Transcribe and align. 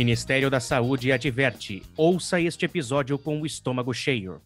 Ministério 0.00 0.48
da 0.48 0.60
Saúde 0.60 1.12
adverte: 1.12 1.82
ouça 1.94 2.40
este 2.40 2.64
episódio 2.64 3.18
com 3.18 3.38
o 3.38 3.44
estômago 3.44 3.92
cheio. 3.92 4.40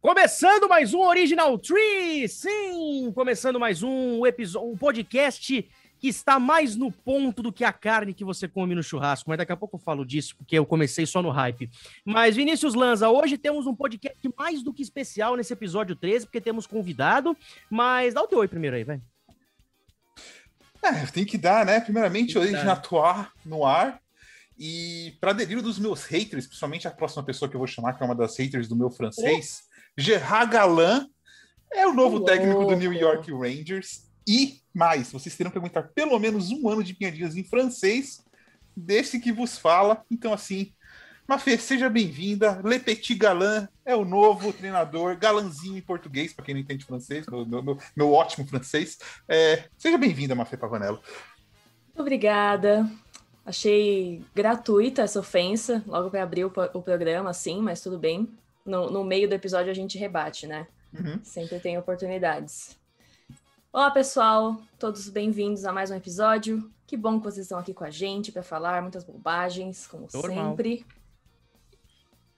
Começando 0.00 0.66
mais 0.66 0.94
um 0.94 1.00
Original 1.00 1.58
Tree! 1.58 2.26
Sim! 2.26 3.12
Começando 3.14 3.60
mais 3.60 3.82
um 3.82 4.24
episódio, 4.24 4.70
um 4.70 4.74
podcast 4.74 5.68
que 6.00 6.08
está 6.08 6.38
mais 6.38 6.76
no 6.76 6.90
ponto 6.90 7.42
do 7.42 7.52
que 7.52 7.62
a 7.62 7.74
carne 7.74 8.14
que 8.14 8.24
você 8.24 8.48
come 8.48 8.74
no 8.74 8.82
churrasco, 8.82 9.28
mas 9.28 9.36
daqui 9.36 9.52
a 9.52 9.56
pouco 9.56 9.76
eu 9.76 9.80
falo 9.80 10.02
disso, 10.02 10.34
porque 10.34 10.58
eu 10.58 10.64
comecei 10.64 11.04
só 11.04 11.20
no 11.20 11.28
hype. 11.28 11.68
Mas, 12.02 12.34
Vinícius 12.34 12.72
Lanza, 12.72 13.10
hoje 13.10 13.36
temos 13.36 13.66
um 13.66 13.76
podcast 13.76 14.18
mais 14.34 14.62
do 14.62 14.72
que 14.72 14.82
especial 14.82 15.36
nesse 15.36 15.52
episódio 15.52 15.94
13, 15.94 16.24
porque 16.24 16.40
temos 16.40 16.66
convidado, 16.66 17.36
mas 17.68 18.14
dá 18.14 18.22
o 18.22 18.26
teu 18.26 18.38
oi 18.38 18.48
primeiro 18.48 18.76
aí, 18.76 18.84
vai. 18.84 18.98
É, 20.82 21.04
tem 21.12 21.26
que 21.26 21.36
dar, 21.36 21.66
né? 21.66 21.80
Primeiramente, 21.80 22.38
hoje 22.38 22.56
atuar 22.56 23.30
no 23.44 23.66
ar. 23.66 24.02
E 24.58 25.16
para 25.20 25.32
delírio 25.32 25.62
dos 25.62 25.78
meus 25.78 26.04
haters, 26.04 26.46
principalmente 26.46 26.86
a 26.86 26.90
próxima 26.90 27.22
pessoa 27.22 27.48
que 27.48 27.56
eu 27.56 27.58
vou 27.58 27.66
chamar, 27.66 27.94
que 27.94 28.02
é 28.02 28.06
uma 28.06 28.14
das 28.14 28.36
haters 28.36 28.68
do 28.68 28.76
meu 28.76 28.90
francês, 28.90 29.62
oh. 29.62 30.00
Gerard 30.00 30.52
Galan 30.52 31.08
é 31.72 31.86
o 31.86 31.92
novo 31.92 32.18
oh. 32.18 32.24
técnico 32.24 32.64
do 32.64 32.76
New 32.76 32.92
York 32.92 33.30
Rangers. 33.32 34.04
E 34.26 34.60
mais, 34.72 35.12
vocês 35.12 35.36
terão 35.36 35.50
que 35.50 35.58
aguentar 35.58 35.90
pelo 35.94 36.18
menos 36.18 36.50
um 36.50 36.68
ano 36.68 36.82
de 36.82 36.94
piadinhas 36.94 37.36
em 37.36 37.44
francês 37.44 38.24
desse 38.76 39.20
que 39.20 39.32
vos 39.32 39.58
fala. 39.58 40.02
Então, 40.10 40.32
assim, 40.32 40.72
Mafê, 41.26 41.56
seja 41.56 41.88
bem-vinda. 41.88 42.60
Le 42.64 42.78
Petit 42.78 43.14
Galan 43.14 43.68
é 43.84 43.94
o 43.94 44.04
novo 44.04 44.52
treinador, 44.52 45.16
galanzinho 45.16 45.78
em 45.78 45.82
português, 45.82 46.32
para 46.32 46.44
quem 46.44 46.54
não 46.54 46.60
entende 46.60 46.84
francês, 46.84 47.26
meu, 47.26 47.46
meu, 47.46 47.78
meu 47.96 48.12
ótimo 48.12 48.46
francês. 48.46 48.98
É, 49.28 49.64
seja 49.78 49.96
bem-vinda, 49.96 50.34
Mafê 50.34 50.56
Pavanello. 50.56 51.00
Obrigada. 51.96 52.90
Achei 53.46 54.22
gratuita 54.34 55.02
essa 55.02 55.20
ofensa, 55.20 55.82
logo 55.86 56.10
para 56.10 56.22
abrir 56.22 56.46
o, 56.46 56.52
o, 56.72 56.82
programa, 56.82 57.28
assim, 57.30 57.60
mas 57.60 57.80
tudo 57.80 57.98
bem. 57.98 58.28
No, 58.64 58.90
no, 58.90 59.04
meio 59.04 59.28
do 59.28 59.34
episódio 59.34 59.70
a 59.70 59.74
gente 59.74 59.98
rebate, 59.98 60.46
né? 60.46 60.66
Uhum. 60.94 61.20
Sempre 61.22 61.60
tem 61.60 61.76
oportunidades. 61.76 62.78
Olá, 63.70 63.90
pessoal, 63.90 64.62
todos 64.78 65.10
bem-vindos 65.10 65.66
a 65.66 65.72
mais 65.72 65.90
um 65.90 65.94
episódio. 65.94 66.70
Que 66.86 66.96
bom 66.96 67.18
que 67.18 67.24
vocês 67.24 67.44
estão 67.44 67.58
aqui 67.58 67.74
com 67.74 67.84
a 67.84 67.90
gente 67.90 68.32
para 68.32 68.42
falar 68.42 68.80
muitas 68.80 69.04
bobagens, 69.04 69.86
como 69.86 70.08
Normal. 70.14 70.50
sempre. 70.50 70.86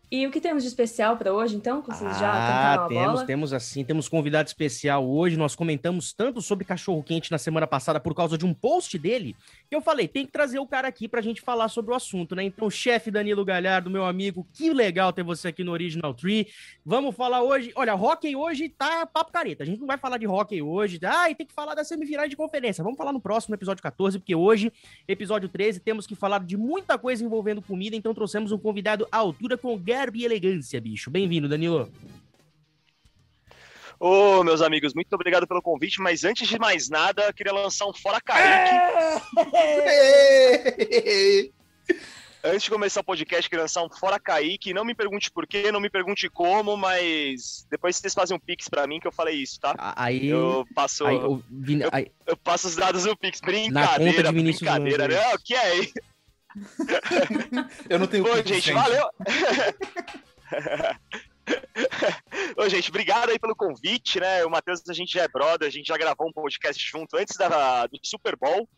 E 0.09 0.25
o 0.25 0.31
que 0.31 0.41
temos 0.41 0.63
de 0.63 0.69
especial 0.69 1.17
para 1.17 1.33
hoje, 1.33 1.57
então? 1.57 1.83
Que 1.83 1.89
vocês 1.89 2.17
ah, 2.17 2.19
já 2.19 2.89
temos, 2.89 3.13
bola? 3.13 3.27
temos 3.27 3.53
assim, 3.53 3.83
temos 3.83 4.09
convidado 4.09 4.47
especial 4.47 5.05
hoje. 5.05 5.37
Nós 5.37 5.57
comentamos 5.57 6.13
tanto 6.13 6.41
sobre 6.41 6.65
cachorro 6.65 7.03
quente 7.03 7.33
na 7.33 7.39
semana 7.39 7.67
passada 7.67 7.99
por 7.99 8.15
causa 8.15 8.39
de 8.39 8.47
um 8.47 8.55
post 8.55 8.97
dele, 8.99 9.35
que 9.69 9.75
eu 9.75 9.81
falei, 9.81 10.07
tem 10.07 10.25
que 10.25 10.31
trazer 10.31 10.61
o 10.61 10.67
cara 10.67 10.87
aqui 10.87 11.09
para 11.09 11.19
a 11.19 11.23
gente 11.23 11.41
falar 11.41 11.69
sobre 11.69 11.91
o 11.91 11.95
assunto, 11.95 12.37
né? 12.37 12.45
Então, 12.45 12.71
chefe 12.71 13.11
Danilo 13.11 13.45
Galhardo, 13.45 13.91
meu 13.91 14.05
amigo, 14.05 14.47
que 14.53 14.73
legal 14.73 15.13
ter 15.13 15.25
você 15.25 15.49
aqui 15.49 15.65
no 15.65 15.73
Original 15.73 16.15
Tree. 16.15 16.47
Vamos 16.85 17.17
falar 17.17 17.43
hoje. 17.43 17.73
Olha, 17.75 17.97
hockey 17.97 18.37
hoje 18.37 18.69
tá 18.69 19.07
papo 19.07 19.33
careta. 19.33 19.65
A 19.65 19.67
gente 19.67 19.81
não 19.81 19.89
vai 19.89 19.99
falar 19.99 20.19
de 20.19 20.27
hockey 20.29 20.63
hoje. 20.63 21.01
Ah, 21.03 21.29
e 21.29 21.35
tem 21.35 21.47
que 21.47 21.53
falar 21.53 21.75
da 21.75 21.83
semifinal 21.83 22.29
de 22.29 22.37
conferência. 22.37 22.85
Vamos 22.85 22.97
falar 22.97 23.13
no 23.13 23.21
próximo 23.21 23.57
episódio 23.57 23.83
14, 23.83 24.21
porque 24.21 24.37
hoje, 24.37 24.73
episódio 25.09 25.49
13, 25.49 25.81
temos 25.81 26.07
que 26.07 26.15
falar 26.15 26.45
de 26.45 26.57
muita 26.57 26.97
coisa 26.97 27.25
envolvendo 27.25 27.61
comida. 27.61 27.97
Então, 27.97 28.15
trouxemos 28.15 28.53
um 28.53 28.59
convidado 28.59 29.09
à 29.11 29.17
altura 29.17 29.59
com 29.59 29.75
o 29.75 29.79
garbo 29.97 30.17
e 30.19 30.25
elegância, 30.27 30.79
bicho. 30.79 31.11
Bem-vindo, 31.11 31.49
Danilo. 31.49 31.91
Ô, 33.99 34.41
oh, 34.41 34.45
meus 34.45 34.61
amigos, 34.61 34.93
muito 34.93 35.11
obrigado 35.15 35.47
pelo 35.47 35.63
convite, 35.63 36.03
mas 36.03 36.23
antes 36.23 36.47
de 36.47 36.59
mais 36.59 36.91
nada, 36.91 37.33
queria 37.33 37.55
lançar 37.55 37.87
um 37.87 37.95
Fora 37.95 38.21
Kaique. 38.21 38.45
antes 42.45 42.65
de 42.65 42.71
começar 42.71 43.01
o 43.01 43.05
podcast, 43.05 43.49
queria 43.49 43.63
lançar 43.63 43.83
um 43.83 43.89
Fora 43.89 44.21
Kaique. 44.21 44.75
Não 44.75 44.85
me 44.85 44.95
pergunte 44.95 45.31
por 45.31 45.47
quê, 45.47 45.73
não 45.73 45.81
me 45.81 45.89
pergunte 45.89 46.29
como, 46.29 46.77
mas 46.77 47.67
depois 47.71 47.97
vocês 47.97 48.13
fazem 48.13 48.37
um 48.37 48.41
Pix 48.41 48.69
pra 48.69 48.87
mim 48.87 49.01
que 49.01 49.07
eu 49.07 49.13
falei 49.13 49.37
isso, 49.37 49.59
tá? 49.59 49.75
Aí. 49.97 50.27
Eu 50.29 50.67
passo. 50.75 51.07
Aí, 51.07 51.17
eu, 51.17 51.43
aí, 51.91 52.13
eu, 52.27 52.37
passo 52.37 52.69
os 52.69 52.77
dados 52.77 53.05
do 53.05 53.17
Pix. 53.17 53.41
Brincadeira, 53.41 54.31
brincadeira. 54.31 55.09
Não, 55.09 55.33
o 55.33 55.39
que 55.43 55.55
é? 55.55 55.91
eu 57.89 57.99
não 57.99 58.07
tenho 58.07 58.25
Bom, 58.25 58.37
gente, 58.43 58.73
valeu. 58.73 59.09
Ô, 62.57 62.69
gente, 62.69 62.89
obrigado 62.89 63.31
aí 63.31 63.39
pelo 63.39 63.55
convite, 63.55 64.19
né? 64.19 64.45
O 64.45 64.51
Matheus, 64.51 64.83
a 64.89 64.93
gente 64.93 65.13
já 65.13 65.23
é 65.23 65.29
brother, 65.29 65.69
a 65.69 65.71
gente 65.71 65.87
já 65.87 65.97
gravou 65.97 66.29
um 66.29 66.33
podcast 66.33 66.85
junto 66.85 67.17
antes 67.17 67.37
da, 67.37 67.87
do 67.87 67.99
Super 68.03 68.37
Bowl 68.37 68.69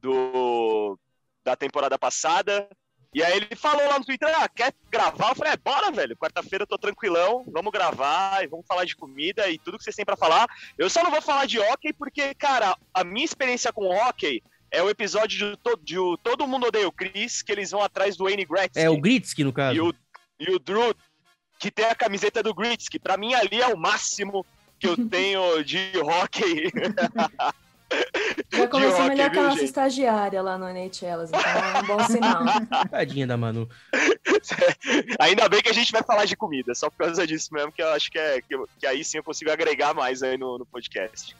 do, 0.00 0.98
da 1.42 1.56
temporada 1.56 1.98
passada. 1.98 2.68
E 3.14 3.22
aí 3.22 3.36
ele 3.36 3.54
falou 3.54 3.88
lá 3.88 3.98
no 3.98 4.04
Twitter, 4.04 4.28
ah, 4.36 4.48
quer 4.48 4.74
gravar? 4.90 5.30
Eu 5.30 5.36
falei, 5.36 5.52
é, 5.52 5.56
bora, 5.56 5.90
velho. 5.92 6.16
Quarta-feira 6.16 6.64
eu 6.64 6.66
tô 6.66 6.76
tranquilão, 6.76 7.44
vamos 7.48 7.72
gravar 7.72 8.42
e 8.42 8.48
vamos 8.48 8.66
falar 8.66 8.84
de 8.84 8.96
comida 8.96 9.48
e 9.48 9.56
tudo 9.56 9.78
que 9.78 9.84
vocês 9.84 9.94
têm 9.94 10.04
para 10.04 10.16
falar. 10.16 10.48
Eu 10.76 10.90
só 10.90 11.02
não 11.02 11.12
vou 11.12 11.22
falar 11.22 11.46
de 11.46 11.60
hockey 11.60 11.92
porque, 11.92 12.34
cara, 12.34 12.76
a 12.92 13.04
minha 13.04 13.24
experiência 13.24 13.72
com 13.72 13.88
hockey 13.88 14.42
é 14.74 14.82
o 14.82 14.90
episódio 14.90 15.38
de, 15.38 15.56
to, 15.58 15.78
de, 15.82 15.94
de 15.94 16.18
Todo 16.22 16.46
Mundo 16.46 16.66
Odeia 16.66 16.88
o 16.88 16.92
Chris, 16.92 17.42
que 17.42 17.52
eles 17.52 17.70
vão 17.70 17.82
atrás 17.82 18.16
do 18.16 18.24
Wayne 18.24 18.44
Gretzky. 18.44 18.80
É 18.80 18.90
o 18.90 19.00
Gretzky, 19.00 19.44
no 19.44 19.52
caso. 19.52 19.76
E 19.76 19.80
o, 19.80 19.94
e 20.40 20.50
o 20.52 20.58
Drew, 20.58 20.94
que 21.58 21.70
tem 21.70 21.86
a 21.86 21.94
camiseta 21.94 22.42
do 22.42 22.54
Gretzky. 22.54 22.98
Pra 22.98 23.16
mim, 23.16 23.34
ali 23.34 23.60
é 23.60 23.68
o 23.68 23.76
máximo 23.76 24.44
que 24.78 24.88
eu 24.88 24.96
tenho 25.08 25.62
de 25.62 25.92
hockey. 25.98 26.72
Já 28.52 28.66
começou 28.68 29.04
melhor 29.04 29.30
que 29.30 29.38
a 29.38 29.42
nossa 29.44 29.62
estagiária 29.62 30.42
lá 30.42 30.58
no 30.58 30.66
NHL, 30.68 31.24
então 31.28 31.40
é 31.40 31.80
um 31.80 31.86
bom 31.86 32.00
sinal. 32.06 32.42
Tadinha 32.90 33.26
da 33.26 33.36
Manu. 33.36 33.68
Ainda 35.20 35.48
bem 35.48 35.62
que 35.62 35.68
a 35.68 35.74
gente 35.74 35.92
vai 35.92 36.02
falar 36.02 36.24
de 36.24 36.36
comida, 36.36 36.74
só 36.74 36.90
por 36.90 36.98
causa 36.98 37.24
disso 37.26 37.54
mesmo, 37.54 37.70
que 37.70 37.82
eu 37.82 37.88
acho 37.90 38.10
que, 38.10 38.18
é, 38.18 38.40
que, 38.40 38.56
que 38.80 38.86
aí 38.86 39.04
sim 39.04 39.18
eu 39.18 39.24
consigo 39.24 39.50
agregar 39.50 39.94
mais 39.94 40.22
aí 40.22 40.36
no, 40.36 40.58
no 40.58 40.66
podcast. 40.66 41.36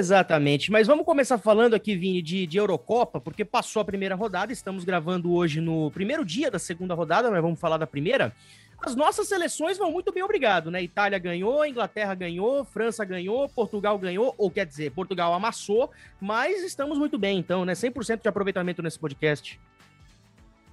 Exatamente, 0.00 0.72
mas 0.72 0.86
vamos 0.86 1.04
começar 1.04 1.36
falando 1.36 1.74
aqui, 1.74 1.94
Vini, 1.94 2.22
de, 2.22 2.46
de 2.46 2.56
Eurocopa, 2.56 3.20
porque 3.20 3.44
passou 3.44 3.82
a 3.82 3.84
primeira 3.84 4.14
rodada, 4.14 4.50
estamos 4.50 4.82
gravando 4.82 5.30
hoje 5.30 5.60
no 5.60 5.90
primeiro 5.90 6.24
dia 6.24 6.50
da 6.50 6.58
segunda 6.58 6.94
rodada, 6.94 7.30
mas 7.30 7.42
vamos 7.42 7.60
falar 7.60 7.76
da 7.76 7.86
primeira. 7.86 8.34
As 8.80 8.96
nossas 8.96 9.28
seleções 9.28 9.76
vão 9.76 9.92
muito 9.92 10.10
bem, 10.10 10.22
obrigado, 10.22 10.70
né? 10.70 10.82
Itália 10.82 11.18
ganhou, 11.18 11.66
Inglaterra 11.66 12.14
ganhou, 12.14 12.64
França 12.64 13.04
ganhou, 13.04 13.46
Portugal 13.50 13.98
ganhou, 13.98 14.34
ou 14.38 14.50
quer 14.50 14.64
dizer, 14.64 14.90
Portugal 14.92 15.34
amassou, 15.34 15.90
mas 16.18 16.64
estamos 16.64 16.96
muito 16.96 17.18
bem, 17.18 17.38
então, 17.38 17.66
né? 17.66 17.74
100% 17.74 18.22
de 18.22 18.28
aproveitamento 18.28 18.82
nesse 18.82 18.98
podcast. 18.98 19.60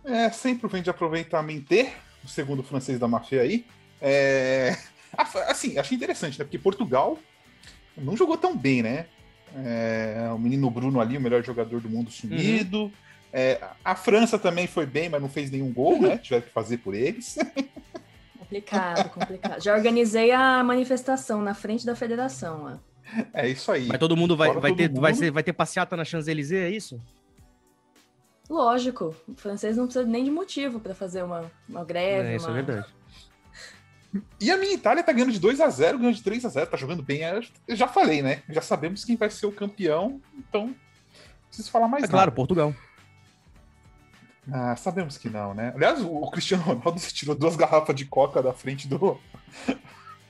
É, 0.05 0.29
100% 0.29 0.83
de 0.83 0.89
aproveitamento, 0.89 1.75
o 2.23 2.29
segundo 2.29 2.63
francês 2.63 2.97
da 2.97 3.09
máfia 3.09 3.41
aí. 3.41 3.65
É... 4.01 4.77
Assim, 5.49 5.77
achei 5.77 5.97
interessante, 5.97 6.39
né? 6.39 6.45
Porque 6.45 6.57
Portugal 6.57 7.19
não 7.97 8.15
jogou 8.15 8.37
tão 8.37 8.55
bem, 8.55 8.81
né? 8.81 9.07
É, 9.55 10.29
o 10.33 10.37
menino 10.37 10.69
Bruno 10.69 10.99
ali, 10.99 11.17
o 11.17 11.21
melhor 11.21 11.43
jogador 11.43 11.81
do 11.81 11.89
mundo 11.89 12.11
sumido. 12.11 12.83
Uhum. 12.83 12.91
É, 13.31 13.59
a 13.83 13.95
França 13.95 14.39
também 14.39 14.67
foi 14.67 14.85
bem, 14.85 15.09
mas 15.09 15.21
não 15.21 15.29
fez 15.29 15.51
nenhum 15.51 15.71
gol, 15.71 16.01
né? 16.01 16.17
Tiveram 16.21 16.43
que 16.43 16.51
fazer 16.51 16.77
por 16.77 16.93
eles. 16.93 17.37
Complicado, 18.37 19.09
complicado. 19.09 19.61
Já 19.61 19.75
organizei 19.75 20.31
a 20.31 20.63
manifestação 20.63 21.41
na 21.41 21.53
frente 21.53 21.85
da 21.85 21.95
federação. 21.95 22.79
Ó. 22.83 23.21
É 23.33 23.47
isso 23.47 23.71
aí. 23.71 23.87
Mas 23.87 23.99
todo 23.99 24.15
mundo 24.15 24.35
vai, 24.35 24.53
vai, 24.53 24.73
ter, 24.73 24.89
mundo. 24.89 25.01
Vai, 25.01 25.13
ser, 25.13 25.31
vai 25.31 25.43
ter 25.43 25.53
passeata 25.53 25.95
na 25.95 26.05
Champs-Élysées, 26.05 26.63
é 26.63 26.69
isso? 26.69 27.01
Lógico. 28.49 29.15
O 29.27 29.35
francês 29.35 29.75
não 29.75 29.85
precisa 29.85 30.05
nem 30.05 30.23
de 30.23 30.31
motivo 30.31 30.79
para 30.79 30.95
fazer 30.95 31.23
uma, 31.23 31.51
uma 31.67 31.83
greve. 31.83 32.29
É, 32.29 32.35
isso 32.35 32.47
é 32.47 32.49
uma... 32.49 32.59
é 32.59 32.61
verdade. 32.63 32.96
E 34.39 34.49
a 34.49 34.57
minha 34.57 34.73
Itália 34.73 35.03
tá 35.03 35.11
ganhando 35.11 35.31
de 35.31 35.39
2 35.39 35.59
a 35.59 35.69
0 35.69 35.99
ganhando 35.99 36.15
de 36.15 36.23
3 36.23 36.45
a 36.45 36.49
0 36.49 36.67
tá 36.67 36.77
jogando 36.77 37.03
bem. 37.03 37.21
Eu 37.67 37.75
já 37.75 37.87
falei, 37.87 38.21
né? 38.21 38.41
Já 38.49 38.61
sabemos 38.61 39.03
quem 39.03 39.15
vai 39.15 39.29
ser 39.29 39.45
o 39.45 39.51
campeão, 39.51 40.21
então 40.37 40.73
preciso 41.47 41.71
falar 41.71 41.87
mais 41.87 42.03
é 42.03 42.07
nada. 42.07 42.13
Claro, 42.13 42.31
Portugal. 42.31 42.73
Ah, 44.51 44.75
sabemos 44.75 45.17
que 45.17 45.29
não, 45.29 45.53
né? 45.53 45.73
Aliás, 45.75 46.01
o 46.01 46.29
Cristiano 46.31 46.63
Ronaldo 46.63 46.99
se 46.99 47.13
tirou 47.13 47.35
duas 47.35 47.55
garrafas 47.55 47.95
de 47.95 48.05
coca 48.05 48.41
da 48.41 48.53
frente 48.53 48.87
do. 48.87 49.19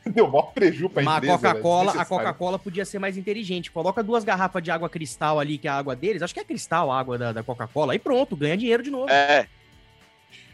Deu 0.07 0.25
maior 0.25 0.53
preju 0.53 0.89
pra 0.89 1.03
Mas 1.03 1.17
empresa. 1.17 1.33
a 1.33 1.37
Coca-Cola, 1.37 1.91
a 1.91 2.05
Coca-Cola 2.05 2.57
podia 2.57 2.85
ser 2.85 2.97
mais 2.97 3.17
inteligente. 3.17 3.69
Coloca 3.69 4.01
duas 4.01 4.23
garrafas 4.23 4.63
de 4.63 4.71
água 4.71 4.89
cristal 4.89 5.37
ali, 5.37 5.57
que 5.57 5.67
é 5.67 5.71
a 5.71 5.75
água 5.75 5.97
deles. 5.97 6.21
Acho 6.21 6.33
que 6.33 6.39
é 6.39 6.45
cristal 6.45 6.89
a 6.89 6.97
água 6.97 7.17
da, 7.17 7.33
da 7.33 7.43
Coca-Cola. 7.43 7.93
E 7.93 7.99
pronto, 7.99 8.33
ganha 8.33 8.55
dinheiro 8.55 8.81
de 8.81 8.89
novo. 8.89 9.11
É. 9.11 9.49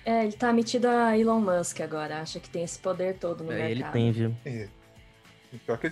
É, 0.06 0.24
ele 0.24 0.34
tá 0.34 0.52
metido 0.52 0.88
a 0.88 1.18
Elon 1.18 1.40
Musk 1.40 1.80
agora. 1.82 2.22
Acha 2.22 2.40
que 2.40 2.50
tem 2.50 2.64
esse 2.64 2.78
poder 2.80 3.16
todo 3.16 3.44
no 3.44 3.52
é, 3.52 3.70
mercado. 3.70 3.72
Ele 3.72 3.84
tem, 3.92 4.12
viu? 4.12 4.36
É. 4.46 4.68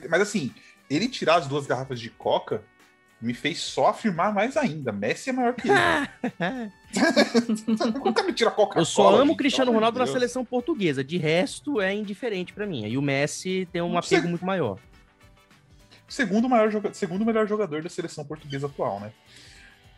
Mas 0.09 0.21
assim, 0.21 0.53
ele 0.89 1.07
tirar 1.07 1.35
as 1.35 1.47
duas 1.47 1.65
garrafas 1.65 1.99
de 1.99 2.09
coca 2.09 2.63
me 3.21 3.33
fez 3.33 3.59
só 3.59 3.89
afirmar 3.89 4.33
mais 4.33 4.57
ainda. 4.57 4.91
Messi 4.91 5.29
é 5.29 5.33
maior 5.33 5.53
que 5.53 5.67
ele. 5.69 5.77
Nunca 8.03 8.23
me 8.23 8.33
tira 8.33 8.49
Coca-Cola. 8.49 8.81
Eu 8.81 8.85
só 8.85 9.15
amo 9.15 9.33
o 9.33 9.37
Cristiano 9.37 9.71
Ronaldo 9.71 9.99
na 9.99 10.07
seleção 10.07 10.43
portuguesa. 10.43 11.03
De 11.03 11.17
resto, 11.17 11.79
é 11.79 11.93
indiferente 11.93 12.51
para 12.51 12.65
mim. 12.65 12.85
E 12.87 12.97
o 12.97 13.01
Messi 13.01 13.67
tem 13.71 13.81
um 13.81 13.97
apego 13.97 14.27
muito 14.27 14.43
maior. 14.43 14.79
Segundo, 16.09 16.49
maior 16.49 16.69
joga... 16.71 16.93
Segundo 16.93 17.23
melhor 17.23 17.47
jogador 17.47 17.83
da 17.83 17.89
seleção 17.89 18.25
portuguesa 18.25 18.65
atual, 18.65 18.99
né? 18.99 19.13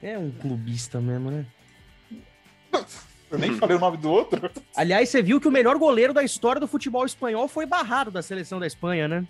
É 0.01 0.17
um 0.17 0.29
clubista 0.29 0.99
mesmo, 0.99 1.31
né? 1.31 1.45
Eu 3.33 3.39
nem 3.39 3.57
falei 3.57 3.75
o 3.75 3.79
nome 3.79 3.97
do 3.97 4.11
outro. 4.11 4.51
Aliás, 4.75 5.09
você 5.09 5.19
viu 5.21 5.41
que 5.41 5.47
o 5.47 5.51
melhor 5.51 5.75
goleiro 5.77 6.13
da 6.13 6.23
história 6.23 6.61
do 6.61 6.67
futebol 6.67 7.03
espanhol 7.03 7.47
foi 7.47 7.65
barrado 7.65 8.11
da 8.11 8.21
seleção 8.21 8.59
da 8.59 8.67
Espanha, 8.67 9.07
né? 9.07 9.25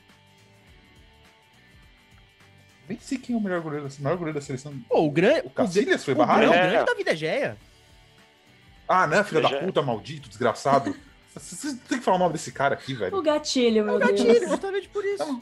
Nem 2.87 2.99
sei 2.99 3.17
quem 3.17 3.33
é 3.33 3.39
o 3.39 3.41
melhor 3.41 3.61
goleiro, 3.61 3.87
o 3.87 4.03
maior 4.03 4.17
goleiro 4.17 4.37
da 4.37 4.45
seleção. 4.45 4.77
Pô, 4.89 5.05
o 5.05 5.09
grande. 5.09 5.47
O 5.47 5.49
Cacilhas 5.49 6.03
foi 6.03 6.13
barrado? 6.13 6.47
O, 6.47 6.49
grande, 6.49 6.57
é. 6.57 6.67
o 6.67 6.71
grande 6.71 6.85
David 6.85 7.09
Egeia. 7.11 7.57
Ah, 8.85 9.07
né, 9.07 9.23
filha 9.23 9.39
da 9.39 9.49
puta, 9.49 9.81
maldito, 9.81 10.27
desgraçado. 10.27 10.93
Você 11.33 11.75
tem 11.87 11.97
que 11.97 12.03
falar 12.03 12.17
o 12.17 12.19
nome 12.19 12.33
desse 12.33 12.51
cara 12.51 12.75
aqui, 12.75 12.93
velho. 12.93 13.15
O 13.15 13.21
gatilho, 13.21 13.85
meu 13.85 13.95
o 13.95 13.99
gatilho, 13.99 14.33
Deus. 14.33 14.51
justamente 14.51 14.89
por 14.89 15.03
isso. 15.05 15.23
Então, 15.23 15.41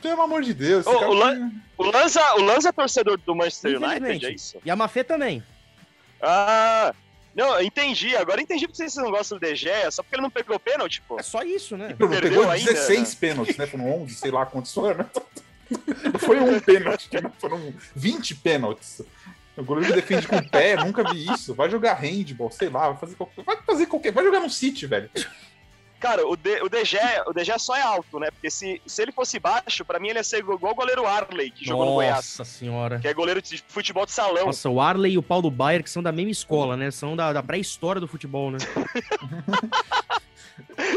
pelo 0.00 0.22
amor 0.22 0.42
de 0.42 0.54
Deus. 0.54 0.86
Oh, 0.86 0.90
o, 0.90 1.12
Lan 1.12 1.52
o, 1.76 1.84
Lanza, 1.84 2.20
o 2.36 2.40
Lanza 2.40 2.70
é 2.70 2.72
torcedor 2.72 3.18
do 3.18 3.34
Manchester 3.34 3.80
United, 3.80 4.26
é 4.26 4.32
isso? 4.32 4.58
E 4.64 4.70
a 4.70 4.74
Mafê 4.74 5.04
também. 5.04 5.44
Ah, 6.20 6.94
não, 7.36 7.60
entendi. 7.60 8.16
Agora 8.16 8.40
entendi 8.40 8.66
porque 8.66 8.78
vocês 8.78 8.96
não 8.96 9.10
gostam 9.10 9.38
do 9.38 9.46
DG, 9.46 9.68
é 9.68 9.90
só 9.90 10.02
porque 10.02 10.16
ele 10.16 10.22
não 10.22 10.30
pegou 10.30 10.58
pênalti, 10.58 11.02
pô. 11.06 11.20
É 11.20 11.22
só 11.22 11.42
isso, 11.42 11.76
né? 11.76 11.94
Ele 11.98 12.20
pegou 12.20 12.46
16 12.46 12.90
ainda, 12.90 13.10
pênaltis, 13.20 13.56
né? 13.58 13.66
Foram 13.66 14.02
11, 14.02 14.14
sei 14.14 14.30
lá 14.30 14.46
quantos 14.46 14.72
foram. 14.72 15.04
Foi 16.18 16.40
um 16.40 16.58
pênalti, 16.60 17.10
foram 17.38 17.74
20 17.94 18.36
pênaltis. 18.36 19.02
O 19.56 19.64
goleiro 19.64 19.94
defende 19.94 20.26
com 20.28 20.36
o 20.36 20.50
pé, 20.50 20.76
nunca 20.76 21.02
vi 21.12 21.26
isso. 21.30 21.54
Vai 21.54 21.68
jogar 21.68 21.94
handball, 21.94 22.50
sei 22.50 22.68
lá, 22.68 22.90
vai 22.90 22.98
fazer 22.98 23.16
qualquer. 23.16 23.42
Vai 23.42 23.56
fazer 23.62 23.86
qualquer. 23.86 24.12
Vai 24.12 24.24
jogar 24.24 24.40
no 24.40 24.50
City, 24.50 24.86
velho. 24.86 25.10
Cara, 25.98 26.26
o, 26.26 26.36
de, 26.36 26.62
o, 26.62 26.68
DG, 26.68 26.98
o 27.26 27.32
DG 27.32 27.58
só 27.58 27.74
é 27.74 27.80
alto, 27.80 28.20
né? 28.20 28.30
Porque 28.30 28.50
se, 28.50 28.80
se 28.86 29.02
ele 29.02 29.12
fosse 29.12 29.38
baixo, 29.38 29.84
pra 29.84 29.98
mim 29.98 30.08
ele 30.08 30.18
ia 30.18 30.24
ser 30.24 30.38
igual 30.38 30.72
o 30.72 30.74
goleiro 30.74 31.06
Arley, 31.06 31.50
que 31.50 31.64
jogou 31.64 31.84
Nossa 31.84 31.90
no 31.90 31.96
Goiás. 31.96 32.16
Nossa 32.38 32.44
senhora. 32.44 32.98
Que 32.98 33.08
é 33.08 33.14
goleiro 33.14 33.40
de 33.40 33.64
futebol 33.66 34.04
de 34.04 34.12
salão. 34.12 34.46
Nossa, 34.46 34.68
o 34.68 34.80
Arley 34.80 35.12
e 35.12 35.18
o 35.18 35.22
Paulo 35.22 35.50
Baier, 35.50 35.82
que 35.82 35.90
são 35.90 36.02
da 36.02 36.12
mesma 36.12 36.30
escola, 36.30 36.76
né? 36.76 36.90
São 36.90 37.16
da, 37.16 37.32
da 37.32 37.42
pré-história 37.42 38.00
do 38.00 38.06
futebol, 38.06 38.50
né? 38.50 38.58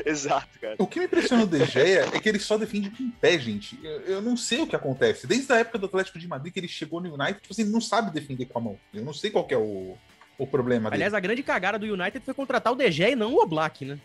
Exato, 0.05 0.47
cara. 0.59 0.75
O 0.77 0.87
que 0.87 0.99
me 0.99 1.05
impressiona 1.05 1.45
do 1.45 1.57
De 1.57 1.65
Gea 1.65 2.09
é 2.13 2.19
que 2.19 2.29
ele 2.29 2.39
só 2.39 2.57
defende 2.57 2.89
com 2.89 3.09
pé, 3.11 3.37
gente. 3.37 3.79
Eu, 3.83 4.01
eu, 4.01 4.21
não 4.21 4.37
sei 4.37 4.61
o 4.61 4.67
que 4.67 4.75
acontece. 4.75 5.27
Desde 5.27 5.51
a 5.51 5.57
época 5.57 5.77
do 5.77 5.85
Atlético 5.85 6.19
de 6.19 6.27
Madrid, 6.27 6.53
que 6.53 6.59
ele 6.59 6.67
chegou 6.67 7.01
no 7.01 7.13
United, 7.13 7.41
tipo 7.41 7.53
assim, 7.53 7.63
ele 7.63 7.71
não 7.71 7.81
sabe 7.81 8.11
defender 8.11 8.45
com 8.45 8.59
a 8.59 8.61
mão. 8.61 8.79
Eu 8.93 9.03
não 9.03 9.13
sei 9.13 9.29
qual 9.29 9.45
é 9.49 9.57
o, 9.57 9.97
o 10.37 10.47
problema 10.47 10.89
Aliás, 10.89 11.11
dele. 11.11 11.17
a 11.17 11.19
grande 11.19 11.43
cagada 11.43 11.79
do 11.79 11.85
United 11.85 12.23
foi 12.23 12.33
contratar 12.33 12.73
o 12.73 12.91
Gea 12.91 13.11
e 13.11 13.15
não 13.15 13.33
o 13.33 13.41
Oblak, 13.41 13.85
né? 13.85 13.99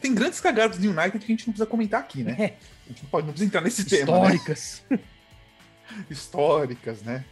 Tem 0.00 0.14
grandes 0.14 0.40
cagadas 0.40 0.78
do 0.78 0.88
United 0.88 1.18
que 1.18 1.24
a 1.24 1.34
gente 1.34 1.46
não 1.46 1.52
precisa 1.52 1.66
comentar 1.66 2.00
aqui, 2.00 2.22
né? 2.22 2.36
É. 2.38 2.56
A 2.86 2.88
gente 2.88 3.02
não, 3.02 3.10
pode, 3.10 3.26
não 3.26 3.32
precisa 3.32 3.48
entrar 3.48 3.60
nesse 3.60 3.82
Históricas. 3.82 4.82
tema. 4.88 5.00
Né? 5.00 6.04
Históricas, 6.10 7.02
né? 7.02 7.24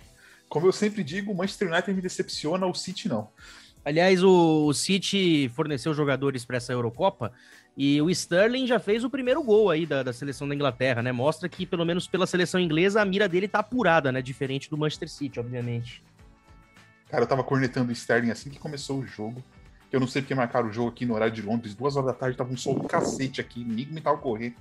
Como 0.48 0.66
eu 0.66 0.72
sempre 0.72 1.02
digo, 1.02 1.32
o 1.32 1.34
Manchester 1.34 1.68
United 1.68 1.94
me 1.94 2.02
decepciona, 2.02 2.66
o 2.66 2.74
City 2.74 3.08
não. 3.08 3.28
Aliás, 3.84 4.22
o 4.22 4.72
City 4.72 5.50
forneceu 5.54 5.92
jogadores 5.92 6.44
para 6.44 6.58
essa 6.58 6.72
Eurocopa 6.72 7.32
e 7.76 8.00
o 8.02 8.10
Sterling 8.10 8.66
já 8.66 8.78
fez 8.78 9.02
o 9.02 9.10
primeiro 9.10 9.42
gol 9.42 9.70
aí 9.70 9.86
da, 9.86 10.02
da, 10.02 10.12
seleção 10.12 10.46
da 10.46 10.54
Inglaterra, 10.54 11.02
né? 11.02 11.10
Mostra 11.10 11.48
que, 11.48 11.64
pelo 11.64 11.84
menos 11.84 12.06
pela 12.06 12.26
seleção 12.26 12.60
inglesa, 12.60 13.00
a 13.00 13.04
mira 13.04 13.28
dele 13.28 13.48
tá 13.48 13.60
apurada, 13.60 14.12
né? 14.12 14.20
Diferente 14.20 14.68
do 14.68 14.76
Manchester 14.76 15.08
City, 15.08 15.40
obviamente. 15.40 16.02
Cara, 17.08 17.24
eu 17.24 17.28
tava 17.28 17.42
cornetando 17.42 17.88
o 17.88 17.92
Sterling 17.92 18.30
assim 18.30 18.50
que 18.50 18.58
começou 18.58 18.98
o 18.98 19.06
jogo. 19.06 19.42
Eu 19.92 20.00
não 20.00 20.06
sei 20.06 20.22
porque 20.22 20.34
marcaram 20.34 20.68
o 20.68 20.72
jogo 20.72 20.88
aqui 20.88 21.04
no 21.04 21.14
horário 21.14 21.34
de 21.34 21.42
Londres, 21.42 21.74
duas 21.74 21.96
horas 21.96 22.06
da 22.06 22.14
tarde, 22.14 22.36
tava 22.36 22.52
um 22.52 22.56
sol 22.56 22.74
do 22.78 22.88
cacete 22.88 23.40
aqui, 23.40 23.62
ninguém 23.62 23.86
me 23.86 24.00
tava 24.00 24.16
correndo. 24.16 24.54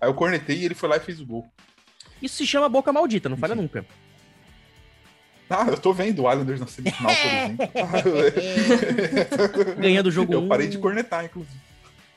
Aí 0.00 0.08
eu 0.08 0.14
cornetei 0.14 0.58
e 0.58 0.64
ele 0.64 0.74
foi 0.74 0.88
lá 0.88 0.96
e 0.96 1.00
fez 1.00 1.20
o 1.20 1.26
gol. 1.26 1.46
Isso 2.20 2.36
se 2.36 2.46
chama 2.46 2.68
boca 2.68 2.92
maldita, 2.92 3.28
não 3.28 3.36
falha 3.36 3.54
nunca. 3.54 3.86
Ah, 5.48 5.66
eu 5.68 5.78
tô 5.78 5.92
vendo 5.92 6.22
o 6.22 6.30
Islanders 6.30 6.58
na 6.58 6.66
semifinal, 6.66 7.12
por 7.14 8.24
exemplo. 8.24 9.74
Ganhando 9.78 10.06
o 10.06 10.10
jogo 10.10 10.32
Eu 10.32 10.48
parei 10.48 10.66
de 10.66 10.78
cornetar, 10.78 11.24
inclusive. 11.24 11.60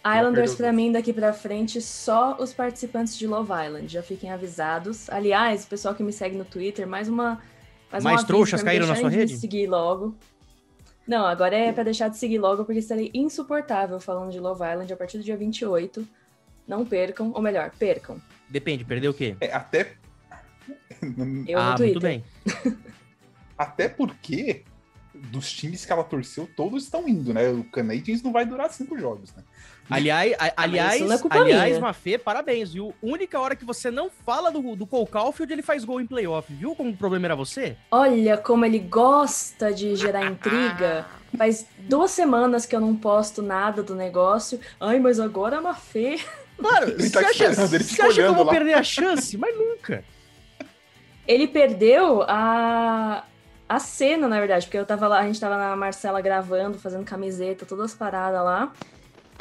Islanders, 0.05 0.55
pra 0.55 0.71
mim, 0.71 0.91
daqui 0.91 1.11
pra 1.11 1.33
frente, 1.33 1.81
só 1.81 2.37
os 2.39 2.53
participantes 2.53 3.17
de 3.17 3.27
Love 3.27 3.51
Island. 3.51 3.87
Já 3.89 4.01
fiquem 4.01 4.31
avisados. 4.31 5.09
Aliás, 5.09 5.65
o 5.65 5.67
pessoal 5.67 5.93
que 5.93 6.01
me 6.01 6.13
segue 6.13 6.37
no 6.37 6.45
Twitter, 6.45 6.87
mais 6.87 7.09
uma. 7.09 7.41
Mais, 7.91 8.03
mais 8.03 8.23
trouxas 8.23 8.63
caíram 8.63 8.87
na 8.87 8.95
sua 8.95 9.09
rede? 9.09 9.37
seguir 9.37 9.67
logo. 9.67 10.15
Não, 11.07 11.25
agora 11.25 11.55
é 11.55 11.71
pra 11.71 11.83
deixar 11.83 12.09
de 12.09 12.17
seguir 12.17 12.37
logo, 12.37 12.65
porque 12.65 12.79
estarei 12.79 13.09
insuportável 13.13 13.99
falando 13.99 14.31
de 14.31 14.39
Love 14.39 14.63
Island 14.63 14.91
a 14.91 14.97
partir 14.97 15.17
do 15.17 15.23
dia 15.23 15.37
28. 15.37 16.07
Não 16.67 16.85
percam, 16.85 17.31
ou 17.33 17.41
melhor, 17.41 17.71
percam. 17.79 18.21
Depende, 18.49 18.83
perdeu 18.83 19.11
o 19.11 19.13
quê? 19.13 19.37
É, 19.39 19.53
até. 19.53 19.95
Eu 21.47 21.59
ah, 21.59 21.75
muito 21.77 21.99
bem. 21.99 22.23
Até 23.57 23.89
porque 23.89 24.63
dos 25.13 25.51
times 25.51 25.83
que 25.83 25.91
ela 25.91 26.03
torceu, 26.03 26.47
todos 26.55 26.83
estão 26.83 27.07
indo, 27.09 27.33
né? 27.33 27.49
O 27.49 27.63
Canadiens 27.63 28.21
não 28.21 28.31
vai 28.31 28.45
durar 28.45 28.71
cinco 28.71 28.97
jogos, 28.99 29.33
né? 29.33 29.43
Aliás, 29.89 30.33
a, 30.33 30.45
ah, 30.47 30.53
aliás, 30.57 31.01
é 31.01 31.37
aliás, 31.37 31.79
Mafê, 31.79 32.17
parabéns, 32.17 32.73
viu? 32.73 32.93
Única 33.01 33.39
hora 33.39 33.55
que 33.55 33.63
você 33.63 33.89
não 33.89 34.09
fala 34.09 34.51
do, 34.51 34.75
do 34.75 34.85
Cole 34.85 35.07
Caulfield, 35.07 35.53
ele 35.53 35.61
faz 35.61 35.85
gol 35.85 36.01
em 36.01 36.05
playoff, 36.05 36.53
viu? 36.53 36.75
Como 36.75 36.89
o 36.89 36.97
problema 36.97 37.27
era 37.27 37.35
você? 37.35 37.77
Olha 37.89 38.37
como 38.37 38.65
ele 38.65 38.79
gosta 38.79 39.73
de 39.73 39.95
gerar 39.95 40.25
intriga. 40.25 41.05
Faz 41.37 41.67
duas 41.79 42.11
semanas 42.11 42.65
que 42.65 42.75
eu 42.75 42.79
não 42.79 42.95
posto 42.95 43.41
nada 43.41 43.83
do 43.83 43.93
negócio. 43.93 44.59
Ai, 44.79 44.97
mas 44.97 45.19
agora 45.19 45.57
a 45.57 45.61
Mafê... 45.61 46.19
Claro, 46.57 46.89
ele 46.97 47.09
tá 47.09 47.19
você 47.19 47.25
acha, 47.25 47.45
ele 47.45 47.83
você 47.83 48.01
acha 48.01 48.13
que 48.13 48.21
eu 48.21 48.33
vou 48.33 48.45
lá. 48.45 48.51
perder 48.51 48.73
a 48.73 48.83
chance? 48.83 49.37
Mas 49.37 49.55
nunca. 49.55 50.03
Ele 51.27 51.47
perdeu 51.47 52.23
a 52.23 53.23
a 53.69 53.79
cena, 53.79 54.27
na 54.27 54.39
verdade, 54.39 54.65
porque 54.65 54.77
eu 54.77 54.85
tava 54.85 55.07
lá, 55.07 55.19
a 55.19 55.25
gente 55.25 55.39
tava 55.39 55.57
na 55.57 55.75
Marcela 55.75 56.21
gravando, 56.21 56.79
fazendo 56.79 57.03
camiseta, 57.03 57.65
todas 57.65 57.91
as 57.91 57.93
paradas 57.93 58.41
lá. 58.41 58.71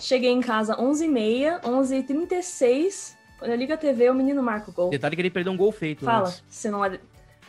Cheguei 0.01 0.31
em 0.31 0.41
casa 0.41 0.77
11h30, 0.77 1.63
11h36. 1.63 3.15
Quando 3.39 3.51
eu 3.51 3.57
ligo 3.57 3.73
a 3.73 3.77
TV, 3.77 4.09
o 4.11 4.15
menino 4.15 4.43
marca 4.43 4.71
o 4.71 4.73
gol. 4.73 4.91
Detalhe 4.91 5.15
que 5.15 5.23
ele 5.23 5.31
perdeu 5.31 5.53
um 5.53 5.57
gol 5.57 5.73
feito. 5.73 6.05
Fala, 6.05 6.29
antes. 6.29 6.43
se 6.49 6.71
não 6.71 6.85
é 6.85 6.99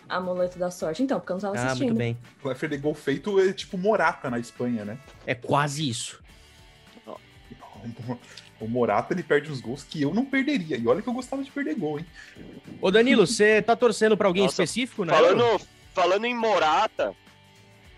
amuleto 0.10 0.58
da 0.58 0.72
sorte. 0.72 1.04
Então, 1.04 1.20
porque 1.20 1.32
eu 1.32 1.36
não 1.36 1.42
tava 1.42 1.56
assistindo. 1.56 1.84
Ah, 1.84 1.86
muito 1.86 1.98
bem. 1.98 2.18
O 2.44 2.54
FD 2.54 2.78
gol 2.78 2.94
feito 2.94 3.40
é 3.40 3.54
tipo 3.54 3.78
Morata 3.78 4.30
na 4.30 4.40
Espanha, 4.40 4.86
né? 4.86 4.98
É 5.26 5.36
quase 5.36 5.88
isso. 5.88 6.22
O 8.60 8.68
Morata, 8.68 9.14
ele 9.14 9.24
perde 9.24 9.52
uns 9.52 9.62
gols 9.62 9.84
que 9.84 10.02
eu 10.02 10.14
não 10.14 10.26
perderia. 10.26 10.78
E 10.78 10.88
olha 10.88 11.02
que 11.02 11.08
eu 11.08 11.14
gostava 11.14 11.44
de 11.44 11.52
perder 11.52 11.76
gol, 11.76 12.00
hein? 12.00 12.06
Ô, 12.82 12.90
Danilo, 12.90 13.28
você 13.28 13.62
tá 13.62 13.76
torcendo 13.76 14.18
pra 14.18 14.28
alguém 14.28 14.44
Nossa, 14.44 14.64
específico, 14.64 15.06
né? 15.06 15.14
Falando, 15.14 15.62
falando 15.94 16.26
em 16.26 16.36
Morata, 16.36 17.14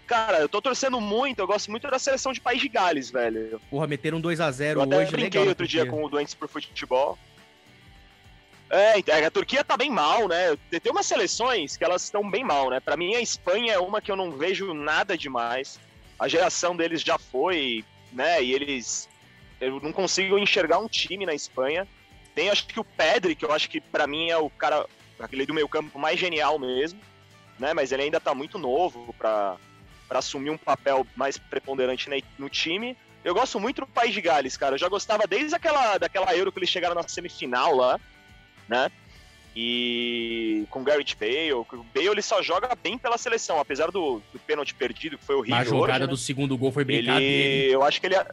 cara, 0.09 0.39
eu 0.39 0.49
tô 0.49 0.59
torcendo 0.59 0.99
muito, 0.99 1.37
eu 1.37 1.45
gosto 1.45 1.69
muito 1.69 1.87
da 1.87 1.99
seleção 1.99 2.33
de 2.33 2.41
País 2.41 2.59
de 2.59 2.67
Gales, 2.67 3.11
velho. 3.11 3.61
Porra, 3.69 3.85
meteram 3.85 4.17
um 4.17 4.21
2x0 4.21 4.49
hoje. 4.49 4.75
Eu 4.75 4.81
até 4.81 5.05
brinquei 5.05 5.47
outro 5.47 5.67
dia 5.67 5.85
com 5.85 6.03
o 6.03 6.09
Doentes 6.09 6.33
por 6.33 6.49
Futebol. 6.49 7.15
É, 8.71 8.97
então, 8.97 9.15
é, 9.15 9.23
a 9.23 9.31
Turquia 9.31 9.63
tá 9.63 9.77
bem 9.77 9.91
mal, 9.91 10.27
né? 10.27 10.57
Tem 10.81 10.91
umas 10.91 11.05
seleções 11.05 11.77
que 11.77 11.83
elas 11.83 12.03
estão 12.03 12.27
bem 12.27 12.43
mal, 12.43 12.71
né? 12.71 12.79
Para 12.79 12.97
mim 12.97 13.13
a 13.13 13.21
Espanha 13.21 13.73
é 13.73 13.79
uma 13.79 14.01
que 14.01 14.11
eu 14.11 14.15
não 14.15 14.31
vejo 14.31 14.73
nada 14.73 15.15
demais. 15.15 15.79
A 16.17 16.27
geração 16.27 16.75
deles 16.75 17.01
já 17.01 17.19
foi, 17.19 17.85
né? 18.11 18.43
E 18.43 18.51
eles 18.51 19.07
eu 19.61 19.79
não 19.79 19.91
consigo 19.91 20.39
enxergar 20.39 20.79
um 20.79 20.87
time 20.87 21.25
na 21.25 21.35
Espanha. 21.35 21.87
Tem 22.33 22.49
acho 22.49 22.65
que 22.65 22.79
o 22.79 22.83
Pedri, 22.83 23.35
que 23.35 23.45
eu 23.45 23.51
acho 23.51 23.69
que 23.69 23.79
para 23.79 24.07
mim 24.07 24.29
é 24.29 24.37
o 24.37 24.49
cara 24.49 24.87
aquele 25.19 25.45
do 25.45 25.53
meio 25.53 25.67
campo 25.67 25.99
mais 25.99 26.19
genial 26.19 26.57
mesmo 26.57 26.99
né? 27.59 27.73
Mas 27.73 27.91
ele 27.91 28.03
ainda 28.03 28.17
está 28.17 28.33
muito 28.33 28.57
novo 28.57 29.13
para 29.17 29.57
assumir 30.17 30.49
um 30.49 30.57
papel 30.57 31.05
mais 31.15 31.37
preponderante 31.37 32.09
no 32.39 32.49
time. 32.49 32.97
eu 33.23 33.35
gosto 33.35 33.59
muito 33.59 33.81
do 33.81 33.87
País 33.87 34.13
de 34.13 34.21
Gales, 34.21 34.57
cara. 34.57 34.73
Eu 34.73 34.79
já 34.79 34.89
gostava 34.89 35.27
desde 35.27 35.55
aquela 35.55 35.99
daquela 35.99 36.35
Euro 36.35 36.51
que 36.51 36.57
eles 36.57 36.69
chegaram 36.69 36.95
na 36.95 37.07
semifinal 37.07 37.75
lá, 37.75 37.99
né? 38.67 38.91
E 39.55 40.65
com 40.69 40.83
Garrett 40.83 41.15
Bale, 41.15 41.53
o 41.53 41.65
Bale 41.93 42.07
ele 42.07 42.21
só 42.21 42.41
joga 42.41 42.69
bem 42.81 42.97
pela 42.97 43.17
seleção, 43.17 43.59
apesar 43.59 43.91
do, 43.91 44.21
do 44.31 44.39
pênalti 44.39 44.73
perdido, 44.73 45.17
que 45.17 45.25
foi 45.25 45.35
horrível. 45.35 45.57
A 45.57 45.63
jogada 45.63 45.91
hoje, 45.91 45.99
né? 45.99 46.07
do 46.07 46.17
segundo 46.17 46.57
gol 46.57 46.71
foi 46.71 46.83
brincadeira. 46.83 47.21
Ele, 47.21 47.73
eu 47.73 47.83
acho 47.83 47.99
que 47.99 48.07
ele 48.07 48.15
é... 48.15 48.25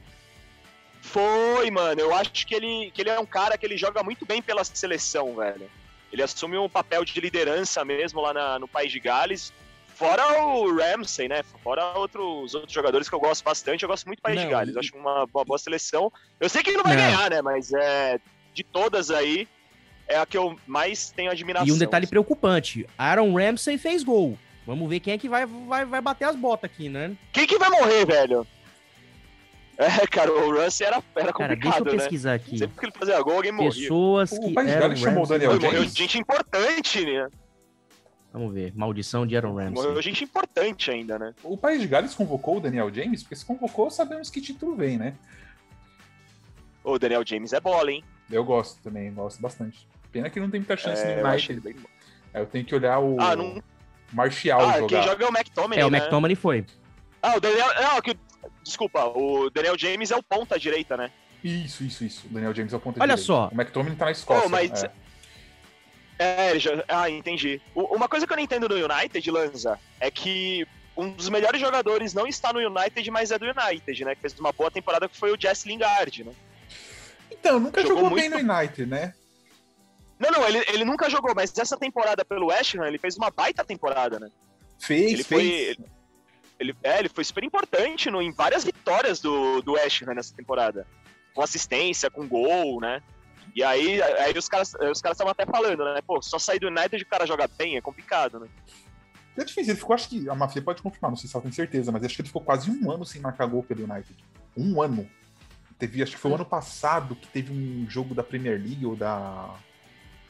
foi, 1.00 1.71
mano. 1.71 2.00
Eu 2.00 2.14
acho 2.14 2.47
que 2.47 2.54
ele, 2.54 2.90
que 2.92 3.02
ele 3.02 3.11
é 3.11 3.18
um 3.18 3.26
cara 3.26 3.56
que 3.56 3.66
ele 3.66 3.76
joga 3.76 4.02
muito 4.02 4.26
bem 4.26 4.42
pela 4.42 4.62
seleção, 4.62 5.35
velho. 5.35 5.68
Ele 6.12 6.23
assume 6.23 6.56
um 6.59 6.68
papel 6.68 7.04
de 7.04 7.18
liderança 7.21 7.85
mesmo 7.85 8.21
lá 8.21 8.33
na, 8.33 8.59
no 8.59 8.68
País 8.68 8.92
de 8.92 9.00
Gales. 9.00 9.52
Fora 9.96 10.42
o 10.42 10.76
Ramsey, 10.76 11.26
né? 11.26 11.42
Fora 11.64 11.98
outros, 11.98 12.54
outros 12.54 12.72
jogadores 12.72 13.08
que 13.08 13.14
eu 13.14 13.18
gosto 13.18 13.42
bastante. 13.42 13.82
Eu 13.82 13.88
gosto 13.88 14.04
muito 14.04 14.18
do 14.18 14.22
País 14.22 14.36
não, 14.36 14.44
de 14.44 14.50
Gales. 14.50 14.76
E... 14.76 14.78
Acho 14.78 14.94
uma, 14.94 15.24
uma, 15.34 15.44
boa 15.44 15.58
seleção. 15.58 16.12
Eu 16.38 16.50
sei 16.50 16.62
que 16.62 16.68
ele 16.68 16.76
não 16.76 16.84
vai 16.84 16.96
não. 16.96 17.02
ganhar, 17.02 17.30
né? 17.30 17.40
Mas 17.40 17.72
é, 17.72 18.20
de 18.52 18.62
todas 18.62 19.10
aí, 19.10 19.48
é 20.06 20.18
a 20.18 20.26
que 20.26 20.36
eu 20.36 20.58
mais 20.66 21.10
tenho 21.10 21.30
admiração. 21.30 21.66
E 21.66 21.72
um 21.72 21.78
detalhe 21.78 22.06
preocupante: 22.06 22.86
Aaron 22.98 23.32
Ramsey 23.32 23.78
fez 23.78 24.04
gol. 24.04 24.38
Vamos 24.66 24.86
ver 24.86 25.00
quem 25.00 25.14
é 25.14 25.18
que 25.18 25.30
vai, 25.30 25.46
vai, 25.46 25.86
vai 25.86 26.00
bater 26.02 26.26
as 26.26 26.36
botas 26.36 26.70
aqui, 26.70 26.90
né? 26.90 27.16
Quem 27.32 27.46
que 27.46 27.56
vai 27.56 27.70
morrer, 27.70 28.04
velho? 28.04 28.46
É, 29.78 30.06
cara, 30.06 30.30
o 30.30 30.58
Ramsey 30.58 30.86
era, 30.86 31.02
era 31.14 31.32
complicado, 31.32 31.38
Cara, 31.38 31.56
deixa 31.56 31.78
eu 31.78 31.84
né? 31.84 31.90
pesquisar 31.92 32.30
né? 32.30 32.36
aqui. 32.36 32.58
Sempre 32.58 32.78
que 32.78 32.84
ele 32.84 32.92
fazia 32.98 33.20
gol, 33.22 33.36
alguém 33.36 33.52
morria. 33.52 33.80
Pessoas 33.80 34.30
que 34.30 34.54
o 34.54 34.60
eram 34.60 34.96
chamou 34.96 35.24
o 35.24 35.26
Daniel 35.26 35.52
James. 35.52 35.64
Morreu 35.64 35.88
gente 35.88 36.18
importante, 36.18 37.04
né? 37.04 37.28
Vamos 38.36 38.52
ver. 38.52 38.70
Maldição 38.76 39.26
de 39.26 39.34
Aaron 39.34 39.54
Ramsey. 39.54 39.72
Morreu 39.72 40.02
gente 40.02 40.22
importante 40.22 40.90
ainda, 40.90 41.18
né? 41.18 41.34
O 41.42 41.56
País 41.56 41.80
de 41.80 41.88
Gales 41.88 42.14
convocou 42.14 42.58
o 42.58 42.60
Daniel 42.60 42.92
James, 42.92 43.22
porque 43.22 43.34
se 43.34 43.46
convocou, 43.46 43.90
sabemos 43.90 44.28
que 44.28 44.42
título 44.42 44.76
vem, 44.76 44.98
né? 44.98 45.14
O 46.84 46.98
Daniel 46.98 47.22
James 47.26 47.54
é 47.54 47.60
bola, 47.60 47.90
hein? 47.90 48.04
Eu 48.30 48.44
gosto 48.44 48.78
também, 48.82 49.10
gosto 49.10 49.40
bastante. 49.40 49.88
Pena 50.12 50.28
que 50.28 50.38
não 50.38 50.50
tem 50.50 50.60
muita 50.60 50.76
chance 50.76 51.02
é, 51.02 51.22
no 51.22 51.26
United. 51.26 51.60
Bem... 51.60 51.76
Eu 52.34 52.44
tenho 52.44 52.66
que 52.66 52.74
olhar 52.74 52.98
o 52.98 53.18
ah, 53.18 53.34
não... 53.34 53.62
Martial 54.12 54.60
ah, 54.60 54.80
jogar. 54.80 54.86
quem 54.86 55.02
joga 55.02 55.24
é 55.24 55.28
o 55.28 55.30
McTominay, 55.30 55.80
É, 55.80 55.86
o 55.86 55.90
né? 55.90 55.98
McTominay 55.98 56.36
foi. 56.36 56.66
Ah, 57.22 57.36
o 57.38 57.40
Daniel... 57.40 57.68
Não, 57.80 58.02
que... 58.02 58.18
Desculpa, 58.62 59.02
o 59.06 59.48
Daniel 59.48 59.78
James 59.78 60.10
é 60.10 60.16
o 60.16 60.22
ponta 60.22 60.58
direita, 60.58 60.94
né? 60.94 61.10
Isso, 61.42 61.82
isso, 61.82 62.04
isso. 62.04 62.26
O 62.26 62.34
Daniel 62.34 62.54
James 62.54 62.74
é 62.74 62.76
o 62.76 62.80
ponta 62.80 63.00
Olha 63.00 63.14
direita. 63.14 63.26
só. 63.26 63.48
O 63.48 63.54
McTominay 63.54 63.96
tá 63.96 64.04
na 64.04 64.10
Escócia. 64.10 64.44
Oh, 64.44 64.50
mas... 64.50 64.84
é. 64.84 64.92
É, 66.18 66.58
já... 66.58 66.85
ah, 66.88 67.11
entendi. 67.11 67.61
Uma 67.75 68.08
coisa 68.08 68.26
que 68.26 68.32
eu 68.32 68.37
não 68.37 68.44
entendo 68.44 68.68
no 68.68 68.75
United, 68.75 69.30
Lanza, 69.30 69.78
é 70.00 70.11
que 70.11 70.66
um 70.96 71.11
dos 71.11 71.28
melhores 71.28 71.61
jogadores 71.61 72.14
não 72.14 72.26
está 72.26 72.52
no 72.52 72.58
United, 72.58 73.11
mas 73.11 73.30
é 73.30 73.38
do 73.38 73.44
United, 73.44 74.04
né? 74.04 74.14
Que 74.14 74.23
fez 74.23 74.38
uma 74.38 74.52
boa 74.52 74.70
temporada 74.70 75.08
que 75.08 75.16
foi 75.16 75.30
o 75.30 75.40
Jess 75.40 75.66
Lingard, 75.66 76.25
né? 76.25 76.32
Então, 77.30 77.61
nunca 77.61 77.82
jogou, 77.82 77.96
jogou 77.96 78.11
muito... 78.11 78.30
bem 78.30 78.42
no 78.42 78.52
United, 78.52 78.87
né? 78.87 79.14
Não, 80.18 80.30
não, 80.30 80.49
ele, 80.49 80.64
ele 80.68 80.85
nunca 80.85 81.11
jogou, 81.11 81.35
mas 81.35 81.56
essa 81.58 81.76
temporada 81.76 82.25
pelo 82.25 82.46
West 82.46 82.75
Ham, 82.75 82.87
ele 82.87 82.99
fez 82.99 83.16
uma 83.16 83.30
baita 83.30 83.62
temporada, 83.62 84.18
né? 84.18 84.30
Fez, 84.78 85.12
ele 85.12 85.25
fez. 85.25 85.42
Foi, 85.42 85.46
ele, 85.46 85.85
ele, 86.58 86.76
é, 86.82 86.99
ele 86.99 87.08
foi 87.11 87.25
super 87.25 87.44
importante 87.44 88.11
no, 88.11 88.23
em 88.23 88.32
várias 88.32 88.64
vitórias 88.64 89.20
do, 89.20 89.61
do 89.61 89.73
West 89.73 90.02
Ham 90.02 90.14
nessa 90.14 90.35
temporada. 90.35 90.87
Com 91.35 91.42
assistência, 91.42 92.11
com 92.11 92.26
gol, 92.26 92.80
né? 92.80 93.02
E 93.56 93.64
aí, 93.64 94.02
aí 94.02 94.36
os 94.36 94.48
caras 94.50 94.75
os 94.75 95.00
caras 95.00 95.16
estavam 95.16 95.30
até 95.30 95.46
falando, 95.46 95.82
né? 95.82 96.02
Pô, 96.06 96.20
só 96.20 96.38
sair 96.38 96.58
do 96.58 96.68
United 96.68 96.98
e 96.98 97.02
o 97.02 97.06
cara 97.06 97.26
joga 97.26 97.48
bem 97.48 97.78
é 97.78 97.80
complicado, 97.80 98.38
né? 98.38 98.48
É 99.34 99.42
difícil, 99.42 99.72
ele 99.72 99.80
ficou, 99.80 99.94
acho 99.94 100.10
que 100.10 100.28
a 100.28 100.34
Mafia 100.34 100.60
pode 100.60 100.82
confirmar, 100.82 101.10
não 101.10 101.16
sei 101.16 101.28
se 101.28 101.34
ela 101.34 101.42
tem 101.42 101.52
certeza, 101.52 101.90
mas 101.90 102.04
acho 102.04 102.14
que 102.14 102.20
ele 102.20 102.28
ficou 102.28 102.42
quase 102.42 102.70
um 102.70 102.90
ano 102.90 103.06
sem 103.06 103.20
marcar 103.20 103.46
gol 103.46 103.62
pelo 103.62 103.84
United. 103.84 104.14
Um 104.54 104.80
ano. 104.80 105.08
Teve, 105.78 106.02
acho 106.02 106.12
que 106.12 106.18
foi 106.18 106.30
o 106.30 106.34
ano 106.34 106.44
passado 106.44 107.16
que 107.16 107.26
teve 107.28 107.50
um 107.50 107.88
jogo 107.88 108.14
da 108.14 108.22
Premier 108.22 108.60
League 108.60 108.84
ou 108.84 108.94
da 108.94 109.54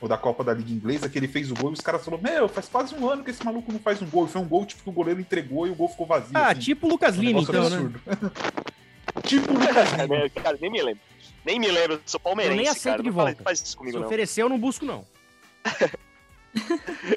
ou 0.01 0.09
da 0.09 0.19
Copa 0.19 0.45
da 0.45 0.53
Liga 0.53 0.71
Inglesa, 0.71 1.09
que 1.09 1.19
ele 1.19 1.29
fez 1.29 1.51
o 1.51 1.55
gol 1.55 1.71
e 1.71 1.73
os 1.73 1.81
caras 1.81 2.05
falaram: 2.05 2.23
Meu, 2.23 2.49
faz 2.49 2.69
quase 2.69 2.95
um 2.95 3.09
ano 3.09 3.25
que 3.25 3.31
esse 3.31 3.45
maluco 3.45 3.73
não 3.73 3.79
faz 3.79 4.01
um 4.03 4.07
gol. 4.07 4.27
E 4.27 4.29
foi 4.29 4.41
um 4.41 4.49
gol 4.49 4.67
tipo 4.67 4.83
que 4.83 4.89
o 4.89 4.93
goleiro 4.93 5.21
entregou 5.21 5.67
e 5.67 5.71
o 5.71 5.75
gol 5.75 5.89
ficou 5.89 6.07
vazio. 6.07 6.37
Ah, 6.37 6.51
assim. 6.51 6.61
tipo 6.61 6.87
o 6.87 6.91
Lucas 6.91 7.17
um 7.17 7.23
Lima, 7.23 7.41
então, 7.41 7.71
né? 7.71 7.93
tipo 9.25 9.53
o 9.53 9.59
Lucas 9.59 9.93
Lima. 9.99 10.31
cara, 10.31 10.59
nem 10.61 10.71
me 10.71 10.83
lembro. 10.83 11.03
Nem 11.47 11.61
me 11.61 11.71
lembro, 11.71 12.03
sou 12.05 12.19
palmeirense. 12.19 12.59
Eu 12.59 12.63
nem 12.65 12.69
aceito 12.69 12.95
cara. 12.95 13.03
de 13.05 13.11
volta. 13.11 13.45
Faz 13.45 13.63
isso 13.63 13.77
comigo, 13.77 13.97
Se 13.97 14.01
não. 14.01 14.07
oferecer, 14.07 14.43
eu 14.43 14.49
não 14.49 14.59
busco, 14.59 14.85
não. 14.85 15.07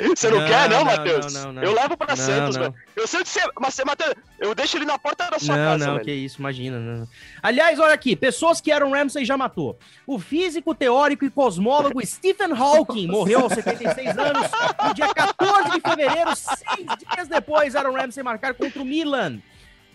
Você 0.10 0.30
não, 0.30 0.40
não 0.40 0.48
quer, 0.48 0.70
não, 0.70 0.80
não 0.80 0.86
Matheus? 0.86 1.34
Não, 1.34 1.54
não, 1.54 1.64
eu 1.64 1.74
levo 1.74 1.96
pra 1.96 2.16
Santos, 2.16 2.58
velho. 2.58 2.76
Eu 2.94 3.08
sei 3.08 3.24
de 3.24 3.30
ser. 3.30 3.50
Mas, 3.60 3.80
Matheus, 3.84 4.14
eu 4.38 4.54
deixo 4.54 4.78
ele 4.78 4.86
na 4.86 5.00
porta 5.00 5.32
da 5.32 5.40
sua 5.40 5.56
não, 5.56 5.64
casa. 5.64 5.88
Não, 5.88 5.94
não, 5.96 6.04
que 6.04 6.12
isso, 6.12 6.40
imagina. 6.40 7.08
Aliás, 7.42 7.80
olha 7.80 7.94
aqui: 7.94 8.16
pessoas 8.18 8.62
que 8.62 8.70
Aaron 8.72 8.92
Ramsey 8.92 9.24
já 9.26 9.38
matou. 9.38 9.80
O 10.06 10.20
físico, 10.20 10.76
teórico 10.76 11.24
e 11.26 11.30
cosmólogo 11.30 12.06
Stephen 12.06 12.52
Hawking 12.52 13.08
morreu 13.08 13.40
aos 13.40 13.54
76 13.54 14.18
anos 14.18 14.52
no 14.86 14.94
dia 14.94 15.14
14 15.14 15.72
de 15.72 15.82
fevereiro, 15.82 16.36
seis 16.36 16.88
dias 17.00 17.28
depois, 17.30 17.76
Aaron 17.76 17.94
Ramsey 17.94 18.22
marcar 18.22 18.54
contra 18.54 18.82
o 18.82 18.86
Milan. 18.86 19.40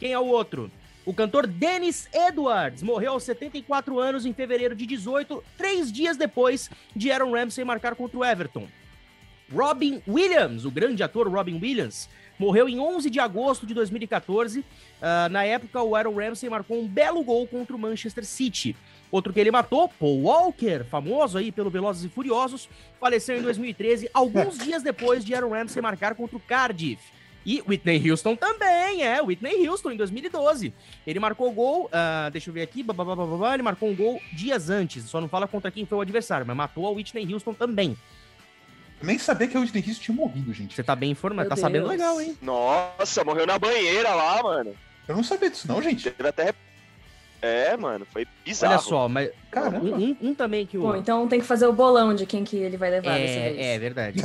Quem 0.01 0.13
é 0.13 0.19
o 0.19 0.27
outro? 0.27 0.73
O 1.07 1.13
cantor 1.13 1.47
Dennis 1.47 2.09
Edwards 2.13 2.83
morreu 2.83 3.13
aos 3.13 3.25
74 3.25 3.99
anos 3.99 4.25
em 4.25 4.33
fevereiro 4.33 4.75
de 4.75 4.87
18, 4.87 5.45
três 5.59 5.93
dias 5.93 6.17
depois 6.17 6.71
de 6.97 7.13
Aaron 7.13 7.31
Ramsey 7.31 7.63
marcar 7.63 7.95
contra 7.95 8.19
o 8.19 8.25
Everton. 8.25 8.67
Robin 9.53 10.03
Williams, 10.09 10.65
o 10.65 10.71
grande 10.71 11.03
ator 11.03 11.29
Robin 11.29 11.61
Williams, 11.61 12.09
morreu 12.39 12.69
em 12.69 12.81
11 12.81 13.11
de 13.11 13.21
agosto 13.21 13.67
de 13.67 13.75
2014. 13.75 14.61
Uh, 14.61 14.65
ah, 15.03 15.29
na 15.29 15.45
época, 15.45 15.83
o 15.83 15.95
Aaron 15.95 16.15
Ramsey 16.15 16.49
marcou 16.49 16.81
um 16.81 16.89
belo 16.89 17.23
gol 17.23 17.47
contra 17.47 17.77
o 17.77 17.79
Manchester 17.79 18.25
City. 18.25 18.75
Outro 19.11 19.33
que 19.33 19.39
ele 19.39 19.51
matou, 19.51 19.89
Paul 19.89 20.23
Walker, 20.23 20.85
famoso 20.85 21.37
aí 21.37 21.53
pelo 21.53 21.69
Velozes 21.69 22.05
e 22.05 22.09
Furiosos, 22.09 22.69
faleceu 22.99 23.37
em 23.37 23.43
2013, 23.43 24.09
alguns 24.15 24.59
dias 24.59 24.83
depois 24.83 25.23
de 25.23 25.35
Aaron 25.35 25.51
Ramsey 25.51 25.83
marcar 25.83 26.15
contra 26.15 26.37
o 26.37 26.41
Cardiff. 26.41 27.13
E 27.45 27.63
Whitney 27.69 28.11
Houston 28.11 28.35
também, 28.37 29.03
é, 29.03 29.21
Whitney 29.21 29.69
Houston 29.69 29.93
em 29.93 29.97
2012. 29.97 30.73
Ele 31.07 31.21
marcou 31.21 31.53
gol, 31.53 31.87
uh, 31.87 32.31
deixa 32.31 32.51
eu 32.51 32.55
ver 32.55 32.63
aqui, 32.63 32.85
ele 33.53 33.63
marcou 33.63 33.89
um 33.89 33.95
gol 33.95 34.21
dias 34.33 34.71
antes, 34.71 35.05
só 35.05 35.21
não 35.21 35.29
fala 35.29 35.47
contra 35.47 35.71
quem 35.71 35.85
foi 35.85 35.99
o 35.99 36.01
adversário, 36.01 36.47
mas 36.47 36.57
matou 36.57 36.87
a 36.87 36.91
Whitney 36.91 37.33
Houston 37.33 37.53
também. 37.53 37.97
Nem 39.03 39.19
sabia 39.19 39.47
que 39.47 39.59
o 39.59 39.61
Whitney 39.61 39.85
Houston 39.87 40.03
tinha 40.03 40.17
morrido, 40.17 40.53
gente. 40.53 40.75
Você 40.75 40.83
tá 40.83 40.97
bem 40.97 41.11
informado, 41.11 41.49
tá 41.49 41.55
Deus. 41.55 41.61
sabendo 41.61 41.87
legal, 41.87 42.21
hein? 42.21 42.39
Nossa, 42.41 43.23
morreu 43.23 43.47
na 43.47 43.59
banheira 43.59 44.15
lá, 44.15 44.43
mano. 44.43 44.75
Eu 45.07 45.17
não 45.17 45.23
sabia 45.23 45.51
disso 45.51 45.69
não, 45.69 45.83
gente. 45.83 46.11
Teve 46.11 46.29
até... 46.29 46.55
É, 47.45 47.77
mano, 47.77 48.07
foi 48.11 48.27
bizarro. 48.43 48.73
Olha 48.73 48.83
só, 48.83 49.07
mas 49.07 49.31
um, 49.55 49.95
um, 49.95 50.17
um, 50.23 50.35
também 50.35 50.65
que 50.65 50.79
o... 50.79 50.81
Bom, 50.81 50.97
então 50.97 51.29
tem 51.29 51.39
que 51.39 51.45
fazer 51.45 51.67
o 51.67 51.75
bolão 51.75 52.15
de 52.15 52.25
quem 52.25 52.43
que 52.43 52.57
ele 52.57 52.79
vai 52.79 52.91
levar 52.91 53.19
é, 53.19 53.21
dessa 53.21 53.41
vez. 53.41 53.59
É, 53.59 53.79
verdade. 53.79 54.23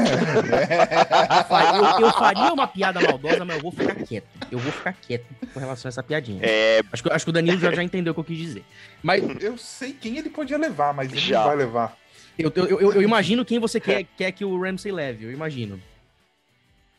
eu, 1.99 2.05
eu, 2.05 2.13
faria 2.13 2.53
uma 2.53 2.65
piada 2.65 3.01
maldosa, 3.01 3.43
mas 3.43 3.57
eu 3.57 3.61
vou 3.61 3.73
ficar 3.73 3.95
quieto. 3.95 4.27
Eu 4.49 4.57
vou 4.57 4.71
ficar 4.71 4.93
quieto 4.93 5.25
com 5.53 5.59
relação 5.59 5.89
a 5.89 5.91
essa 5.91 6.01
piadinha. 6.01 6.39
É... 6.41 6.81
Acho, 6.93 7.03
que, 7.03 7.11
acho 7.11 7.25
que 7.25 7.29
o 7.29 7.33
Danilo 7.33 7.59
já, 7.59 7.73
já 7.73 7.83
entendeu 7.83 8.11
o 8.11 8.13
que 8.13 8.21
eu 8.21 8.23
quis 8.23 8.38
dizer. 8.38 8.63
Mas... 9.03 9.21
Eu 9.41 9.57
sei 9.57 9.91
quem 9.91 10.17
ele 10.17 10.29
podia 10.29 10.57
levar, 10.57 10.93
mas 10.93 11.11
ele 11.11 11.19
já. 11.19 11.39
não 11.39 11.47
vai 11.47 11.57
levar. 11.57 11.97
Eu, 12.38 12.49
eu, 12.55 12.65
eu, 12.67 12.93
eu 12.93 13.01
imagino 13.01 13.43
quem 13.43 13.59
você 13.59 13.81
quer, 13.81 14.05
quer 14.15 14.31
que 14.31 14.45
o 14.45 14.61
Ramsey 14.61 14.93
leve, 14.93 15.25
eu 15.25 15.31
imagino. 15.33 15.77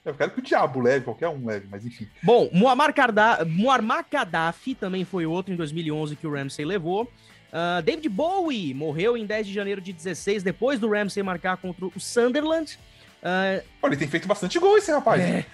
Eu 0.05 0.15
quero 0.15 0.31
que 0.31 0.39
o 0.39 0.43
Diabo 0.43 0.81
leve, 0.81 1.05
qualquer 1.05 1.29
um 1.29 1.45
leve, 1.45 1.67
mas 1.71 1.85
enfim. 1.85 2.09
Bom, 2.23 2.49
Muammar, 2.53 2.95
Karda 2.95 3.45
Muammar 3.45 4.05
Gaddafi 4.11 4.75
também 4.75 5.05
foi 5.05 5.27
outro 5.27 5.53
em 5.53 5.57
2011 5.57 6.17
que 6.17 6.27
o 6.27 6.33
Ramsey 6.33 6.65
levou. 6.65 7.03
Uh, 7.53 7.83
David 7.83 8.09
Bowie 8.09 8.73
morreu 8.73 9.17
em 9.17 9.27
10 9.27 9.47
de 9.47 9.53
janeiro 9.53 9.81
de 9.81 9.93
16, 9.93 10.43
depois 10.43 10.79
do 10.79 10.89
Ramsey 10.89 11.23
marcar 11.23 11.57
contra 11.59 11.85
o 11.85 11.93
Sunderland. 11.99 12.79
Uh, 13.21 13.63
ele 13.85 13.97
tem 13.99 14.09
feito 14.09 14.27
bastante 14.27 14.59
gol 14.59 14.79
esse 14.79 14.91
rapaz. 14.91 15.21
É. 15.21 15.45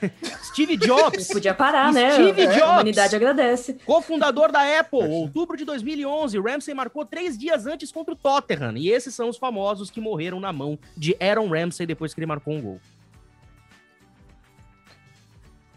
Steve 0.44 0.76
Jobs. 0.76 1.24
Ele 1.24 1.34
podia 1.34 1.52
parar, 1.54 1.92
né? 1.92 2.12
Steve 2.12 2.42
é. 2.42 2.46
Jobs. 2.46 2.62
A 2.62 2.72
humanidade 2.74 3.16
agradece. 3.16 3.74
Cofundador 3.84 4.52
da 4.52 4.78
Apple, 4.78 5.00
outubro 5.00 5.56
de 5.56 5.64
2011. 5.64 6.38
Ramsey 6.38 6.74
marcou 6.74 7.04
três 7.04 7.36
dias 7.36 7.66
antes 7.66 7.90
contra 7.90 8.14
o 8.14 8.16
Tottenham. 8.16 8.76
E 8.76 8.90
esses 8.90 9.12
são 9.12 9.28
os 9.28 9.36
famosos 9.36 9.90
que 9.90 10.00
morreram 10.00 10.38
na 10.38 10.52
mão 10.52 10.78
de 10.96 11.16
Aaron 11.20 11.48
Ramsey 11.48 11.86
depois 11.86 12.14
que 12.14 12.20
ele 12.20 12.26
marcou 12.26 12.54
um 12.54 12.62
gol. 12.62 12.80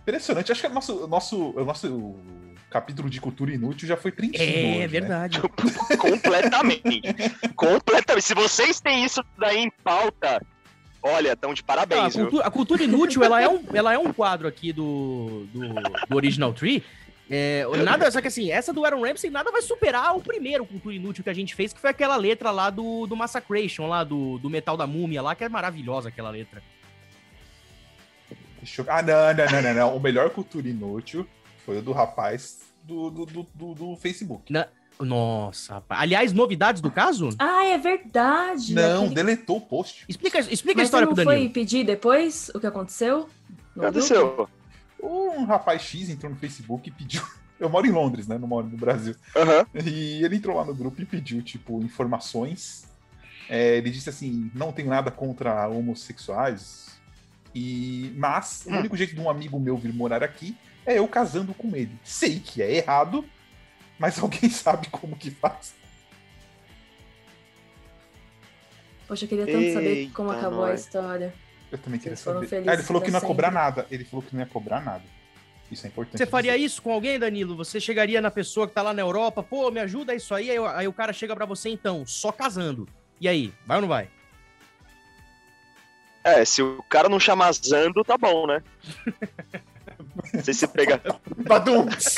Impressionante. 0.09 0.51
Acho 0.51 0.61
que 0.61 0.67
o 0.67 0.73
nosso, 0.73 1.07
nosso, 1.07 1.49
o 1.51 1.65
nosso 1.65 2.15
capítulo 2.69 3.09
de 3.09 3.19
cultura 3.19 3.53
inútil 3.53 3.87
já 3.87 3.97
foi 3.97 4.11
preenchido. 4.11 4.43
É, 4.43 4.47
hoje, 4.47 4.77
né? 4.79 4.87
verdade. 4.87 5.39
Né? 5.39 5.97
Completamente. 5.97 7.01
Completamente. 7.55 8.25
Se 8.25 8.33
vocês 8.33 8.79
têm 8.79 9.03
isso 9.03 9.23
daí 9.37 9.59
em 9.59 9.71
pauta 9.83 10.41
Olha, 11.01 11.33
estão 11.33 11.53
de 11.53 11.63
parabéns. 11.63 12.01
Ah, 12.01 12.07
a, 12.07 12.23
cultura, 12.23 12.47
a, 12.47 12.51
cultura, 12.51 12.83
inútil, 12.83 13.23
ela 13.23 13.41
é, 13.41 13.47
um, 13.47 13.63
ela 13.73 13.93
é 13.93 13.97
um 13.97 14.11
quadro 14.11 14.47
aqui 14.47 14.73
do, 14.73 15.47
do, 15.53 15.73
do 16.09 16.15
Original 16.15 16.53
Tree. 16.53 16.83
É, 17.29 17.63
nada, 17.83 18.09
só 18.09 18.19
que 18.19 18.27
assim, 18.27 18.51
essa 18.51 18.73
do 18.73 18.83
Aaron 18.83 19.03
Ramsey 19.03 19.29
nada 19.29 19.51
vai 19.51 19.61
superar 19.61 20.17
o 20.17 20.21
primeiro 20.21 20.65
Cultura 20.65 20.95
Inútil 20.95 21.23
que 21.23 21.29
a 21.29 21.33
gente 21.33 21.53
fez, 21.53 21.71
que 21.71 21.79
foi 21.79 21.91
aquela 21.91 22.17
letra 22.17 22.49
lá 22.49 22.69
do, 22.69 23.05
do 23.05 23.15
Massacration, 23.15 23.87
lá 23.87 24.03
do, 24.03 24.39
do 24.39 24.49
Metal 24.49 24.75
da 24.75 24.87
Múmia, 24.87 25.21
lá, 25.21 25.35
que 25.35 25.43
é 25.43 25.49
maravilhosa 25.49 26.09
aquela 26.09 26.31
letra. 26.31 26.61
Eu... 28.77 28.85
Ah, 28.87 29.01
não, 29.01 29.33
não, 29.33 29.51
não, 29.51 29.61
não, 29.61 29.73
não. 29.73 29.97
O 29.97 29.99
melhor 29.99 30.29
Cultura 30.29 30.67
Inútil 30.67 31.27
foi 31.65 31.79
o 31.79 31.81
do 31.81 31.91
rapaz 31.91 32.59
do, 32.83 33.09
do, 33.09 33.25
do, 33.25 33.73
do 33.73 33.95
Facebook. 33.97 34.51
Na... 34.51 34.67
Nossa, 34.99 35.81
aliás, 35.89 36.33
novidades 36.33 36.81
do 36.81 36.91
caso? 36.91 37.29
Ah, 37.39 37.63
é 37.63 37.77
verdade. 37.77 38.73
Não, 38.73 39.05
aquele... 39.05 39.15
deletou 39.15 39.57
o 39.57 39.61
post. 39.61 40.03
Explica, 40.09 40.39
explica 40.39 40.81
a 40.81 40.83
história 40.83 41.07
pro 41.07 41.15
Danilo. 41.15 41.33
foi 41.33 41.49
pedir 41.49 41.85
depois 41.85 42.51
o 42.53 42.59
que 42.59 42.67
aconteceu? 42.67 43.29
O 43.75 43.79
que 43.79 43.85
aconteceu? 43.85 44.49
Um 45.01 45.45
rapaz 45.45 45.81
X 45.81 46.09
entrou 46.09 46.29
no 46.29 46.37
Facebook 46.37 46.89
e 46.89 46.91
pediu. 46.91 47.23
Eu 47.57 47.69
moro 47.69 47.85
em 47.87 47.91
Londres, 47.91 48.27
né? 48.27 48.37
Não 48.37 48.47
moro 48.47 48.67
no 48.67 48.77
Brasil. 48.77 49.15
Uhum. 49.35 49.81
E 49.85 50.23
ele 50.23 50.37
entrou 50.37 50.55
lá 50.57 50.65
no 50.65 50.73
grupo 50.73 51.01
e 51.01 51.05
pediu, 51.05 51.41
tipo, 51.41 51.81
informações. 51.81 52.85
É, 53.49 53.77
ele 53.77 53.89
disse 53.89 54.09
assim: 54.09 54.49
não 54.53 54.71
tenho 54.71 54.89
nada 54.89 55.11
contra 55.11 55.67
homossexuais. 55.67 56.98
E, 57.53 58.13
mas 58.15 58.65
hum. 58.65 58.75
o 58.75 58.79
único 58.79 58.95
jeito 58.95 59.15
de 59.15 59.21
um 59.21 59.29
amigo 59.29 59.59
meu 59.59 59.77
vir 59.77 59.93
morar 59.93 60.23
aqui 60.23 60.55
é 60.85 60.97
eu 60.99 61.07
casando 61.07 61.53
com 61.53 61.75
ele. 61.75 61.97
Sei 62.03 62.39
que 62.39 62.61
é 62.61 62.77
errado, 62.77 63.25
mas 63.97 64.17
alguém 64.21 64.49
sabe 64.49 64.87
como 64.89 65.15
que 65.15 65.31
faz. 65.31 65.75
Poxa, 69.07 69.25
eu 69.25 69.29
queria 69.29 69.45
tanto 69.45 69.57
Eita 69.57 69.73
saber 69.73 70.11
como 70.11 70.31
acabou 70.31 70.65
a 70.65 70.73
história. 70.73 71.33
Eu 71.71 71.77
também 71.77 71.99
queria 71.99 72.15
saber. 72.15 72.47
Ah, 72.67 72.73
ele 72.73 72.83
falou 72.83 73.01
que 73.01 73.11
não 73.11 73.19
ia 73.19 73.25
cobrar 73.25 73.51
nada. 73.51 73.87
Ele 73.89 74.03
falou 74.03 74.23
que 74.23 74.35
não 74.35 74.41
ia 74.41 74.47
cobrar 74.47 74.81
nada. 74.81 75.03
Isso 75.71 75.85
é 75.85 75.89
importante. 75.89 76.17
Você 76.17 76.25
faria 76.25 76.53
dizer. 76.53 76.65
isso 76.65 76.81
com 76.81 76.91
alguém, 76.91 77.19
Danilo? 77.19 77.55
Você 77.55 77.79
chegaria 77.79 78.21
na 78.21 78.31
pessoa 78.31 78.67
que 78.67 78.73
tá 78.73 78.81
lá 78.81 78.93
na 78.93 79.01
Europa, 79.01 79.43
pô, 79.43 79.69
me 79.69 79.79
ajuda 79.79 80.15
isso 80.15 80.33
aí, 80.33 80.49
aí, 80.49 80.57
aí 80.57 80.87
o 80.87 80.93
cara 80.93 81.13
chega 81.13 81.35
para 81.35 81.45
você 81.45 81.69
então, 81.69 82.05
só 82.05 82.31
casando. 82.31 82.87
E 83.21 83.27
aí, 83.27 83.53
vai 83.65 83.77
ou 83.77 83.81
não 83.81 83.87
vai? 83.87 84.09
É, 86.23 86.43
se 86.43 86.61
o 86.61 86.83
cara 86.89 87.09
não 87.09 87.19
chamar 87.19 87.53
Zando, 87.53 88.03
tá 88.03 88.17
bom, 88.17 88.45
né? 88.45 88.61
não 90.33 90.43
sei 90.43 90.53
se 90.53 90.67
pega. 90.67 91.01
Baduns! 91.37 92.15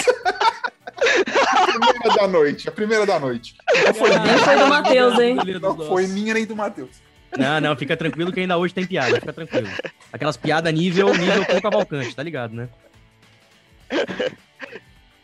a 1.47 1.67
primeira 1.67 2.15
da 2.15 2.27
noite, 2.27 2.69
a 2.69 2.71
primeira 2.71 3.05
da 3.05 3.19
noite. 3.19 3.55
Não 3.85 3.93
foi, 3.93 4.13
ah, 4.13 4.19
minha, 4.19 4.37
foi 4.39 4.57
do 4.57 4.67
Matheus, 4.67 5.19
hein? 5.19 5.35
Não 5.61 5.77
foi 5.77 6.07
minha 6.07 6.33
nem 6.33 6.45
do 6.45 6.55
Matheus. 6.55 7.01
Não, 7.37 7.61
não, 7.61 7.75
fica 7.77 7.95
tranquilo 7.95 8.31
que 8.31 8.41
ainda 8.41 8.57
hoje 8.57 8.73
tem 8.73 8.85
piada, 8.85 9.19
fica 9.19 9.33
tranquilo. 9.33 9.69
Aquelas 10.11 10.35
piadas 10.35 10.73
nível, 10.73 11.13
nível 11.13 11.45
com 11.45 11.61
Cavalcante, 11.61 12.15
tá 12.15 12.23
ligado, 12.23 12.53
né? 12.53 12.69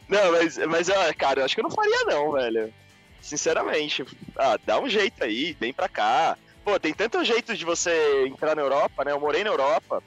Não, 0.08 0.32
mas, 0.32 0.58
mas 0.58 0.88
cara, 1.18 1.42
eu 1.42 1.46
acho 1.46 1.54
que 1.54 1.62
eu 1.62 1.64
não 1.64 1.72
faria 1.72 2.06
não, 2.06 2.32
velho. 2.32 2.74
Sinceramente. 3.22 4.06
Ah, 4.38 4.58
dá 4.66 4.80
um 4.80 4.88
jeito 4.88 5.22
aí, 5.24 5.56
vem 5.60 5.74
pra 5.74 5.90
cá. 5.90 6.38
Pô, 6.68 6.78
tem 6.78 6.94
tantos 6.94 7.26
jeitos 7.26 7.58
de 7.58 7.64
você 7.64 8.26
entrar 8.28 8.54
na 8.54 8.62
Europa, 8.62 9.06
né? 9.06 9.14
Eu 9.14 9.22
morei 9.22 9.42
na 9.42 9.50
Europa. 9.50 10.04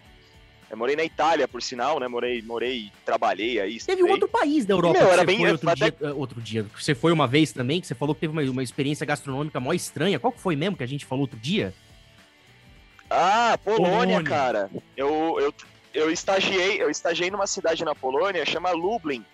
Eu 0.71 0.77
morei 0.77 0.95
na 0.95 1.03
Itália, 1.03 1.49
por 1.49 1.63
sinal, 1.63 1.99
né? 1.99 2.07
Morei, 2.07 2.43
morei, 2.43 2.93
trabalhei 3.03 3.59
aí. 3.59 3.81
Teve 3.81 4.03
um 4.03 4.11
outro 4.11 4.29
país 4.29 4.67
da 4.67 4.75
Europa 4.75 4.99
e, 4.99 5.03
meu, 5.03 5.11
era 5.11 5.25
bem, 5.25 5.39
foi 5.39 5.53
outro, 5.53 5.71
até... 5.71 5.91
dia, 5.91 6.15
outro 6.15 6.39
dia. 6.39 6.67
Você 6.77 6.95
foi 6.95 7.13
uma 7.13 7.27
vez 7.27 7.51
também, 7.51 7.81
que 7.81 7.87
você 7.87 7.95
falou 7.95 8.15
que 8.15 8.21
teve 8.21 8.33
uma, 8.35 8.43
uma 8.43 8.63
experiência 8.63 9.07
gastronômica 9.07 9.59
mó 9.59 9.73
estranha. 9.73 10.19
Qual 10.19 10.31
que 10.31 10.39
foi 10.39 10.55
mesmo 10.55 10.77
que 10.77 10.85
a 10.85 10.87
gente 10.87 11.07
falou 11.07 11.23
outro 11.23 11.39
dia? 11.39 11.73
Ah, 13.09 13.59
Polônia, 13.65 14.19
Polônia. 14.19 14.23
cara. 14.23 14.71
Eu, 14.95 15.39
eu, 15.41 15.55
eu 15.95 16.11
estagiei, 16.11 16.83
eu 16.83 16.91
estagiei 16.91 17.31
numa 17.31 17.47
cidade 17.47 17.87
na 17.87 17.95
Polônia, 17.95 18.45
chama 18.45 18.71
Lublin. 18.71 19.25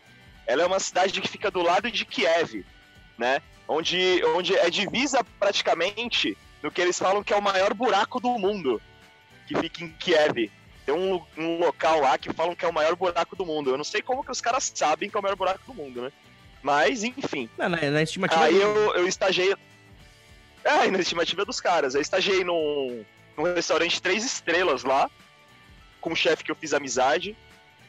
Ela 0.47 0.63
é 0.63 0.67
uma 0.67 0.79
cidade 0.79 1.21
que 1.21 1.27
fica 1.27 1.51
do 1.51 1.61
lado 1.61 1.91
de 1.91 2.05
Kiev, 2.05 2.65
né? 3.19 3.43
Onde, 3.67 4.23
onde 4.27 4.55
é 4.55 4.71
divisa 4.71 5.27
praticamente 5.41 6.39
no 6.67 6.73
que 6.73 6.81
eles 6.81 6.99
falam 6.99 7.23
que 7.23 7.33
é 7.33 7.37
o 7.37 7.43
maior 7.43 7.73
buraco 7.73 8.19
do 8.19 8.37
mundo, 8.37 8.83
que 9.47 9.57
fica 9.57 9.85
em 9.85 9.89
Kiev. 9.91 10.51
Tem 10.85 10.95
um, 10.95 11.23
um 11.37 11.59
local 11.59 12.01
lá 12.01 12.19
que 12.19 12.33
falam 12.33 12.57
que 12.57 12.65
é 12.65 12.69
o 12.69 12.73
maior 12.73 12.97
buraco 12.97 13.37
do 13.37 13.47
mundo. 13.47 13.71
Eu 13.71 13.77
não 13.77 13.85
sei 13.85 14.03
como 14.03 14.25
que 14.25 14.33
os 14.33 14.41
caras 14.41 14.73
sabem 14.75 15.09
que 15.09 15.17
é 15.17 15.21
o 15.21 15.23
maior 15.23 15.37
buraco 15.37 15.61
do 15.65 15.75
mundo, 15.75 16.03
né? 16.03 16.13
Mas, 16.63 17.05
enfim. 17.05 17.49
Não, 17.57 17.69
na, 17.69 17.81
na 17.91 18.03
estimativa. 18.03 18.45
Aí 18.45 18.61
eu, 18.61 18.95
eu 18.95 19.07
estagiei. 19.07 19.55
É, 20.65 20.91
na 20.91 20.99
estimativa 20.99 21.45
dos 21.45 21.61
caras. 21.61 21.95
Eu 21.95 22.01
estagiei 22.01 22.43
num, 22.43 23.05
num 23.37 23.45
restaurante 23.45 24.03
três 24.03 24.25
estrelas 24.25 24.83
lá, 24.83 25.09
com 26.01 26.11
um 26.11 26.17
chefe 26.17 26.43
que 26.43 26.51
eu 26.51 26.57
fiz 26.57 26.75
amizade. 26.75 27.37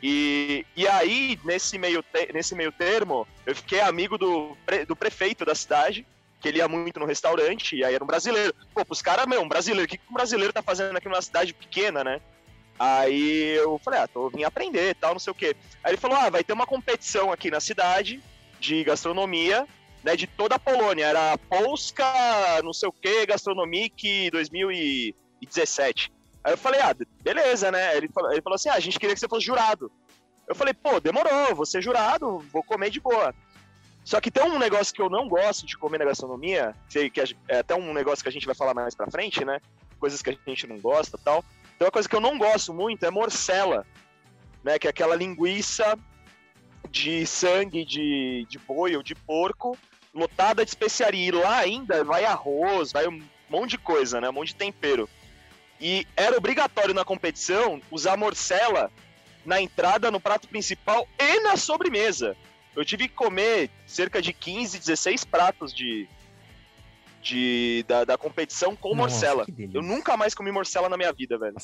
E, 0.04 0.64
e 0.76 0.88
aí, 0.88 1.40
nesse 1.44 1.80
meio, 1.80 2.04
te, 2.04 2.32
nesse 2.32 2.54
meio 2.54 2.72
termo, 2.72 3.28
eu 3.44 3.56
fiquei 3.56 3.82
amigo 3.82 4.20
do, 4.20 4.56
do 4.88 4.96
prefeito 4.96 5.44
da 5.44 5.56
cidade, 5.56 6.06
que 6.40 6.48
ele 6.48 6.60
ia 6.60 6.68
muito 6.68 7.00
no 7.00 7.06
restaurante, 7.06 7.76
e 7.76 7.84
aí 7.84 7.96
era 7.96 8.04
um 8.04 8.08
brasileiro. 8.08 8.54
Pô, 8.74 8.86
pros 8.86 9.02
caras, 9.02 9.26
meu, 9.26 9.42
um 9.42 9.48
brasileiro, 9.48 9.86
o 9.86 9.88
que, 9.88 10.00
um 10.10 10.14
brasileiro 10.14 10.54
tá 10.54 10.62
fazendo 10.62 10.96
aqui 10.96 11.08
numa 11.08 11.22
cidade 11.22 11.54
pequena, 11.54 12.04
né? 12.04 12.22
Aí 12.80 13.56
eu 13.56 13.80
falei, 13.80 14.02
ah, 14.02 14.08
tô 14.08 14.30
vim 14.30 14.44
aprender 14.44 14.96
tal, 14.96 15.14
não 15.14 15.20
sei 15.20 15.32
o 15.32 15.36
quê. 15.36 15.56
Aí 15.84 15.92
ele 15.92 15.98
falou, 15.98 16.18
ah, 16.18 16.30
vai 16.30 16.44
ter 16.44 16.54
uma 16.54 16.68
competição 16.68 17.32
aqui 17.32 17.50
na 17.50 17.60
cidade 17.60 18.22
de 18.60 18.84
gastronomia, 18.84 19.68
né, 20.04 20.16
de 20.16 20.28
toda 20.28 20.56
a 20.56 20.60
Polônia. 20.60 21.06
Era 21.06 21.38
Polska, 21.50 22.06
não 22.64 22.74
sei 22.74 22.88
o 22.88 22.92
quê, 22.92 23.26
Gastronomic 23.26 24.30
2017. 24.30 26.12
Aí 26.44 26.54
eu 26.54 26.58
falei, 26.58 26.80
ah, 26.82 26.96
beleza, 27.22 27.72
né? 27.72 27.98
Ele 27.98 28.08
falou, 28.10 28.32
ele 28.32 28.42
falou 28.42 28.56
assim, 28.56 28.70
ah, 28.70 28.76
a 28.76 28.80
gente 28.80 29.00
queria 29.00 29.16
que 29.16 29.20
você 29.20 29.28
fosse 29.28 29.46
jurado. 29.46 29.92
Eu 30.48 30.56
falei, 30.56 30.74
pô, 30.74 31.00
demorou, 31.00 31.56
vou 31.56 31.66
ser 31.66 31.82
jurado, 31.82 32.40
vou 32.54 32.64
comer 32.64 32.90
de 32.90 33.02
boa. 33.02 33.36
Só 34.08 34.22
que 34.22 34.32
tem 34.32 34.42
um 34.42 34.58
negócio 34.58 34.96
que 34.96 35.02
eu 35.02 35.10
não 35.10 35.28
gosto 35.28 35.66
de 35.66 35.78
comer 35.78 35.98
na 35.98 36.06
gastronomia, 36.06 36.74
que 36.90 37.12
é 37.50 37.58
até 37.58 37.76
um 37.76 37.94
negócio 37.94 38.24
que 38.24 38.30
a 38.30 38.32
gente 38.32 38.46
vai 38.46 38.56
falar 38.56 38.74
mais 38.74 38.96
pra 38.96 39.12
frente, 39.12 39.44
né? 39.44 39.60
Coisas 40.00 40.22
que 40.22 40.30
a 40.30 40.38
gente 40.48 40.66
não 40.66 40.80
gosta 40.80 41.18
tal. 41.18 41.44
Então, 41.76 41.88
uma 41.88 41.92
coisa 41.92 42.08
que 42.08 42.16
eu 42.16 42.22
não 42.22 42.38
gosto 42.38 42.74
muito 42.74 43.06
é 43.06 43.12
morcela, 43.12 43.86
né? 44.64 44.80
Que 44.80 44.88
é 44.88 44.92
aquela 44.92 45.14
linguiça 45.14 46.00
de 46.90 47.28
sangue 47.28 47.84
de, 47.84 48.48
de 48.48 48.58
boi 48.60 48.96
ou 48.96 49.04
de 49.04 49.14
porco, 49.14 49.78
lotada 50.14 50.64
de 50.64 50.72
especiaria. 50.72 51.28
E 51.28 51.32
lá 51.32 51.58
ainda 51.58 52.02
vai 52.06 52.24
arroz, 52.24 52.94
vai 52.94 53.10
um 53.10 53.22
monte 53.50 53.72
de 53.72 53.78
coisa, 53.80 54.22
né? 54.22 54.30
Um 54.30 54.34
monte 54.34 54.54
de 54.54 54.56
tempero. 54.56 55.10
E 55.82 56.08
era 56.16 56.38
obrigatório 56.38 56.94
na 56.94 57.04
competição 57.04 57.82
usar 57.92 58.16
morcela 58.16 58.90
na 59.46 59.60
entrada, 59.60 60.10
no 60.10 60.22
prato 60.22 60.48
principal 60.48 61.06
e 61.20 61.42
na 61.42 61.58
sobremesa 61.58 62.38
eu 62.78 62.86
tive 62.86 63.08
que 63.08 63.16
comer 63.16 63.72
cerca 63.88 64.22
de 64.22 64.32
15, 64.32 64.78
16 64.78 65.26
pratos 65.26 65.74
de, 65.74 66.08
de 67.24 67.84
da, 67.88 68.06
da 68.06 68.18
competição 68.18 68.76
com 68.76 68.90
Nossa, 68.90 69.02
morcela. 69.02 69.48
Eu 69.74 69.82
nunca 69.82 70.16
mais 70.16 70.36
comi 70.36 70.52
morcela 70.52 70.88
na 70.88 70.96
minha 70.96 71.12
vida, 71.12 71.40
velho. 71.40 71.56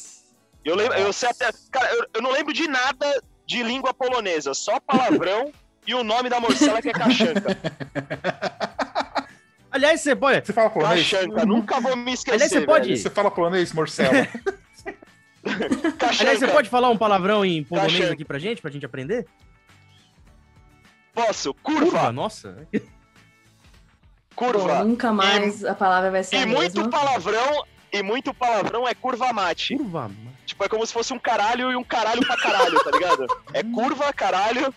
Eu 0.66 0.76
lembro, 0.76 0.98
eu 0.98 1.14
sei 1.14 1.30
até, 1.30 1.52
cara, 1.72 1.94
eu, 1.94 2.08
eu 2.16 2.22
não 2.22 2.32
lembro 2.32 2.52
de 2.52 2.68
nada 2.68 3.24
de 3.46 3.62
língua 3.62 3.94
polonesa, 3.94 4.56
só 4.56 4.80
palavrão 4.80 5.52
e 5.86 5.94
o 5.94 6.04
nome 6.04 6.30
da 6.30 6.40
morcela 6.40 6.82
que 6.82 6.90
é 6.90 6.94
cachanca. 6.94 7.58
Aliás, 9.70 10.02
você 10.02 10.16
pode. 10.16 10.48
Você 10.48 10.54
fala 10.54 10.70
polonês? 10.72 11.10
Cachanca, 11.10 11.46
nunca 11.46 11.80
vou 11.80 11.96
me 11.96 12.14
esquecer. 12.14 12.36
Aliás, 12.36 12.52
você 12.52 12.62
pode. 12.62 12.88
Velho. 12.88 12.98
Você 12.98 13.10
fala 13.12 13.30
polonês, 13.30 13.72
morcela. 13.72 14.28
Aliás, 16.20 16.40
você 16.40 16.48
pode 16.48 16.70
falar 16.70 16.90
um 16.90 16.98
palavrão 16.98 17.46
em 17.46 17.64
polonês 17.64 17.94
Cachanca. 17.94 18.14
aqui 18.14 18.26
pra 18.26 18.40
gente, 18.40 18.62
pra 18.62 18.72
gente 18.72 18.86
aprender? 18.86 19.28
Posso? 21.14 21.54
Curva. 21.56 21.82
Curva, 21.86 22.12
nossa. 22.12 22.68
Curva. 24.36 24.78
Pô, 24.80 24.84
nunca 24.86 25.14
mais 25.14 25.62
e, 25.62 25.68
a 25.68 25.76
palavra 25.76 26.10
vai 26.12 26.24
ser 26.24 26.38
E 26.38 26.46
muito 26.46 26.78
mesma. 26.78 26.90
palavrão, 26.90 27.64
e 27.92 28.02
muito 28.02 28.34
palavrão 28.34 28.88
é 28.88 28.94
curva 28.96 29.32
mate. 29.32 29.78
Curva 29.78 30.12
Tipo, 30.46 30.64
é 30.66 30.70
como 30.70 30.86
se 30.86 30.92
fosse 30.92 31.14
um 31.14 31.20
caralho 31.20 31.72
e 31.72 31.76
um 31.76 31.84
caralho 31.84 32.26
pra 32.26 32.36
caralho, 32.38 32.84
tá 32.84 32.92
ligado? 32.92 33.28
É 33.54 33.64
curva, 33.64 34.12
caralho, 34.12 34.74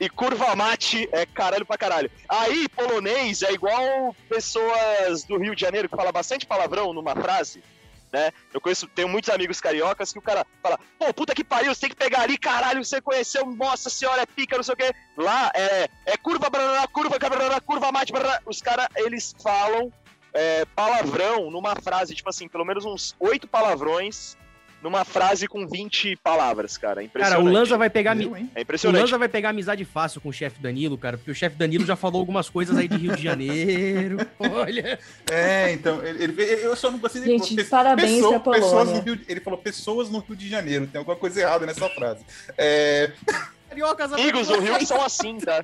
e 0.00 0.08
curva 0.08 0.56
mate 0.56 1.08
é 1.12 1.24
caralho 1.26 1.64
pra 1.66 1.78
caralho. 1.78 2.10
Aí, 2.28 2.68
polonês 2.70 3.42
é 3.42 3.52
igual 3.52 4.14
pessoas 4.28 5.22
do 5.24 5.36
Rio 5.38 5.54
de 5.54 5.60
Janeiro 5.60 5.88
que 5.88 5.96
falam 5.96 6.12
bastante 6.12 6.46
palavrão 6.46 6.92
numa 6.92 7.14
frase 7.14 7.62
né? 8.12 8.32
Eu 8.52 8.60
conheço, 8.60 8.86
tenho 8.88 9.08
muitos 9.08 9.30
amigos 9.30 9.60
cariocas 9.60 10.12
que 10.12 10.18
o 10.18 10.22
cara 10.22 10.46
fala, 10.62 10.78
pô, 10.98 11.12
puta 11.12 11.34
que 11.34 11.44
pariu, 11.44 11.74
você 11.74 11.82
tem 11.82 11.90
que 11.90 11.96
pegar 11.96 12.22
ali, 12.22 12.38
caralho, 12.38 12.84
você 12.84 13.00
conheceu, 13.00 13.44
nossa 13.46 13.90
senhora, 13.90 14.22
é 14.22 14.26
pica, 14.26 14.56
não 14.56 14.62
sei 14.62 14.74
o 14.74 14.76
quê. 14.76 14.92
Lá 15.16 15.50
é, 15.54 15.88
é 16.06 16.16
curva, 16.16 16.48
barará, 16.50 16.86
curva, 16.86 17.18
barará, 17.18 17.60
curva, 17.60 17.92
mate. 17.92 18.12
Os 18.46 18.60
caras, 18.62 18.88
eles 18.96 19.34
falam 19.42 19.92
é, 20.32 20.64
palavrão 20.76 21.50
numa 21.50 21.74
frase, 21.76 22.14
tipo 22.14 22.28
assim, 22.28 22.48
pelo 22.48 22.64
menos 22.64 22.84
uns 22.84 23.14
oito 23.18 23.46
palavrões 23.46 24.36
numa 24.82 25.04
frase 25.04 25.46
com 25.48 25.66
20 25.66 26.16
palavras, 26.16 26.76
cara. 26.76 27.06
Cara, 27.08 27.40
o 27.40 27.44
Lanza 27.44 27.76
vai 27.76 27.90
pegar. 27.90 28.14
Meu, 28.14 28.36
é 28.36 28.60
impressionante. 28.60 28.98
O 28.98 29.02
Lanza 29.02 29.18
vai 29.18 29.28
pegar 29.28 29.50
amizade 29.50 29.84
fácil 29.84 30.20
com 30.20 30.28
o 30.28 30.32
chefe 30.32 30.60
Danilo, 30.60 30.96
cara, 30.96 31.16
porque 31.16 31.30
o 31.30 31.34
chefe 31.34 31.56
Danilo 31.56 31.84
já 31.84 31.96
falou 31.96 32.20
algumas 32.20 32.48
coisas 32.48 32.76
aí 32.76 32.86
de 32.86 32.96
Rio 32.96 33.16
de 33.16 33.22
Janeiro. 33.22 34.18
Olha. 34.38 34.98
É, 35.30 35.72
então, 35.72 36.04
ele, 36.04 36.24
ele, 36.24 36.42
eu 36.64 36.76
só 36.76 36.90
não 36.90 36.98
gostei 36.98 37.22
Gente, 37.22 37.56
de 37.56 37.64
parabéns 37.64 38.16
pessoa, 38.16 38.40
pra 38.40 38.52
pessoas 38.52 38.88
no 38.88 39.00
Rio, 39.00 39.20
Ele 39.28 39.40
falou 39.40 39.58
pessoas 39.58 40.10
no 40.10 40.20
Rio 40.20 40.36
de 40.36 40.48
Janeiro. 40.48 40.86
Tem 40.86 40.98
alguma 40.98 41.16
coisa 41.16 41.40
errada 41.40 41.66
nessa 41.66 41.88
frase. 41.90 42.24
É... 42.56 43.12
Cariocas, 43.68 44.12
amigos 44.12 44.48
do 44.48 44.60
Rio 44.60 44.86
são 44.86 45.02
assim, 45.02 45.38
tá? 45.38 45.62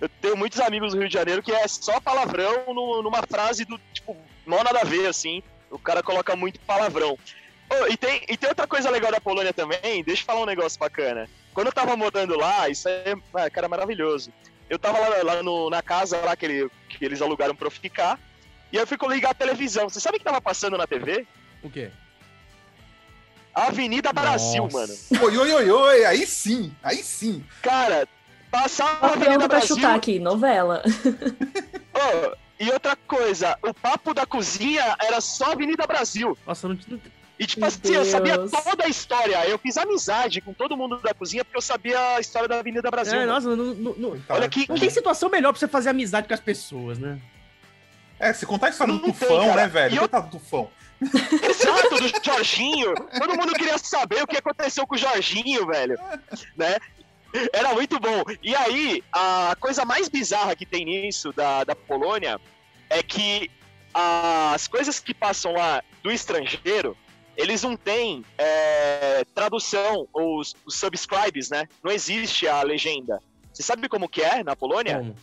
Eu 0.00 0.08
tenho 0.20 0.36
muitos 0.36 0.60
amigos 0.60 0.92
do 0.92 0.98
Rio 0.98 1.08
de 1.08 1.14
Janeiro 1.14 1.42
que 1.42 1.52
é 1.52 1.66
só 1.66 1.98
palavrão 2.00 2.66
numa 2.74 3.22
frase 3.22 3.64
do 3.64 3.80
tipo, 3.92 4.14
não 4.46 4.62
nada 4.62 4.80
a 4.80 4.84
ver, 4.84 5.06
assim. 5.06 5.42
O 5.74 5.78
cara 5.78 6.02
coloca 6.02 6.36
muito 6.36 6.60
palavrão. 6.60 7.18
Oh, 7.68 7.86
e, 7.88 7.96
tem, 7.96 8.22
e 8.28 8.36
tem 8.36 8.48
outra 8.48 8.66
coisa 8.66 8.90
legal 8.90 9.10
da 9.10 9.20
Polônia 9.20 9.52
também, 9.52 10.04
deixa 10.04 10.22
eu 10.22 10.26
falar 10.26 10.42
um 10.42 10.46
negócio 10.46 10.78
bacana. 10.78 11.28
Quando 11.52 11.66
eu 11.66 11.72
tava 11.72 11.96
morando 11.96 12.36
lá, 12.36 12.68
isso 12.68 12.88
é, 12.88 13.14
ah, 13.34 13.50
cara, 13.50 13.68
maravilhoso. 13.68 14.32
eu 14.70 14.78
tava 14.78 14.98
lá, 14.98 15.22
lá 15.22 15.42
no, 15.42 15.68
na 15.70 15.82
casa 15.82 16.18
lá 16.20 16.36
que, 16.36 16.46
ele, 16.46 16.70
que 16.88 17.04
eles 17.04 17.20
alugaram 17.20 17.56
pra 17.56 17.66
eu 17.66 17.70
ficar. 17.70 18.20
E 18.72 18.76
eu 18.76 18.86
fui 18.86 18.96
ligar 19.08 19.30
a 19.30 19.34
televisão. 19.34 19.88
Você 19.88 19.98
sabe 19.98 20.16
o 20.16 20.18
que 20.18 20.24
tava 20.24 20.40
passando 20.40 20.78
na 20.78 20.86
TV? 20.86 21.26
O 21.62 21.70
quê? 21.70 21.90
Avenida 23.52 24.12
Brasil, 24.12 24.68
mano. 24.70 24.94
Oi, 25.22 25.36
oi, 25.36 25.52
oi, 25.52 25.70
oi, 25.70 26.04
aí 26.04 26.26
sim, 26.26 26.72
aí 26.82 27.02
sim. 27.02 27.44
Cara, 27.62 28.06
passava 28.50 29.06
a 29.06 29.12
Avenida 29.12 29.48
pra 29.48 29.58
Brasil... 29.58 29.76
chutar 29.76 29.94
aqui, 29.94 30.18
novela. 30.18 30.82
oh, 31.94 32.43
e 32.58 32.70
outra 32.70 32.96
coisa, 32.96 33.58
o 33.62 33.74
papo 33.74 34.14
da 34.14 34.24
cozinha 34.24 34.96
era 35.00 35.20
só 35.20 35.52
Avenida 35.52 35.86
Brasil. 35.86 36.36
Nossa, 36.46 36.68
não, 36.68 36.78
e 37.38 37.46
tipo 37.46 37.60
Meu 37.60 37.68
assim, 37.68 37.80
Deus. 37.82 37.96
eu 37.96 38.04
sabia 38.04 38.38
toda 38.38 38.84
a 38.84 38.88
história. 38.88 39.48
Eu 39.48 39.58
fiz 39.58 39.76
amizade 39.76 40.40
com 40.40 40.52
todo 40.52 40.76
mundo 40.76 41.00
da 41.00 41.12
cozinha 41.12 41.44
porque 41.44 41.56
eu 41.56 41.62
sabia 41.62 41.98
a 42.16 42.20
história 42.20 42.48
da 42.48 42.60
Avenida 42.60 42.90
Brasil. 42.90 43.18
É, 43.18 43.26
nossa, 43.26 43.56
não, 43.56 43.74
não, 43.74 43.94
não, 43.94 44.22
Olha 44.28 44.48
que, 44.48 44.68
não 44.68 44.78
tem 44.78 44.88
situação 44.88 45.28
melhor 45.28 45.52
pra 45.52 45.58
você 45.58 45.66
fazer 45.66 45.90
amizade 45.90 46.28
com 46.28 46.34
as 46.34 46.40
pessoas, 46.40 46.98
né? 46.98 47.18
É, 48.20 48.32
se 48.32 48.46
contar 48.46 48.68
a 48.68 48.70
história 48.70 48.94
do 48.94 49.00
Tufão, 49.00 49.54
né, 49.56 49.66
velho? 49.66 49.96
Eu... 49.96 50.08
do 50.08 50.30
Tufão. 50.30 50.70
Exato, 51.02 51.96
do 51.96 52.24
Jorginho. 52.24 52.94
Todo 52.94 53.36
mundo 53.36 53.52
queria 53.52 53.76
saber 53.78 54.22
o 54.22 54.26
que 54.26 54.36
aconteceu 54.36 54.86
com 54.86 54.94
o 54.94 54.98
Jorginho, 54.98 55.66
velho. 55.66 55.98
Né? 56.56 56.76
Era 57.52 57.74
muito 57.74 57.98
bom. 57.98 58.22
E 58.42 58.54
aí, 58.54 59.02
a 59.12 59.56
coisa 59.58 59.84
mais 59.84 60.08
bizarra 60.08 60.54
que 60.54 60.64
tem 60.64 60.84
nisso 60.84 61.32
da, 61.32 61.64
da 61.64 61.74
Polônia 61.74 62.40
é 62.88 63.02
que 63.02 63.50
as 63.92 64.66
coisas 64.66 64.98
que 64.98 65.14
passam 65.14 65.52
lá 65.52 65.82
do 66.02 66.10
estrangeiro 66.10 66.96
eles 67.36 67.62
não 67.62 67.76
têm 67.76 68.24
é, 68.38 69.24
tradução, 69.34 70.08
os, 70.12 70.54
os, 70.64 70.76
subscribes, 70.76 71.50
né? 71.50 71.66
Não 71.82 71.90
existe 71.90 72.46
a 72.46 72.62
legenda. 72.62 73.20
Você 73.52 73.62
sabe 73.62 73.88
como 73.88 74.08
que 74.08 74.22
é 74.22 74.44
na 74.44 74.54
Polônia? 74.54 74.98
Como? 74.98 75.16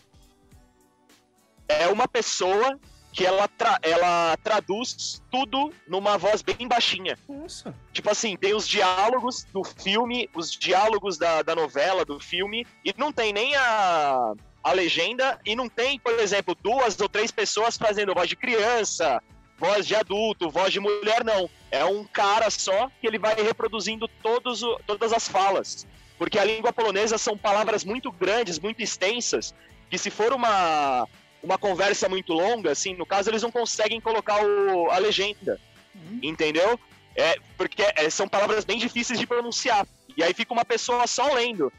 É 1.70 1.88
uma 1.88 2.08
pessoa 2.08 2.78
que 3.12 3.26
ela, 3.26 3.48
tra 3.48 3.78
ela 3.82 4.38
traduz 4.44 5.22
tudo 5.30 5.74
numa 5.88 6.18
voz 6.18 6.42
bem 6.42 6.68
baixinha. 6.68 7.18
Nossa. 7.28 7.76
Tipo 7.92 8.10
assim, 8.10 8.38
tem 8.38 8.54
os 8.54 8.68
diálogos 8.68 9.44
do 9.46 9.64
filme, 9.64 10.30
os 10.34 10.52
diálogos 10.52 11.18
da, 11.18 11.42
da 11.42 11.56
novela, 11.56 12.06
do 12.06 12.20
filme, 12.20 12.66
e 12.86 12.94
não 12.98 13.12
tem 13.12 13.34
nem 13.34 13.56
a, 13.56 14.34
a 14.64 14.72
legenda, 14.72 15.40
e 15.46 15.56
não 15.56 15.68
tem, 15.68 16.00
por 16.00 16.18
exemplo, 16.20 16.56
duas 16.56 17.00
ou 17.00 17.10
três 17.10 17.32
pessoas 17.32 17.78
fazendo 17.78 18.14
voz 18.14 18.30
de 18.30 18.36
criança, 18.36 19.22
voz 19.58 19.86
de 19.86 19.96
adulto, 19.96 20.50
voz 20.50 20.72
de 20.72 20.80
mulher, 20.80 21.24
não. 21.24 21.50
É 21.70 21.84
um 21.84 22.04
cara 22.06 22.50
só 22.50 22.90
que 23.00 23.08
ele 23.08 23.20
vai 23.20 23.36
reproduzindo 23.36 24.08
todos 24.08 24.64
o, 24.64 24.80
todas 24.88 25.12
as 25.12 25.28
falas. 25.28 25.86
Porque 26.18 26.40
a 26.40 26.46
língua 26.46 26.72
polonesa 26.72 27.18
são 27.18 27.38
palavras 27.38 27.84
muito 27.84 28.12
grandes, 28.12 28.60
muito 28.60 28.82
extensas, 28.82 29.54
que 29.90 29.98
se 29.98 30.10
for 30.10 30.34
uma, 30.34 31.08
uma 31.44 31.58
conversa 31.58 32.08
muito 32.08 32.34
longa, 32.34 32.72
assim, 32.72 32.96
no 32.96 33.06
caso, 33.06 33.30
eles 33.30 33.42
não 33.42 33.52
conseguem 33.52 34.00
colocar 34.00 34.44
o, 34.44 34.90
a 34.90 34.98
legenda. 34.98 35.60
Uhum. 35.96 36.20
Entendeu? 36.22 36.80
É, 37.16 37.36
porque 37.58 37.84
é, 37.96 38.10
são 38.10 38.28
palavras 38.28 38.64
bem 38.64 38.78
difíceis 38.78 39.20
de 39.20 39.28
pronunciar. 39.28 39.86
E 40.16 40.24
aí 40.24 40.34
fica 40.34 40.54
uma 40.54 40.66
pessoa 40.66 41.06
só 41.08 41.34
lendo. 41.34 41.72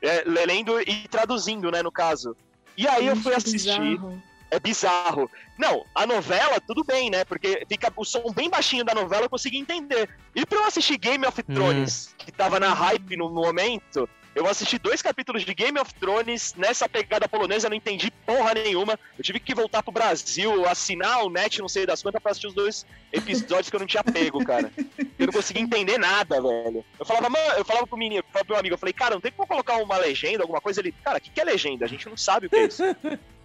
É, 0.00 0.22
lendo 0.24 0.80
e 0.80 1.08
traduzindo, 1.08 1.70
né, 1.70 1.82
no 1.82 1.90
caso. 1.90 2.36
E 2.76 2.86
aí 2.86 3.06
eu 3.06 3.16
fui 3.16 3.34
assistir. 3.34 3.80
Bizarro 3.80 4.22
é 4.50 4.58
bizarro. 4.58 5.30
Não, 5.58 5.84
a 5.94 6.06
novela, 6.06 6.60
tudo 6.60 6.84
bem, 6.84 7.10
né? 7.10 7.24
Porque 7.24 7.64
fica 7.68 7.92
o 7.96 8.04
som 8.04 8.32
bem 8.32 8.48
baixinho 8.48 8.84
da 8.84 8.94
novela, 8.94 9.24
eu 9.24 9.30
consegui 9.30 9.58
entender. 9.58 10.08
E 10.34 10.46
pra 10.46 10.58
eu 10.58 10.64
assistir 10.64 10.96
Game 10.98 11.26
of. 11.26 11.42
Thrones, 11.42 12.08
hum. 12.08 12.14
que 12.18 12.32
tava 12.32 12.58
na 12.58 12.72
hype 12.72 13.16
no 13.16 13.30
momento, 13.30 14.08
eu 14.38 14.46
assisti 14.46 14.78
dois 14.78 15.02
capítulos 15.02 15.44
de 15.44 15.52
Game 15.52 15.78
of 15.80 15.92
Thrones 15.94 16.54
nessa 16.56 16.88
pegada 16.88 17.28
polonesa, 17.28 17.68
não 17.68 17.76
entendi 17.76 18.10
porra 18.24 18.54
nenhuma. 18.54 18.98
Eu 19.18 19.24
tive 19.24 19.40
que 19.40 19.52
voltar 19.52 19.82
pro 19.82 19.90
Brasil, 19.90 20.64
assinar 20.68 21.24
o 21.24 21.30
net, 21.30 21.60
não 21.60 21.68
sei 21.68 21.84
das 21.84 22.00
quantas, 22.02 22.22
pra 22.22 22.30
assistir 22.30 22.46
os 22.46 22.54
dois 22.54 22.86
episódios 23.12 23.68
que 23.68 23.74
eu 23.74 23.80
não 23.80 23.86
tinha 23.86 24.04
pego, 24.04 24.44
cara. 24.44 24.72
Eu 25.18 25.26
não 25.26 25.32
consegui 25.32 25.60
entender 25.60 25.98
nada, 25.98 26.40
velho. 26.40 26.84
Eu 26.98 27.04
falava, 27.04 27.28
mano, 27.28 27.54
eu 27.56 27.64
falava 27.64 27.86
pro 27.86 27.98
menino, 27.98 28.22
pro 28.32 28.44
meu 28.48 28.58
amigo, 28.58 28.74
eu 28.74 28.78
falei, 28.78 28.92
cara, 28.92 29.14
não 29.14 29.20
tem 29.20 29.32
como 29.32 29.48
colocar 29.48 29.76
uma 29.76 29.96
legenda, 29.96 30.44
alguma 30.44 30.60
coisa? 30.60 30.80
Ele, 30.80 30.94
cara, 31.04 31.18
o 31.18 31.20
que, 31.20 31.30
que 31.30 31.40
é 31.40 31.44
legenda? 31.44 31.84
A 31.84 31.88
gente 31.88 32.08
não 32.08 32.16
sabe 32.16 32.46
o 32.46 32.50
que 32.50 32.56
é 32.56 32.66
isso. 32.66 32.82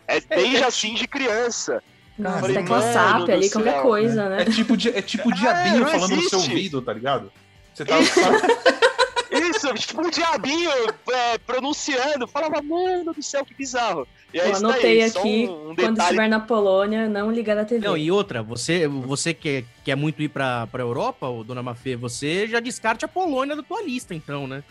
É 0.08 0.20
desde 0.20 0.64
assim 0.64 0.94
de 0.94 1.08
criança. 1.08 1.82
Nossa, 2.18 2.40
falei, 2.42 2.58
tecla 2.58 2.82
SAP 2.94 3.30
ali, 3.30 3.50
céu, 3.50 3.62
qualquer 3.62 3.82
coisa, 3.82 4.30
né? 4.30 4.42
É 4.42 4.46
tipo, 4.46 4.74
é 4.74 5.02
tipo 5.02 5.30
o 5.30 5.34
diabinho 5.34 5.88
é, 5.88 5.92
falando 5.92 6.12
existe. 6.12 6.24
no 6.24 6.30
seu 6.30 6.40
ouvido, 6.40 6.82
tá 6.82 6.94
ligado? 6.94 7.32
Você 7.74 7.84
tá. 7.86 7.96
Isso, 9.34 9.74
tipo 9.74 10.06
o 10.06 10.12
diabinho 10.12 10.70
é, 11.12 11.38
pronunciando. 11.40 12.28
Falava, 12.28 12.62
mano 12.62 13.14
do 13.14 13.24
céu, 13.24 13.46
que 13.46 13.54
bizarro. 13.54 14.08
E 14.34 14.40
aí, 14.40 14.50
Eu 14.50 14.58
anotei 14.58 15.00
daí, 15.00 15.04
aqui, 15.04 15.48
um, 15.48 15.72
um 15.72 15.76
quando 15.76 16.00
estiver 16.00 16.28
na 16.28 16.40
Polônia, 16.40 17.08
não 17.08 17.32
ligar 17.32 17.58
a 17.58 17.66
TV. 17.66 17.86
Não, 17.86 17.96
e 17.96 18.12
outra, 18.12 18.42
você, 18.42 18.88
você 18.88 19.34
que 19.34 19.64
quer 19.84 19.96
muito 19.96 20.22
ir 20.22 20.30
pra, 20.30 20.68
pra 20.68 20.82
Europa, 20.82 21.28
Dona 21.46 21.62
Mafê, 21.62 21.96
você 21.96 22.48
já 22.48 22.60
descarte 22.60 23.06
a 23.06 23.08
Polônia 23.08 23.56
da 23.56 23.64
tua 23.64 23.84
lista, 23.84 24.16
então, 24.16 24.48
né? 24.48 24.64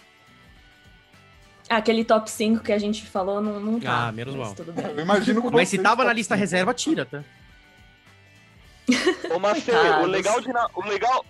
Aquele 1.68 2.04
top 2.04 2.30
5 2.30 2.62
que 2.62 2.72
a 2.72 2.78
gente 2.78 3.06
falou 3.06 3.40
não, 3.40 3.60
não 3.60 3.80
tá. 3.80 4.08
Ah, 4.08 4.12
menos 4.12 4.34
mal. 4.34 4.54
Tudo 4.54 4.72
bem. 4.72 4.84
Eu 4.84 5.00
imagino 5.00 5.50
Mas 5.50 5.68
se 5.68 5.78
tava 5.78 6.04
na 6.04 6.12
lista 6.12 6.34
5. 6.34 6.40
reserva, 6.40 6.74
tira, 6.74 7.06
tá? 7.06 7.22
Ô, 9.34 9.38
Mafê, 9.38 9.72
o 10.02 10.06
legal 10.06 10.40
de. 10.40 10.48
O 10.74 10.84
legal. 10.86 11.24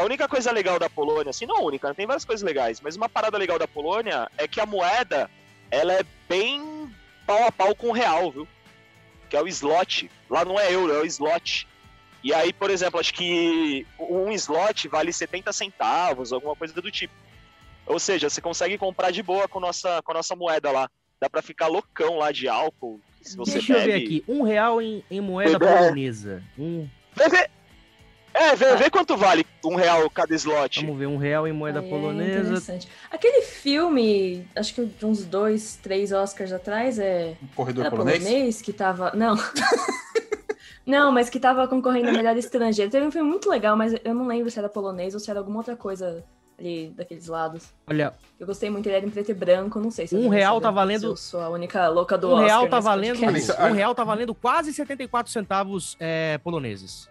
A 0.00 0.04
única 0.04 0.26
coisa 0.26 0.50
legal 0.50 0.78
da 0.78 0.88
Polônia, 0.88 1.28
assim, 1.28 1.44
não 1.44 1.58
a 1.58 1.60
única, 1.60 1.94
tem 1.94 2.06
várias 2.06 2.24
coisas 2.24 2.42
legais, 2.42 2.80
mas 2.80 2.96
uma 2.96 3.06
parada 3.06 3.36
legal 3.36 3.58
da 3.58 3.68
Polônia 3.68 4.30
é 4.38 4.48
que 4.48 4.58
a 4.58 4.64
moeda, 4.64 5.30
ela 5.70 5.92
é 5.92 6.02
bem 6.26 6.90
pau 7.26 7.46
a 7.46 7.52
pau 7.52 7.74
com 7.74 7.88
o 7.88 7.92
real, 7.92 8.32
viu? 8.32 8.48
Que 9.28 9.36
é 9.36 9.42
o 9.42 9.46
slot. 9.46 10.10
Lá 10.30 10.42
não 10.42 10.58
é 10.58 10.72
euro, 10.72 10.94
é 10.94 11.00
o 11.00 11.04
slot. 11.04 11.68
E 12.24 12.32
aí, 12.32 12.50
por 12.50 12.70
exemplo, 12.70 12.98
acho 12.98 13.12
que 13.12 13.86
um 13.98 14.32
slot 14.32 14.88
vale 14.88 15.12
70 15.12 15.52
centavos, 15.52 16.32
alguma 16.32 16.56
coisa 16.56 16.72
do 16.72 16.90
tipo. 16.90 17.12
Ou 17.84 17.98
seja, 17.98 18.30
você 18.30 18.40
consegue 18.40 18.78
comprar 18.78 19.10
de 19.10 19.22
boa 19.22 19.46
com, 19.48 19.60
nossa, 19.60 20.00
com 20.02 20.12
a 20.12 20.14
nossa 20.14 20.34
moeda 20.34 20.70
lá. 20.70 20.88
Dá 21.20 21.28
pra 21.28 21.42
ficar 21.42 21.66
loucão 21.66 22.16
lá 22.16 22.32
de 22.32 22.48
álcool. 22.48 22.98
Se 23.20 23.36
você 23.36 23.58
Deixa 23.58 23.74
bebe. 23.74 23.84
eu 23.84 23.92
ver 23.92 24.04
aqui. 24.04 24.24
Um 24.26 24.42
real 24.44 24.80
em, 24.80 25.04
em 25.10 25.20
moeda 25.20 25.58
polonesa. 25.58 26.42
Um... 26.58 26.88
Vê, 27.14 27.28
vê. 27.28 27.50
É, 28.40 28.56
vê, 28.56 28.64
ah. 28.70 28.74
vê 28.74 28.88
quanto 28.88 29.18
vale 29.18 29.44
um 29.62 29.74
real 29.74 30.08
cada 30.08 30.34
slot. 30.34 30.80
Vamos 30.80 30.98
ver, 30.98 31.06
um 31.06 31.18
real 31.18 31.46
em 31.46 31.52
moeda 31.52 31.80
é, 31.80 31.82
polonesa. 31.82 32.78
Aquele 33.10 33.42
filme, 33.42 34.48
acho 34.56 34.74
que 34.74 34.86
de 34.86 35.04
uns 35.04 35.26
dois, 35.26 35.78
três 35.82 36.10
Oscars 36.10 36.50
atrás, 36.50 36.98
é. 36.98 37.36
Um 37.42 37.46
corredor 37.48 37.84
Era 37.84 37.94
polonês? 37.94 38.24
polonês 38.24 38.62
que 38.62 38.72
tava. 38.72 39.12
Não. 39.14 39.36
não, 40.86 41.12
mas 41.12 41.28
que 41.28 41.38
tava 41.38 41.68
concorrendo 41.68 42.08
a 42.08 42.12
melhor 42.12 42.34
estrangeiro. 42.34 42.90
Teve 42.90 43.04
um 43.04 43.10
filme 43.10 43.28
muito 43.28 43.50
legal, 43.50 43.76
mas 43.76 43.94
eu 44.02 44.14
não 44.14 44.26
lembro 44.26 44.50
se 44.50 44.58
era 44.58 44.70
polonês 44.70 45.12
ou 45.12 45.20
se 45.20 45.30
era 45.30 45.38
alguma 45.38 45.58
outra 45.58 45.76
coisa 45.76 46.24
ali 46.58 46.94
daqueles 46.96 47.26
lados. 47.26 47.68
Olha. 47.86 48.14
Eu 48.38 48.46
gostei 48.46 48.70
muito, 48.70 48.86
ele 48.86 48.96
era 48.96 49.06
em 49.06 49.10
preto 49.10 49.30
e 49.30 49.34
branco, 49.34 49.78
não 49.78 49.90
sei 49.90 50.06
se 50.06 50.16
Um 50.16 50.30
real 50.30 50.62
tá 50.62 50.70
valendo. 50.70 51.08
Eu 51.08 51.16
sou 51.16 51.40
a 51.40 51.50
única 51.50 51.88
louca 51.88 52.16
do 52.16 52.28
um 52.28 52.32
Oscar. 52.32 52.46
Real 52.46 52.68
tá 52.68 52.80
valendo, 52.80 53.20
um 53.22 53.72
real 53.72 53.94
tá 53.94 54.02
valendo 54.02 54.34
quase 54.34 54.72
74 54.72 55.30
centavos 55.30 55.94
é, 56.00 56.38
poloneses. 56.38 57.06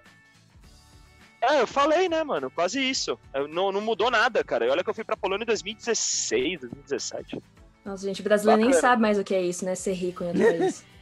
É, 1.42 1.62
eu 1.62 1.68
falei, 1.68 2.10
né, 2.10 2.24
mano? 2.24 2.52
Quase 2.52 2.82
isso. 2.82 3.18
Não, 3.50 3.72
não 3.72 3.82
mudou 3.82 4.12
nada, 4.12 4.44
cara. 4.44 4.66
E 4.66 4.70
olha 4.70 4.84
que 4.84 4.90
eu 4.90 4.94
fui 4.94 5.04
pra 5.04 5.16
Polônia 5.16 5.44
em 5.44 5.48
2016, 5.48 6.62
2017. 6.62 7.42
Nossa, 7.86 8.06
gente, 8.06 8.22
brasileiro 8.22 8.62
Bacana. 8.62 8.76
nem 8.76 8.82
sabe 8.82 9.02
mais 9.02 9.18
o 9.18 9.24
que 9.24 9.34
é 9.34 9.42
isso, 9.42 9.64
né? 9.64 9.74
Ser 9.74 9.94
rico 9.94 10.24
em 10.24 10.28
outro 10.28 10.44
país. 10.44 10.86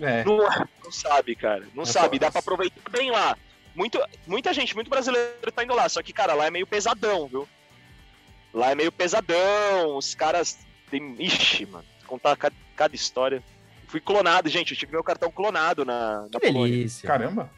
É. 0.00 0.24
Não, 0.24 0.38
não, 0.38 0.90
sabe, 0.90 1.36
cara. 1.36 1.62
Não 1.76 1.84
é 1.84 1.86
sabe. 1.86 2.18
Dá 2.18 2.28
pra 2.28 2.40
aproveitar 2.40 2.90
bem 2.90 3.12
lá 3.12 3.38
muito, 3.74 3.98
muita 4.26 4.52
gente, 4.52 4.74
muito 4.74 4.90
brasileiro 4.90 5.52
tá 5.54 5.64
indo 5.64 5.74
lá, 5.74 5.88
só 5.88 6.02
que, 6.02 6.12
cara, 6.12 6.34
lá 6.34 6.46
é 6.46 6.50
meio 6.50 6.66
pesadão, 6.66 7.26
viu? 7.26 7.48
Lá 8.52 8.70
é 8.70 8.74
meio 8.74 8.90
pesadão, 8.90 9.96
os 9.96 10.14
caras 10.14 10.58
tem. 10.90 11.14
Ixi, 11.18 11.66
mano, 11.66 11.84
contar 12.06 12.36
cada, 12.36 12.54
cada 12.74 12.94
história. 12.94 13.42
Fui 13.86 14.00
clonado, 14.00 14.48
gente, 14.48 14.72
eu 14.72 14.78
tive 14.78 14.92
meu 14.92 15.04
cartão 15.04 15.30
clonado 15.30 15.84
na, 15.84 16.22
na 16.22 16.40
que 16.40 16.52
delícia. 16.52 17.06
Caramba! 17.06 17.50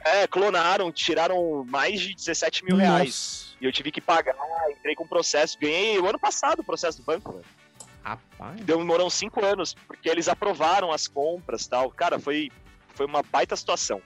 É, 0.00 0.26
clonaram, 0.26 0.92
tiraram 0.92 1.64
mais 1.68 2.00
de 2.00 2.14
17 2.14 2.64
mil 2.64 2.76
Nossa. 2.76 2.90
reais. 2.90 3.56
E 3.60 3.64
eu 3.64 3.72
tive 3.72 3.90
que 3.90 4.00
pagar, 4.00 4.36
entrei 4.70 4.94
com 4.94 5.06
processo, 5.06 5.58
ganhei 5.58 5.98
o 5.98 6.06
ano 6.06 6.18
passado 6.18 6.60
o 6.60 6.64
processo 6.64 6.98
do 6.98 7.04
banco, 7.04 7.32
velho. 7.32 7.44
Rapaz. 8.02 8.60
Demorou 8.60 9.10
cinco 9.10 9.44
anos, 9.44 9.74
porque 9.86 10.08
eles 10.08 10.28
aprovaram 10.28 10.92
as 10.92 11.08
compras 11.08 11.66
tal. 11.66 11.90
Cara, 11.90 12.18
foi, 12.18 12.52
foi 12.94 13.06
uma 13.06 13.22
baita 13.22 13.56
situação 13.56 14.00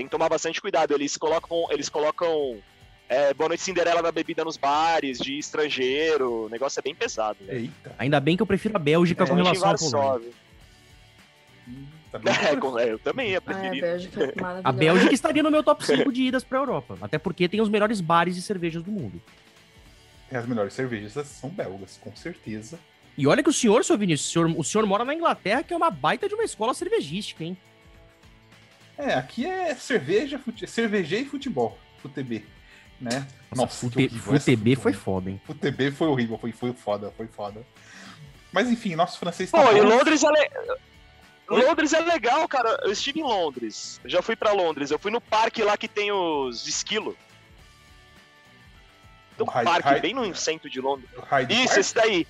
tem 0.00 0.06
que 0.06 0.10
tomar 0.10 0.30
bastante 0.30 0.60
cuidado. 0.60 0.94
Eles 0.94 1.16
colocam, 1.18 1.66
eles 1.70 1.90
colocam 1.90 2.58
é, 3.06 3.34
Boa 3.34 3.48
Noite 3.48 3.62
Cinderela 3.62 4.02
da 4.02 4.10
bebida 4.10 4.42
nos 4.42 4.56
bares, 4.56 5.18
de 5.18 5.38
estrangeiro. 5.38 6.46
O 6.46 6.48
negócio 6.48 6.80
é 6.80 6.82
bem 6.82 6.94
pesado. 6.94 7.38
Eita. 7.46 7.94
Ainda 7.98 8.18
bem 8.18 8.34
que 8.34 8.42
eu 8.42 8.46
prefiro 8.46 8.76
a 8.76 8.78
Bélgica 8.78 9.24
é, 9.24 9.26
com 9.26 9.34
relação 9.34 9.90
Polônia. 9.90 10.32
Tá 12.10 12.20
é, 12.80 12.90
eu 12.90 12.98
também 12.98 13.30
ia 13.30 13.40
preferir. 13.40 13.84
Ah, 13.84 13.86
a, 13.86 13.90
Bélgica, 13.90 14.24
é 14.34 14.60
a 14.64 14.72
Bélgica 14.72 15.14
estaria 15.14 15.42
no 15.42 15.50
meu 15.50 15.62
top 15.62 15.84
5 15.86 16.12
de 16.12 16.22
idas 16.24 16.42
pra 16.42 16.58
Europa. 16.58 16.98
Até 17.00 17.18
porque 17.18 17.48
tem 17.48 17.60
os 17.60 17.68
melhores 17.68 18.00
bares 18.00 18.36
e 18.36 18.42
cervejas 18.42 18.82
do 18.82 18.90
mundo. 18.90 19.22
as 20.32 20.46
melhores 20.46 20.74
cervejas 20.74 21.12
são 21.28 21.50
belgas, 21.50 21.98
com 22.02 22.14
certeza. 22.16 22.78
E 23.16 23.26
olha 23.26 23.42
que 23.42 23.50
o 23.50 23.52
senhor, 23.52 23.84
seu 23.84 23.96
Vinícius, 23.96 24.28
o 24.28 24.32
senhor, 24.32 24.60
o 24.60 24.64
senhor 24.64 24.86
mora 24.86 25.04
na 25.04 25.14
Inglaterra, 25.14 25.62
que 25.62 25.72
é 25.72 25.76
uma 25.76 25.90
baita 25.90 26.28
de 26.28 26.34
uma 26.34 26.44
escola 26.44 26.74
cervejística, 26.74 27.44
hein? 27.44 27.56
É, 28.96 29.14
aqui 29.14 29.46
é 29.46 29.74
cerveja, 29.74 30.38
fute... 30.38 30.66
cerveja 30.66 31.16
e 31.16 31.24
futebol, 31.24 31.78
FUTB, 32.02 32.44
né? 33.00 33.26
Nossa, 33.50 33.62
Nossa 33.62 33.76
fute... 33.80 34.08
FUTB 34.08 34.76
foi 34.76 34.92
foda, 34.92 35.30
hein? 35.30 35.40
FUTB 35.44 35.90
foi 35.90 36.08
horrível, 36.08 36.38
foi, 36.38 36.52
foi 36.52 36.72
foda, 36.72 37.12
foi 37.16 37.26
foda. 37.26 37.64
Mas 38.52 38.68
enfim, 38.68 38.94
nosso 38.94 39.18
francês 39.18 39.50
tá 39.50 39.62
Pô, 39.62 39.72
e 39.72 39.80
Londres 39.80 40.22
é, 40.22 40.28
le... 40.28 40.50
Londres 41.50 41.92
é 41.92 42.00
legal, 42.00 42.46
cara. 42.46 42.78
Eu 42.82 42.92
estive 42.92 43.20
em 43.20 43.24
Londres. 43.24 44.00
Eu 44.04 44.10
já 44.10 44.22
fui 44.22 44.36
para 44.36 44.52
Londres. 44.52 44.90
Eu 44.90 44.98
fui 44.98 45.10
no 45.10 45.20
parque 45.20 45.62
lá 45.62 45.76
que 45.76 45.88
tem 45.88 46.12
os 46.12 46.66
esquilo. 46.66 47.16
Tem 49.36 49.46
um 49.46 49.50
parque 49.50 49.88
Hyde, 49.88 50.00
bem 50.00 50.14
no 50.14 50.34
centro 50.34 50.70
de 50.70 50.80
Londres. 50.80 51.10
Isso, 51.48 51.66
Park? 51.68 51.78
esse 51.78 51.94
daí. 51.94 52.26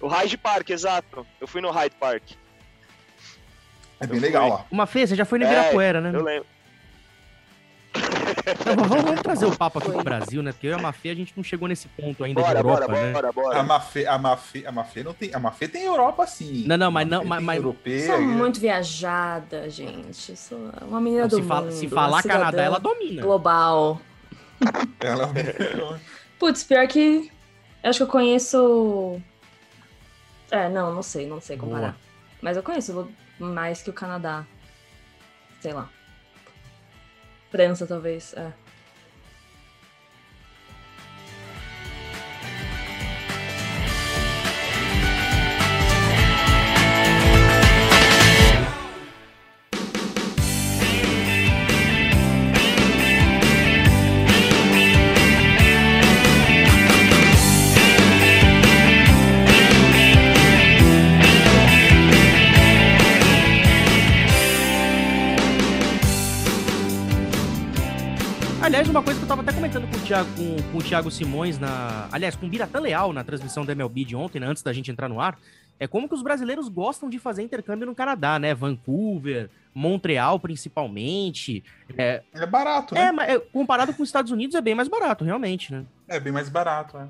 O 0.00 0.06
Hyde 0.06 0.38
Park, 0.38 0.70
exato. 0.70 1.26
Eu 1.40 1.48
fui 1.48 1.60
no 1.60 1.70
Hyde 1.70 1.96
Park. 1.96 2.22
É 3.98 4.06
bem 4.06 4.20
legal 4.20 4.48
lá. 4.48 4.66
Uma 4.70 4.86
vez, 4.86 5.10
você 5.10 5.16
já 5.16 5.24
foi 5.24 5.38
no 5.38 5.44
Ibirapuera, 5.46 5.98
é, 5.98 6.02
né? 6.02 6.10
Eu 6.12 6.22
lembro. 6.22 6.53
Não, 8.76 8.84
vamos, 8.84 9.04
vamos, 9.04 9.22
trazer 9.22 9.46
o 9.46 9.56
papo 9.56 9.78
aqui 9.78 9.90
pro 9.90 10.04
Brasil, 10.04 10.42
né? 10.42 10.52
Porque 10.52 10.66
eu 10.66 10.72
e 10.72 10.74
a 10.74 10.78
Mafê, 10.78 11.10
a 11.10 11.14
gente 11.14 11.32
não 11.34 11.42
chegou 11.42 11.66
nesse 11.66 11.88
ponto 11.88 12.22
ainda 12.22 12.42
bora, 12.42 12.52
de 12.52 12.60
Europa, 12.60 12.86
bora, 12.86 13.00
né? 13.00 13.12
Bora, 13.12 13.32
bora. 13.32 13.58
A 13.58 13.62
Mafê, 13.62 14.06
a 14.06 14.18
Mafê, 14.18 14.66
a 14.66 14.72
Mafê 14.72 15.02
não 15.02 15.14
tem, 15.14 15.34
a 15.34 15.38
Mafê 15.38 15.66
tem 15.66 15.84
Europa 15.84 16.26
sim. 16.26 16.64
Não, 16.66 16.76
não, 16.76 16.90
mas 16.90 17.08
não, 17.08 17.24
mas, 17.24 17.42
mas 17.42 17.56
europeia, 17.56 18.06
sou 18.06 18.20
muito 18.20 18.60
viajada, 18.60 19.70
gente. 19.70 20.36
Sou 20.36 20.58
uma 20.82 21.00
menina 21.00 21.26
do 21.26 21.36
se 21.36 21.42
mundo. 21.42 21.48
Fala, 21.48 21.70
se 21.70 21.88
falar 21.88 22.22
Canadá, 22.22 22.62
ela 22.62 22.78
domina. 22.78 23.22
Global. 23.22 24.00
ela 25.00 25.32
Putz, 26.38 26.64
pior 26.64 26.86
que 26.86 27.30
acho 27.82 27.98
que 27.98 28.02
eu 28.02 28.08
conheço 28.08 29.20
É, 30.50 30.68
não, 30.68 30.94
não 30.94 31.02
sei, 31.02 31.26
não 31.26 31.40
sei 31.40 31.56
comparar. 31.56 31.92
Boa. 31.92 31.96
Mas 32.42 32.56
eu 32.58 32.62
conheço 32.62 33.08
mais 33.38 33.82
que 33.82 33.88
o 33.88 33.92
Canadá. 33.92 34.44
Sei 35.60 35.72
lá. 35.72 35.88
França, 37.54 37.86
talvez. 37.86 38.34
É. 38.34 38.63
uma 68.94 69.02
coisa 69.02 69.18
que 69.18 69.24
eu 69.24 69.28
tava 69.28 69.42
até 69.42 69.52
comentando 69.52 69.90
com 69.90 69.96
o 69.96 70.00
Thiago, 70.00 70.30
com, 70.36 70.70
com 70.70 70.78
o 70.78 70.82
Thiago 70.82 71.10
Simões 71.10 71.58
na. 71.58 72.08
Aliás, 72.12 72.36
com 72.36 72.46
o 72.46 72.48
Biratã 72.48 72.78
Leal 72.78 73.12
na 73.12 73.24
transmissão 73.24 73.64
da 73.64 73.72
MLB 73.72 74.04
de 74.04 74.14
ontem, 74.14 74.38
né, 74.38 74.46
antes 74.46 74.62
da 74.62 74.72
gente 74.72 74.88
entrar 74.88 75.08
no 75.08 75.20
ar. 75.20 75.36
É 75.80 75.88
como 75.88 76.08
que 76.08 76.14
os 76.14 76.22
brasileiros 76.22 76.68
gostam 76.68 77.10
de 77.10 77.18
fazer 77.18 77.42
intercâmbio 77.42 77.86
no 77.86 77.94
Canadá, 77.94 78.38
né? 78.38 78.54
Vancouver, 78.54 79.50
Montreal, 79.74 80.38
principalmente. 80.38 81.64
É, 81.98 82.22
é 82.32 82.46
barato, 82.46 82.94
né? 82.94 83.06
É, 83.08 83.12
mas 83.12 83.28
é, 83.28 83.40
comparado 83.40 83.92
com 83.92 84.04
os 84.04 84.08
Estados 84.08 84.30
Unidos, 84.30 84.54
é 84.54 84.60
bem 84.60 84.76
mais 84.76 84.86
barato, 84.86 85.24
realmente, 85.24 85.72
né? 85.72 85.84
É 86.06 86.20
bem 86.20 86.32
mais 86.32 86.48
barato, 86.48 86.96
é. 86.96 87.08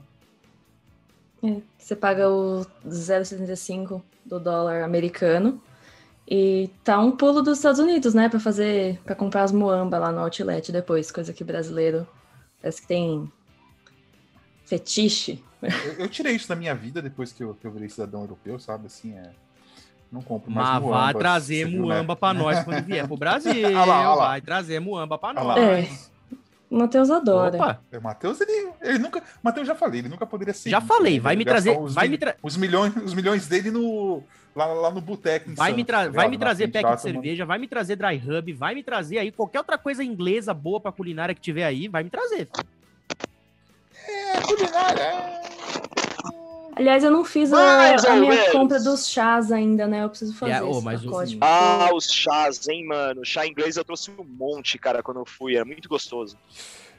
é 1.47 1.57
você 1.77 1.95
paga 1.95 2.31
o 2.31 2.65
0,75 2.89 4.01
do 4.25 4.41
dólar 4.41 4.83
americano 4.83 5.61
e 6.29 6.71
tá 6.83 6.99
um 6.99 7.13
pulo 7.13 7.43
dos 7.43 7.59
Estados 7.59 7.79
Unidos, 7.79 8.15
né, 8.15 8.29
para 8.29 8.41
fazer, 8.41 8.99
para 9.05 9.15
comprar 9.15 9.43
as 9.43 9.53
muamba 9.53 9.99
lá 9.99 10.11
no 10.11 10.21
outlet 10.21 10.73
depois, 10.73 11.11
coisa 11.11 11.33
que 11.33 11.45
brasileiro 11.45 12.07
parece 12.61 12.81
que 12.81 12.89
tem 12.89 13.31
fetiche. 14.65 15.45
Eu, 15.61 15.93
eu 16.05 16.09
tirei 16.09 16.35
isso 16.35 16.49
da 16.49 16.57
minha 16.57 16.75
vida 16.75 17.03
depois 17.03 17.33
que 17.33 17.45
eu, 17.45 17.55
que 17.55 17.67
eu 17.67 17.71
virei 17.71 17.91
cidadão 17.91 18.23
europeu, 18.23 18.59
sabe? 18.59 18.87
Assim, 18.87 19.15
é. 19.15 19.31
Não 20.11 20.23
compro 20.23 20.51
mais 20.51 20.69
Mas 20.69 20.83
muamba, 20.83 21.05
vai 21.05 21.15
trazer 21.15 21.67
muamba 21.67 22.17
para 22.17 22.39
nós 22.39 22.63
quando 22.65 22.85
vier 22.87 23.07
pro 23.07 23.17
Brasil. 23.17 23.67
ah 23.67 23.85
lá, 23.85 24.05
ah 24.05 24.15
lá. 24.15 24.29
Vai 24.29 24.41
trazer 24.41 24.81
muamba 24.81 25.19
para 25.19 25.43
nós. 25.43 25.59
É. 25.59 25.89
O 26.71 26.79
Matheus 26.79 27.11
adora. 27.11 27.57
Opa. 27.57 27.81
O 27.93 28.01
Matheus, 28.01 28.41
ele, 28.41 28.73
ele 28.81 28.99
nunca. 28.99 29.23
Matheus 29.43 29.67
já 29.67 29.75
falei, 29.75 30.01
ele 30.01 30.09
nunca 30.09 30.25
poderia 30.25 30.55
ser. 30.55 30.71
Já 30.71 30.81
falei, 30.81 31.21
vai 31.21 31.37
me 31.37 31.45
trazer. 31.45 31.77
Vai 31.89 32.09
me 32.09 32.17
tra... 32.17 32.37
os, 32.43 32.57
milhões, 32.57 32.95
os 32.97 33.13
milhões 33.13 33.47
dele 33.47 33.71
no 33.71 34.23
lá, 34.55 34.67
lá 34.67 34.91
no 34.91 35.01
boteco. 35.01 35.47
Vai, 35.55 35.71
Santos, 35.71 35.77
me 35.77 35.85
tra 35.85 36.09
vai 36.09 36.29
me 36.29 36.39
trazer 36.39 36.69
pack 36.69 36.95
de 36.95 37.03
cerveja, 37.03 37.45
vai 37.45 37.59
me 37.59 37.69
trazer 37.69 37.97
dry 37.97 38.17
hub, 38.17 38.53
vai 38.53 38.75
me 38.75 38.83
trazer 38.83 39.19
aí 39.19 39.33
qualquer 39.33 39.59
outra 39.59 39.77
coisa 39.77 40.05
inglesa 40.05 40.55
boa 40.55 40.81
pra 40.81 40.93
culinária 40.93 41.35
que 41.35 41.41
tiver 41.41 41.65
aí, 41.65 41.89
vai 41.89 42.03
me 42.03 42.11
trazer. 42.11 42.49
É, 44.07 44.41
culinária. 44.41 45.03
É. 45.03 45.45
Aliás, 46.77 47.05
eu 47.05 47.11
não 47.11 47.25
fiz 47.25 47.53
a, 47.53 47.95
a 47.95 48.17
minha 48.17 48.51
compra 48.51 48.81
dos 48.81 49.09
chás 49.09 49.53
ainda, 49.53 49.87
né? 49.87 50.03
Eu 50.03 50.09
preciso 50.09 50.35
fazer 50.35 50.53
yeah, 50.53 50.67
oh, 50.69 50.81
mas 50.81 51.05
o... 51.05 51.39
Ah, 51.41 51.91
os 51.95 52.11
chás, 52.11 52.67
hein, 52.67 52.85
mano. 52.85 53.25
Chá 53.25 53.47
inglês 53.47 53.77
eu 53.77 53.85
trouxe 53.85 54.11
um 54.11 54.25
monte, 54.25 54.77
cara, 54.77 55.01
quando 55.01 55.21
eu 55.21 55.25
fui. 55.25 55.55
Era 55.55 55.65
muito 55.65 55.89
gostoso. 55.89 56.37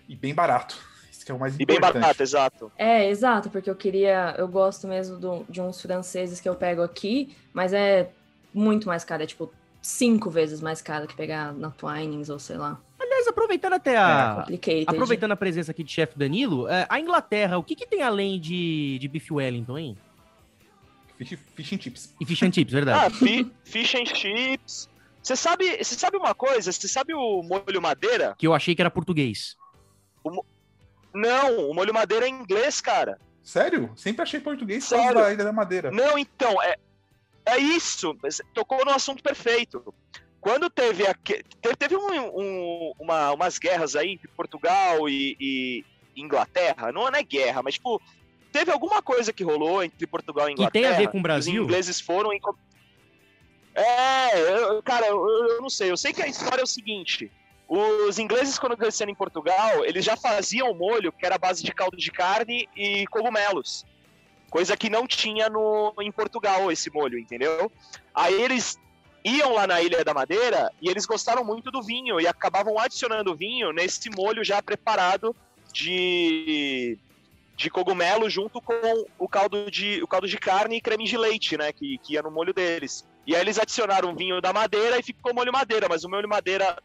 E 0.07 0.15
bem 0.15 0.33
barato 0.33 0.94
que 1.25 1.31
é 1.31 1.35
o 1.35 1.39
mais 1.39 1.53
e 1.53 1.63
importante. 1.63 1.89
E 1.89 1.93
bem 1.93 2.01
barato, 2.01 2.21
exato. 2.21 2.71
É, 2.77 3.09
exato, 3.09 3.49
porque 3.49 3.69
eu 3.69 3.75
queria, 3.75 4.35
eu 4.37 4.47
gosto 4.47 4.87
mesmo 4.87 5.17
do, 5.17 5.43
de 5.49 5.59
uns 5.59 5.81
franceses 5.81 6.39
que 6.39 6.47
eu 6.47 6.55
pego 6.55 6.83
aqui, 6.83 7.35
mas 7.51 7.73
é 7.73 8.09
muito 8.53 8.87
mais 8.87 9.03
caro, 9.03 9.23
é 9.23 9.25
tipo 9.25 9.51
cinco 9.81 10.29
vezes 10.29 10.61
mais 10.61 10.81
caro 10.81 11.07
que 11.07 11.15
pegar 11.15 11.51
na 11.53 11.71
Twinings 11.71 12.29
ou 12.29 12.37
sei 12.37 12.57
lá. 12.57 12.79
Aliás, 12.99 13.27
aproveitando 13.27 13.73
até 13.73 13.97
a. 13.97 14.45
É 14.49 14.83
aproveitando 14.87 15.31
a 15.31 15.35
presença 15.35 15.71
aqui 15.71 15.83
de 15.83 15.91
chefe 15.91 16.17
Danilo, 16.17 16.67
é, 16.67 16.85
a 16.87 16.99
Inglaterra, 16.99 17.57
o 17.57 17.63
que, 17.63 17.75
que 17.75 17.87
tem 17.87 18.03
além 18.03 18.39
de, 18.39 18.97
de 18.99 19.07
Beef 19.07 19.31
Wellington, 19.31 19.77
hein? 19.77 19.97
Fish, 21.17 21.39
fish 21.55 21.73
and 21.73 21.81
chips. 21.81 22.13
E 22.19 22.25
fish 22.25 22.43
and 22.43 22.51
chips, 22.51 22.73
verdade. 22.73 23.05
Ah, 23.05 23.09
fi, 23.09 23.51
fish 23.63 23.95
and 23.95 24.05
chips. 24.05 24.89
Você 25.23 25.35
sabe, 25.35 25.83
você 25.83 25.95
sabe 25.95 26.17
uma 26.17 26.35
coisa? 26.35 26.71
Você 26.71 26.87
sabe 26.87 27.13
o 27.15 27.41
molho 27.41 27.81
madeira? 27.81 28.35
Que 28.37 28.45
eu 28.45 28.53
achei 28.53 28.75
que 28.75 28.81
era 28.81 28.91
português. 28.91 29.55
O, 30.23 30.43
não, 31.15 31.69
o 31.69 31.73
molho 31.73 31.93
madeira 31.93 32.25
é 32.25 32.29
inglês, 32.29 32.81
cara. 32.81 33.17
Sério? 33.41 33.91
Sempre 33.95 34.23
achei 34.23 34.39
português 34.39 34.83
só 34.83 35.13
da 35.13 35.31
Ilha 35.31 35.43
da 35.43 35.53
Madeira. 35.53 35.91
Não, 35.91 36.17
então, 36.17 36.61
é, 36.63 36.77
é 37.45 37.57
isso. 37.57 38.17
Tocou 38.53 38.83
no 38.83 38.91
assunto 38.91 39.21
perfeito. 39.21 39.93
Quando 40.41 40.69
teve, 40.69 41.07
a, 41.07 41.15
teve 41.77 41.95
um, 41.95 42.39
um, 42.39 42.93
uma, 42.99 43.31
umas 43.31 43.57
guerras 43.57 43.95
aí 43.95 44.11
entre 44.11 44.27
Portugal 44.27 45.09
e, 45.09 45.35
e, 45.39 45.85
Inglaterra, 46.15 46.91
não 46.91 47.07
é 47.07 47.23
guerra, 47.23 47.63
mas 47.63 47.75
tipo, 47.75 48.01
teve 48.51 48.71
alguma 48.71 49.01
coisa 49.01 49.33
que 49.33 49.43
rolou 49.43 49.83
entre 49.83 50.05
Portugal 50.05 50.49
e 50.49 50.53
Inglaterra. 50.53 50.71
Que 50.71 50.87
tem 50.89 50.95
a 50.95 50.97
ver 50.97 51.11
com 51.11 51.19
o 51.19 51.21
Brasil? 51.21 51.61
Os 51.61 51.67
ingleses 51.67 51.99
foram 51.99 52.31
em... 52.31 52.39
É, 53.73 54.39
eu, 54.39 54.81
cara, 54.83 55.07
eu, 55.07 55.27
eu 55.27 55.61
não 55.61 55.69
sei. 55.69 55.91
Eu 55.91 55.97
sei 55.97 56.13
que 56.13 56.21
a 56.21 56.27
história 56.27 56.61
é 56.61 56.63
o 56.63 56.67
seguinte. 56.67 57.31
Os 57.67 58.19
ingleses, 58.19 58.59
quando 58.59 58.77
cresceram 58.77 59.11
em 59.11 59.15
Portugal, 59.15 59.83
eles 59.85 60.05
já 60.05 60.15
faziam 60.15 60.73
molho 60.73 61.11
que 61.11 61.25
era 61.25 61.37
base 61.37 61.63
de 61.63 61.73
caldo 61.73 61.97
de 61.97 62.11
carne 62.11 62.69
e 62.75 63.07
cogumelos. 63.07 63.83
Coisa 64.49 64.77
que 64.77 64.89
não 64.89 65.07
tinha 65.07 65.49
no, 65.49 65.93
em 65.99 66.11
Portugal, 66.11 66.71
esse 66.71 66.91
molho, 66.91 67.17
entendeu? 67.17 67.71
Aí 68.13 68.39
eles 68.41 68.79
iam 69.23 69.53
lá 69.53 69.65
na 69.65 69.81
Ilha 69.81 70.05
da 70.05 70.13
Madeira 70.13 70.71
e 70.79 70.87
eles 70.87 71.07
gostaram 71.07 71.43
muito 71.43 71.71
do 71.71 71.81
vinho 71.81 72.21
e 72.21 72.27
acabavam 72.27 72.77
adicionando 72.77 73.35
vinho 73.35 73.73
nesse 73.73 74.07
molho 74.11 74.43
já 74.43 74.61
preparado 74.61 75.35
de, 75.73 76.99
de 77.57 77.69
cogumelo 77.71 78.29
junto 78.29 78.61
com 78.61 78.75
o 79.17 79.27
caldo 79.27 79.69
de, 79.71 80.01
o 80.03 80.07
caldo 80.07 80.27
de 80.27 80.37
carne 80.37 80.77
e 80.77 80.81
creme 80.81 81.05
de 81.05 81.17
leite, 81.17 81.57
né? 81.57 81.73
Que, 81.73 81.97
que 81.97 82.13
ia 82.13 82.21
no 82.21 82.29
molho 82.29 82.53
deles. 82.53 83.03
E 83.25 83.35
aí 83.35 83.41
eles 83.41 83.57
adicionaram 83.57 84.15
vinho 84.15 84.39
da 84.39 84.53
madeira 84.53 84.99
e 84.99 85.03
ficou 85.03 85.33
molho 85.33 85.51
madeira, 85.51 85.87
mas 85.89 86.03
o 86.03 86.09
molho 86.09 86.29
madeira 86.29 86.77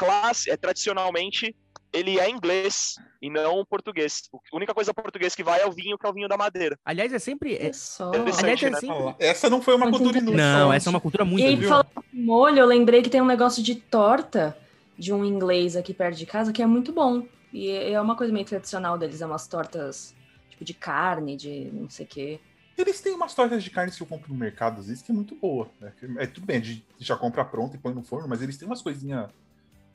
classe, 0.00 0.50
é, 0.50 0.56
tradicionalmente, 0.56 1.54
ele 1.92 2.18
é 2.18 2.30
inglês 2.30 2.94
e 3.20 3.28
não 3.28 3.64
português. 3.66 4.22
A 4.50 4.56
única 4.56 4.72
coisa 4.72 4.94
português 4.94 5.34
que 5.34 5.44
vai 5.44 5.60
é 5.60 5.66
o 5.66 5.72
vinho, 5.72 5.98
que 5.98 6.06
é 6.06 6.08
o 6.08 6.12
vinho 6.14 6.26
da 6.26 6.38
madeira. 6.38 6.78
Aliás, 6.82 7.12
é 7.12 7.18
sempre. 7.18 7.56
É, 7.56 7.70
só. 7.74 8.10
Aliás, 8.10 8.62
é 8.62 8.70
né? 8.70 8.80
sempre... 8.80 9.14
Essa 9.18 9.50
não 9.50 9.60
foi 9.60 9.74
uma 9.74 9.90
cultura 9.90 10.16
inútil. 10.16 10.38
Não, 10.38 10.72
essa 10.72 10.88
é 10.88 10.90
uma 10.90 11.00
cultura 11.00 11.24
muito. 11.24 11.44
E 11.44 11.48
aí, 11.48 11.62
falando 11.62 11.88
de 12.10 12.18
molho, 12.18 12.60
eu 12.60 12.66
lembrei 12.66 13.02
que 13.02 13.10
tem 13.10 13.20
um 13.20 13.26
negócio 13.26 13.62
de 13.62 13.74
torta 13.74 14.56
de 14.96 15.12
um 15.12 15.22
inglês 15.22 15.76
aqui 15.76 15.92
perto 15.92 16.16
de 16.16 16.24
casa 16.24 16.52
que 16.52 16.62
é 16.62 16.66
muito 16.66 16.92
bom. 16.92 17.26
E 17.52 17.70
é 17.70 18.00
uma 18.00 18.16
coisa 18.16 18.32
meio 18.32 18.46
tradicional 18.46 18.96
deles, 18.96 19.20
é 19.20 19.26
umas 19.26 19.46
tortas 19.46 20.14
tipo 20.48 20.64
de 20.64 20.72
carne, 20.72 21.36
de 21.36 21.70
não 21.72 21.90
sei 21.90 22.06
o 22.06 22.08
quê. 22.08 22.40
Eles 22.78 23.00
têm 23.00 23.12
umas 23.12 23.34
tortas 23.34 23.62
de 23.62 23.68
carne 23.68 23.92
que 23.92 24.02
eu 24.02 24.06
compro 24.06 24.32
no 24.32 24.38
mercado, 24.38 24.80
às 24.80 24.86
vezes, 24.86 25.02
que 25.02 25.10
é 25.10 25.14
muito 25.14 25.34
boa. 25.34 25.68
Né? 25.80 25.92
É 26.18 26.26
tudo 26.26 26.46
bem, 26.46 26.58
a 26.58 26.60
gente 26.60 26.84
já 26.98 27.16
compra 27.16 27.44
pronta 27.44 27.76
e 27.76 27.78
põe 27.78 27.92
no 27.92 28.02
forno, 28.02 28.28
mas 28.28 28.40
eles 28.40 28.56
têm 28.56 28.66
umas 28.66 28.80
coisinhas 28.80 29.28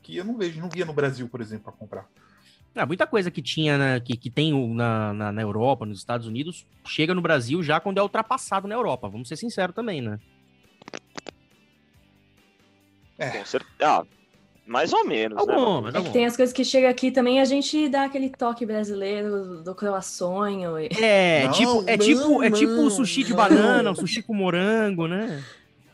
que 0.06 0.16
eu 0.16 0.24
não 0.24 0.38
vejo, 0.38 0.62
não 0.62 0.70
via 0.70 0.86
no 0.86 0.94
Brasil, 0.94 1.28
por 1.28 1.42
exemplo, 1.42 1.64
para 1.64 1.74
comprar. 1.74 2.08
É, 2.76 2.86
muita 2.86 3.08
coisa 3.08 3.32
que 3.32 3.42
tinha, 3.42 3.78
na, 3.78 4.00
que, 4.00 4.16
que 4.16 4.30
tem 4.30 4.54
na, 4.76 5.14
na, 5.14 5.32
na, 5.32 5.42
Europa, 5.42 5.86
nos 5.86 5.98
Estados 5.98 6.28
Unidos, 6.28 6.66
chega 6.86 7.16
no 7.16 7.22
Brasil 7.22 7.64
já 7.64 7.80
quando 7.80 7.98
é 7.98 8.04
ultrapassado 8.04 8.68
na 8.68 8.76
Europa. 8.76 9.10
Vamos 9.10 9.28
ser 9.28 9.36
sinceros 9.36 9.74
também, 9.74 10.02
né? 10.02 10.20
É. 13.18 13.30
Com 13.30 13.46
certeza. 13.46 13.74
Ah, 13.82 14.06
mais 14.68 14.94
ou 14.94 15.06
menos. 15.06 15.40
Algum, 15.40 15.82
né? 15.82 15.92
É 15.96 16.12
tem 16.12 16.26
as 16.26 16.36
coisas 16.36 16.54
que 16.54 16.64
chegam 16.64 16.90
aqui 16.90 17.10
também, 17.12 17.40
a 17.40 17.46
gente 17.46 17.90
dá 17.90 18.04
aquele 18.04 18.30
toque 18.30 18.66
brasileiro 18.66 19.64
do 19.64 19.74
croassonho. 19.74 20.78
E... 20.78 20.90
É, 21.02 21.46
não, 21.46 21.52
tipo, 21.54 21.84
é 21.88 21.98
não, 21.98 22.06
tipo, 22.06 22.44
é 22.44 22.52
tipo 22.52 22.72
o 22.74 22.92
sushi 22.92 23.24
de 23.24 23.34
banana, 23.34 23.90
o 23.90 23.96
sushi 23.96 24.22
com 24.22 24.36
morango, 24.36 25.08
né? 25.08 25.44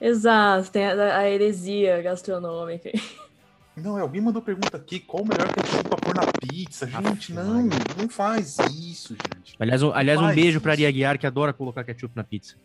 Exato, 0.02 0.72
tem 0.72 0.84
a, 0.84 1.18
a 1.20 1.30
heresia 1.30 2.02
gastronômica. 2.02 2.92
Não, 3.76 3.98
é, 3.98 4.02
alguém 4.02 4.22
mandou 4.22 4.42
pergunta 4.42 4.76
aqui, 4.76 5.00
qual 5.00 5.24
o 5.24 5.28
melhor 5.28 5.48
ketchup 5.54 5.88
pra 5.88 5.98
pôr 5.98 6.14
na 6.14 6.32
pizza? 6.34 6.86
Gente, 6.88 7.34
não, 7.34 7.64
não 7.98 8.10
faz 8.10 8.58
isso, 8.60 9.16
gente. 9.16 9.56
Aliás, 9.58 9.82
um, 9.82 9.94
aliás, 9.94 10.20
um 10.20 10.28
beijo 10.28 10.58
isso. 10.58 10.62
pra 10.62 10.74
Ari 10.74 10.92
Guiar, 10.92 11.18
que 11.18 11.26
adora 11.26 11.54
colocar 11.54 11.84
ketchup 11.84 12.14
na 12.16 12.24
pizza. 12.24 12.56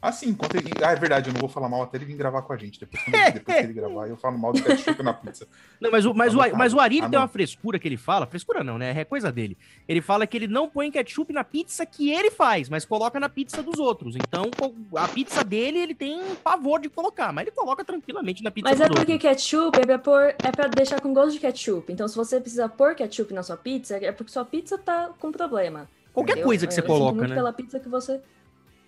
Assim, 0.00 0.28
enquanto 0.28 0.54
ele... 0.54 0.70
Ah, 0.80 0.92
é 0.92 0.96
verdade, 0.96 1.28
eu 1.28 1.32
não 1.32 1.40
vou 1.40 1.48
falar 1.48 1.68
mal 1.68 1.82
até 1.82 1.98
ele 1.98 2.04
vir 2.04 2.16
gravar 2.16 2.42
com 2.42 2.52
a 2.52 2.56
gente. 2.56 2.78
Depois, 2.78 3.02
depois 3.34 3.58
que 3.58 3.64
ele 3.64 3.72
gravar, 3.72 4.06
eu 4.06 4.16
falo 4.16 4.38
mal 4.38 4.52
do 4.52 4.62
ketchup 4.62 5.02
na 5.02 5.12
pizza. 5.12 5.46
Não, 5.80 5.90
mas 5.90 6.04
o, 6.04 6.14
mas 6.14 6.34
o, 6.34 6.38
mas 6.56 6.74
o 6.74 6.80
Ari 6.80 7.00
ah, 7.00 7.08
tem 7.08 7.18
uma 7.18 7.28
frescura 7.28 7.78
que 7.78 7.86
ele 7.86 7.96
fala. 7.96 8.26
Frescura 8.26 8.64
não, 8.64 8.78
né? 8.78 8.98
É 8.98 9.04
coisa 9.04 9.30
dele. 9.30 9.56
Ele 9.86 10.00
fala 10.00 10.26
que 10.26 10.36
ele 10.36 10.48
não 10.48 10.68
põe 10.68 10.90
ketchup 10.90 11.32
na 11.32 11.44
pizza 11.44 11.86
que 11.86 12.10
ele 12.10 12.32
faz, 12.32 12.68
mas 12.68 12.84
coloca 12.84 13.20
na 13.20 13.28
pizza 13.28 13.62
dos 13.62 13.78
outros. 13.78 14.16
Então, 14.16 14.50
a 14.96 15.06
pizza 15.06 15.44
dele, 15.44 15.78
ele 15.78 15.94
tem 15.94 16.20
pavor 16.42 16.80
de 16.80 16.88
colocar, 16.88 17.32
mas 17.32 17.46
ele 17.46 17.54
coloca 17.54 17.84
tranquilamente 17.84 18.42
na 18.42 18.50
pizza 18.50 18.68
Mas 18.68 18.80
é 18.80 18.88
porque 18.88 19.12
outros. 19.12 19.30
ketchup 19.30 19.78
é 19.78 19.86
pra, 19.86 19.98
pôr, 19.98 20.34
é 20.42 20.50
pra 20.50 20.66
deixar 20.66 21.00
com 21.00 21.14
gosto 21.14 21.32
de 21.32 21.40
ketchup. 21.40 21.92
Então, 21.92 22.08
se 22.08 22.16
você 22.16 22.40
precisa 22.40 22.68
pôr 22.68 22.96
ketchup 22.96 23.32
na 23.32 23.42
sua 23.44 23.56
pizza, 23.56 23.96
é 23.96 24.10
porque 24.10 24.32
sua 24.32 24.44
pizza 24.44 24.76
tá 24.76 25.10
com 25.18 25.30
problema. 25.30 25.88
Qualquer 26.12 26.32
entendeu? 26.32 26.46
coisa 26.46 26.66
que 26.66 26.74
você 26.74 26.80
eu 26.80 26.84
coloca, 26.84 27.28
né? 27.28 27.34
pela 27.34 27.52
pizza 27.52 27.78
que 27.78 27.88
você 27.88 28.20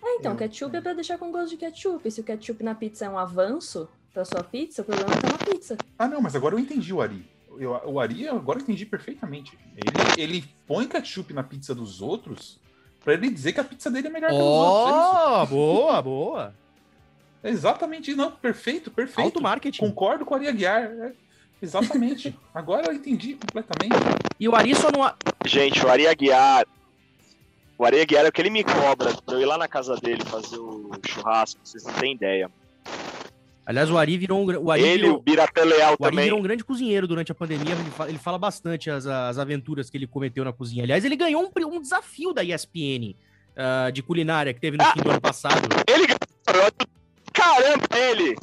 é, 0.03 0.15
então, 0.15 0.35
ketchup 0.35 0.75
é 0.75 0.81
pra 0.81 0.93
deixar 0.93 1.17
com 1.17 1.31
gosto 1.31 1.49
de 1.49 1.57
ketchup. 1.57 2.09
Se 2.09 2.21
o 2.21 2.23
ketchup 2.23 2.63
na 2.63 2.73
pizza 2.73 3.05
é 3.05 3.09
um 3.09 3.17
avanço 3.17 3.87
pra 4.13 4.25
sua 4.25 4.43
pizza, 4.43 4.81
o 4.81 4.85
problema 4.85 5.11
tá 5.11 5.29
na 5.29 5.37
pizza. 5.37 5.77
Ah, 5.97 6.07
não, 6.07 6.21
mas 6.21 6.35
agora 6.35 6.55
eu 6.55 6.59
entendi 6.59 6.91
o 6.93 7.01
Ari. 7.01 7.25
Eu, 7.57 7.79
o 7.85 7.99
Ari, 7.99 8.27
agora 8.27 8.59
eu 8.59 8.63
entendi 8.63 8.85
perfeitamente. 8.85 9.57
Ele, 9.75 10.21
ele 10.21 10.45
põe 10.65 10.87
ketchup 10.87 11.33
na 11.33 11.43
pizza 11.43 11.75
dos 11.75 12.01
outros 12.01 12.59
pra 13.03 13.13
ele 13.13 13.29
dizer 13.29 13.53
que 13.53 13.59
a 13.59 13.63
pizza 13.63 13.91
dele 13.91 14.07
é 14.07 14.11
melhor 14.11 14.31
oh, 14.31 14.35
que 14.35 14.41
a 14.41 14.43
dos 14.43 14.51
outros. 14.53 15.51
É 15.51 15.55
boa, 15.55 16.01
boa. 16.01 16.55
exatamente, 17.43 18.15
não, 18.15 18.31
perfeito, 18.31 18.89
perfeito. 18.89 19.25
Auto 19.25 19.41
marketing. 19.41 19.79
Concordo 19.79 20.25
com 20.25 20.33
o 20.33 20.37
Ari 20.37 20.47
Aguiar. 20.47 20.83
É, 20.83 21.13
exatamente. 21.61 22.37
agora 22.53 22.87
eu 22.87 22.93
entendi 22.93 23.35
completamente. 23.35 23.95
E 24.39 24.49
o 24.49 24.55
Ari 24.55 24.73
só 24.75 24.89
não. 24.91 25.13
Gente, 25.45 25.85
o 25.85 25.89
Ari 25.89 26.07
Aguiar 26.07 26.65
o 27.81 27.85
Areia 27.85 28.05
Guiara 28.05 28.27
é 28.27 28.29
o 28.29 28.31
que 28.31 28.39
ele 28.39 28.51
me 28.51 28.63
cobra 28.63 29.11
pra 29.25 29.33
eu 29.33 29.41
ir 29.41 29.45
lá 29.45 29.57
na 29.57 29.67
casa 29.67 29.95
dele 29.95 30.23
fazer 30.23 30.59
o 30.59 30.91
churrasco, 31.03 31.59
vocês 31.63 31.83
não 31.83 31.93
têm 31.93 32.13
ideia. 32.13 32.47
Aliás, 33.65 33.89
o 33.89 33.97
Ari 33.97 34.19
virou 34.19 34.39
um. 34.39 34.65
O 34.65 34.69
Ari 34.69 34.83
ele, 34.83 35.01
virou, 35.01 35.17
o 35.17 35.21
Birata 35.21 35.63
Leal 35.63 35.95
o 35.99 36.05
Ari 36.05 36.15
virou 36.15 36.37
um 36.37 36.43
grande 36.43 36.63
cozinheiro 36.63 37.07
durante 37.07 37.31
a 37.31 37.35
pandemia. 37.35 37.73
Ele 37.73 37.89
fala, 37.89 38.09
ele 38.09 38.19
fala 38.19 38.37
bastante 38.37 38.91
as, 38.91 39.07
as 39.07 39.39
aventuras 39.39 39.89
que 39.89 39.97
ele 39.97 40.05
cometeu 40.05 40.45
na 40.45 40.53
cozinha. 40.53 40.83
Aliás, 40.83 41.03
ele 41.03 41.15
ganhou 41.15 41.41
um, 41.43 41.75
um 41.75 41.81
desafio 41.81 42.33
da 42.33 42.43
ESPN 42.43 43.15
uh, 43.15 43.87
ah, 43.87 43.89
de 43.89 44.03
culinária 44.03 44.53
que 44.53 44.59
teve 44.59 44.77
no 44.77 44.83
ah, 44.83 44.93
fim 44.93 45.01
do 45.01 45.09
ano 45.09 45.21
passado. 45.21 45.67
Ele 45.87 46.05
ganhou. 46.05 46.71
Caramba, 47.33 47.87
ele! 47.97 48.35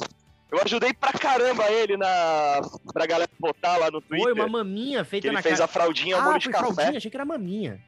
Eu 0.51 0.59
ajudei 0.65 0.93
pra 0.93 1.13
caramba 1.13 1.71
ele 1.71 1.95
na 1.95 2.61
pra 2.91 3.05
galera 3.05 3.29
votar 3.39 3.79
lá 3.79 3.89
no 3.89 4.01
Twitter. 4.01 4.33
Foi 4.33 4.33
uma 4.33 4.47
maminha 4.49 5.05
feita 5.05 5.27
ele 5.27 5.35
na 5.35 5.41
fez 5.41 5.61
a 5.61 5.67
fraldinha 5.67 6.17
ah, 6.17 6.23
molho 6.23 6.39
de 6.39 6.49
café. 6.49 6.73
Fraldinha, 6.73 6.97
achei 6.97 7.09
que 7.09 7.15
era 7.15 7.23
maminha. 7.23 7.79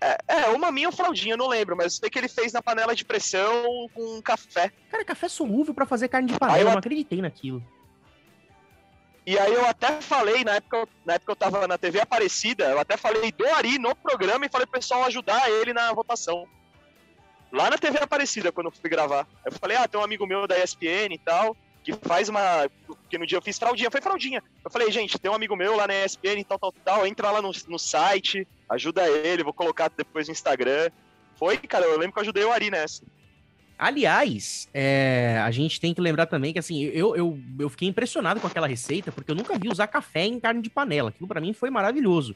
É, 0.00 0.18
é, 0.28 0.48
uma 0.50 0.70
minha 0.70 0.88
ou 0.88 0.92
fraldinha, 0.92 1.36
não 1.36 1.48
lembro, 1.48 1.76
mas 1.76 1.86
eu 1.86 1.90
sei 1.90 2.10
que 2.10 2.18
ele 2.18 2.28
fez 2.28 2.52
na 2.52 2.62
panela 2.62 2.94
de 2.94 3.04
pressão 3.04 3.88
com 3.92 4.22
café. 4.22 4.70
Cara, 4.90 5.04
café 5.04 5.28
solúvel 5.28 5.74
para 5.74 5.86
fazer 5.86 6.08
carne 6.08 6.28
de 6.28 6.38
panela, 6.38 6.60
eu 6.60 6.70
não 6.70 6.78
acreditei 6.78 7.20
naquilo. 7.20 7.62
E 9.26 9.38
aí 9.38 9.52
eu 9.52 9.66
até 9.66 10.00
falei, 10.00 10.42
na 10.42 10.54
época, 10.54 10.88
na 11.04 11.14
época 11.14 11.32
eu 11.32 11.36
tava 11.36 11.68
na 11.68 11.76
TV 11.76 12.00
Aparecida, 12.00 12.64
eu 12.70 12.78
até 12.78 12.96
falei 12.96 13.30
do 13.32 13.46
Ari 13.46 13.78
no 13.78 13.94
programa 13.94 14.46
e 14.46 14.48
falei 14.48 14.66
pro 14.66 14.80
pessoal 14.80 15.04
ajudar 15.04 15.50
ele 15.50 15.74
na 15.74 15.92
votação. 15.92 16.46
Lá 17.52 17.68
na 17.68 17.76
TV 17.76 17.98
Aparecida, 17.98 18.52
quando 18.52 18.68
eu 18.68 18.72
fui 18.72 18.88
gravar. 18.88 19.26
Eu 19.44 19.52
falei, 19.52 19.76
ah, 19.76 19.86
tem 19.86 20.00
um 20.00 20.04
amigo 20.04 20.26
meu 20.26 20.46
da 20.46 20.58
ESPN 20.58 21.12
e 21.12 21.18
tal, 21.18 21.54
que 21.88 22.06
faz 22.06 22.28
uma. 22.28 22.68
Porque 22.86 23.16
no 23.16 23.26
dia 23.26 23.38
eu 23.38 23.42
fiz 23.42 23.58
fraldinha, 23.58 23.90
foi 23.90 24.00
fraldinha. 24.02 24.42
Eu 24.62 24.70
falei, 24.70 24.90
gente, 24.92 25.18
tem 25.18 25.30
um 25.30 25.34
amigo 25.34 25.56
meu 25.56 25.74
lá 25.74 25.86
na 25.86 26.04
ESPN 26.04 26.44
tal, 26.46 26.58
tal, 26.58 26.72
tal, 26.84 27.06
entra 27.06 27.30
lá 27.30 27.40
no, 27.40 27.50
no 27.66 27.78
site, 27.78 28.46
ajuda 28.68 29.08
ele, 29.08 29.42
vou 29.42 29.54
colocar 29.54 29.90
depois 29.96 30.28
no 30.28 30.32
Instagram. 30.32 30.90
Foi, 31.36 31.56
cara, 31.56 31.86
eu 31.86 31.98
lembro 31.98 32.12
que 32.12 32.18
eu 32.18 32.22
ajudei 32.22 32.44
o 32.44 32.52
Ari 32.52 32.70
nessa. 32.70 33.02
Aliás, 33.78 34.68
é, 34.74 35.40
a 35.42 35.50
gente 35.52 35.80
tem 35.80 35.94
que 35.94 36.00
lembrar 36.00 36.26
também 36.26 36.52
que, 36.52 36.58
assim, 36.58 36.82
eu, 36.82 37.14
eu, 37.14 37.38
eu 37.60 37.70
fiquei 37.70 37.88
impressionado 37.88 38.40
com 38.40 38.46
aquela 38.48 38.66
receita, 38.66 39.12
porque 39.12 39.30
eu 39.30 39.36
nunca 39.36 39.56
vi 39.56 39.68
usar 39.68 39.86
café 39.86 40.26
em 40.26 40.40
carne 40.40 40.60
de 40.60 40.68
panela. 40.68 41.10
Aquilo 41.10 41.28
para 41.28 41.40
mim 41.40 41.52
foi 41.52 41.70
maravilhoso. 41.70 42.34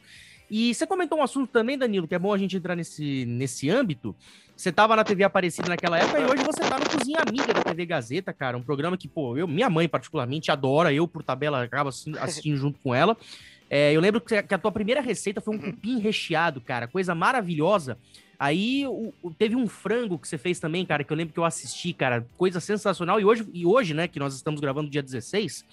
E 0.54 0.74
você 0.74 0.86
comentou 0.86 1.18
um 1.18 1.22
assunto 1.22 1.48
também, 1.50 1.78
Danilo, 1.78 2.06
que 2.06 2.14
é 2.14 2.18
bom 2.18 2.30
a 2.30 2.36
gente 2.36 2.58
entrar 2.58 2.76
nesse, 2.76 3.24
nesse 3.24 3.70
âmbito. 3.70 4.14
Você 4.54 4.68
estava 4.68 4.94
na 4.94 5.02
TV 5.02 5.24
Aparecida 5.24 5.66
naquela 5.66 5.98
época 5.98 6.20
e 6.20 6.24
hoje 6.24 6.44
você 6.44 6.62
está 6.62 6.78
no 6.78 6.84
Cozinha 6.90 7.20
Amiga 7.26 7.54
da 7.54 7.62
TV 7.62 7.86
Gazeta, 7.86 8.34
cara. 8.34 8.58
Um 8.58 8.62
programa 8.62 8.98
que, 8.98 9.08
pô, 9.08 9.34
eu, 9.34 9.48
minha 9.48 9.70
mãe 9.70 9.88
particularmente 9.88 10.50
adora, 10.50 10.92
eu 10.92 11.08
por 11.08 11.22
tabela 11.22 11.62
acabo 11.62 11.88
assistindo, 12.20 12.58
junto 12.58 12.78
com 12.80 12.94
ela. 12.94 13.16
É, 13.70 13.96
eu 13.96 14.00
lembro 14.02 14.20
que 14.20 14.34
a 14.34 14.58
tua 14.58 14.70
primeira 14.70 15.00
receita 15.00 15.40
foi 15.40 15.56
um 15.56 15.58
uhum. 15.58 15.72
cupim 15.72 15.98
recheado, 15.98 16.60
cara, 16.60 16.86
coisa 16.86 17.14
maravilhosa. 17.14 17.96
Aí 18.38 18.86
o, 18.86 19.14
o, 19.22 19.30
teve 19.30 19.56
um 19.56 19.66
frango 19.66 20.18
que 20.18 20.28
você 20.28 20.36
fez 20.36 20.60
também, 20.60 20.84
cara, 20.84 21.02
que 21.02 21.10
eu 21.10 21.16
lembro 21.16 21.32
que 21.32 21.40
eu 21.40 21.46
assisti, 21.46 21.94
cara, 21.94 22.26
coisa 22.36 22.60
sensacional. 22.60 23.18
E 23.18 23.24
hoje, 23.24 23.46
e 23.54 23.64
hoje 23.64 23.94
né, 23.94 24.06
que 24.06 24.18
nós 24.18 24.34
estamos 24.34 24.60
gravando 24.60 24.90
dia 24.90 25.02
16, 25.02 25.64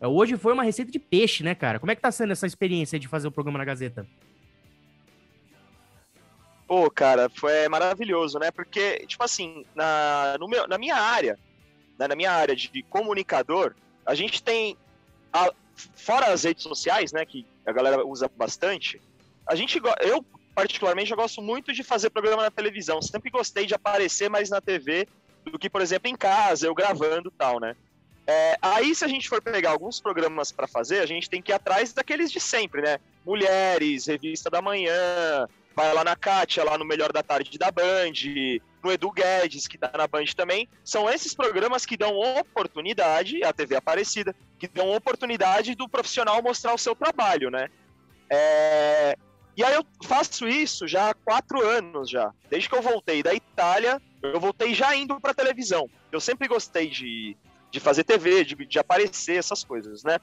é, 0.00 0.06
hoje 0.06 0.36
foi 0.36 0.52
uma 0.52 0.62
receita 0.62 0.92
de 0.92 1.00
peixe, 1.00 1.42
né, 1.42 1.56
cara? 1.56 1.80
Como 1.80 1.90
é 1.90 1.96
que 1.96 2.00
tá 2.00 2.12
sendo 2.12 2.30
essa 2.30 2.46
experiência 2.46 3.00
de 3.00 3.08
fazer 3.08 3.26
o 3.26 3.32
programa 3.32 3.58
na 3.58 3.64
Gazeta? 3.64 4.06
Pô, 6.68 6.90
cara, 6.90 7.28
foi 7.30 7.66
maravilhoso, 7.68 8.38
né? 8.38 8.50
Porque, 8.50 9.04
tipo 9.06 9.24
assim, 9.24 9.64
na, 9.74 10.36
no 10.38 10.46
meu, 10.46 10.68
na 10.68 10.78
minha 10.78 10.96
área, 10.96 11.38
né, 11.98 12.06
na 12.06 12.14
minha 12.14 12.30
área 12.30 12.54
de 12.54 12.82
comunicador, 12.84 13.74
a 14.04 14.14
gente 14.14 14.42
tem 14.42 14.76
a, 15.32 15.50
fora 15.74 16.26
as 16.26 16.44
redes 16.44 16.62
sociais, 16.62 17.10
né, 17.10 17.24
que 17.24 17.46
a 17.66 17.72
galera 17.72 18.06
usa 18.06 18.30
bastante, 18.36 19.00
a 19.46 19.54
gente, 19.54 19.80
eu 20.02 20.24
particularmente, 20.54 21.12
eu 21.12 21.16
gosto 21.16 21.40
muito 21.40 21.72
de 21.72 21.84
fazer 21.84 22.10
programa 22.10 22.42
na 22.42 22.50
televisão. 22.50 23.00
Sempre 23.00 23.30
gostei 23.30 23.64
de 23.64 23.74
aparecer 23.74 24.28
mais 24.28 24.50
na 24.50 24.60
TV 24.60 25.06
do 25.44 25.56
que, 25.56 25.70
por 25.70 25.80
exemplo, 25.80 26.10
em 26.10 26.16
casa, 26.16 26.66
eu 26.66 26.74
gravando 26.74 27.30
tal, 27.30 27.60
né? 27.60 27.76
É, 28.26 28.58
aí, 28.60 28.92
se 28.92 29.04
a 29.04 29.08
gente 29.08 29.28
for 29.28 29.40
pegar 29.40 29.70
alguns 29.70 30.00
programas 30.00 30.50
para 30.50 30.66
fazer, 30.66 30.98
a 30.98 31.06
gente 31.06 31.30
tem 31.30 31.40
que 31.40 31.52
ir 31.52 31.54
atrás 31.54 31.92
daqueles 31.92 32.30
de 32.30 32.40
sempre, 32.40 32.82
né? 32.82 32.98
Mulheres, 33.24 34.06
Revista 34.06 34.50
da 34.50 34.60
Manhã, 34.60 35.48
vai 35.78 35.94
lá 35.94 36.02
na 36.02 36.16
Kátia, 36.16 36.64
lá 36.64 36.76
no 36.76 36.84
Melhor 36.84 37.12
da 37.12 37.22
Tarde 37.22 37.56
da 37.56 37.70
Band, 37.70 38.10
no 38.82 38.90
Edu 38.90 39.12
Guedes, 39.12 39.68
que 39.68 39.78
tá 39.78 39.88
na 39.96 40.08
Band 40.08 40.24
também. 40.36 40.68
São 40.82 41.08
esses 41.08 41.32
programas 41.32 41.86
que 41.86 41.96
dão 41.96 42.18
oportunidade, 42.18 43.44
a 43.44 43.52
TV 43.52 43.76
Aparecida, 43.76 44.34
que 44.58 44.66
dão 44.66 44.90
oportunidade 44.90 45.76
do 45.76 45.88
profissional 45.88 46.42
mostrar 46.42 46.74
o 46.74 46.78
seu 46.78 46.96
trabalho, 46.96 47.48
né? 47.48 47.68
É... 48.28 49.16
E 49.56 49.62
aí 49.62 49.72
eu 49.72 49.86
faço 50.02 50.48
isso 50.48 50.88
já 50.88 51.10
há 51.10 51.14
quatro 51.14 51.64
anos 51.64 52.10
já. 52.10 52.32
Desde 52.50 52.68
que 52.68 52.74
eu 52.74 52.82
voltei 52.82 53.22
da 53.22 53.32
Itália, 53.32 54.02
eu 54.20 54.40
voltei 54.40 54.74
já 54.74 54.96
indo 54.96 55.20
para 55.20 55.32
televisão. 55.32 55.88
Eu 56.10 56.20
sempre 56.20 56.48
gostei 56.48 56.90
de, 56.90 57.36
de 57.70 57.78
fazer 57.78 58.02
TV, 58.02 58.44
de, 58.44 58.56
de 58.66 58.78
aparecer, 58.80 59.36
essas 59.36 59.62
coisas, 59.62 60.02
né? 60.02 60.18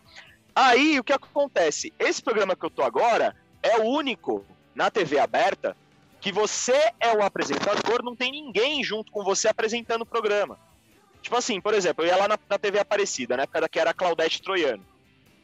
Aí 0.54 1.00
o 1.00 1.04
que 1.04 1.14
acontece? 1.14 1.94
Esse 1.98 2.22
programa 2.22 2.58
que 2.58 2.66
eu 2.66 2.70
tô 2.70 2.84
agora 2.84 3.34
é 3.64 3.78
o 3.78 3.86
único 3.86 4.46
na 4.76 4.92
TV 4.92 5.18
aberta 5.18 5.76
que 6.20 6.32
você 6.32 6.92
é 7.00 7.16
o 7.16 7.24
apresentador, 7.24 8.04
não 8.04 8.16
tem 8.16 8.32
ninguém 8.32 8.84
junto 8.84 9.12
com 9.12 9.24
você 9.24 9.48
apresentando 9.48 10.02
o 10.02 10.06
programa. 10.06 10.60
Tipo 11.22 11.38
assim, 11.38 11.62
por 11.62 11.74
exemplo, 11.74 12.04
eu 12.04 12.10
ia 12.10 12.18
lá 12.18 12.28
na, 12.28 12.38
na 12.50 12.60
TV 12.60 12.80
Aparecida, 12.80 13.38
na 13.38 13.44
época 13.44 13.70
que 13.70 13.80
era 13.80 13.94
Claudete 13.94 14.42
Troiano, 14.42 14.86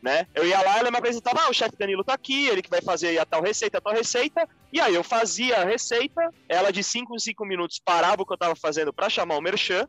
né? 0.01 0.27
Eu 0.33 0.45
ia 0.45 0.61
lá, 0.61 0.79
ela 0.79 0.91
me 0.91 0.97
apresentava, 0.97 1.41
ah, 1.41 1.49
o 1.49 1.53
chefe 1.53 1.77
Danilo 1.77 2.03
tá 2.03 2.13
aqui, 2.13 2.47
ele 2.47 2.61
que 2.61 2.69
vai 2.69 2.81
fazer 2.81 3.17
a 3.19 3.25
tal 3.25 3.41
receita, 3.41 3.77
a 3.77 3.81
tal 3.81 3.93
receita, 3.93 4.47
e 4.73 4.79
aí 4.79 4.93
eu 4.93 5.03
fazia 5.03 5.57
a 5.57 5.63
receita, 5.63 6.29
ela 6.49 6.71
de 6.71 6.83
5 6.83 7.15
em 7.15 7.19
5 7.19 7.45
minutos 7.45 7.79
parava 7.79 8.21
o 8.21 8.25
que 8.25 8.33
eu 8.33 8.37
tava 8.37 8.55
fazendo 8.55 8.91
para 8.91 9.09
chamar 9.09 9.37
o 9.37 9.41
merchan, 9.41 9.87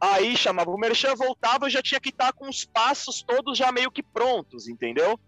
aí 0.00 0.36
chamava 0.36 0.70
o 0.70 0.78
merchan, 0.78 1.14
voltava, 1.14 1.66
eu 1.66 1.70
já 1.70 1.80
tinha 1.80 2.00
que 2.00 2.08
estar 2.08 2.26
tá 2.26 2.32
com 2.32 2.48
os 2.48 2.64
passos 2.64 3.22
todos 3.22 3.56
já 3.56 3.70
meio 3.70 3.90
que 3.90 4.02
prontos, 4.02 4.66
entendeu? 4.66 5.18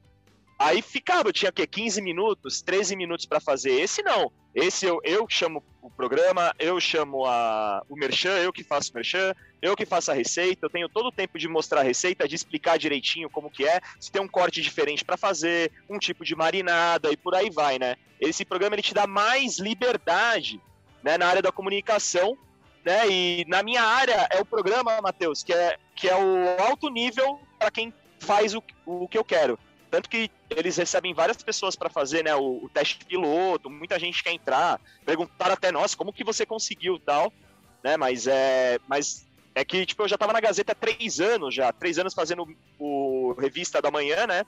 Aí 0.59 0.81
ficava, 0.81 1.29
eu 1.29 1.33
tinha 1.33 1.51
o 1.51 1.53
quê? 1.53 1.67
15 1.67 2.01
minutos, 2.01 2.63
13 2.63 2.97
minutos 2.97 3.27
para 3.27 3.41
fazer. 3.41 3.73
Esse 3.73 4.03
não. 4.03 4.31
Esse 4.55 4.87
eu, 4.87 5.01
eu 5.03 5.27
chamo 5.29 5.65
o 5.83 5.91
programa, 5.91 6.55
eu 6.61 6.81
chamo 6.81 7.27
a, 7.27 7.83
o 7.89 7.97
merchan, 7.97 8.39
eu 8.39 8.53
que 8.53 8.63
faço 8.63 8.93
o 8.93 8.95
merchan, 8.95 9.35
eu 9.61 9.75
que 9.75 9.85
faço 9.85 10.13
a 10.13 10.15
receita, 10.15 10.65
eu 10.65 10.71
tenho 10.71 10.89
todo 10.89 11.07
o 11.07 11.13
tempo 11.13 11.39
de 11.39 11.49
mostrar 11.49 11.81
a 11.81 11.85
receita, 11.85 12.29
de 12.29 12.37
explicar 12.37 12.79
direitinho 12.79 13.29
como 13.29 13.51
que 13.51 13.67
é, 13.67 13.81
se 13.99 14.13
tem 14.13 14.23
um 14.23 14.29
corte 14.29 14.63
diferente 14.63 15.05
para 15.05 15.17
fazer, 15.17 15.73
um 15.91 15.99
tipo 15.99 16.25
de 16.25 16.37
marinada 16.37 17.11
e 17.11 17.17
por 17.17 17.35
aí 17.35 17.51
vai, 17.51 17.81
né? 17.81 17.97
Esse 18.21 18.45
programa 18.45 18.77
ele 18.77 18.83
te 18.83 18.95
dá 18.95 19.09
mais 19.09 19.59
liberdade, 19.59 20.61
né, 21.03 21.19
na 21.19 21.27
área 21.27 21.43
da 21.43 21.51
comunicação, 21.51 22.39
né? 22.85 23.09
E 23.09 23.45
na 23.49 23.61
minha 23.63 23.83
área 23.83 24.29
é 24.31 24.41
o 24.41 24.45
programa, 24.45 25.01
Matheus, 25.03 25.43
que 25.43 25.53
é 25.53 25.77
que 25.97 26.09
é 26.09 26.17
o 26.17 26.63
alto 26.63 26.89
nível 26.89 27.41
para 27.59 27.71
quem 27.73 27.93
faz 28.21 28.55
o, 28.55 28.63
o 28.87 29.09
que 29.09 29.19
eu 29.19 29.25
quero. 29.25 29.59
Tanto 29.95 30.11
que 30.11 30.29
eles 30.51 30.77
recebem 30.77 31.15
várias 31.15 31.41
pessoas 31.41 31.77
para 31.77 31.89
fazer 31.89 32.25
né, 32.25 32.35
o, 32.35 32.65
o, 32.65 32.69
teste 32.69 33.05
piloto, 33.05 33.71
muita 33.71 33.97
gente 33.97 34.25
quer 34.25 34.33
entrar, 34.33 34.81
perguntaram 35.07 35.53
até 35.53 35.71
nós 35.71 35.95
como 35.95 36.13
que 36.13 36.25
você 36.25 36.45
conseguiu 36.45 36.99
tal, 36.99 37.33
né? 37.81 37.97
Mas 37.97 38.27
é, 38.27 38.81
mas 38.89 39.25
é 39.55 39.65
que 39.65 39.87
tipo, 39.87 40.03
eu 40.03 40.09
já 40.09 40.17
estava 40.17 40.33
na 40.33 40.41
Gazeta 40.41 40.73
há 40.73 40.75
três 40.75 41.21
anos 41.21 41.55
já, 41.55 41.73
três 41.73 41.97
anos 41.97 42.13
fazendo 42.13 42.45
o 42.77 43.37
Revista 43.39 43.81
da 43.81 43.89
Manhã, 43.89 44.27
né? 44.27 44.45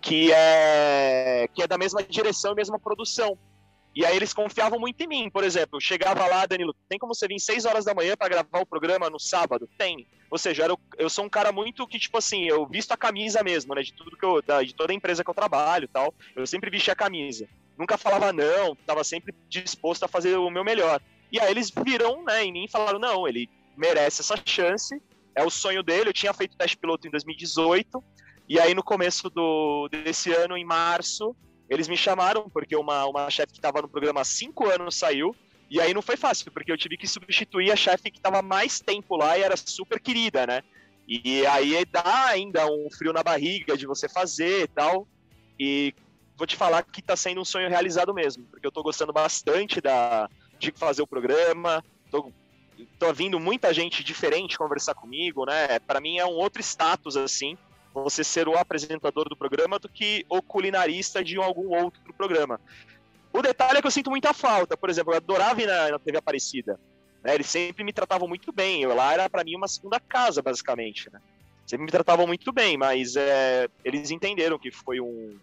Que 0.00 0.30
é, 0.32 1.48
que 1.52 1.60
é 1.60 1.66
da 1.66 1.76
mesma 1.76 2.00
direção 2.00 2.52
e 2.52 2.54
mesma 2.54 2.78
produção. 2.78 3.36
E 3.94 4.06
aí 4.06 4.16
eles 4.16 4.32
confiavam 4.32 4.78
muito 4.78 5.00
em 5.02 5.06
mim. 5.06 5.30
Por 5.30 5.44
exemplo, 5.44 5.76
eu 5.76 5.80
chegava 5.80 6.26
lá, 6.26 6.46
Danilo, 6.46 6.74
tem 6.88 6.98
como 6.98 7.14
você 7.14 7.28
vir 7.28 7.38
6 7.38 7.66
horas 7.66 7.84
da 7.84 7.94
manhã 7.94 8.16
para 8.16 8.28
gravar 8.28 8.60
o 8.60 8.66
programa 8.66 9.10
no 9.10 9.20
sábado? 9.20 9.68
Tem. 9.76 10.06
Ou 10.30 10.38
seja, 10.38 10.64
eu, 10.64 10.78
eu 10.96 11.10
sou 11.10 11.26
um 11.26 11.28
cara 11.28 11.52
muito 11.52 11.86
que, 11.86 11.98
tipo 11.98 12.16
assim, 12.16 12.44
eu 12.44 12.66
visto 12.66 12.92
a 12.92 12.96
camisa 12.96 13.42
mesmo, 13.42 13.74
né? 13.74 13.82
De 13.82 13.92
tudo 13.92 14.16
que 14.16 14.24
eu. 14.24 14.40
Da, 14.40 14.62
de 14.62 14.74
toda 14.74 14.92
a 14.92 14.96
empresa 14.96 15.22
que 15.22 15.28
eu 15.28 15.34
trabalho 15.34 15.88
tal. 15.88 16.14
Eu 16.34 16.46
sempre 16.46 16.70
vesti 16.70 16.90
a 16.90 16.96
camisa. 16.96 17.46
Nunca 17.78 17.98
falava 17.98 18.32
não, 18.32 18.76
tava 18.76 19.04
sempre 19.04 19.34
disposto 19.48 20.04
a 20.04 20.08
fazer 20.08 20.36
o 20.36 20.50
meu 20.50 20.64
melhor. 20.64 21.00
E 21.30 21.40
aí 21.40 21.50
eles 21.50 21.70
viram, 21.84 22.22
né, 22.24 22.44
em 22.44 22.52
mim 22.52 22.64
e 22.64 22.70
falaram: 22.70 22.98
não, 22.98 23.28
ele 23.28 23.48
merece 23.76 24.20
essa 24.20 24.36
chance, 24.44 25.00
é 25.34 25.44
o 25.44 25.50
sonho 25.50 25.82
dele. 25.82 26.10
Eu 26.10 26.14
tinha 26.14 26.32
feito 26.32 26.56
teste 26.56 26.76
piloto 26.76 27.06
em 27.06 27.10
2018. 27.10 28.02
E 28.48 28.60
aí, 28.60 28.74
no 28.74 28.82
começo 28.82 29.30
do, 29.30 29.88
desse 29.88 30.32
ano, 30.32 30.56
em 30.56 30.64
março, 30.64 31.34
eles 31.68 31.88
me 31.88 31.96
chamaram 31.96 32.48
porque 32.50 32.76
uma, 32.76 33.06
uma 33.06 33.30
chefe 33.30 33.52
que 33.52 33.58
estava 33.58 33.82
no 33.82 33.88
programa 33.88 34.20
há 34.20 34.24
cinco 34.24 34.68
anos 34.68 34.96
saiu. 34.96 35.34
E 35.70 35.80
aí 35.80 35.94
não 35.94 36.02
foi 36.02 36.18
fácil, 36.18 36.52
porque 36.52 36.70
eu 36.70 36.76
tive 36.76 36.98
que 36.98 37.08
substituir 37.08 37.72
a 37.72 37.76
chefe 37.76 38.10
que 38.10 38.18
estava 38.18 38.42
mais 38.42 38.78
tempo 38.80 39.16
lá 39.16 39.38
e 39.38 39.42
era 39.42 39.56
super 39.56 39.98
querida, 39.98 40.46
né? 40.46 40.62
E 41.08 41.46
aí 41.46 41.82
dá 41.90 42.26
ainda 42.26 42.66
um 42.66 42.88
frio 42.90 43.12
na 43.12 43.22
barriga 43.22 43.76
de 43.76 43.86
você 43.86 44.08
fazer 44.08 44.64
e 44.64 44.68
tal. 44.68 45.08
E 45.58 45.94
vou 46.36 46.46
te 46.46 46.56
falar 46.56 46.82
que 46.82 47.00
está 47.00 47.16
sendo 47.16 47.40
um 47.40 47.44
sonho 47.44 47.70
realizado 47.70 48.12
mesmo, 48.12 48.44
porque 48.50 48.66
eu 48.66 48.68
estou 48.68 48.82
gostando 48.82 49.12
bastante 49.12 49.80
da, 49.80 50.28
de 50.58 50.72
fazer 50.72 51.00
o 51.00 51.06
programa. 51.06 51.82
Tô, 52.10 52.30
tô 52.98 53.12
vindo 53.14 53.40
muita 53.40 53.72
gente 53.72 54.04
diferente 54.04 54.58
conversar 54.58 54.94
comigo, 54.94 55.46
né? 55.46 55.78
Para 55.78 56.00
mim 56.00 56.18
é 56.18 56.26
um 56.26 56.34
outro 56.34 56.60
status 56.60 57.16
assim 57.16 57.56
você 58.00 58.24
ser 58.24 58.48
o 58.48 58.56
apresentador 58.56 59.28
do 59.28 59.36
programa 59.36 59.78
do 59.78 59.88
que 59.88 60.24
o 60.28 60.40
culinarista 60.40 61.22
de 61.22 61.36
algum 61.36 61.68
outro 61.68 62.12
programa. 62.14 62.60
O 63.32 63.42
detalhe 63.42 63.78
é 63.78 63.80
que 63.80 63.86
eu 63.86 63.90
sinto 63.90 64.10
muita 64.10 64.32
falta. 64.32 64.76
Por 64.76 64.90
exemplo, 64.90 65.12
eu 65.12 65.16
adorava 65.16 65.60
ir 65.62 65.66
na, 65.66 65.90
na 65.90 65.98
TV 65.98 66.18
Aparecida. 66.18 66.78
Né? 67.22 67.34
Eles 67.34 67.46
sempre 67.46 67.82
me 67.82 67.92
tratavam 67.92 68.28
muito 68.28 68.52
bem. 68.52 68.82
Eu 68.82 68.94
lá 68.94 69.12
era 69.12 69.28
para 69.28 69.44
mim 69.44 69.56
uma 69.56 69.68
segunda 69.68 69.98
casa, 69.98 70.42
basicamente. 70.42 71.10
Né? 71.12 71.20
Sempre 71.66 71.86
me 71.86 71.90
tratavam 71.90 72.26
muito 72.26 72.52
bem, 72.52 72.76
mas 72.76 73.16
é, 73.16 73.68
eles 73.84 74.10
entenderam 74.10 74.58
que 74.58 74.70
foi 74.70 75.00
um, 75.00 75.38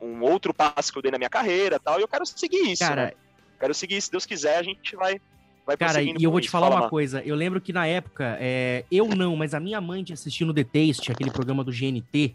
um 0.00 0.22
outro 0.22 0.52
passo 0.52 0.92
que 0.92 0.98
eu 0.98 1.02
dei 1.02 1.12
na 1.12 1.18
minha 1.18 1.30
carreira 1.30 1.78
tal. 1.78 1.98
E 1.98 2.02
eu 2.02 2.08
quero 2.08 2.26
seguir 2.26 2.72
isso. 2.72 2.82
Cara, 2.82 3.06
né? 3.06 3.12
Quero 3.60 3.74
seguir, 3.74 4.00
se 4.00 4.10
Deus 4.10 4.26
quiser, 4.26 4.58
a 4.58 4.62
gente 4.62 4.96
vai 4.96 5.20
Vai 5.66 5.76
Cara, 5.76 6.02
e 6.02 6.14
eu 6.20 6.30
vou 6.30 6.40
te 6.40 6.50
falar 6.50 6.68
Fala, 6.68 6.82
uma 6.82 6.90
coisa. 6.90 7.22
Eu 7.24 7.36
lembro 7.36 7.60
que 7.60 7.72
na 7.72 7.86
época, 7.86 8.36
é, 8.40 8.84
eu 8.90 9.08
não, 9.08 9.36
mas 9.36 9.54
a 9.54 9.60
minha 9.60 9.80
mãe 9.80 10.02
tinha 10.02 10.14
assistido 10.14 10.52
The 10.52 10.64
Taste, 10.64 11.12
aquele 11.12 11.30
programa 11.30 11.62
do 11.62 11.70
GNT. 11.70 12.34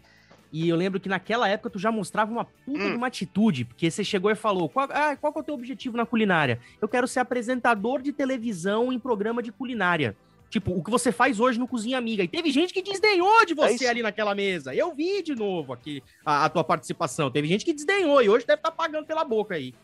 E 0.50 0.68
eu 0.68 0.76
lembro 0.76 0.98
que 0.98 1.10
naquela 1.10 1.46
época 1.46 1.70
tu 1.70 1.78
já 1.78 1.92
mostrava 1.92 2.32
uma 2.32 2.44
puta 2.44 2.84
hum. 2.84 2.90
de 2.90 2.96
uma 2.96 3.06
atitude, 3.06 3.66
porque 3.66 3.90
você 3.90 4.02
chegou 4.02 4.30
e 4.30 4.34
falou: 4.34 4.68
qual, 4.68 4.88
ah, 4.90 5.14
qual 5.16 5.32
é 5.36 5.38
o 5.40 5.42
teu 5.42 5.54
objetivo 5.54 5.96
na 5.96 6.06
culinária? 6.06 6.58
Eu 6.80 6.88
quero 6.88 7.06
ser 7.06 7.20
apresentador 7.20 8.00
de 8.00 8.12
televisão 8.12 8.92
em 8.92 8.98
programa 8.98 9.42
de 9.42 9.52
culinária. 9.52 10.16
Tipo, 10.50 10.72
o 10.72 10.82
que 10.82 10.90
você 10.90 11.12
faz 11.12 11.38
hoje 11.38 11.58
no 11.58 11.68
Cozinha 11.68 11.98
Amiga. 11.98 12.24
E 12.24 12.28
teve 12.28 12.50
gente 12.50 12.72
que 12.72 12.80
desdenhou 12.80 13.44
de 13.44 13.52
você 13.52 13.84
é 13.84 13.90
ali 13.90 14.00
naquela 14.00 14.34
mesa. 14.34 14.74
Eu 14.74 14.94
vi 14.94 15.22
de 15.22 15.34
novo 15.34 15.74
aqui 15.74 16.02
a, 16.24 16.46
a, 16.46 16.48
tua 16.48 16.64
participação. 16.64 17.30
Teve 17.30 17.46
gente 17.46 17.66
que 17.66 17.74
desdenhou 17.74 18.22
e 18.22 18.30
hoje 18.30 18.46
deve 18.46 18.60
estar 18.60 18.70
tá 18.70 18.74
pagando 18.74 19.06
pela 19.06 19.24
boca 19.24 19.56
aí. 19.56 19.74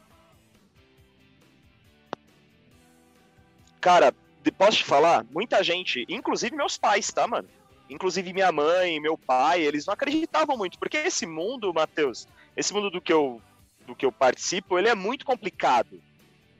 Cara, 3.84 4.14
posso 4.56 4.78
te 4.78 4.84
falar? 4.84 5.26
Muita 5.30 5.62
gente, 5.62 6.06
inclusive 6.08 6.56
meus 6.56 6.78
pais, 6.78 7.12
tá, 7.12 7.28
mano? 7.28 7.46
Inclusive 7.90 8.32
minha 8.32 8.50
mãe, 8.50 8.98
meu 8.98 9.18
pai, 9.18 9.60
eles 9.60 9.84
não 9.84 9.92
acreditavam 9.92 10.56
muito, 10.56 10.78
porque 10.78 10.96
esse 10.96 11.26
mundo, 11.26 11.70
Matheus, 11.74 12.26
esse 12.56 12.72
mundo 12.72 12.90
do 12.90 12.98
que 12.98 13.12
eu 13.12 13.42
do 13.86 13.94
que 13.94 14.06
eu 14.06 14.10
participo, 14.10 14.78
ele 14.78 14.88
é 14.88 14.94
muito 14.94 15.26
complicado. 15.26 16.00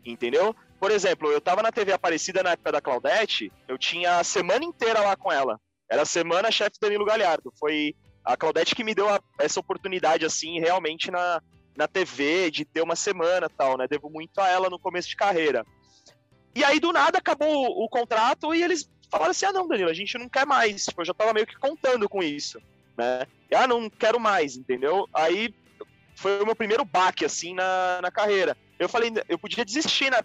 Entendeu? 0.04 0.54
Por 0.78 0.90
exemplo, 0.90 1.32
eu 1.32 1.40
tava 1.40 1.62
na 1.62 1.72
TV 1.72 1.94
Aparecida 1.94 2.42
na 2.42 2.50
época 2.50 2.72
da 2.72 2.82
Claudete, 2.82 3.50
eu 3.66 3.78
tinha 3.78 4.18
a 4.18 4.24
semana 4.24 4.62
inteira 4.62 5.00
lá 5.00 5.16
com 5.16 5.32
ela. 5.32 5.58
Era 5.90 6.02
a 6.02 6.06
semana 6.06 6.50
chefe 6.50 6.76
Danilo 6.78 7.06
Galhardo. 7.06 7.50
Foi 7.58 7.94
a 8.22 8.36
Claudete 8.36 8.74
que 8.74 8.84
me 8.84 8.94
deu 8.94 9.08
a, 9.08 9.18
essa 9.40 9.58
oportunidade, 9.58 10.26
assim, 10.26 10.60
realmente 10.60 11.10
na, 11.10 11.40
na 11.74 11.88
TV, 11.88 12.50
de 12.50 12.66
ter 12.66 12.82
uma 12.82 12.94
semana 12.94 13.48
tal, 13.48 13.78
né? 13.78 13.88
Devo 13.88 14.10
muito 14.10 14.38
a 14.42 14.48
ela 14.50 14.68
no 14.68 14.78
começo 14.78 15.08
de 15.08 15.16
carreira. 15.16 15.64
E 16.55 16.62
aí, 16.62 16.78
do 16.78 16.92
nada, 16.92 17.18
acabou 17.18 17.66
o, 17.82 17.88
contrato 17.88 18.55
e 18.55 18.62
eles 18.62 18.88
falaram 19.11 19.32
assim: 19.32 19.46
ah, 19.46 19.52
não, 19.52 19.66
Danilo, 19.66 19.90
a 19.90 19.94
gente 19.94 20.16
não 20.16 20.28
quer 20.28 20.46
mais. 20.46 20.84
Tipo, 20.84 21.02
eu 21.02 21.07
já 21.07 21.14
tava 21.14 21.32
meio 21.32 21.46
que 21.46 21.57
contando 21.57 22.09
com 22.09 22.22
isso, 22.22 22.61
né? 22.96 23.26
E, 23.50 23.55
ah, 23.55 23.66
não 23.66 23.90
quero 23.90 24.20
mais, 24.20 24.57
entendeu? 24.57 25.09
Aí 25.12 25.52
foi 26.14 26.40
o 26.40 26.46
meu 26.46 26.55
primeiro 26.55 26.84
baque, 26.84 27.24
assim, 27.24 27.55
na, 27.55 28.00
na 28.00 28.11
carreira. 28.11 28.57
Eu 28.78 28.88
falei, 28.88 29.12
eu 29.28 29.38
podia 29.38 29.64
desistir, 29.64 30.11
né? 30.11 30.18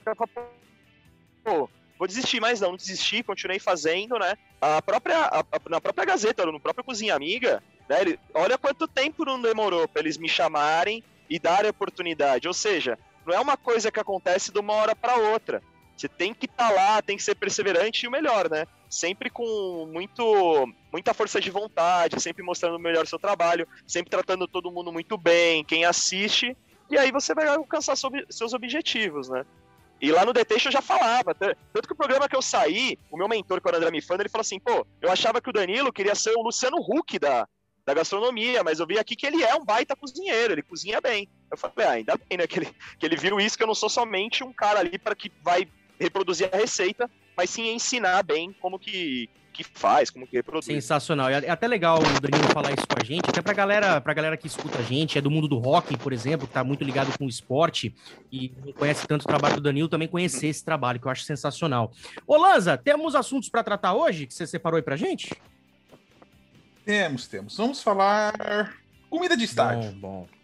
Pô, 1.44 1.70
vou 1.98 2.08
desistir, 2.08 2.40
mas 2.40 2.62
não, 2.62 2.70
não 2.70 2.78
desisti, 2.78 3.24
continuei 3.24 3.60
fazendo, 3.60 4.18
né? 4.20 4.38
A 4.62 4.82
própria, 4.82 5.18
a, 5.18 5.40
a, 5.40 5.70
na 5.70 5.82
própria 5.82 6.06
Gazeta, 6.06 6.46
no 6.46 6.60
próprio 6.60 6.84
Cozinha 6.84 7.16
Amiga, 7.16 7.64
né? 7.88 8.02
Ele, 8.02 8.20
olha 8.34 8.58
quanto 8.58 8.88
tempo 8.88 9.26
não 9.26 9.42
demorou 9.42 9.88
para 9.88 10.02
eles 10.02 10.18
me 10.18 10.30
chamarem 10.30 11.04
e 11.30 11.40
darem 11.40 11.70
oportunidade. 11.70 12.48
Ou 12.48 12.54
seja, 12.54 12.98
não 13.26 13.34
é 13.34 13.40
uma 13.40 13.58
coisa 13.58 13.92
que 13.92 14.00
acontece 14.00 14.52
de 14.52 14.60
uma 14.60 14.74
hora 14.74 14.96
para 14.96 15.16
outra. 15.16 15.62
Você 16.00 16.08
tem 16.08 16.34
que 16.34 16.46
estar 16.46 16.70
tá 16.70 16.74
lá, 16.74 17.02
tem 17.02 17.18
que 17.18 17.24
ser 17.24 17.36
perseverante 17.36 18.06
e 18.06 18.08
o 18.08 18.12
melhor, 18.12 18.50
né? 18.50 18.66
Sempre 18.90 19.30
com 19.30 19.86
muito, 19.92 20.74
muita 20.94 21.14
força 21.14 21.42
de 21.42 21.52
vontade, 21.52 22.22
sempre 22.22 22.42
mostrando 22.42 22.80
melhor 22.80 23.04
o 23.04 23.08
seu 23.08 23.20
trabalho, 23.20 23.68
sempre 23.86 24.10
tratando 24.10 24.48
todo 24.48 24.72
mundo 24.72 24.94
muito 24.94 25.18
bem, 25.18 25.62
quem 25.66 25.84
assiste, 25.84 26.56
e 26.90 26.98
aí 26.98 27.12
você 27.12 27.36
vai 27.36 27.48
alcançar 27.48 27.98
seus 27.98 28.54
objetivos, 28.54 29.28
né? 29.28 29.46
E 30.02 30.10
lá 30.10 30.24
no 30.24 30.32
Detection 30.32 30.70
eu 30.70 30.74
já 30.74 30.82
falava, 30.82 31.36
tanto 31.36 31.86
que 31.86 31.92
o 31.92 31.98
programa 31.98 32.30
que 32.30 32.36
eu 32.36 32.42
saí, 32.42 32.98
o 33.12 33.18
meu 33.18 33.28
mentor, 33.28 33.60
que 33.60 33.68
era 33.68 33.76
o 33.76 33.80
André 33.80 33.92
Mifano, 33.92 34.22
ele 34.22 34.30
falou 34.30 34.44
assim, 34.44 34.58
pô, 34.58 34.88
eu 35.02 35.12
achava 35.12 35.42
que 35.42 35.50
o 35.50 35.54
Danilo 35.54 35.92
queria 35.92 36.16
ser 36.16 36.34
o 36.38 36.42
Luciano 36.42 36.78
Huck 36.78 37.20
da, 37.20 37.46
da 37.86 37.94
gastronomia, 37.94 38.64
mas 38.64 38.80
eu 38.80 38.88
vi 38.88 38.98
aqui 38.98 39.18
que 39.18 39.28
ele 39.28 39.44
é 39.44 39.54
um 39.54 39.66
baita 39.66 39.98
cozinheiro, 39.98 40.54
ele 40.54 40.62
cozinha 40.62 41.02
bem. 41.02 41.28
Eu 41.52 41.58
falei, 41.58 41.86
ah, 41.86 41.92
ainda 41.92 42.16
bem, 42.16 42.38
né, 42.38 42.48
que 42.48 42.60
ele, 42.60 42.74
que 42.98 43.06
ele 43.06 43.18
viu 43.18 43.38
isso, 43.38 43.58
que 43.58 43.64
eu 43.64 43.68
não 43.68 43.76
sou 43.76 43.90
somente 43.90 44.46
um 44.46 44.54
cara 44.54 44.80
ali 44.80 44.98
para 44.98 45.14
que 45.14 45.30
vai 45.44 45.68
reproduzir 46.00 46.50
a 46.52 46.58
receita, 46.58 47.10
mas 47.36 47.50
sim 47.50 47.70
ensinar 47.70 48.24
bem 48.24 48.54
como 48.60 48.80
que, 48.80 49.30
que 49.52 49.64
faz, 49.64 50.10
como 50.10 50.26
que 50.26 50.38
reproduz. 50.38 50.66
Sensacional. 50.66 51.30
É 51.30 51.50
até 51.50 51.68
legal 51.68 52.00
o 52.00 52.20
Danilo 52.22 52.48
falar 52.54 52.72
isso 52.72 52.88
com 52.88 53.02
a 53.02 53.04
gente, 53.04 53.30
até 53.30 53.42
pra 53.42 53.54
galera, 53.54 54.00
pra 54.00 54.14
galera 54.14 54.38
que 54.38 54.48
escuta 54.48 54.80
a 54.80 54.82
gente, 54.82 55.18
é 55.18 55.22
do 55.22 55.30
mundo 55.30 55.48
do 55.48 55.58
rock, 55.58 55.98
por 55.98 56.14
exemplo, 56.14 56.48
que 56.48 56.54
tá 56.54 56.64
muito 56.64 56.84
ligado 56.84 57.16
com 57.18 57.26
o 57.26 57.30
esporte 57.30 57.94
e 58.32 58.52
não 58.66 58.74
conhece 58.74 59.06
tanto 59.06 59.24
o 59.24 59.28
trabalho 59.28 59.56
do 59.56 59.62
Danilo, 59.62 59.90
também 59.90 60.08
conhecer 60.08 60.48
esse 60.48 60.64
trabalho, 60.64 61.00
que 61.00 61.08
eu 61.08 61.12
acho 61.12 61.24
sensacional. 61.24 61.92
Ô, 62.26 62.38
Lanza, 62.38 62.78
temos 62.78 63.16
assuntos 63.16 63.50
para 63.50 63.64
tratar 63.64 63.94
hoje 63.94 64.26
que 64.26 64.34
você 64.34 64.48
separou 64.48 64.78
aí 64.78 64.84
pra 64.84 64.96
gente? 64.96 65.30
Temos, 66.86 67.28
temos. 67.28 67.58
Vamos 67.58 67.84
falar 67.84 68.74
comida 69.10 69.36
de 69.36 69.44
estádio. 69.44 69.92
Bom, 69.92 70.28
bom. 70.28 70.39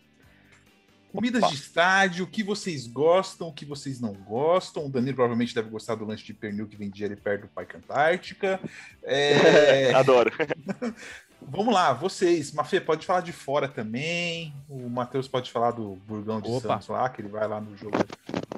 Comidas 1.15 1.43
Opa. 1.43 1.51
de 1.51 1.57
estádio, 1.57 2.25
o 2.25 2.27
que 2.27 2.43
vocês 2.43 2.87
gostam, 2.87 3.47
o 3.47 3.53
que 3.53 3.63
vocês 3.65 4.01
não 4.01 4.13
gostam. 4.13 4.85
O 4.85 4.89
Danilo 4.89 5.15
provavelmente 5.15 5.55
deve 5.55 5.69
gostar 5.69 5.95
do 5.95 6.05
lanche 6.05 6.25
de 6.25 6.33
pernil 6.33 6.67
que 6.67 6.75
vendia 6.75 7.07
ali 7.07 7.15
perto 7.15 7.43
do 7.43 7.47
Parque 7.47 7.77
Antártica. 7.77 8.59
É... 9.01 9.93
Adoro. 9.95 10.29
Vamos 11.41 11.73
lá, 11.73 11.93
vocês. 11.93 12.51
Mafê, 12.51 12.81
pode 12.81 13.05
falar 13.05 13.21
de 13.21 13.31
fora 13.31 13.67
também. 13.67 14.53
O 14.67 14.89
Matheus 14.89 15.27
pode 15.27 15.51
falar 15.51 15.71
do 15.71 15.95
Burgão 16.07 16.41
de 16.41 16.49
Opa. 16.49 16.67
Santos 16.67 16.87
lá, 16.89 17.07
que 17.07 17.21
ele 17.21 17.29
vai 17.29 17.47
lá 17.47 17.61
no 17.61 17.77
jogo 17.77 17.97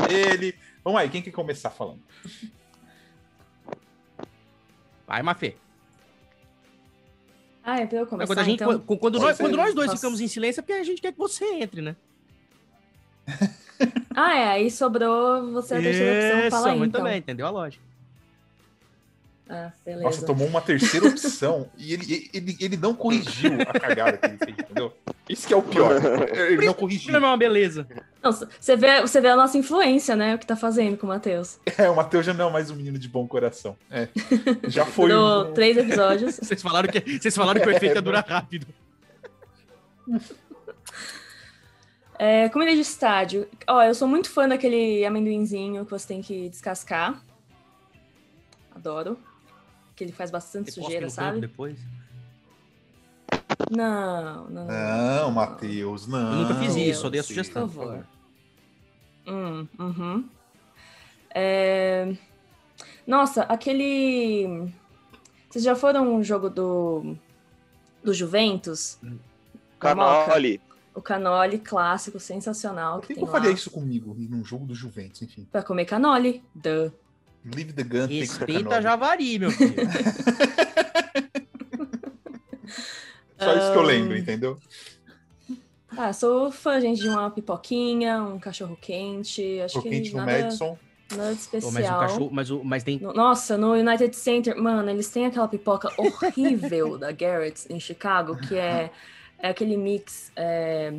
dele. 0.08 0.56
Vamos 0.84 1.00
aí, 1.00 1.10
quem 1.10 1.22
quer 1.22 1.32
começar 1.32 1.70
falando? 1.70 2.02
Vai, 5.06 5.22
Mafê. 5.22 5.56
Ah, 7.64 7.82
é 7.82 7.86
pra 7.86 8.00
eu 8.00 8.08
começar, 8.08 8.34
quando, 8.34 8.46
gente, 8.46 8.64
então... 8.64 8.80
quando, 8.80 9.20
nós, 9.20 9.38
quando 9.38 9.58
nós 9.58 9.76
dois 9.76 9.88
Posso... 9.88 9.98
ficamos 9.98 10.22
em 10.22 10.28
silêncio 10.28 10.62
é 10.62 10.64
porque 10.64 10.74
a 10.74 10.84
gente 10.84 11.02
quer 11.02 11.12
que 11.12 11.18
você 11.18 11.44
entre, 11.56 11.82
né? 11.82 11.98
Ah, 14.16 14.36
é, 14.36 14.48
aí 14.48 14.72
sobrou 14.72 15.52
você 15.52 15.76
a 15.76 15.82
terceira 15.82 16.36
opção, 16.38 16.50
fala 16.50 16.72
aí, 16.72 16.78
muito 16.78 16.90
então. 16.90 17.04
bem, 17.04 17.18
entendeu 17.20 17.46
a 17.46 17.50
lógica. 17.52 17.84
Ah, 19.50 19.72
beleza. 19.86 20.04
Nossa, 20.04 20.26
tomou 20.26 20.48
uma 20.48 20.60
terceira 20.60 21.08
opção 21.08 21.70
e 21.78 21.94
ele, 21.94 22.30
ele, 22.34 22.58
ele 22.60 22.78
não 22.78 22.94
corrigiu 22.94 23.54
a 23.62 23.80
cagada 23.80 24.18
que 24.18 24.26
ele 24.26 24.38
fez, 24.38 24.58
entendeu? 24.58 24.94
Isso 25.30 25.48
que 25.48 25.54
é 25.54 25.58
o 25.58 25.62
pior. 25.62 25.96
Ele 26.36 26.66
não 26.66 26.74
corrigiu. 26.74 27.14
Não 27.14 27.20
é 27.20 27.32
uma 27.32 27.38
beleza. 27.38 27.88
Não, 28.22 28.32
você, 28.32 28.76
vê, 28.76 29.02
você 29.02 29.22
vê 29.22 29.30
a 29.30 29.36
nossa 29.36 29.58
influência, 29.58 30.16
né? 30.16 30.36
O 30.36 30.40
que 30.40 30.46
tá 30.46 30.56
fazendo 30.56 30.98
com 30.98 31.06
o 31.06 31.10
Matheus. 31.10 31.60
É, 31.78 31.90
o 31.90 31.96
Matheus 31.96 32.26
já 32.26 32.34
não 32.34 32.50
é 32.50 32.52
mais 32.52 32.70
um 32.72 32.76
menino 32.76 32.98
de 32.98 33.08
bom 33.08 33.26
coração. 33.28 33.78
É. 33.90 34.10
Já 34.68 34.84
foi. 34.88 35.10
Durou 35.10 35.50
um... 35.50 35.54
três 35.54 35.78
episódios. 35.78 36.36
vocês, 36.36 36.62
falaram 36.62 36.90
que, 36.90 37.20
vocês 37.20 37.36
falaram 37.36 37.62
que 37.62 37.68
o 37.68 37.72
efeito 37.72 37.96
ia 37.96 38.02
durar 38.02 38.26
rápido. 38.28 38.68
É, 42.20 42.50
comida 42.50 42.74
de 42.74 42.82
estádio. 42.82 43.48
Ó, 43.68 43.82
eu 43.84 43.94
sou 43.94 44.08
muito 44.08 44.30
fã 44.30 44.48
daquele 44.48 45.06
amendoinzinho 45.06 45.86
que 45.86 45.92
você 45.92 46.08
tem 46.08 46.22
que 46.22 46.50
descascar. 46.50 47.22
Adoro. 48.74 49.20
Que 49.96 50.04
ele 50.04 50.12
faz 50.12 50.32
bastante 50.32 50.72
você 50.72 50.82
sujeira, 50.82 51.10
sabe? 51.10 51.42
Depois? 51.42 51.78
Não, 53.70 54.50
não. 54.50 54.66
Não, 54.66 55.32
Matheus, 55.32 56.08
não. 56.08 56.32
Eu 56.32 56.38
nunca 56.40 56.56
fiz 56.56 56.76
isso, 56.76 57.02
só 57.02 57.10
dei 57.10 57.20
a 57.20 57.24
sugestão. 57.24 57.68
Por 57.68 57.76
favor. 57.76 58.08
Hum, 59.28 59.68
uhum. 59.78 60.30
É... 61.34 62.16
Nossa, 63.06 63.44
aquele. 63.44 64.72
Vocês 65.50 65.64
já 65.64 65.76
foram 65.76 66.06
no 66.06 66.24
jogo 66.24 66.50
do. 66.50 67.16
do 68.04 68.14
Juventus? 68.14 69.00
Canoli. 69.80 70.62
O 70.98 71.02
canoli 71.02 71.60
clássico, 71.60 72.20
sensacional. 72.20 73.02
Por 73.02 73.08
que, 73.08 73.14
que 73.14 73.22
eu 73.22 73.28
faria 73.28 73.52
isso 73.52 73.70
comigo 73.70 74.16
num 74.18 74.44
jogo 74.44 74.66
do 74.66 74.74
Juventus, 74.74 75.22
enfim? 75.22 75.48
Pra 75.52 75.62
comer 75.62 75.86
canoli. 75.86 76.44
Duh. 76.56 76.92
Leave 77.46 77.72
the 77.72 77.84
gun. 77.84 78.08
Respeita 78.08 78.82
Javari, 78.82 79.38
meu 79.38 79.52
filho. 79.52 79.76
Só 83.38 83.56
isso 83.56 83.72
que 83.72 83.78
eu 83.78 83.84
lembro, 83.84 84.18
entendeu? 84.18 84.58
Ah, 85.96 86.12
sou 86.12 86.52
fã, 86.52 86.82
gente, 86.82 87.00
de 87.00 87.10
uma 87.10 87.30
pipoquinha, 87.30 88.20
um 88.24 88.40
cachorro 88.40 88.76
quente. 88.82 89.62
Acho 89.62 89.80
que 89.82 89.90
quente 89.90 90.16
nada, 90.16 90.32
no 90.32 90.44
Madison. 90.44 90.78
nada 91.16 91.36
de 91.36 91.40
especial. 91.42 91.72
mas, 91.72 91.86
o 91.86 92.00
cachorro, 92.00 92.30
mas, 92.32 92.50
o, 92.50 92.64
mas 92.64 92.84
tem. 92.84 93.00
Nossa, 93.00 93.56
no 93.56 93.74
United 93.74 94.16
Center, 94.16 94.60
mano, 94.60 94.90
eles 94.90 95.10
têm 95.12 95.28
aquela 95.28 95.48
pipoca 95.48 95.92
horrível 95.96 96.98
da 97.00 97.12
Garrett's 97.12 97.70
em 97.70 97.80
Chicago, 97.80 98.36
que 98.36 98.56
é, 98.56 98.90
é 99.40 99.50
aquele 99.50 99.78
mix. 99.78 100.32
É, 100.36 100.94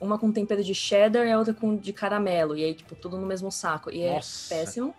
uma 0.00 0.18
com 0.18 0.30
tempero 0.30 0.62
de 0.62 0.74
cheddar 0.74 1.26
e 1.26 1.32
a 1.32 1.38
outra 1.38 1.54
com 1.54 1.76
de 1.76 1.92
caramelo. 1.92 2.56
E 2.56 2.64
aí, 2.64 2.74
tipo, 2.74 2.94
tudo 2.94 3.16
no 3.16 3.26
mesmo 3.26 3.50
saco. 3.50 3.90
E 3.90 4.06
Nossa. 4.06 4.54
é 4.54 4.58
péssimo. 4.58 4.94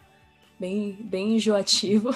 Bem, 0.59 0.97
bem 1.01 1.35
enjoativo. 1.35 2.13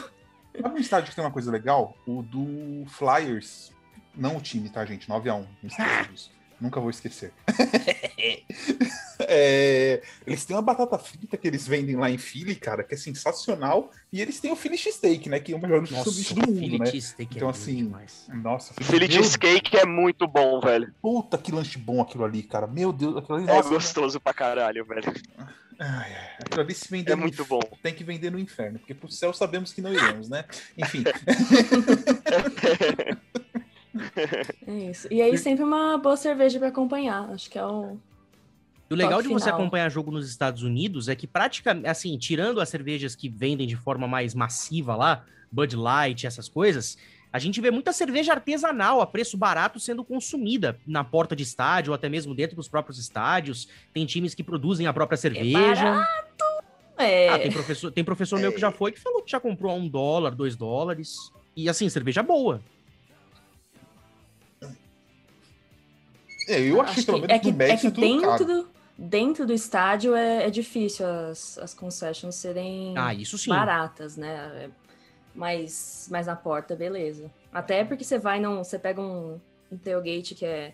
Sabe 0.60 0.76
um 0.76 0.78
estádio 0.78 1.10
que 1.10 1.16
tem 1.16 1.24
uma 1.24 1.32
coisa 1.32 1.52
legal? 1.52 1.96
O 2.08 2.22
do 2.22 2.86
Flyers. 2.88 3.72
Não 4.16 4.38
o 4.38 4.42
time, 4.42 4.70
tá, 4.70 4.84
gente? 4.86 5.08
9x1. 5.08 5.26
Não 5.28 5.48
esqueça 5.64 6.12
disso. 6.12 6.32
Nunca 6.60 6.80
vou 6.80 6.90
esquecer. 6.90 7.32
é, 9.20 10.02
eles 10.26 10.46
têm 10.46 10.56
uma 10.56 10.62
batata 10.62 10.98
frita 10.98 11.38
que 11.38 11.48
eles 11.48 11.68
vendem 11.68 11.96
lá 11.96 12.10
em 12.10 12.18
Philly, 12.18 12.56
cara, 12.56 12.84
que 12.84 12.94
é 12.94 12.98
sensacional. 12.98 13.92
E 14.12 14.22
eles 14.22 14.40
têm 14.40 14.52
o 14.52 14.56
Philly 14.56 14.78
Steak, 14.78 15.30
né? 15.30 15.40
Que 15.40 15.54
é 15.54 15.56
o 15.56 15.62
melhor 15.62 15.86
sanduíche 15.88 16.34
do 16.34 16.52
mundo, 16.52 16.80
né? 16.80 16.92
então, 17.20 17.48
é 17.48 17.52
assim, 17.52 17.76
demais. 17.76 18.26
nossa. 18.30 18.74
Philly 18.82 19.12
Cheesecake 19.12 19.78
é 19.78 19.86
muito 19.86 20.28
bom, 20.28 20.60
velho. 20.60 20.94
Puta, 21.02 21.38
que 21.38 21.52
lanche 21.52 21.78
bom 21.78 22.02
aquilo 22.02 22.24
ali, 22.24 22.44
cara. 22.44 22.68
Meu 22.68 22.92
Deus, 22.92 23.18
aquilo 23.18 23.38
ali. 23.38 23.50
É 23.50 23.56
nossa, 23.56 23.70
gostoso 23.70 24.20
pra 24.20 24.34
caralho, 24.34 24.86
velho. 24.86 25.14
Ai, 25.80 26.12
aquilo 26.40 26.62
ali 26.62 26.74
se 26.74 26.90
vender 26.90 27.14
É 27.14 27.16
no 27.16 27.22
muito 27.22 27.46
bom. 27.46 27.62
Tem 27.82 27.94
que 27.94 28.04
vender 28.04 28.30
no 28.30 28.40
inferno, 28.40 28.80
porque 28.80 28.94
pro 28.94 29.10
céu 29.10 29.34
sabemos 29.34 29.72
que 29.72 29.82
não 29.82 29.94
iremos, 29.94 30.28
né? 30.28 30.44
Enfim. 30.78 31.04
É 34.68 34.74
isso. 34.90 35.08
E 35.12 35.22
aí, 35.22 35.38
sempre 35.38 35.64
uma 35.64 35.98
boa 35.98 36.18
cerveja 36.18 36.60
pra 36.60 36.70
acompanhar. 36.70 37.30
Acho 37.32 37.50
que 37.50 37.58
é 37.58 37.66
o. 37.66 37.98
O 38.90 38.96
legal 38.96 39.22
de 39.22 39.28
você 39.28 39.46
final. 39.46 39.60
acompanhar 39.60 39.90
jogo 39.90 40.10
nos 40.10 40.28
Estados 40.28 40.64
Unidos 40.64 41.10
é 41.10 41.16
que 41.16 41.28
praticamente, 41.28 41.88
assim, 41.88 42.18
tirando 42.18 42.60
as 42.60 42.70
cervejas 42.70 43.16
que 43.16 43.30
vendem 43.30 43.68
de 43.68 43.76
forma 43.76 44.08
mais 44.08 44.34
massiva 44.34 44.96
lá, 44.96 45.24
Bud 45.52 45.76
Light, 45.76 46.26
essas 46.26 46.50
coisas, 46.50 46.98
a 47.32 47.38
gente 47.38 47.62
vê 47.62 47.70
muita 47.70 47.94
cerveja 47.94 48.34
artesanal 48.34 49.00
a 49.02 49.06
preço 49.06 49.38
barato 49.38 49.80
sendo 49.80 50.04
consumida 50.04 50.80
na 50.88 51.04
porta 51.04 51.36
de 51.36 51.44
estádio 51.44 51.92
ou 51.92 51.96
até 51.96 52.10
mesmo 52.10 52.34
dentro 52.34 52.56
dos 52.56 52.68
próprios 52.68 52.98
estádios. 52.98 53.68
Tem 53.94 54.06
times 54.06 54.34
que 54.34 54.44
produzem 54.44 54.88
a 54.88 54.94
própria 54.94 55.18
cerveja. 55.18 55.84
barato! 55.84 56.30
É. 56.98 57.30
Ah, 57.30 57.40
tem 57.40 57.52
professor, 57.52 57.92
tem 57.92 58.04
professor 58.04 58.40
meu 58.40 58.52
que 58.52 58.60
já 58.60 58.72
foi 58.72 58.92
que 58.92 59.00
falou 59.00 59.22
que 59.22 59.32
já 59.32 59.40
comprou 59.40 59.72
a 59.72 59.76
um 59.76 59.88
dólar, 59.88 60.32
dois 60.32 60.56
dólares. 60.56 61.32
E 61.56 61.70
assim, 61.70 61.88
cerveja 61.88 62.24
boa. 62.24 62.62
É, 66.50 66.60
eu 66.60 66.82
achei 66.82 66.94
Acho 67.02 67.06
pelo 67.06 67.22
que- 67.22 67.28
menos 67.28 67.36
é 67.36 67.40
que, 67.40 67.50
é 67.64 67.78
que 67.78 67.88
é 67.88 67.92
tudo 67.92 68.22
caro. 68.22 68.46
dentro, 68.46 68.70
dentro 68.98 69.46
do 69.46 69.54
estádio 69.54 70.16
é, 70.16 70.46
é 70.48 70.50
difícil 70.50 71.06
as, 71.06 71.58
as 71.60 71.74
concessions 71.74 72.36
serem 72.36 72.94
Ah, 72.98 73.14
isso 73.14 73.38
sim. 73.38 73.50
baratas, 73.50 74.18
né? 74.18 74.66
É, 74.66 74.70
Mas, 75.36 76.08
mas 76.12 76.26
na 76.28 76.36
porta, 76.36 76.76
beleza. 76.76 77.32
Até 77.54 77.86
porque 77.86 78.04
você 78.04 78.18
vai 78.18 78.40
num. 78.40 78.64
Você 78.64 78.80
pega 78.80 79.00
um, 79.00 79.40
um 79.72 79.78
tailgate 79.78 80.34
que 80.36 80.46
é 80.46 80.74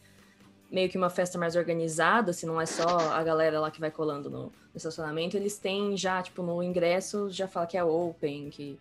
meio 0.72 0.90
que 0.90 0.98
uma 0.98 1.10
festa 1.10 1.38
mais 1.38 1.56
organizada, 1.56 2.34
se 2.34 2.46
não 2.46 2.60
é 2.60 2.66
só 2.66 2.84
a 3.14 3.22
galera 3.24 3.60
lá 3.60 3.70
que 3.70 3.80
vai 3.80 3.92
colando 3.92 4.30
no, 4.30 4.44
no 4.46 4.52
estacionamento, 4.76 5.38
eles 5.38 5.58
têm 5.58 5.96
já, 5.96 6.22
tipo, 6.22 6.42
no 6.42 6.64
ingresso, 6.64 7.30
já 7.30 7.48
fala 7.48 7.68
que 7.68 7.78
é 7.78 7.84
open, 7.84 8.50
que 8.50 8.80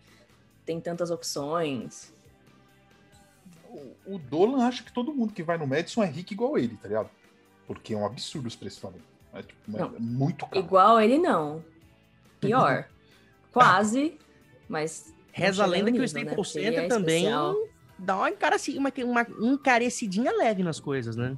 tem 0.65 0.79
tantas 0.79 1.11
opções. 1.11 2.11
O- 4.05 4.17
Dolan 4.19 4.65
acha 4.65 4.83
que 4.83 4.91
todo 4.91 5.13
mundo 5.13 5.33
que 5.33 5.43
vai 5.43 5.57
no 5.57 5.67
Madison 5.67 6.03
é 6.03 6.07
rico 6.07 6.33
igual 6.33 6.57
ele, 6.57 6.77
tá 6.77 6.87
ligado? 6.87 7.09
Porque 7.67 7.93
é 7.93 7.97
um 7.97 8.05
absurdo 8.05 8.47
os 8.47 8.55
preços 8.55 8.79
falando. 8.79 9.01
É, 9.33 9.41
tipo, 9.41 9.77
é 9.77 9.99
muito 9.99 10.45
caro. 10.45 10.59
Igual 10.59 10.99
ele, 11.01 11.17
não. 11.17 11.63
Pior. 12.39 12.87
Quase, 13.51 14.17
mas. 14.67 15.13
Reza 15.31 15.63
a 15.63 15.65
lenda 15.65 15.91
que 15.91 15.97
o 15.97 16.01
né? 16.01 16.05
Staples 16.05 16.51
Center 16.51 16.83
é 16.83 16.87
também 16.87 17.25
dá 17.97 18.15
uma, 18.17 18.29
encareci, 18.29 18.77
uma, 18.77 18.91
uma 19.03 19.27
encarecidinha 19.39 20.31
leve 20.31 20.63
nas 20.63 20.79
coisas, 20.79 21.15
né? 21.15 21.37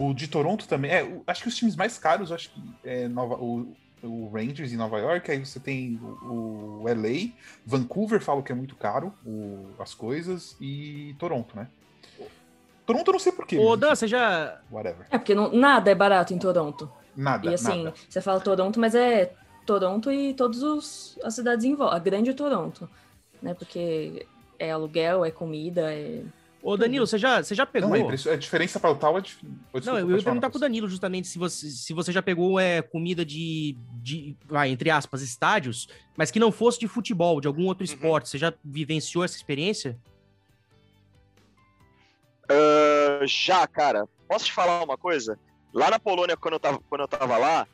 O 0.00 0.12
de 0.12 0.28
Toronto 0.28 0.68
também. 0.68 0.90
É, 0.90 1.20
acho 1.26 1.42
que 1.42 1.48
os 1.48 1.56
times 1.56 1.74
mais 1.74 1.98
caros, 1.98 2.30
acho 2.30 2.50
que 2.50 2.60
é 2.84 3.08
Nova, 3.08 3.34
o, 3.36 3.74
o 4.02 4.28
Rangers 4.32 4.72
em 4.72 4.76
Nova 4.76 4.98
York, 4.98 5.30
aí 5.30 5.44
você 5.44 5.58
tem 5.60 5.98
o, 6.22 6.82
o 6.82 6.84
LA, 6.88 7.30
Vancouver 7.66 8.20
fala 8.20 8.42
que 8.42 8.52
é 8.52 8.54
muito 8.54 8.76
caro 8.76 9.12
o- 9.26 9.66
as 9.78 9.94
coisas, 9.94 10.56
e 10.60 11.14
Toronto, 11.18 11.56
né? 11.56 11.68
Toronto 12.86 13.08
eu 13.08 13.12
não 13.12 13.18
sei 13.18 13.32
porquê. 13.32 13.58
Ô, 13.58 13.76
Dan, 13.76 13.94
você 13.94 14.06
já. 14.08 14.60
Whatever. 14.70 15.06
É, 15.10 15.18
porque 15.18 15.34
não- 15.34 15.52
nada 15.52 15.90
é 15.90 15.94
barato 15.94 16.32
em 16.32 16.38
Toronto. 16.38 16.90
Nada, 17.16 17.50
E 17.50 17.54
assim, 17.54 17.84
nada. 17.84 17.94
você 18.08 18.20
fala 18.20 18.40
Toronto, 18.40 18.80
mas 18.80 18.94
é 18.94 19.32
Toronto 19.66 20.10
e 20.10 20.32
todas 20.34 20.62
os- 20.62 21.18
as 21.22 21.34
cidades 21.34 21.64
em 21.66 21.74
volta. 21.74 21.96
A 21.96 21.98
grande 21.98 22.32
Toronto, 22.32 22.88
né? 23.42 23.52
Porque 23.52 24.26
é 24.58 24.70
aluguel, 24.70 25.24
é 25.24 25.30
comida, 25.30 25.92
é... 25.92 26.22
Ô, 26.60 26.76
Danilo, 26.76 27.06
você 27.06 27.16
já, 27.16 27.42
você 27.42 27.54
já 27.54 27.64
pegou. 27.64 27.90
Não, 27.90 28.10
é 28.10 28.34
a 28.34 28.36
diferença 28.36 28.80
para 28.80 28.90
o 28.90 28.96
tal 28.96 29.16
é 29.16 29.20
dif- 29.20 29.38
Pô, 29.40 29.46
Não, 29.74 29.78
desculpa, 29.78 30.00
eu 30.00 30.16
ia 30.16 30.22
perguntar 30.24 30.50
pro. 30.50 30.58
Danilo 30.58 30.88
justamente 30.88 31.28
se 31.28 31.38
você, 31.38 31.70
se 31.70 31.94
você 31.94 32.10
já 32.10 32.20
pegou 32.20 32.58
é, 32.58 32.82
comida 32.82 33.24
de, 33.24 33.76
de 34.02 34.36
vai, 34.44 34.68
entre 34.68 34.90
aspas, 34.90 35.22
estádios, 35.22 35.86
mas 36.16 36.30
que 36.32 36.40
não 36.40 36.50
fosse 36.50 36.80
de 36.80 36.88
futebol, 36.88 37.40
de 37.40 37.46
algum 37.46 37.66
outro 37.66 37.86
Uhum. 37.86 37.94
esporte. 37.94 38.28
Você 38.28 38.38
já 38.38 38.52
vivenciou 38.64 39.24
essa 39.24 39.36
experiência? 39.36 39.96
Ah, 42.50 43.24
já, 43.26 43.66
cara, 43.66 44.06
posso 44.28 44.46
te 44.46 44.52
falar 44.52 44.82
uma 44.82 44.96
coisa? 44.96 45.38
Lá 45.72 45.90
na 45.90 45.98
Polônia, 46.00 46.36
quando 46.36 46.54
eu 46.54 46.60
tava, 46.60 46.80
quando 46.88 47.02
eu 47.02 47.08
tava 47.08 47.36
lá, 47.36 47.66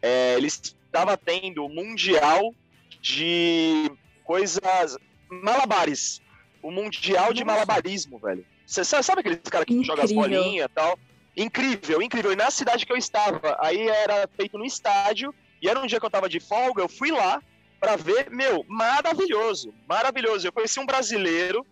é, 0.00 0.34
eles 0.34 0.54
estavam 0.62 1.16
tendo 1.16 1.64
o 1.64 1.68
Mundial 1.68 2.54
de 3.02 3.90
coisas. 4.24 4.96
Malabares. 5.30 6.20
O 6.62 6.70
Mundial 6.70 7.32
de. 7.32 7.44
Malabarismo, 7.44 8.18
velho. 8.18 8.44
Você 8.66 8.84
sabe 8.84 9.20
aqueles 9.20 9.40
caras 9.50 9.66
que 9.66 9.82
jogam 9.82 10.04
as 10.04 10.12
bolinhas 10.12 10.66
e 10.66 10.74
tal? 10.74 10.98
Incrível, 11.36 12.02
incrível. 12.02 12.32
E 12.32 12.36
na 12.36 12.50
cidade 12.50 12.86
que 12.86 12.92
eu 12.92 12.96
estava, 12.96 13.56
aí 13.60 13.88
era 13.88 14.28
feito 14.36 14.58
no 14.58 14.64
estádio, 14.64 15.34
e 15.60 15.68
era 15.68 15.80
um 15.80 15.86
dia 15.86 15.98
que 15.98 16.06
eu 16.06 16.10
tava 16.10 16.28
de 16.28 16.40
folga, 16.40 16.82
eu 16.82 16.88
fui 16.88 17.10
lá 17.10 17.42
pra 17.80 17.96
ver, 17.96 18.30
meu, 18.30 18.64
maravilhoso, 18.68 19.72
maravilhoso. 19.88 20.46
Eu 20.46 20.52
conheci 20.52 20.78
um 20.78 20.86
brasileiro, 20.86 21.66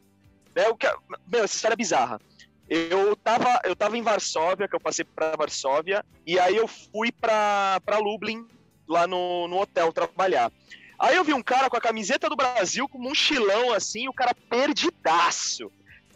né, 0.55 0.69
o 0.69 0.77
que, 0.77 0.87
meu, 1.27 1.45
essa 1.45 1.55
história 1.55 1.75
é 1.75 1.77
bizarra. 1.77 2.21
Eu 2.69 3.17
tava, 3.17 3.61
eu 3.65 3.77
tava 3.77 3.97
em 3.97 4.03
Varsóvia, 4.03 4.69
que 4.69 4.75
eu 4.75 4.81
passei 4.81 5.05
pra 5.05 5.37
Varsóvia, 5.37 6.05
e 6.27 6.39
aí 6.39 6.57
eu 6.57 6.67
fui 6.67 7.13
pra, 7.13 7.81
pra 7.85 7.99
Lublin, 7.99 8.47
lá 8.89 9.07
no, 9.07 9.49
no 9.49 9.61
hotel, 9.61 9.93
trabalhar. 9.93 10.51
Aí 10.99 11.17
eu 11.17 11.25
vi 11.25 11.33
um 11.33 11.43
cara 11.43 11.71
com 11.71 11.77
a 11.77 11.81
camiseta 11.81 12.29
do 12.29 12.37
Brasil, 12.37 12.89
com 12.89 12.99
um 12.99 13.03
mochilão 13.03 13.73
assim, 13.73 14.09
o 14.09 14.13
cara 14.13 14.35
perdidaço. 14.35 15.71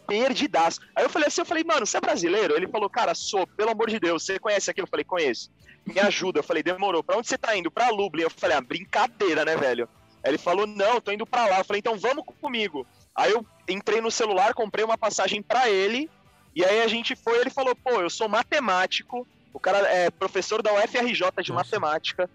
perdidaço. 0.05 0.81
Aí 0.95 1.05
eu 1.05 1.09
falei 1.09 1.27
assim, 1.29 1.41
eu 1.41 1.45
falei, 1.45 1.63
mano, 1.63 1.85
você 1.85 1.97
é 1.97 2.01
brasileiro? 2.01 2.55
Ele 2.55 2.67
falou, 2.67 2.89
cara, 2.89 3.15
sou, 3.15 3.47
pelo 3.47 3.71
amor 3.71 3.89
de 3.89 3.99
Deus, 3.99 4.23
você 4.23 4.37
conhece 4.37 4.69
aquilo? 4.69 4.85
Eu 4.85 4.89
falei, 4.89 5.05
conheço. 5.05 5.49
Me 5.85 5.99
ajuda. 5.99 6.39
Eu 6.39 6.43
falei, 6.43 6.61
demorou. 6.61 7.01
Pra 7.01 7.17
onde 7.17 7.27
você 7.27 7.37
tá 7.37 7.55
indo? 7.55 7.71
Pra 7.71 7.89
Lublin. 7.89 8.23
Eu 8.23 8.29
falei, 8.29 8.57
ah, 8.57 8.61
brincadeira, 8.61 9.45
né, 9.45 9.55
velho? 9.55 9.87
Aí 10.23 10.31
ele 10.31 10.37
falou, 10.37 10.67
não, 10.67 10.99
tô 10.99 11.11
indo 11.11 11.25
pra 11.25 11.45
lá. 11.47 11.59
Eu 11.59 11.65
falei, 11.65 11.79
então 11.79 11.97
vamos 11.97 12.25
comigo. 12.41 12.85
Aí 13.15 13.31
eu 13.31 13.45
entrei 13.67 14.01
no 14.01 14.09
celular, 14.11 14.53
comprei 14.53 14.83
uma 14.83 14.97
passagem 14.97 15.41
para 15.41 15.69
ele, 15.69 16.09
e 16.55 16.63
aí 16.65 16.81
a 16.81 16.87
gente 16.87 17.15
foi, 17.15 17.39
ele 17.39 17.49
falou, 17.49 17.75
pô, 17.75 18.01
eu 18.01 18.09
sou 18.09 18.27
matemático, 18.27 19.27
o 19.53 19.59
cara 19.59 19.79
é 19.87 20.09
professor 20.09 20.61
da 20.61 20.73
UFRJ 20.73 21.13
de 21.13 21.51
Nossa. 21.51 21.53
matemática, 21.53 22.29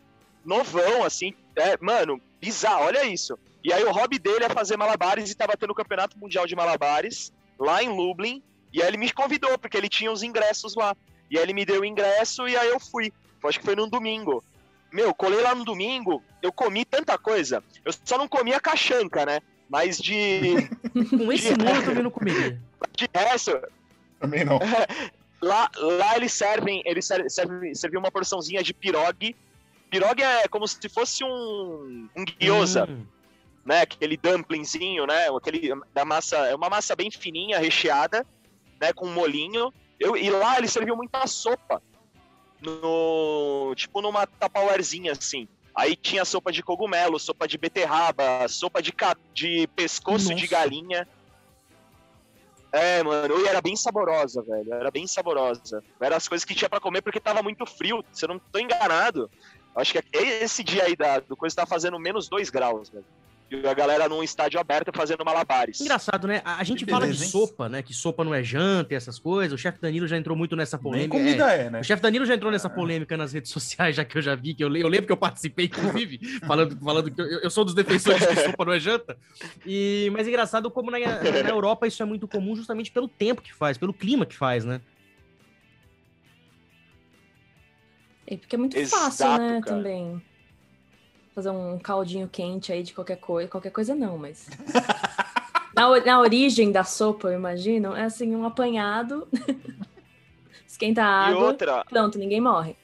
novão, 0.45 1.05
assim, 1.05 1.35
é, 1.57 1.77
mano, 1.81 2.21
bizarro, 2.41 2.85
olha 2.85 3.05
isso. 3.05 3.39
E 3.63 3.73
aí 3.73 3.85
o 3.85 3.93
hobby 3.93 4.19
dele 4.19 4.45
é 4.45 4.49
fazer 4.49 4.77
malabares 4.77 5.31
e 5.31 5.35
tava 5.35 5.57
tendo 5.57 5.71
o 5.71 5.75
campeonato 5.75 6.19
mundial 6.19 6.47
de 6.47 6.55
malabares 6.55 7.33
lá 7.59 7.83
em 7.83 7.89
Lublin, 7.89 8.43
e 8.73 8.81
aí 8.81 8.89
ele 8.89 8.97
me 8.97 9.11
convidou, 9.13 9.59
porque 9.59 9.77
ele 9.77 9.89
tinha 9.89 10.13
os 10.13 10.23
ingressos 10.23 10.75
lá. 10.75 10.97
E 11.31 11.37
aí 11.37 11.43
ele 11.43 11.53
me 11.53 11.65
deu 11.65 11.81
o 11.81 11.85
ingresso 11.85 12.49
e 12.49 12.57
aí 12.57 12.69
eu 12.69 12.81
fui. 12.81 13.13
Acho 13.45 13.59
que 13.59 13.65
foi 13.65 13.77
num 13.77 13.89
domingo. 13.89 14.43
Meu, 14.93 15.15
colei 15.15 15.41
lá 15.43 15.55
no 15.55 15.65
domingo, 15.65 16.23
eu 16.43 16.51
comi 16.51 16.85
tanta 16.85 17.19
coisa. 17.19 17.63
Eu 17.85 17.93
só 18.05 18.17
não 18.17 18.27
comia 18.27 18.61
cachanca, 18.61 19.27
né? 19.27 19.41
Mas 19.69 19.99
de. 19.99 20.69
Com 21.11 21.33
esse 21.33 21.55
de... 21.55 21.67
eu 21.67 21.85
também 21.85 22.03
não 22.03 22.11
comeria. 22.11 22.61
De 22.97 23.09
resto. 23.15 23.61
Também 24.19 24.45
não. 24.45 24.59
lá, 25.41 25.71
lá 25.77 26.17
eles 26.17 26.33
servem, 26.33 26.83
eles 26.87 27.07
servem, 27.07 27.75
servem 27.75 27.99
uma 27.99 28.11
porçãozinha 28.11 28.63
de 28.63 28.73
pirogue. 28.73 29.37
Pirogue 29.91 30.23
é 30.23 30.49
como 30.49 30.67
se 30.67 30.89
fosse 30.89 31.25
um, 31.25 32.09
um 32.17 32.25
gyoza. 32.39 32.87
Hum. 32.89 33.05
Né, 33.65 33.83
aquele 33.83 34.17
dumplingzinho, 34.17 35.07
né? 35.07 35.29
Aquele 35.29 35.75
da 35.93 36.03
massa, 36.03 36.37
é 36.39 36.55
uma 36.55 36.71
massa 36.71 36.97
bem 36.97 37.11
fininha, 37.11 37.59
recheada, 37.59 38.27
né? 38.81 38.95
Com 38.95 39.07
um 39.07 39.13
molinho. 39.13 39.73
Eu, 40.01 40.17
e 40.17 40.31
lá 40.31 40.57
eles 40.57 40.73
serviam 40.73 40.97
muita 40.97 41.27
sopa. 41.27 41.83
No, 42.63 43.73
tipo 43.77 44.01
numa 44.01 44.27
tapawarezinha 44.27 45.13
assim. 45.13 45.47
Aí 45.75 45.95
tinha 45.95 46.25
sopa 46.25 46.51
de 46.51 46.63
cogumelo, 46.63 47.21
sopa 47.21 47.47
de 47.47 47.57
beterraba, 47.57 48.49
sopa 48.49 48.83
de, 48.83 48.91
ca... 48.91 49.17
de 49.33 49.69
pescoço 49.77 50.31
Nossa. 50.31 50.35
de 50.35 50.47
galinha. 50.49 51.07
É, 52.73 53.03
mano, 53.03 53.39
e 53.41 53.47
era 53.47 53.61
bem 53.61 53.77
saborosa, 53.77 54.43
velho. 54.43 54.75
Era 54.75 54.91
bem 54.91 55.07
saborosa. 55.07 55.83
Era 56.01 56.17
as 56.17 56.27
coisas 56.27 56.45
que 56.45 56.55
tinha 56.55 56.69
para 56.69 56.81
comer 56.81 57.01
porque 57.01 57.21
tava 57.21 57.43
muito 57.43 57.65
frio. 57.65 58.05
Se 58.13 58.25
eu 58.25 58.29
não 58.31 58.39
tô 58.39 58.59
enganado, 58.59 59.31
acho 59.75 59.93
que 59.93 60.03
esse 60.13 60.63
dia 60.65 60.85
aí 60.85 60.97
da, 60.97 61.21
do 61.21 61.37
coisa 61.37 61.57
tá 61.57 61.67
fazendo 61.67 61.99
menos 61.99 62.29
2 62.29 62.51
graus, 62.51 62.89
velho. 62.89 63.05
E 63.51 63.67
a 63.67 63.73
galera 63.73 64.09
num 64.11 64.23
estádio 64.23 64.61
aberto 64.61 64.93
fazendo 64.95 65.25
malabares. 65.25 65.81
Engraçado, 65.81 66.29
né? 66.29 66.43
A, 66.45 66.63
gente 66.65 66.85
fala 66.85 67.07
de 67.07 67.13
hein? 67.13 67.31
sopa, 67.31 67.67
né? 67.67 67.81
Que 67.81 67.95
sopa 67.95 68.23
não 68.23 68.35
é 68.35 68.43
janta 68.43 68.93
e 68.93 68.97
essas 68.97 69.19
coisas. 69.19 69.55
O 69.55 69.59
chefe 69.59 69.81
Danilo 69.81 70.07
já 70.07 70.19
entrou 70.19 70.37
muito 70.37 70.55
nessa 70.55 70.77
polêmica. 70.77 71.15
Nem 71.15 71.25
comida 71.25 71.55
é, 71.55 71.63
é 71.63 71.71
né? 71.71 71.81
O 71.81 71.85
chefe 71.85 72.03
Danilo 72.03 72.27
já 72.27 72.35
entrou 72.35 72.53
nessa 72.53 72.69
polêmica 72.69 73.17
nas 73.17 73.33
redes 73.33 73.51
sociais, 73.51 73.97
já 73.97 74.05
que 74.05 74.19
eu 74.19 74.23
já 74.23 74.35
vi, 74.35 74.53
que 74.53 74.63
eu, 74.63 74.77
eu 74.77 74.89
lembro 74.89 75.07
que 75.07 75.13
eu 75.13 75.17
participei, 75.17 75.65
inclusive, 75.65 76.21
falando, 76.47 76.79
falando 76.79 77.11
que 77.11 77.19
eu, 77.19 77.27
eu, 77.41 77.51
sou 77.51 77.65
dos 77.65 77.75
defensores 77.75 78.21
de 78.21 78.27
que 78.27 78.43
sopa 78.43 78.67
não 78.67 78.73
é 78.75 78.79
janta. 78.79 79.17
E, 79.65 80.11
mas 80.13 80.27
é 80.27 80.31
engraçado 80.31 80.71
como 80.71 80.91
na, 80.91 80.99
na 80.99 81.49
Europa 81.49 81.87
isso 81.87 82.03
é 82.03 82.07
muito 82.07 82.29
comum 82.29 82.55
justamente 82.55 82.91
pelo 82.91 83.09
tempo 83.09 83.41
que 83.41 83.55
faz, 83.55 83.79
pelo 83.79 83.95
clima 83.95 84.27
que 84.27 84.37
faz, 84.37 84.67
né? 84.67 84.83
É 88.31 88.37
porque 88.37 88.57
é 88.57 88.59
muito 88.59 88.77
Exato, 88.77 89.05
fácil, 89.05 89.39
né, 89.39 89.61
cara. 89.63 89.77
também 89.77 90.23
fazer 91.35 91.49
um 91.51 91.79
caldinho 91.79 92.29
quente 92.29 92.71
aí 92.71 92.83
de 92.83 92.93
qualquer 92.93 93.17
coisa. 93.17 93.49
Qualquer 93.49 93.71
coisa 93.71 93.95
não, 93.95 94.19
mas. 94.19 94.51
na, 95.75 95.89
na 96.05 96.21
origem 96.21 96.71
da 96.71 96.85
sopa, 96.85 97.29
eu 97.29 97.35
imagino, 97.35 97.97
é 97.97 98.05
assim, 98.05 98.37
um 98.37 98.45
apanhado. 98.45 99.27
Esquenta 100.67 101.03
a 101.03 101.29
água. 101.29 101.41
E 101.41 101.45
outra. 101.45 101.85
Pronto, 101.87 102.19
ninguém 102.19 102.41
morre. 102.41 102.77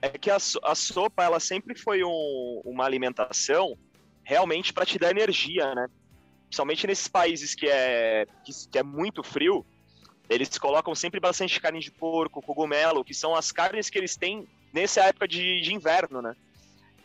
É 0.00 0.10
que 0.10 0.30
a, 0.30 0.36
a 0.36 0.74
sopa, 0.76 1.24
ela 1.24 1.40
sempre 1.40 1.74
foi 1.74 2.04
um, 2.04 2.62
uma 2.64 2.84
alimentação 2.84 3.76
realmente 4.22 4.72
para 4.72 4.86
te 4.86 4.96
dar 4.96 5.10
energia, 5.10 5.74
né? 5.74 5.88
Principalmente 6.44 6.86
nesses 6.86 7.08
países 7.08 7.54
que 7.54 7.66
é, 7.66 8.26
que, 8.44 8.52
que 8.70 8.78
é 8.78 8.82
muito 8.84 9.24
frio, 9.24 9.66
eles 10.30 10.56
colocam 10.56 10.94
sempre 10.94 11.18
bastante 11.18 11.60
carne 11.60 11.80
de 11.80 11.90
porco, 11.90 12.40
cogumelo, 12.40 13.04
que 13.04 13.12
são 13.12 13.34
as 13.34 13.50
carnes 13.50 13.90
que 13.90 13.98
eles 13.98 14.16
têm 14.16 14.46
nessa 14.72 15.02
época 15.02 15.26
de, 15.26 15.60
de 15.60 15.74
inverno, 15.74 16.22
né? 16.22 16.34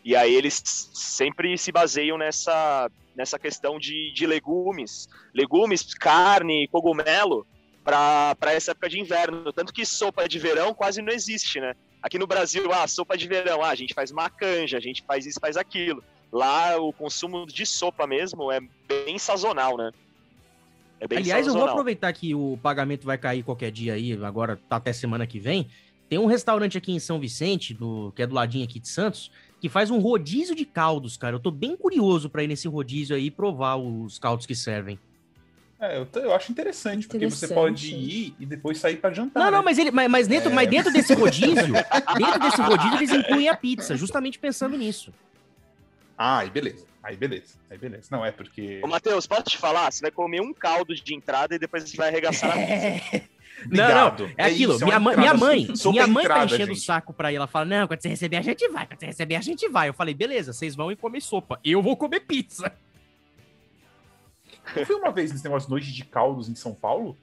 E 0.04 0.16
aí 0.16 0.34
eles 0.34 0.62
sempre 0.94 1.58
se 1.58 1.72
baseiam 1.72 2.18
nessa, 2.18 2.92
nessa 3.16 3.40
questão 3.40 3.80
de, 3.80 4.12
de 4.12 4.26
legumes, 4.26 5.08
legumes, 5.34 5.94
carne, 5.94 6.68
cogumelo, 6.68 7.48
para 7.84 8.54
essa 8.54 8.72
época 8.72 8.90
de 8.90 9.00
inverno. 9.00 9.52
Tanto 9.54 9.74
que 9.74 9.86
sopa 9.86 10.28
de 10.28 10.40
verão 10.40 10.74
quase 10.74 11.02
não 11.02 11.12
existe, 11.12 11.60
né? 11.60 11.74
Aqui 12.02 12.20
no 12.20 12.28
Brasil, 12.28 12.72
ah, 12.74 12.86
sopa 12.88 13.18
de 13.18 13.28
verão, 13.28 13.64
ah, 13.64 13.70
a 13.70 13.76
gente 13.76 13.94
faz 13.94 14.12
uma 14.12 14.30
canja, 14.30 14.78
a 14.78 14.82
gente 14.82 15.04
faz 15.04 15.26
isso, 15.26 15.40
faz 15.40 15.56
aquilo. 15.56 16.04
Lá 16.32 16.78
o 16.78 16.92
consumo 16.92 17.46
de 17.46 17.66
sopa 17.66 18.06
mesmo 18.06 18.52
é 18.52 18.60
bem 18.88 19.18
sazonal, 19.18 19.78
né? 19.78 19.92
É 21.00 21.08
bem 21.08 21.20
Aliás, 21.20 21.46
sazonal. 21.46 21.62
eu 21.62 21.68
vou 21.68 21.72
aproveitar 21.72 22.12
que 22.12 22.36
o 22.36 22.60
pagamento 22.62 23.06
vai 23.06 23.18
cair 23.18 23.44
qualquer 23.44 23.72
dia 23.72 23.94
aí, 23.94 24.14
agora 24.24 24.60
tá 24.68 24.78
até 24.78 24.92
semana 24.92 25.26
que 25.26 25.40
vem. 25.40 25.70
Tem 26.14 26.20
um 26.20 26.28
restaurante 26.28 26.78
aqui 26.78 26.92
em 26.92 27.00
São 27.00 27.20
Vicente, 27.20 27.74
do, 27.74 28.14
que 28.16 28.22
é 28.22 28.28
do 28.28 28.36
ladinho 28.36 28.64
aqui 28.64 28.80
de 28.80 28.88
Santos, 28.88 29.32
que 29.60 29.68
faz 29.68 29.90
um 29.90 29.98
rodízio 29.98 30.56
de 30.56 30.64
caldos, 30.64 31.18
cara. 31.18 31.38
Eu 31.38 31.40
tô 31.40 31.50
bem 31.50 31.76
curioso 31.76 32.30
para 32.30 32.44
ir 32.44 32.48
nesse 32.48 32.68
rodízio 32.68 33.16
aí 33.16 33.26
e 33.26 33.32
provar 33.32 33.78
os 33.78 34.20
caldos 34.20 34.46
que 34.46 34.54
servem. 34.54 35.00
É, 35.80 35.98
eu, 35.98 36.08
eu 36.22 36.32
acho 36.36 36.52
interessante, 36.52 37.06
interessante, 37.06 37.08
porque 37.08 37.30
você 37.32 37.48
pode 37.48 37.96
ir 37.96 38.36
e 38.40 38.46
depois 38.46 38.78
sair 38.78 38.98
para 38.98 39.12
jantar. 39.12 39.40
Não, 39.40 39.50
né? 39.50 39.58
não, 39.58 39.64
mas, 39.64 39.80
ele, 39.80 39.90
mas, 39.90 40.08
mas 40.08 40.28
dentro, 40.28 40.52
é... 40.52 40.54
mas 40.54 40.70
dentro 40.70 40.94
desse 40.94 41.16
rodízio, 41.16 41.74
dentro 42.16 42.40
desse 42.40 42.62
rodízio 42.62 42.98
eles 43.00 43.12
incluem 43.12 43.50
a 43.50 43.58
pizza, 43.58 43.98
justamente 43.98 44.38
pensando 44.38 44.78
nisso. 44.78 45.12
Ah, 46.16 46.42
aí 46.42 46.52
beleza. 46.52 46.86
Aí 47.02 47.18
beleza. 47.18 47.56
Aí 47.72 47.78
beleza. 47.80 48.08
Não 48.12 48.24
é 48.24 48.32
porque. 48.32 48.82
Ô, 48.84 48.88
Matheus, 48.88 49.26
posso 49.26 49.46
te 49.46 49.58
falar? 49.58 49.92
Você 49.92 50.02
vai 50.02 50.12
comer 50.12 50.42
um 50.42 50.54
caldo 50.54 50.94
de 50.94 51.16
entrada 51.16 51.56
e 51.56 51.58
depois 51.58 51.90
você 51.90 51.98
vai 51.98 52.10
arregaçar 52.10 52.52
a 52.52 52.54
pizza. 53.10 53.34
Não, 53.70 53.88
não, 53.88 54.26
é, 54.26 54.34
é 54.38 54.46
aquilo. 54.46 54.76
Isso, 54.76 54.86
minha, 54.86 54.98
é 54.98 55.00
minha 55.00 55.34
mãe, 55.34 55.68
minha 55.92 56.08
mãe 56.08 56.28
tá 56.28 56.46
enchendo 56.46 56.74
o 56.74 56.76
saco 56.76 57.14
pra 57.14 57.32
ir. 57.32 57.36
Ela 57.36 57.48
fala: 57.48 57.66
Não, 57.66 57.88
quando 57.88 58.02
você 58.02 58.10
receber, 58.10 58.38
a 58.38 58.42
gente 58.42 58.68
vai. 58.70 58.86
Quando 58.86 59.00
você 59.00 59.06
receber, 59.06 59.36
a 59.36 59.42
gente 59.42 59.68
vai. 59.70 59.90
Eu 59.90 59.94
falei: 59.94 60.14
Beleza, 60.14 60.54
vocês 60.54 60.76
vão 60.76 60.92
e 60.92 60.96
comer 60.96 61.22
sopa. 61.22 61.60
Eu 61.64 61.82
vou 61.82 61.96
comer 61.96 62.22
pizza. 62.22 62.72
Eu 64.76 64.86
fui 64.86 64.96
uma 64.96 65.12
vez 65.12 65.32
nesse 65.32 65.44
negócio 65.44 65.70
Noite 65.70 65.92
de 65.92 66.06
Caldos 66.06 66.50
em 66.50 66.56
São 66.56 66.74
Paulo. 66.74 67.18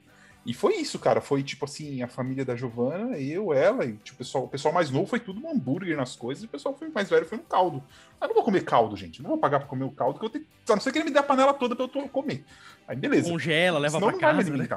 E 0.45 0.53
foi 0.53 0.75
isso, 0.75 0.97
cara. 0.97 1.21
Foi 1.21 1.43
tipo 1.43 1.65
assim, 1.65 2.01
a 2.01 2.07
família 2.07 2.43
da 2.43 2.55
Giovana, 2.55 3.17
eu, 3.17 3.53
ela, 3.53 3.85
e 3.85 3.93
tipo, 3.93 4.15
o, 4.15 4.17
pessoal, 4.17 4.43
o 4.45 4.47
pessoal 4.47 4.73
mais 4.73 4.89
novo 4.89 5.05
foi 5.05 5.19
tudo 5.19 5.39
no 5.39 5.49
hambúrguer 5.49 5.95
nas 5.95 6.15
coisas, 6.15 6.43
e 6.43 6.47
o 6.47 6.49
pessoal 6.49 6.75
foi 6.75 6.89
mais 6.89 7.09
velho 7.09 7.25
foi 7.25 7.37
no 7.37 7.43
caldo. 7.43 7.83
Eu 8.19 8.27
não 8.27 8.33
vou 8.33 8.43
comer 8.43 8.63
caldo, 8.63 8.95
gente. 8.95 9.21
não 9.21 9.29
vou 9.29 9.37
pagar 9.37 9.59
pra 9.59 9.67
comer 9.67 9.83
o 9.83 9.91
caldo, 9.91 10.19
que 10.19 10.25
eu 10.25 10.29
tenho. 10.29 10.45
A 10.67 10.73
não 10.73 10.81
ser 10.81 10.91
que 10.91 10.97
ele 10.97 11.05
me 11.05 11.11
dê 11.11 11.19
a 11.19 11.23
panela 11.23 11.53
toda 11.53 11.75
pra 11.75 11.85
eu 11.85 12.09
comer. 12.09 12.43
Aí 12.87 12.95
beleza. 12.95 13.29
Congela, 13.29 13.77
leva 13.77 13.99
Senão 13.99 14.09
pra 14.09 14.19
casa. 14.19 14.49
Né? 14.49 14.67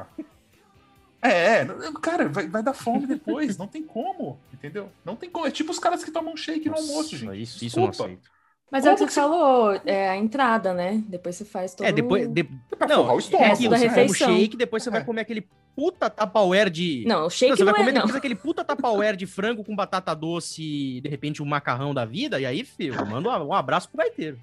É, 1.24 1.66
cara, 2.02 2.28
vai, 2.28 2.46
vai 2.46 2.62
dar 2.62 2.74
fome 2.74 3.06
depois, 3.06 3.56
não 3.56 3.66
tem 3.66 3.82
como, 3.82 4.38
entendeu? 4.52 4.90
Não 5.02 5.16
tem 5.16 5.30
como. 5.30 5.46
É 5.46 5.50
tipo 5.50 5.70
os 5.70 5.78
caras 5.78 6.04
que 6.04 6.10
tomam 6.10 6.36
shake 6.36 6.68
Nossa, 6.68 6.82
no 6.82 6.88
almoço, 6.90 7.16
gente. 7.16 7.40
Isso, 7.40 7.64
isso 7.64 7.80
não 7.80 7.88
aceito. 7.88 8.30
Mas 8.70 8.84
é 8.84 8.92
o 8.92 8.94
que 8.94 9.04
você 9.04 9.20
falou, 9.20 9.80
é 9.86 10.10
a 10.10 10.16
entrada, 10.16 10.74
né? 10.74 11.02
Depois 11.06 11.36
você 11.36 11.44
faz 11.46 11.74
todo 11.74 11.86
É, 11.86 11.92
depois. 11.92 12.28
De... 12.28 12.46
Não, 12.86 13.14
o 13.14 13.18
estômago. 13.18 13.64
É 13.64 13.68
da 13.68 13.76
refeição. 13.76 14.28
o 14.28 14.36
shake, 14.36 14.56
depois 14.56 14.82
você 14.82 14.90
é. 14.90 14.92
vai 14.92 15.04
comer 15.04 15.22
aquele 15.22 15.48
puta 15.74 16.10
tapauer 16.10 16.68
de. 16.68 17.04
Não, 17.06 17.26
o 17.26 17.30
shake 17.30 17.50
não, 17.50 17.56
você 17.56 17.64
não 17.64 17.72
vai 17.72 17.80
comer 17.80 17.90
é, 17.90 17.94
depois 17.94 18.14
aquele 18.16 18.34
puta 18.34 18.62
tapauer 18.62 19.16
de 19.16 19.26
frango 19.26 19.64
com 19.64 19.74
batata 19.74 20.14
doce, 20.14 21.00
de 21.00 21.08
repente 21.08 21.42
um 21.42 21.46
macarrão 21.46 21.94
da 21.94 22.04
vida, 22.04 22.38
e 22.38 22.44
aí, 22.44 22.64
filho, 22.64 22.96
eu 22.96 23.06
mando 23.06 23.30
um 23.30 23.54
abraço 23.54 23.88
pro 23.88 23.98
gaiteiro. 23.98 24.38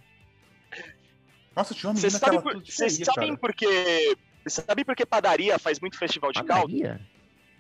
Nossa, 1.56 1.76
tinha 1.76 1.90
uma 1.90 1.94
menina 1.94 2.10
Vocês 2.10 2.20
sabem, 2.20 2.42
por, 2.42 2.66
sabem 3.06 3.36
por 3.36 3.54
que 3.54 4.18
você 4.44 4.62
sabe 4.62 4.84
por 4.84 4.96
que 4.96 5.06
padaria 5.06 5.58
faz 5.60 5.80
muito 5.80 5.98
festival 5.98 6.32
de 6.32 6.44
padaria? 6.44 6.88
caldo? 6.90 7.06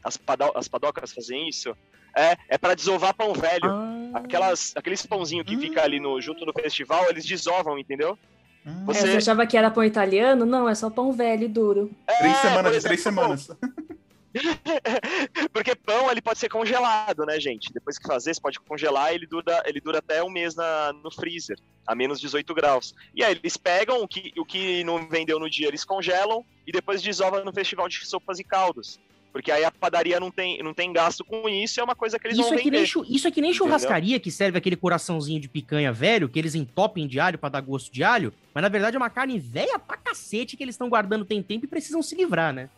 As, 0.03 0.17
pado 0.17 0.51
as 0.55 0.67
padocas 0.67 1.13
fazem 1.13 1.47
isso? 1.47 1.75
É, 2.15 2.35
é 2.49 2.57
para 2.57 2.75
desovar 2.75 3.13
pão 3.13 3.33
velho. 3.33 3.65
Ah. 3.69 4.11
Aquelas, 4.15 4.73
aqueles 4.75 5.05
pãozinhos 5.05 5.45
que 5.45 5.57
fica 5.57 5.83
ali 5.83 5.99
no, 5.99 6.19
junto 6.19 6.45
no 6.45 6.53
festival, 6.53 7.09
eles 7.09 7.25
desovam, 7.25 7.77
entendeu? 7.77 8.17
Hum. 8.65 8.85
Você... 8.85 8.99
É, 9.07 9.11
você 9.11 9.17
achava 9.17 9.47
que 9.47 9.57
era 9.57 9.71
pão 9.71 9.83
italiano? 9.83 10.45
Não, 10.45 10.67
é 10.67 10.75
só 10.75 10.89
pão 10.89 11.11
velho 11.11 11.45
e 11.45 11.47
duro. 11.47 11.91
É, 12.07 12.17
três 12.17 12.37
semanas, 12.37 12.71
exemplo, 12.71 12.87
três 12.87 13.01
semanas. 13.01 13.49
Porque 15.53 15.75
pão 15.75 16.09
ele 16.09 16.21
pode 16.21 16.39
ser 16.39 16.49
congelado, 16.49 17.25
né, 17.25 17.39
gente? 17.39 17.71
Depois 17.73 17.97
que 17.97 18.07
fazer, 18.07 18.33
você 18.33 18.41
pode 18.41 18.59
congelar, 18.59 19.13
ele 19.13 19.27
dura, 19.27 19.63
ele 19.65 19.81
dura 19.81 19.99
até 19.99 20.23
um 20.23 20.29
mês 20.29 20.55
na, 20.55 20.93
no 20.93 21.11
freezer, 21.11 21.57
a 21.85 21.93
menos 21.93 22.19
18 22.19 22.53
graus. 22.53 22.93
E 23.13 23.23
aí 23.23 23.33
eles 23.33 23.57
pegam 23.57 24.01
o 24.01 24.07
que, 24.07 24.31
o 24.37 24.45
que 24.45 24.83
não 24.83 25.07
vendeu 25.07 25.39
no 25.39 25.49
dia, 25.49 25.67
eles 25.67 25.83
congelam 25.83 26.45
e 26.65 26.71
depois 26.71 27.01
desovam 27.01 27.43
no 27.43 27.53
festival 27.53 27.87
de 27.87 28.05
sopas 28.05 28.39
e 28.39 28.43
caldos. 28.43 28.99
Porque 29.31 29.49
aí 29.49 29.63
a 29.63 29.71
padaria 29.71 30.19
não 30.19 30.29
tem, 30.29 30.61
não 30.61 30.73
tem 30.73 30.91
gasto 30.91 31.23
com 31.23 31.47
isso, 31.47 31.79
é 31.79 31.83
uma 31.83 31.95
coisa 31.95 32.19
que 32.19 32.27
eles 32.27 32.37
isso 32.37 32.49
vão 32.49 32.59
é 32.59 32.61
vender. 32.61 32.77
Nem, 32.77 33.15
isso 33.15 33.27
é 33.27 33.31
que 33.31 33.39
nem 33.39 33.53
churrascaria 33.53 34.19
que 34.19 34.29
serve 34.29 34.57
aquele 34.57 34.75
coraçãozinho 34.75 35.39
de 35.39 35.47
picanha 35.47 35.91
velho, 35.93 36.27
que 36.27 36.37
eles 36.37 36.53
entopem 36.53 37.07
de 37.07 37.17
alho 37.17 37.39
para 37.39 37.49
dar 37.49 37.61
gosto 37.61 37.91
de 37.93 38.03
alho, 38.03 38.33
mas 38.53 38.61
na 38.61 38.67
verdade 38.67 38.97
é 38.97 38.99
uma 38.99 39.09
carne 39.09 39.39
velha 39.39 39.79
pra 39.79 39.95
cacete 39.95 40.57
que 40.57 40.63
eles 40.63 40.75
estão 40.75 40.89
guardando 40.89 41.23
tem 41.23 41.41
tempo 41.41 41.65
e 41.65 41.67
precisam 41.67 42.01
se 42.01 42.13
livrar, 42.13 42.51
né? 42.51 42.69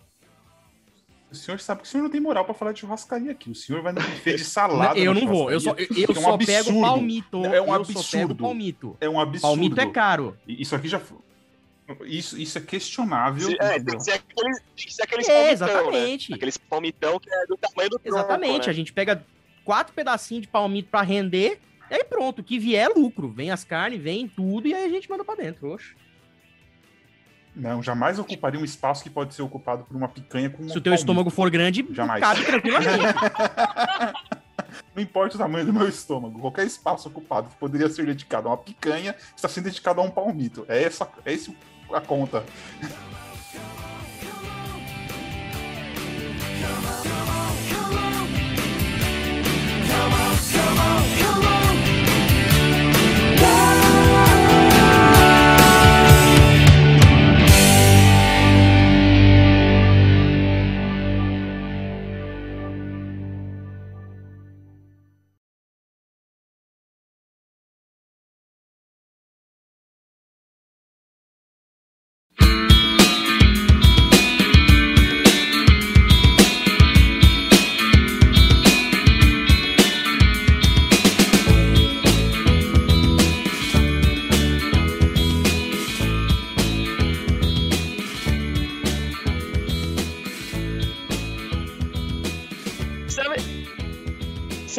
O 1.34 1.36
senhor 1.36 1.60
sabe 1.60 1.82
que 1.82 1.88
o 1.88 1.90
senhor 1.90 2.04
não 2.04 2.12
tem 2.12 2.22
moral 2.22 2.46
para 2.46 2.54
falar 2.54 2.74
de 2.74 2.82
churrascaria 2.82 3.32
aqui. 3.32 3.50
O 3.50 3.56
senhor 3.56 3.82
vai 3.82 3.92
no 3.92 4.00
buffet 4.00 4.36
de 4.36 4.46
salada. 4.46 4.98
eu 5.00 5.14
não 5.14 5.26
vou. 5.26 5.52
Eu 5.52 5.60
só, 5.60 5.72
eu, 5.72 5.88
eu 5.90 6.06
é 6.16 6.20
um 6.20 6.22
só 6.22 6.38
pego 6.38 6.80
palmito. 6.80 7.46
É 7.46 7.60
um 7.60 7.74
absurdo. 7.74 8.36
palmito. 8.36 8.98
É 9.02 9.10
um 9.10 9.20
absurdo. 9.20 9.42
Palmito 9.42 9.82
é 9.82 9.90
caro. 9.90 10.38
Isso 10.48 10.76
aqui 10.76 10.88
já 10.88 11.02
isso, 12.06 12.40
isso 12.40 12.58
é 12.58 12.62
questionável. 12.62 13.50
É, 13.60 13.80
tem 13.80 13.98
que 13.98 14.04
ser 14.04 14.12
aqueles, 14.12 14.60
tem 14.76 14.86
que 14.86 14.94
ser 14.94 15.04
aqueles 15.04 15.28
é, 15.28 15.34
palmitão, 15.34 15.68
né? 15.68 15.74
exatamente. 15.74 16.32
Né? 16.32 16.36
Aqueles 16.36 16.58
palmitão 16.58 17.20
que 17.20 17.34
é 17.34 17.46
do 17.46 17.58
tamanho 17.58 17.90
do 17.90 18.00
tronco, 18.00 18.18
Exatamente. 18.18 18.68
Né? 18.68 18.72
A 18.72 18.76
gente 18.76 18.94
pega 18.94 19.26
quatro 19.66 19.94
pedacinhos 19.94 20.44
de 20.44 20.48
palmito 20.48 20.90
para 20.90 21.02
render, 21.02 21.60
e 21.90 21.96
aí 21.96 22.04
pronto. 22.04 22.40
O 22.40 22.44
que 22.44 22.60
vier 22.60 22.90
é 22.90 22.94
lucro. 22.94 23.30
Vem 23.30 23.52
as 23.52 23.64
carnes, 23.64 24.02
vem 24.02 24.28
tudo, 24.28 24.68
e 24.68 24.74
aí 24.74 24.86
a 24.86 24.90
gente 24.90 25.10
manda 25.10 25.26
para 25.26 25.44
dentro. 25.44 25.72
Oxe. 25.72 25.96
Não, 27.56 27.84
jamais 27.84 28.18
ocuparia 28.18 28.60
um 28.60 28.66
espaço 28.66 29.04
que 29.04 29.10
pode 29.10 29.34
ser 29.36 29.44
ocupado 29.44 29.84
por 29.84 29.96
uma 29.96 30.08
picanha 30.08 30.50
com. 30.50 30.64
Se 30.64 30.78
o 30.78 30.82
teu 30.82 30.92
palmito. 30.92 31.02
estômago 31.02 31.30
for 31.30 31.50
grande, 31.50 31.86
jamais. 31.92 32.22
cabe 32.22 32.44
tranquilamente. 32.46 32.94
Não 34.96 35.02
importa 35.02 35.36
o 35.36 35.40
tamanho 35.40 35.66
do 35.66 35.74
meu 35.74 35.88
estômago, 35.88 36.40
qualquer 36.40 36.66
espaço 36.66 37.08
ocupado 37.08 37.50
que 37.50 37.56
poderia 37.56 37.90
ser 37.90 38.06
dedicado 38.06 38.48
a 38.48 38.52
uma 38.52 38.58
picanha 38.58 39.16
está 39.36 39.48
sendo 39.48 39.66
dedicado 39.66 40.00
a 40.00 40.04
um 40.04 40.10
palmito. 40.10 40.66
É, 40.68 40.84
essa, 40.84 41.08
é 41.26 41.34
esse 41.34 41.56
a 41.92 42.02
conta. 42.02 42.44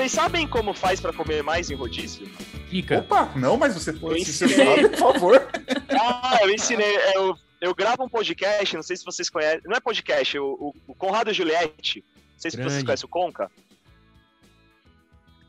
Sabem 0.08 0.46
como 0.46 0.74
faz 0.74 1.00
para 1.00 1.12
comer 1.12 1.42
mais 1.42 1.70
em 1.70 1.74
rodízio? 1.74 2.26
Fica. 2.68 2.98
Opa, 2.98 3.32
não, 3.36 3.56
mas 3.56 3.74
você 3.74 3.92
pode, 3.92 4.24
se 4.24 4.32
você 4.32 4.48
sabe, 4.48 4.88
por 4.90 4.98
favor. 4.98 5.48
Ah, 5.96 6.38
eu 6.42 6.50
ensinei. 6.50 6.96
Eu, 7.14 7.36
eu 7.60 7.74
gravo 7.74 8.04
um 8.04 8.08
podcast, 8.08 8.74
não 8.74 8.82
sei 8.82 8.96
se 8.96 9.04
vocês 9.04 9.30
conhecem. 9.30 9.62
Não 9.64 9.76
é 9.76 9.80
podcast, 9.80 10.38
o, 10.38 10.74
o 10.86 10.94
Conrado 10.94 11.32
Juliette. 11.32 12.04
Não 12.32 12.38
sei 12.38 12.50
se 12.50 12.56
Grande. 12.56 12.72
vocês 12.72 12.84
conhecem 12.84 13.06
o 13.06 13.08
Conca. 13.08 13.50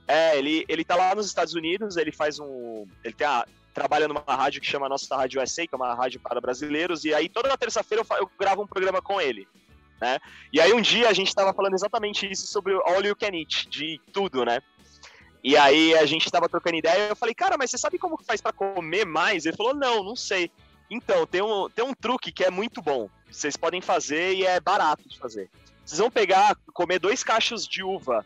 É, 0.08 0.38
ele, 0.38 0.66
ele 0.70 0.84
tá 0.86 0.96
lá 0.96 1.16
nos 1.16 1.26
Estados 1.26 1.56
Unidos, 1.56 1.98
ele 1.98 2.12
faz 2.12 2.40
um. 2.40 2.86
Ele 3.04 3.14
tem 3.14 3.26
a, 3.26 3.46
trabalha 3.74 4.08
numa 4.08 4.24
rádio 4.26 4.62
que 4.62 4.68
chama 4.68 4.88
Nossa 4.88 5.16
Rádio 5.16 5.42
USA, 5.42 5.68
que 5.68 5.74
é 5.74 5.78
uma 5.78 5.94
rádio 5.94 6.20
para 6.20 6.40
brasileiros, 6.40 7.04
e 7.04 7.14
aí 7.14 7.28
toda 7.28 7.58
terça-feira 7.58 8.06
eu, 8.10 8.18
eu, 8.18 8.32
gravo 8.40 8.64
um 8.64 8.68
programa 8.68 9.02
com 9.02 9.20
ele. 9.20 9.48
Né? 10.00 10.20
E 10.52 10.60
aí 10.60 10.74
um 10.74 10.82
dia 10.82 11.08
a 11.08 11.14
gente 11.14 11.30
estava 11.30 11.54
falando 11.54 11.74
exatamente 11.74 12.30
isso 12.30 12.48
sobre 12.48 12.74
All 12.74 13.04
You 13.04 13.16
Can 13.16 13.34
Eat, 13.34 13.70
de 13.70 14.00
tudo, 14.12 14.44
né? 14.44 14.60
E 15.48 15.56
aí 15.56 15.96
a 15.96 16.08
gente 16.08 16.26
estava 16.26 16.50
trocando 16.50 16.78
ideia 16.78 17.06
e 17.06 17.10
eu 17.10 17.16
falei, 17.16 17.36
cara, 17.36 17.56
mas 17.56 17.70
você 17.70 17.78
sabe 17.78 18.00
como 18.00 18.18
faz 18.24 18.42
para 18.42 18.52
comer 18.52 19.06
mais? 19.06 19.46
Ele 19.46 19.56
falou, 19.56 19.76
não, 19.76 20.04
não 20.04 20.16
sei. 20.16 20.50
Então, 20.90 21.28
tem 21.28 21.40
um, 21.40 21.70
tem 21.70 21.86
um 21.86 21.94
truque 21.94 22.32
que 22.32 22.44
é 22.44 22.50
muito 22.50 22.82
bom. 22.82 23.08
Vocês 23.30 23.56
podem 23.56 23.80
fazer 23.80 24.34
e 24.34 24.44
é 24.44 24.60
barato 24.60 25.08
de 25.08 25.20
fazer. 25.20 25.48
Vocês 25.86 26.00
vão 26.00 26.10
pegar, 26.10 26.58
comer 26.74 26.98
dois 26.98 27.24
cachos 27.24 27.68
de 27.68 27.84
uva 27.84 28.26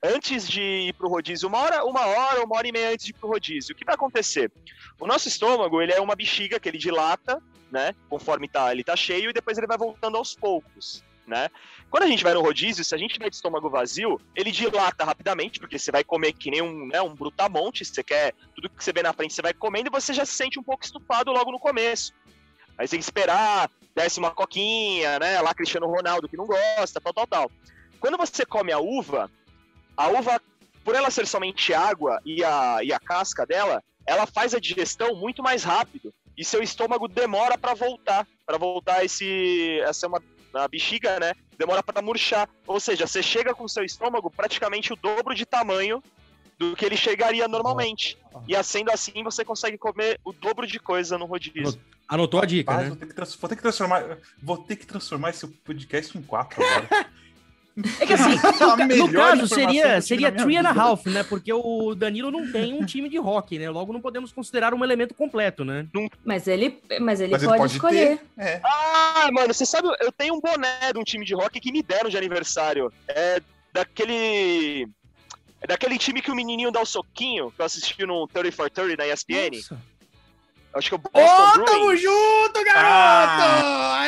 antes 0.00 0.48
de 0.48 0.62
ir 0.62 0.92
pro 0.94 1.08
rodízio, 1.08 1.48
uma 1.48 1.58
hora, 1.58 1.84
uma 1.84 2.06
hora, 2.06 2.44
uma 2.44 2.56
hora 2.56 2.68
e 2.68 2.72
meia 2.72 2.90
antes 2.90 3.04
de 3.04 3.10
ir 3.10 3.14
pro 3.14 3.28
rodízio. 3.28 3.74
O 3.74 3.76
que 3.76 3.84
vai 3.84 3.96
acontecer? 3.96 4.50
O 5.00 5.08
nosso 5.08 5.26
estômago, 5.26 5.82
ele 5.82 5.92
é 5.92 6.00
uma 6.00 6.14
bexiga 6.14 6.60
que 6.60 6.68
ele 6.68 6.78
dilata, 6.78 7.42
né? 7.70 7.96
Conforme 8.08 8.48
tá, 8.48 8.70
ele 8.70 8.84
tá 8.84 8.94
cheio 8.94 9.30
e 9.30 9.32
depois 9.32 9.58
ele 9.58 9.66
vai 9.66 9.76
voltando 9.76 10.16
aos 10.16 10.36
poucos 10.36 11.02
né? 11.26 11.48
Quando 11.90 12.04
a 12.04 12.06
gente 12.06 12.22
vai 12.22 12.34
no 12.34 12.42
rodízio, 12.42 12.84
se 12.84 12.94
a 12.94 12.98
gente 12.98 13.18
vai 13.18 13.30
de 13.30 13.36
estômago 13.36 13.70
vazio, 13.70 14.20
ele 14.34 14.50
dilata 14.50 15.04
rapidamente, 15.04 15.58
porque 15.58 15.78
você 15.78 15.90
vai 15.90 16.04
comer 16.04 16.32
que 16.32 16.50
nem 16.50 16.62
um, 16.62 16.86
né, 16.86 17.00
um 17.00 17.14
brutamonte, 17.14 17.84
você 17.84 18.02
quer, 18.02 18.34
tudo 18.54 18.68
que 18.68 18.82
você 18.82 18.92
vê 18.92 19.02
na 19.02 19.12
frente 19.12 19.34
você 19.34 19.42
vai 19.42 19.52
comendo 19.52 19.88
e 19.88 19.90
você 19.90 20.12
já 20.12 20.24
se 20.24 20.32
sente 20.32 20.58
um 20.58 20.62
pouco 20.62 20.84
estufado 20.84 21.32
logo 21.32 21.50
no 21.50 21.58
começo. 21.58 22.12
Aí 22.78 22.86
você 22.86 22.92
tem 22.92 23.00
que 23.00 23.04
esperar, 23.04 23.70
desce 23.94 24.18
uma 24.18 24.30
coquinha, 24.30 25.18
né, 25.18 25.40
lá 25.40 25.54
Cristiano 25.54 25.86
Ronaldo 25.86 26.28
que 26.28 26.36
não 26.36 26.46
gosta, 26.46 27.00
tal, 27.00 27.12
tal, 27.12 27.26
tal. 27.26 27.50
Quando 27.98 28.16
você 28.16 28.46
come 28.46 28.72
a 28.72 28.78
uva, 28.78 29.30
a 29.96 30.08
uva, 30.08 30.40
por 30.84 30.94
ela 30.94 31.10
ser 31.10 31.26
somente 31.26 31.74
água 31.74 32.20
e 32.24 32.42
a, 32.42 32.78
e 32.82 32.92
a 32.92 32.98
casca 32.98 33.44
dela, 33.44 33.82
ela 34.06 34.26
faz 34.26 34.54
a 34.54 34.60
digestão 34.60 35.14
muito 35.14 35.42
mais 35.42 35.62
rápido 35.62 36.12
e 36.36 36.44
seu 36.44 36.62
estômago 36.62 37.06
demora 37.06 37.58
para 37.58 37.74
voltar, 37.74 38.26
para 38.46 38.56
voltar 38.56 39.04
esse, 39.04 39.82
a 39.86 39.92
ser 39.92 40.06
uma 40.06 40.22
na 40.52 40.66
bexiga, 40.68 41.18
né? 41.20 41.32
Demora 41.58 41.82
para 41.82 42.02
murchar. 42.02 42.48
Ou 42.66 42.80
seja, 42.80 43.06
você 43.06 43.22
chega 43.22 43.54
com 43.54 43.64
o 43.64 43.68
seu 43.68 43.84
estômago 43.84 44.30
praticamente 44.30 44.92
o 44.92 44.96
dobro 44.96 45.34
de 45.34 45.46
tamanho 45.46 46.02
do 46.58 46.76
que 46.76 46.84
ele 46.84 46.96
chegaria 46.96 47.48
normalmente. 47.48 48.18
E 48.46 48.62
sendo 48.62 48.90
assim, 48.90 49.22
você 49.24 49.44
consegue 49.44 49.78
comer 49.78 50.20
o 50.24 50.32
dobro 50.32 50.66
de 50.66 50.78
coisa 50.78 51.16
no 51.16 51.24
rodízio. 51.24 51.80
Anotou 52.06 52.42
a 52.42 52.44
dica, 52.44 52.72
Rapaz, 52.72 52.90
né? 52.90 52.96
Vou 52.96 52.98
ter, 52.98 53.36
vou 53.38 53.48
ter, 53.48 53.56
que 53.56 53.62
transformar, 53.62 54.18
vou 54.42 54.58
ter 54.58 54.76
que 54.76 54.86
transformar 54.86 55.30
esse 55.30 55.46
podcast 55.46 56.18
em 56.18 56.22
quatro 56.22 56.62
agora. 56.62 56.88
É 58.00 58.06
que 58.06 58.12
assim, 58.12 58.30
no, 58.98 59.06
no 59.06 59.12
caso, 59.12 59.46
seria, 59.46 60.00
seria 60.00 60.32
three 60.32 60.56
and 60.56 60.68
a 60.68 60.72
half, 60.72 61.06
né? 61.06 61.22
Porque 61.22 61.52
o 61.52 61.94
Danilo 61.94 62.30
não 62.30 62.50
tem 62.50 62.72
um 62.72 62.84
time 62.84 63.08
de 63.08 63.18
rock, 63.18 63.58
né? 63.58 63.70
Logo 63.70 63.92
não 63.92 64.00
podemos 64.00 64.32
considerar 64.32 64.74
um 64.74 64.84
elemento 64.84 65.14
completo, 65.14 65.64
né? 65.64 65.86
Mas 66.24 66.46
ele, 66.46 66.80
mas 67.00 67.20
ele, 67.20 67.32
mas 67.32 67.42
pode, 67.42 67.52
ele 67.52 67.58
pode, 67.58 67.72
escolher. 67.74 68.20
É. 68.36 68.60
Ah, 68.64 69.28
mano, 69.32 69.54
você 69.54 69.64
sabe, 69.64 69.88
eu 70.00 70.12
tenho 70.12 70.34
um 70.34 70.40
boné 70.40 70.92
de 70.92 70.98
um 70.98 71.04
time 71.04 71.24
de 71.24 71.34
rock 71.34 71.60
que 71.60 71.72
me 71.72 71.82
deram 71.82 72.10
de 72.10 72.16
aniversário. 72.16 72.92
É 73.08 73.40
daquele. 73.72 74.88
É 75.62 75.66
daquele 75.66 75.98
time 75.98 76.22
que 76.22 76.30
o 76.30 76.34
menininho 76.34 76.70
dá 76.70 76.80
o 76.80 76.86
soquinho, 76.86 77.50
que 77.50 77.60
eu 77.60 77.66
assisti 77.66 78.06
no 78.06 78.26
30 78.26 78.52
for 78.52 78.70
30 78.70 78.96
na 78.96 79.12
ESPN. 79.12 79.56
Nossa. 79.56 79.78
Acho 80.72 80.88
que 80.88 80.94
é 80.94 80.98
o 80.98 81.00
Boston 81.00 81.60
oh, 81.60 81.64
tamo 81.64 81.96
junto, 81.96 82.64
garoto! 82.64 83.42
Ah! 83.42 84.04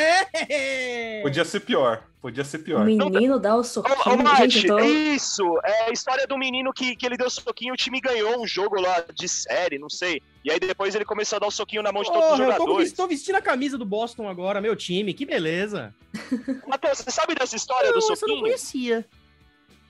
Podia 1.23 1.45
ser 1.45 1.61
pior. 1.61 2.05
Podia 2.21 2.45
ser 2.45 2.59
pior. 2.59 2.83
O 2.83 2.85
menino 2.85 3.37
dá 3.41 3.57
o 3.57 3.65
soquinho. 3.65 3.97
Ô, 4.07 4.11
ô, 4.11 4.17
Mate, 4.17 4.69
tô... 4.69 4.79
Isso, 4.79 5.43
é 5.65 5.89
a 5.89 5.91
história 5.91 6.25
do 6.25 6.39
menino 6.39 6.73
que, 6.73 6.95
que 6.95 7.05
ele 7.05 7.17
deu 7.17 7.29
soquinho, 7.29 7.75
o 7.75 7.77
time 7.77 8.01
ganhou 8.01 8.41
um 8.41 8.47
jogo 8.47 8.81
lá 8.81 9.05
de 9.13 9.29
série, 9.29 9.77
não 9.77 9.91
sei. 9.91 10.23
E 10.45 10.51
aí 10.53 10.61
depois 10.61 10.95
ele 10.95 11.05
começou 11.05 11.37
a 11.37 11.41
dar 11.41 11.49
o 11.49 11.51
soquinho 11.51 11.83
na 11.83 11.91
mão 11.91 12.05
de 12.05 12.13
todos 12.13 12.31
os 12.33 12.39
jogadores. 12.39 12.91
Eu 12.91 12.97
tô, 12.97 13.09
vestindo 13.09 13.35
a 13.35 13.43
camisa 13.43 13.77
do 13.77 13.85
Boston 13.85 14.29
agora, 14.29 14.61
meu 14.61 14.77
time, 14.77 15.13
que 15.13 15.27
beleza. 15.27 15.93
Matheus, 16.69 16.99
você 16.99 17.11
sabe 17.11 17.35
dessa 17.35 17.57
história 17.57 17.91
não, 17.91 17.97
do 17.97 18.03
soquinho? 18.03 18.31
Eu 18.31 18.37
não 18.37 18.43
conhecia. 18.43 19.05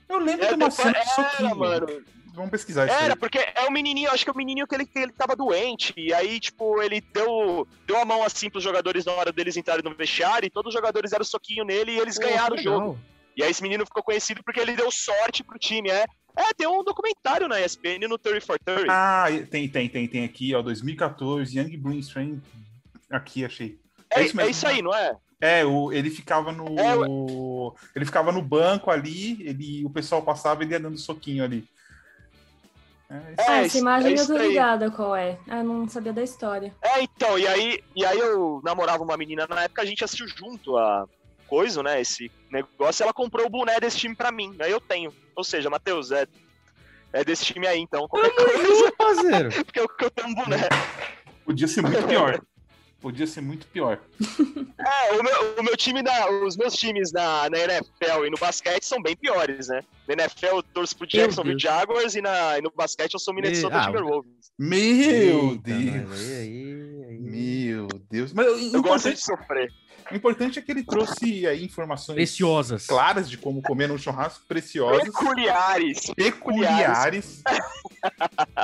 Eu 0.09 0.19
lembro 0.19 0.47
é, 0.47 0.49
de 0.49 0.55
uma 0.55 0.71
cena 0.71 1.01
de 1.01 1.15
soquinho. 1.15 1.57
Mano. 1.57 1.87
Vamos 2.35 2.51
pesquisar 2.51 2.87
isso. 2.87 2.95
Era, 2.95 3.15
aí. 3.15 3.19
porque 3.19 3.39
é 3.39 3.65
o 3.69 3.71
menininho, 3.71 4.11
acho 4.11 4.25
que 4.25 4.31
é 4.31 4.33
o 4.33 4.37
menininho 4.37 4.67
que 4.67 4.75
ele, 4.75 4.87
que 4.87 4.99
ele 4.99 5.13
tava 5.13 5.37
doente. 5.37 5.93
E 5.97 6.13
aí, 6.15 6.41
tipo, 6.41 6.81
ele 6.83 7.01
deu, 7.01 7.67
deu 7.87 7.99
a 7.99 8.05
mão 8.05 8.23
assim 8.23 8.49
pros 8.49 8.65
jogadores 8.65 9.05
na 9.05 9.13
hora 9.13 9.33
deles 9.33 9.57
entrarem 9.57 9.85
no 9.85 9.95
vestiário. 9.95 10.47
E 10.47 10.51
todos 10.51 10.69
os 10.71 10.75
jogadores 10.75 11.11
deram 11.11 11.25
soquinho 11.25 11.65
nele 11.65 11.93
e 11.93 11.99
eles 11.99 12.17
Pô, 12.17 12.23
ganharam 12.25 12.57
o 12.57 12.59
jogo. 12.59 12.99
E 13.37 13.43
aí 13.43 13.51
esse 13.51 13.63
menino 13.63 13.85
ficou 13.85 14.03
conhecido 14.03 14.43
porque 14.45 14.61
ele 14.61 14.77
deu 14.77 14.91
sorte 14.91 15.43
pro 15.43 15.59
time, 15.59 15.91
é. 15.91 16.05
É, 16.35 16.55
tem 16.55 16.67
um 16.67 16.83
documentário 16.83 17.47
na 17.47 17.61
ESPN 17.61 18.09
no 18.09 18.19
30 18.19 18.41
for 18.41 18.59
30. 18.59 18.87
Ah, 18.89 19.27
tem, 19.51 19.69
tem, 19.69 19.89
tem, 19.89 20.09
tem 20.09 20.25
aqui, 20.25 20.55
ó, 20.55 20.63
2014, 20.63 21.59
Young 21.59 21.77
Brain 21.77 22.01
Aqui, 23.11 23.45
achei. 23.45 23.79
É, 24.11 24.21
é, 24.21 24.25
isso, 24.25 24.41
é 24.41 24.51
isso 24.51 24.67
aí, 24.67 24.81
não 24.81 24.95
é? 24.95 25.15
É, 25.41 25.65
o, 25.65 25.93
ele 25.93 26.09
ficava 26.09 26.53
no. 26.53 26.79
É, 26.79 26.95
ele 27.97 28.05
ficava 28.07 28.33
no 28.33 28.41
banco 28.41 28.91
ali, 28.91 29.43
ele, 29.43 29.85
o 29.85 29.91
pessoal 29.91 30.23
passava 30.23 30.63
e 30.63 30.67
ele 30.67 30.75
ia 30.75 30.81
dando 30.81 30.97
soquinho 30.97 31.45
ali. 31.45 31.65
É, 33.37 33.43
ah, 33.47 33.57
essa 33.65 33.79
imagem 33.79 34.15
é 34.15 34.21
eu 34.21 34.27
tô 34.27 34.37
ligada 34.39 34.91
qual 34.91 35.15
é. 35.15 35.39
Ah, 35.47 35.63
não 35.63 35.87
sabia 35.87 36.13
da 36.13 36.23
história. 36.23 36.75
É, 36.81 37.03
então, 37.03 37.39
e 37.39 37.47
aí, 37.47 37.83
e 37.95 38.07
aí 38.07 38.19
eu 38.19 38.61
namorava 38.65 39.03
uma 39.03 39.17
menina 39.17 39.47
na 39.47 39.65
época, 39.65 39.83
a 39.83 39.85
gente 39.85 40.03
assistiu 40.03 40.27
junto 40.29 40.79
a 40.79 41.07
coisa, 41.47 41.83
né? 41.83 42.01
Esse 42.01 42.31
negócio, 42.51 43.03
ela 43.03 43.13
comprou 43.13 43.47
o 43.47 43.51
boné 43.51 43.79
desse 43.79 43.99
time 43.99 44.17
pra 44.17 44.33
mim. 44.33 44.57
Aí 44.59 44.71
eu 44.71 44.81
tenho. 44.81 45.13
Ou 45.37 45.45
seja, 45.45 45.69
Matheus, 45.69 46.11
é, 46.11 46.27
é 47.13 47.23
desse 47.23 47.45
time 47.45 47.67
aí, 47.67 47.79
então. 47.79 48.09
Qualquer 48.09 48.35
coisa. 48.35 48.93
Fazer. 48.97 49.53
Porque 49.65 49.81
eu, 49.81 49.87
eu 50.01 50.11
tenho 50.11 50.29
um 50.29 50.35
boné. 50.35 50.69
Podia 51.45 51.69
ser 51.69 51.83
muito 51.83 52.07
pior. 52.07 52.41
Podia 53.03 53.27
ser 53.27 53.41
muito 53.41 53.67
pior. 53.67 54.01
É, 54.85 55.13
o 55.13 55.23
meu, 55.23 55.61
o 55.61 55.63
meu 55.63 55.77
time, 55.77 56.03
na, 56.03 56.29
os 56.29 56.57
meus 56.57 56.75
times 56.75 57.13
na, 57.13 57.49
na 57.49 57.57
NFL 57.57 58.27
e 58.27 58.31
no 58.31 58.37
basquete 58.37 58.83
são 58.83 59.01
bem 59.01 59.15
piores, 59.15 59.69
né? 59.69 59.81
Na 60.09 60.15
NFL 60.15 60.57
eu 60.57 60.63
torço 60.63 60.97
pro 60.97 61.07
Jacksonville 61.07 61.57
Jaguars 61.57 62.17
e, 62.17 62.21
na, 62.21 62.59
e 62.59 62.63
no 62.63 62.73
basquete 62.75 63.15
eu 63.15 63.21
sou 63.21 63.33
Minnesota 63.33 63.77
ah, 63.77 63.87
Timberwolves. 63.87 64.51
Meu 64.59 65.53
Eita, 65.53 65.63
Deus! 65.63 66.21
Aí, 66.21 66.35
aí, 66.35 67.02
Meu 67.21 67.89
Deus! 68.11 68.33
Mas, 68.33 68.73
eu 68.73 68.83
gosto 68.83 69.11
de 69.11 69.17
sofrer. 69.17 69.71
O 70.11 70.17
importante 70.17 70.59
é 70.59 70.63
que 70.63 70.71
ele 70.71 70.83
trouxe 70.83 71.47
aí 71.47 71.65
informações 71.65 72.17
preciosas, 72.17 72.87
claras 72.87 73.31
de 73.31 73.39
como 73.39 73.63
comer 73.63 73.89
num 73.89 73.97
churrasco, 73.97 74.45
preciosas, 74.47 75.05
peculiares, 75.05 76.01
peculiares. 76.15 77.43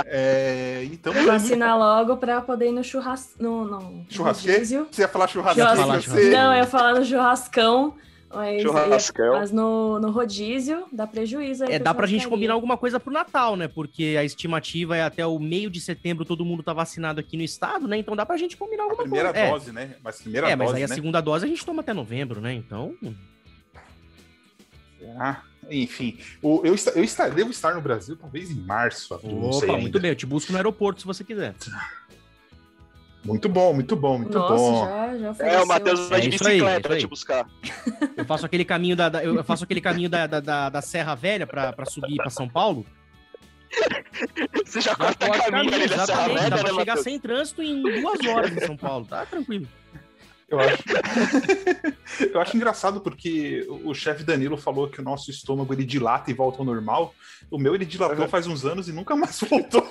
é, 0.06 0.86
então 0.92 1.12
vou 1.12 1.30
assinar 1.30 1.78
logo 1.78 2.16
para 2.16 2.40
poder 2.40 2.68
ir 2.68 2.72
no 2.72 2.82
churrasco, 2.82 3.42
no, 3.42 3.64
no 3.64 4.06
churrasqueiro. 4.10 4.88
Você 4.90 5.02
ia 5.02 5.08
falar 5.08 5.28
churrasco? 5.28 5.60
Churras... 6.02 6.30
Não, 6.30 6.52
eu 6.52 6.58
ia 6.58 6.66
falar 6.66 6.94
no 6.94 7.04
churrascão. 7.04 7.94
Mas, 8.30 8.62
Churrascão. 8.62 9.34
mas 9.34 9.50
no, 9.50 9.98
no 9.98 10.10
rodízio 10.10 10.86
dá 10.92 11.06
prejuízo. 11.06 11.64
é, 11.64 11.78
dá 11.78 11.94
pra 11.94 12.06
gente 12.06 12.28
combinar 12.28 12.54
alguma 12.54 12.76
coisa 12.76 13.00
pro 13.00 13.12
Natal, 13.12 13.56
né? 13.56 13.68
Porque 13.68 14.16
a 14.18 14.24
estimativa 14.24 14.96
é 14.96 15.02
até 15.02 15.26
o 15.26 15.38
meio 15.38 15.70
de 15.70 15.80
setembro 15.80 16.24
todo 16.24 16.44
mundo 16.44 16.62
tá 16.62 16.72
vacinado 16.72 17.20
aqui 17.20 17.36
no 17.36 17.42
estado, 17.42 17.88
né? 17.88 17.96
Então 17.96 18.14
dá 18.14 18.26
pra 18.26 18.36
gente 18.36 18.56
combinar 18.56 18.84
alguma 18.84 19.02
a 19.02 19.04
primeira 19.04 19.32
coisa. 19.32 19.46
É. 19.46 19.50
dose, 19.50 19.70
é. 19.70 19.72
né? 19.72 19.94
Mas 20.02 20.20
primeira 20.20 20.50
é, 20.50 20.56
mas 20.56 20.72
aí 20.72 20.80
né? 20.80 20.84
a 20.84 20.88
segunda 20.88 21.20
dose 21.20 21.46
a 21.46 21.48
gente 21.48 21.64
toma 21.64 21.80
até 21.80 21.94
novembro, 21.94 22.40
né? 22.40 22.52
Então. 22.52 22.94
Ah, 25.18 25.42
enfim, 25.70 26.18
o, 26.42 26.62
eu, 26.64 26.74
eu 26.74 27.30
devo 27.34 27.50
estar 27.50 27.74
no 27.74 27.80
Brasil 27.80 28.16
talvez 28.16 28.50
em 28.50 28.60
março. 28.60 29.14
Opa, 29.14 29.78
muito 29.78 29.98
bem, 29.98 30.10
eu 30.10 30.16
te 30.16 30.26
busco 30.26 30.52
no 30.52 30.58
aeroporto 30.58 31.00
se 31.00 31.06
você 31.06 31.24
quiser. 31.24 31.54
Muito 33.28 33.48
bom, 33.48 33.74
muito 33.74 33.94
bom, 33.94 34.18
muito 34.18 34.38
Nossa, 34.38 34.54
bom. 34.54 34.84
Já, 34.84 35.34
já 35.34 35.46
é, 35.46 35.60
o 35.60 35.66
Matheus 35.66 36.08
vai 36.08 36.20
de 36.22 36.30
bicicleta 36.30 36.88
pra 36.88 36.98
te 36.98 37.06
buscar. 37.06 37.46
Eu 38.16 38.24
faço 38.24 38.46
aquele 38.46 38.64
caminho 38.64 38.96
da, 38.96 39.08
da 39.10 39.22
eu 39.22 39.44
faço 39.44 39.64
aquele 39.64 39.82
caminho 39.82 40.08
da, 40.08 40.26
da, 40.26 40.68
da 40.70 40.82
Serra 40.82 41.14
Velha 41.14 41.46
pra, 41.46 41.72
pra 41.72 41.84
subir 41.84 42.16
pra 42.16 42.30
São 42.30 42.48
Paulo. 42.48 42.86
Você 44.64 44.80
já, 44.80 44.92
já 44.92 44.96
corta 44.96 45.26
caminho, 45.28 45.50
caminho 45.50 45.74
ali 45.74 45.88
da 45.88 46.06
Serra 46.06 46.28
Velha, 46.28 46.50
Dá 46.50 46.58
pra 46.58 46.72
né, 46.72 46.78
chegar 46.78 46.96
Mateus? 46.96 47.00
sem 47.00 47.20
trânsito 47.20 47.62
em 47.62 47.82
duas 47.82 48.18
horas 48.26 48.50
em 48.50 48.60
São 48.60 48.76
Paulo, 48.76 49.04
tá 49.04 49.26
tranquilo. 49.26 49.68
Eu 50.48 50.58
acho, 50.60 50.82
eu 52.32 52.40
acho 52.40 52.56
engraçado 52.56 53.02
porque 53.02 53.66
o 53.84 53.92
chefe 53.92 54.24
Danilo 54.24 54.56
falou 54.56 54.88
que 54.88 54.98
o 54.98 55.04
nosso 55.04 55.30
estômago 55.30 55.74
ele 55.74 55.84
dilata 55.84 56.30
e 56.30 56.34
volta 56.34 56.60
ao 56.60 56.64
normal. 56.64 57.14
O 57.50 57.58
meu 57.58 57.74
ele 57.74 57.84
dilatou 57.84 58.26
faz 58.28 58.46
uns 58.46 58.64
anos 58.64 58.88
e 58.88 58.92
nunca 58.92 59.14
mais 59.14 59.38
voltou. 59.48 59.86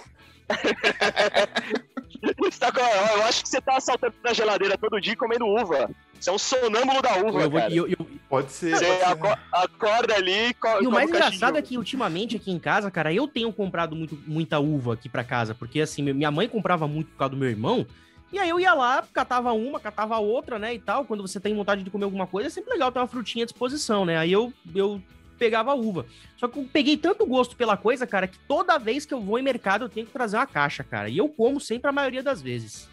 tá, 2.59 2.71
eu 3.15 3.23
acho 3.23 3.43
que 3.43 3.49
você 3.49 3.61
tá 3.61 3.77
assaltando 3.77 4.15
na 4.23 4.33
geladeira 4.33 4.77
todo 4.77 4.99
dia 4.99 5.15
comendo 5.15 5.45
uva. 5.45 5.89
Você 6.19 6.29
é 6.29 6.33
um 6.33 6.37
sonâmbulo 6.37 7.01
da 7.01 7.17
uva, 7.17 7.41
eu 7.41 7.49
vou, 7.49 7.59
cara. 7.59 7.73
Eu, 7.73 7.87
eu... 7.87 8.07
Pode 8.27 8.51
ser. 8.51 8.75
Você 8.75 8.85
pode 8.85 9.03
aco 9.03 9.27
ser. 9.27 9.39
acorda 9.51 10.15
ali 10.15 10.49
e 10.49 10.55
E 10.81 10.87
o 10.87 10.91
mais 10.91 11.09
engraçado 11.09 11.57
é 11.57 11.61
que 11.61 11.77
ultimamente 11.77 12.35
aqui 12.35 12.51
em 12.51 12.59
casa, 12.59 12.89
cara, 12.89 13.13
eu 13.13 13.27
tenho 13.27 13.53
comprado 13.53 13.95
muito, 13.95 14.17
muita 14.25 14.59
uva 14.59 14.93
aqui 14.93 15.07
pra 15.07 15.23
casa. 15.23 15.53
Porque 15.53 15.79
assim, 15.79 16.01
minha 16.01 16.31
mãe 16.31 16.49
comprava 16.49 16.87
muito 16.87 17.11
por 17.11 17.17
causa 17.17 17.31
do 17.31 17.37
meu 17.37 17.49
irmão. 17.49 17.85
E 18.31 18.39
aí 18.39 18.49
eu 18.49 18.59
ia 18.59 18.73
lá, 18.73 19.05
catava 19.13 19.53
uma, 19.53 19.79
catava 19.79 20.17
outra, 20.17 20.59
né, 20.59 20.73
e 20.73 20.79
tal. 20.79 21.05
Quando 21.05 21.25
você 21.25 21.39
tem 21.39 21.55
vontade 21.55 21.83
de 21.83 21.89
comer 21.89 22.05
alguma 22.05 22.27
coisa, 22.27 22.47
é 22.47 22.49
sempre 22.49 22.73
legal 22.73 22.91
ter 22.91 22.99
uma 22.99 23.07
frutinha 23.07 23.43
à 23.43 23.45
disposição, 23.45 24.03
né? 24.03 24.17
Aí 24.17 24.31
eu, 24.31 24.51
eu 24.75 25.01
pegava 25.38 25.73
uva. 25.73 26.05
Só 26.38 26.47
que 26.47 26.59
eu 26.59 26.67
peguei 26.71 26.97
tanto 26.97 27.25
gosto 27.25 27.55
pela 27.55 27.77
coisa, 27.77 28.05
cara, 28.05 28.27
que 28.27 28.39
toda 28.47 28.77
vez 28.77 29.05
que 29.05 29.13
eu 29.13 29.21
vou 29.21 29.39
em 29.39 29.43
mercado 29.43 29.85
eu 29.85 29.89
tenho 29.89 30.05
que 30.05 30.11
trazer 30.11 30.38
uma 30.38 30.47
caixa, 30.47 30.83
cara. 30.83 31.09
E 31.09 31.17
eu 31.17 31.29
como 31.29 31.59
sempre 31.59 31.89
a 31.89 31.93
maioria 31.93 32.23
das 32.23 32.41
vezes. 32.41 32.89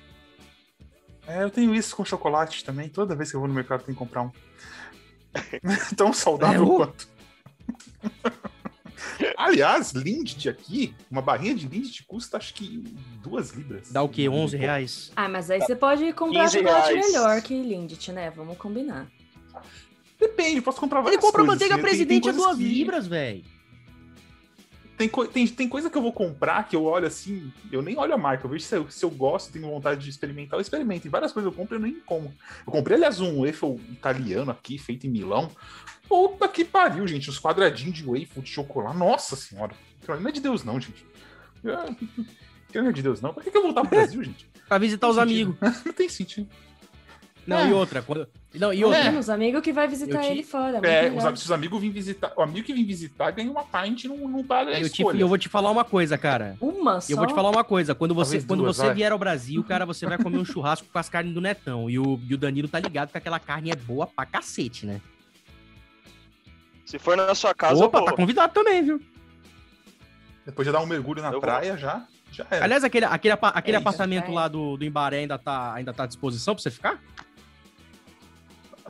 É, 1.27 1.43
eu 1.43 1.51
tenho 1.51 1.75
isso 1.75 1.97
com 1.97 2.05
chocolate 2.05 2.65
também. 2.65 2.89
Toda 2.89 3.15
vez 3.15 3.31
que 3.31 3.37
eu 3.37 3.41
vou 3.41 3.49
no 3.49 3.55
mercado 3.55 3.81
eu 3.81 3.87
tenho 3.87 3.97
que 3.97 3.99
comprar 3.99 4.23
um. 4.23 4.31
Tão 5.97 6.13
saudável 6.13 6.65
é, 6.65 6.77
quanto. 6.77 7.09
Aliás, 9.37 9.93
Lindt 9.93 10.49
aqui, 10.49 10.95
uma 11.11 11.23
barrinha 11.23 11.55
de 11.55 11.69
Lindt 11.69 12.05
custa 12.05 12.37
acho 12.37 12.55
que 12.55 12.79
duas 13.23 13.51
libras. 13.51 13.91
Dá 13.91 14.03
o 14.03 14.09
quê? 14.09 14.29
11 14.29 14.57
reais? 14.57 15.13
Ah, 15.15 15.29
mas 15.29 15.51
aí 15.51 15.61
você 15.61 15.77
pode 15.77 16.13
comprar 16.13 16.49
chocolate 16.49 16.95
melhor 16.95 17.43
que 17.43 17.55
Lindt, 17.63 18.13
né? 18.13 18.31
Vamos 18.31 18.57
combinar. 18.57 19.07
Depende, 20.29 20.61
posso 20.61 20.81
comprar 20.81 21.01
várias 21.01 21.17
Ele 21.17 21.23
compra 21.23 21.45
coisas. 21.45 21.55
manteiga 21.55 21.75
assim. 21.75 21.83
presidente 21.83 22.29
a 22.29 22.33
duas 22.33 22.57
que... 22.57 22.65
libras, 22.65 23.07
velho. 23.07 23.45
Tem, 24.97 25.09
tem, 25.09 25.47
tem 25.49 25.69
coisa 25.69 25.91
que 25.91 25.99
eu 25.99 26.03
vou 26.03 26.13
comprar 26.13 26.69
que 26.69 26.77
eu 26.77 26.85
olho 26.85 27.07
assim, 27.07 27.53
eu 27.73 27.83
nem 27.83 27.99
olho 27.99 28.15
a 28.15 28.17
marca, 28.17 28.47
eu 28.47 28.51
vejo 28.51 28.65
se 28.65 28.77
eu, 28.77 28.89
se 28.89 29.05
eu 29.05 29.11
gosto, 29.11 29.53
tenho 29.53 29.69
vontade 29.69 30.05
de 30.05 30.09
experimentar, 30.09 30.57
eu 30.57 30.61
experimento. 30.61 31.03
Tem 31.03 31.11
várias 31.11 31.33
coisas 31.33 31.51
eu 31.51 31.57
compro 31.57 31.75
e 31.75 31.79
eu 31.79 31.83
nem 31.83 31.95
como. 32.07 32.33
Eu 32.65 32.73
comprei, 32.73 32.97
aliás, 32.97 33.21
um 33.21 33.45
waffle 33.45 33.81
italiano 33.91 34.53
aqui, 34.53 34.79
feito 34.79 35.07
em 35.07 35.11
Milão. 35.11 35.51
Puta 36.09 36.47
que 36.47 36.65
pariu, 36.65 37.07
gente. 37.09 37.29
Os 37.29 37.41
quadradinhos 37.41 37.97
de 37.97 38.05
waffle 38.05 38.43
de 38.43 38.51
chocolate. 38.51 38.97
Nossa 38.97 39.35
senhora. 39.35 39.75
Não 40.07 40.29
é 40.29 40.33
de 40.33 40.41
Deus, 40.41 40.63
não, 40.63 40.81
gente. 40.81 41.05
Não 42.75 42.89
é 42.89 42.93
de 42.93 43.03
Deus, 43.03 43.21
não. 43.21 43.33
Por 43.33 43.41
que, 43.43 43.53
que 43.53 43.57
eu 43.57 43.63
vou 43.63 43.73
voltar 43.73 43.89
pro 43.89 43.97
Brasil, 43.99 44.23
gente? 44.23 44.49
pra 44.69 44.79
visitar 44.79 45.09
os 45.09 45.19
amigos. 45.19 45.57
não 45.85 45.93
tem 45.93 46.09
sentido. 46.09 46.49
Não, 47.47 47.59
é. 47.59 47.69
e 47.69 47.73
outra, 47.73 48.03
quando... 48.03 48.29
Não, 48.55 48.73
e 48.73 48.85
outra. 48.85 49.01
É. 49.01 49.19
Os 49.19 49.29
amigos 49.29 49.61
que 49.63 49.73
vai 49.73 49.89
visitar 49.89 50.21
te... 50.21 50.27
ele 50.29 50.43
fora. 50.43 50.79
É, 50.87 51.11
os, 51.11 51.41
se 51.41 51.45
os 51.47 51.53
amigos 51.53 51.81
vêm 51.81 51.91
visitar. 51.91 52.33
O 52.37 52.43
amigo 52.43 52.65
que 52.65 52.73
vem 52.73 52.85
visitar 52.85 53.31
ganha 53.33 53.51
uma 53.51 53.65
pint 53.65 54.05
não, 54.05 54.17
não 54.29 54.45
paga 54.45 54.71
a 54.71 54.81
eu, 54.81 54.89
te, 54.89 55.03
eu 55.03 55.27
vou 55.29 55.37
te 55.37 55.49
falar 55.49 55.71
uma 55.71 55.85
coisa, 55.85 56.17
cara. 56.17 56.57
Uma 56.61 57.01
só? 57.01 57.13
Eu 57.13 57.17
vou 57.17 57.27
te 57.27 57.35
falar 57.35 57.51
uma 57.51 57.65
coisa. 57.65 57.95
Quando 57.95 58.15
você, 58.15 58.41
quando 58.41 58.63
duas, 58.63 58.77
você 58.77 58.95
vier 58.95 59.11
ao 59.11 59.19
Brasil, 59.19 59.63
cara, 59.67 59.85
você 59.85 60.07
vai 60.07 60.19
comer 60.19 60.39
um 60.39 60.45
churrasco 60.45 60.87
com 60.91 60.99
as 60.99 61.09
carnes 61.09 61.35
do 61.35 61.41
Netão. 61.41 61.91
E 61.91 61.99
o, 61.99 62.21
e 62.29 62.35
o 62.35 62.39
Danilo 62.39 62.69
tá 62.69 62.79
ligado 62.79 63.11
que 63.11 63.19
aquela 63.19 63.41
carne 63.41 63.71
é 63.71 63.77
boa 63.77 64.07
pra 64.07 64.25
cacete, 64.25 64.87
né? 64.87 65.01
Se 66.85 66.99
for 66.99 67.17
na 67.17 67.35
sua 67.35 67.55
casa. 67.55 67.85
Opa, 67.85 68.05
tá 68.05 68.13
convidado 68.13 68.53
também, 68.53 68.85
viu? 68.85 69.01
Depois 70.47 70.67
de 70.67 70.73
dar 70.73 70.81
um 70.81 70.87
mergulho 70.87 71.23
na 71.23 71.33
eu 71.33 71.41
praia 71.41 71.73
vou... 71.73 71.79
já. 71.79 72.07
Já 72.31 72.47
era. 72.51 72.65
Aliás, 72.65 72.85
aquele, 72.85 73.07
aquele, 73.07 73.35
aquele 73.41 73.77
é 73.77 73.81
apartamento 73.81 74.31
lá 74.31 74.49
do, 74.49 74.77
do 74.77 74.85
Embaré 74.85 75.19
ainda 75.19 75.39
tá, 75.39 75.73
ainda 75.73 75.93
tá 75.93 76.03
à 76.03 76.07
disposição 76.07 76.55
pra 76.55 76.63
você 76.63 76.71
ficar? 76.71 77.01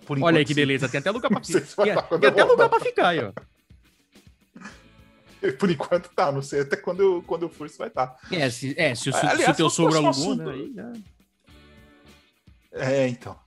Por 0.07 0.23
Olha 0.23 0.39
aí 0.39 0.45
que 0.45 0.55
beleza, 0.55 0.89
tem 0.89 1.01
até 1.01 1.11
lugar 1.11 1.29
pra 1.29 1.41
ficar. 1.45 2.03
Tem, 2.03 2.21
tem 2.21 2.31
até 2.31 2.45
lugar 2.45 2.69
pra 2.69 2.81
ficar 2.81 3.09
aí, 3.09 3.21
ó. 3.21 3.33
Por 5.59 5.71
enquanto 5.71 6.09
tá, 6.15 6.33
não 6.33 6.41
sei 6.41 6.61
até 6.61 6.77
quando 6.77 7.03
eu, 7.03 7.23
quando 7.27 7.43
eu 7.43 7.51
for 7.51 7.69
se 7.69 7.77
vai 7.77 7.89
estar. 7.89 8.07
Tá. 8.07 8.19
É, 8.33 8.49
se, 8.49 8.75
é, 8.79 8.95
se, 8.95 9.15
Aliás, 9.15 9.45
se 9.45 9.51
o 9.51 9.55
teu 9.55 9.71
sogro 9.71 9.99
alugou, 9.99 10.35
né? 10.35 10.53
Aí 10.53 10.73
já... 10.75 10.93
É, 12.73 13.09
então. 13.09 13.39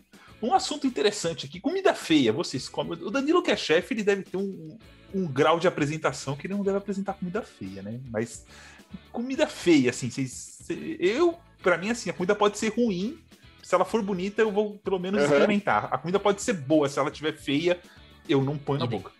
Um 0.42 0.54
assunto 0.54 0.86
interessante 0.86 1.48
aqui, 1.48 1.60
comida 1.60 1.96
feia, 1.96 2.32
vocês 2.32 2.70
comem. 2.70 3.02
O 3.02 3.10
Danilo 3.10 3.42
que 3.42 3.50
é 3.50 3.58
chefe, 3.58 3.94
ele 3.94 4.04
deve 4.04 4.24
ter 4.24 4.38
um, 4.38 4.78
um 5.14 5.26
grau 5.26 5.60
de 5.60 5.68
apresentação 5.68 6.36
que 6.36 6.46
ele 6.46 6.54
não 6.54 6.64
deve 6.64 6.78
apresentar 6.78 7.14
comida 7.14 7.42
feia, 7.42 7.82
né? 7.82 8.00
Mas 8.12 8.46
comida 9.12 9.48
feia, 9.48 9.90
assim, 9.90 10.10
vocês. 10.10 10.60
Eu, 11.00 11.38
para 11.64 11.78
mim, 11.78 11.90
assim, 11.90 12.10
a 12.10 12.14
comida 12.14 12.36
pode 12.36 12.58
ser 12.58 12.70
ruim, 12.70 13.20
se 13.68 13.76
ela 13.76 13.84
for 13.84 14.02
bonita, 14.02 14.42
eu 14.42 14.50
vou 14.50 14.78
pelo 14.78 14.98
menos 14.98 15.20
uhum. 15.20 15.26
experimentar. 15.26 15.90
A 15.92 15.98
comida 15.98 16.18
pode 16.18 16.42
ser 16.42 16.54
boa, 16.54 16.88
se 16.88 16.98
ela 17.00 17.10
estiver 17.10 17.34
feia, 17.34 17.78
eu 18.30 18.42
não 18.42 18.58
ponho 18.58 18.80
na 18.80 18.86
boca. 18.86 19.12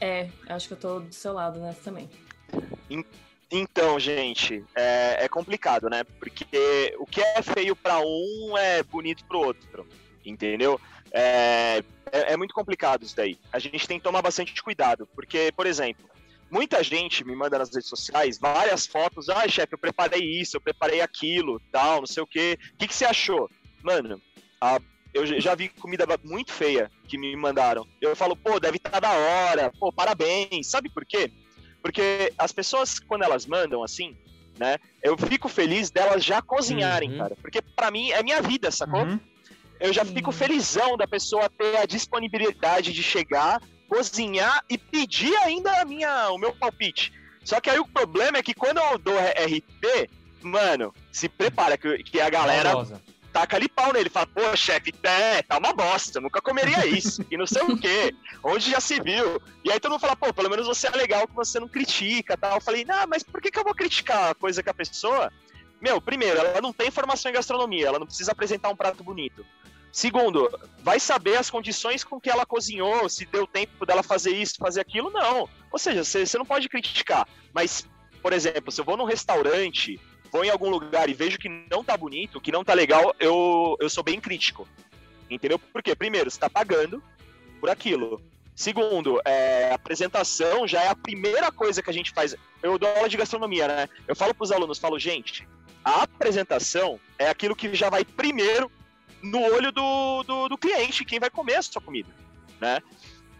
É, 0.00 0.28
acho 0.48 0.66
que 0.66 0.74
eu 0.74 0.76
tô 0.76 0.98
do 0.98 1.14
seu 1.14 1.32
lado 1.32 1.60
nessa 1.60 1.80
também. 1.80 2.10
Então, 3.48 4.00
gente, 4.00 4.64
é, 4.74 5.24
é, 5.24 5.28
complicado, 5.28 5.88
né? 5.88 6.02
Porque 6.18 6.92
o 6.98 7.06
que 7.06 7.20
é 7.20 7.40
feio 7.40 7.76
para 7.76 8.00
um 8.00 8.58
é 8.58 8.82
bonito 8.82 9.24
para 9.24 9.36
o 9.36 9.44
outro, 9.44 9.86
entendeu? 10.26 10.80
É, 11.12 11.84
é, 12.10 12.32
é, 12.32 12.36
muito 12.36 12.52
complicado 12.52 13.04
isso 13.04 13.14
daí. 13.14 13.38
A 13.52 13.60
gente 13.60 13.86
tem 13.86 13.98
que 13.98 14.04
tomar 14.04 14.22
bastante 14.22 14.60
cuidado, 14.60 15.08
porque, 15.14 15.52
por 15.56 15.68
exemplo, 15.68 16.09
muita 16.50 16.82
gente 16.82 17.24
me 17.24 17.34
manda 17.34 17.58
nas 17.58 17.72
redes 17.72 17.88
sociais 17.88 18.38
várias 18.38 18.86
fotos. 18.86 19.28
Ah, 19.28 19.46
chefe, 19.48 19.74
eu 19.74 19.78
preparei 19.78 20.22
isso, 20.22 20.56
eu 20.56 20.60
preparei 20.60 21.00
aquilo, 21.00 21.60
tal, 21.70 22.00
não 22.00 22.06
sei 22.06 22.22
o 22.22 22.26
quê. 22.26 22.58
O 22.74 22.76
que, 22.76 22.88
que 22.88 22.94
você 22.94 23.04
achou? 23.04 23.48
Mano, 23.82 24.20
a, 24.60 24.80
eu 25.12 25.40
já 25.40 25.54
vi 25.54 25.68
comida 25.68 26.06
muito 26.22 26.52
feia 26.52 26.90
que 27.08 27.18
me 27.18 27.34
mandaram. 27.36 27.86
Eu 28.00 28.14
falo, 28.14 28.36
pô, 28.36 28.60
deve 28.60 28.76
estar 28.76 28.90
tá 28.90 29.00
da 29.00 29.12
hora, 29.12 29.72
pô, 29.78 29.92
parabéns. 29.92 30.66
Sabe 30.66 30.88
por 30.88 31.04
quê? 31.04 31.32
Porque 31.82 32.32
as 32.36 32.52
pessoas, 32.52 32.98
quando 32.98 33.22
elas 33.22 33.46
mandam 33.46 33.82
assim, 33.82 34.16
né, 34.58 34.76
eu 35.02 35.16
fico 35.16 35.48
feliz 35.48 35.90
delas 35.90 36.24
já 36.24 36.42
cozinharem, 36.42 37.12
uhum. 37.12 37.18
cara. 37.18 37.36
Porque 37.40 37.62
para 37.62 37.90
mim 37.90 38.10
é 38.10 38.22
minha 38.22 38.42
vida, 38.42 38.70
sacou? 38.70 39.02
Uhum. 39.02 39.18
Eu 39.80 39.92
já 39.92 40.04
fico 40.04 40.30
felizão 40.30 40.96
da 40.96 41.08
pessoa 41.08 41.48
ter 41.48 41.78
a 41.78 41.86
disponibilidade 41.86 42.92
de 42.92 43.02
chegar, 43.02 43.62
cozinhar 43.90 44.64
e 44.70 44.78
pedir 44.78 45.36
ainda 45.38 45.80
a 45.80 45.84
minha, 45.84 46.30
o 46.30 46.38
meu 46.38 46.54
palpite. 46.54 47.12
Só 47.44 47.60
que 47.60 47.68
aí 47.68 47.80
o 47.80 47.88
problema 47.88 48.38
é 48.38 48.42
que 48.42 48.54
quando 48.54 48.78
eu 48.78 48.96
dou 48.96 49.18
RP, 49.18 50.08
mano, 50.40 50.94
se 51.10 51.28
prepara 51.28 51.76
que, 51.76 52.04
que 52.04 52.20
a 52.20 52.30
galera 52.30 52.72
taca 53.32 53.56
ali 53.56 53.68
pau 53.68 53.92
nele. 53.92 54.08
Fala, 54.08 54.28
pô, 54.28 54.54
chefe, 54.56 54.94
é, 55.02 55.42
tá 55.42 55.58
uma 55.58 55.72
bosta, 55.72 56.20
nunca 56.20 56.40
comeria 56.40 56.86
isso. 56.86 57.26
e 57.28 57.36
não 57.36 57.48
sei 57.48 57.62
o 57.62 57.76
quê. 57.76 58.14
Onde 58.44 58.70
já 58.70 58.80
se 58.80 59.00
viu? 59.00 59.42
E 59.64 59.72
aí 59.72 59.80
todo 59.80 59.90
mundo 59.90 60.00
fala, 60.00 60.14
pô, 60.14 60.32
pelo 60.32 60.48
menos 60.48 60.68
você 60.68 60.86
é 60.86 60.90
legal 60.90 61.26
que 61.26 61.34
você 61.34 61.58
não 61.58 61.66
critica 61.68 62.36
tal. 62.36 62.54
Eu 62.54 62.60
falei, 62.60 62.84
não, 62.84 63.08
mas 63.08 63.24
por 63.24 63.40
que, 63.40 63.50
que 63.50 63.58
eu 63.58 63.64
vou 63.64 63.74
criticar 63.74 64.30
a 64.30 64.34
coisa 64.36 64.62
que 64.62 64.70
a 64.70 64.74
pessoa 64.74 65.32
meu, 65.80 66.00
primeiro, 66.00 66.38
ela 66.38 66.60
não 66.60 66.72
tem 66.72 66.90
formação 66.90 67.30
em 67.30 67.34
gastronomia, 67.34 67.86
ela 67.86 67.98
não 67.98 68.06
precisa 68.06 68.32
apresentar 68.32 68.68
um 68.68 68.76
prato 68.76 69.02
bonito. 69.02 69.46
Segundo, 69.92 70.48
vai 70.82 71.00
saber 71.00 71.36
as 71.36 71.50
condições 71.50 72.04
com 72.04 72.20
que 72.20 72.30
ela 72.30 72.46
cozinhou, 72.46 73.08
se 73.08 73.26
deu 73.26 73.46
tempo 73.46 73.84
dela 73.84 74.02
fazer 74.02 74.30
isso, 74.30 74.56
fazer 74.56 74.80
aquilo, 74.80 75.10
não. 75.10 75.48
Ou 75.70 75.78
seja, 75.78 76.04
você 76.04 76.38
não 76.38 76.44
pode 76.44 76.68
criticar. 76.68 77.26
Mas, 77.52 77.86
por 78.22 78.32
exemplo, 78.32 78.70
se 78.70 78.80
eu 78.80 78.84
vou 78.84 78.96
num 78.96 79.04
restaurante, 79.04 80.00
vou 80.30 80.44
em 80.44 80.50
algum 80.50 80.70
lugar 80.70 81.08
e 81.08 81.14
vejo 81.14 81.38
que 81.38 81.48
não 81.48 81.82
tá 81.82 81.96
bonito, 81.96 82.40
que 82.40 82.52
não 82.52 82.64
tá 82.64 82.72
legal, 82.72 83.14
eu, 83.18 83.76
eu 83.80 83.90
sou 83.90 84.04
bem 84.04 84.20
crítico. 84.20 84.66
Entendeu? 85.28 85.58
Porque, 85.58 85.94
primeiro, 85.94 86.30
você 86.30 86.38
tá 86.38 86.48
pagando 86.48 87.02
por 87.60 87.68
aquilo. 87.68 88.22
Segundo, 88.54 89.20
é, 89.24 89.72
apresentação 89.72 90.68
já 90.68 90.82
é 90.82 90.88
a 90.88 90.94
primeira 90.94 91.50
coisa 91.50 91.82
que 91.82 91.90
a 91.90 91.92
gente 91.92 92.12
faz. 92.12 92.36
Eu 92.62 92.78
dou 92.78 92.88
aula 92.88 93.08
de 93.08 93.16
gastronomia, 93.16 93.66
né? 93.66 93.88
Eu 94.06 94.14
falo 94.14 94.34
para 94.34 94.44
os 94.44 94.52
alunos, 94.52 94.78
falo, 94.78 94.98
gente, 94.98 95.48
a 95.84 96.02
apresentação 96.02 97.00
é 97.18 97.28
aquilo 97.28 97.56
que 97.56 97.74
já 97.74 97.88
vai 97.88 98.04
primeiro 98.04 98.70
no 99.22 99.40
olho 99.40 99.70
do, 99.72 100.22
do, 100.22 100.48
do 100.48 100.58
cliente, 100.58 101.04
quem 101.04 101.18
vai 101.18 101.30
comer 101.30 101.56
a 101.56 101.62
sua 101.62 101.80
comida, 101.80 102.10
né? 102.60 102.80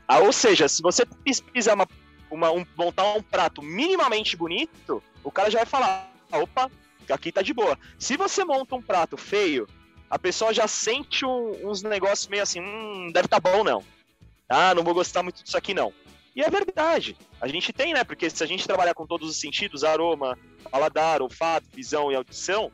Ah, 0.07 0.18
ou 0.18 0.33
seja, 0.33 0.68
se 0.68 0.83
você 0.83 1.07
fizer 1.53 1.72
uma, 1.72 1.87
uma 2.31 2.51
um, 2.51 2.66
montar 2.76 3.14
um 3.14 3.22
prato 3.22 3.62
minimamente 3.62 4.37
bonito, 4.37 5.03
o 5.22 5.31
cara 5.31 5.51
já 5.51 5.59
vai 5.59 5.66
falar, 5.66 6.12
opa, 6.33 6.70
aqui 7.09 7.31
tá 7.31 7.43
de 7.43 7.55
boa. 7.55 7.78
Se 7.99 8.16
você 8.16 8.45
monta 8.45 8.74
um 8.74 8.83
prato 8.83 9.16
feio, 9.16 9.68
a 10.09 10.18
pessoa 10.18 10.53
já 10.53 10.66
sente 10.66 11.24
um, 11.24 11.68
uns 11.68 11.83
negócios 11.83 12.26
meio 12.28 12.43
assim, 12.43 12.61
hum, 12.61 13.11
deve 13.12 13.28
tá 13.28 13.39
bom 13.39 13.62
não. 13.62 13.85
Ah, 14.49 14.74
não 14.74 14.83
vou 14.83 14.95
gostar 14.95 15.22
muito 15.22 15.45
disso 15.45 15.57
aqui 15.57 15.72
não. 15.72 15.93
E 16.35 16.43
é 16.43 16.51
verdade. 16.51 17.16
A 17.41 17.49
gente 17.49 17.72
tem, 17.72 17.93
né? 17.93 18.05
Porque 18.05 18.28
se 18.28 18.43
a 18.43 18.47
gente 18.47 18.66
trabalhar 18.66 18.95
com 18.95 19.07
todos 19.07 19.28
os 19.28 19.41
sentidos, 19.41 19.85
aroma, 19.85 20.39
paladar, 20.70 21.22
olfato, 21.22 21.66
visão 21.72 22.11
e 22.11 22.16
audição, 22.16 22.70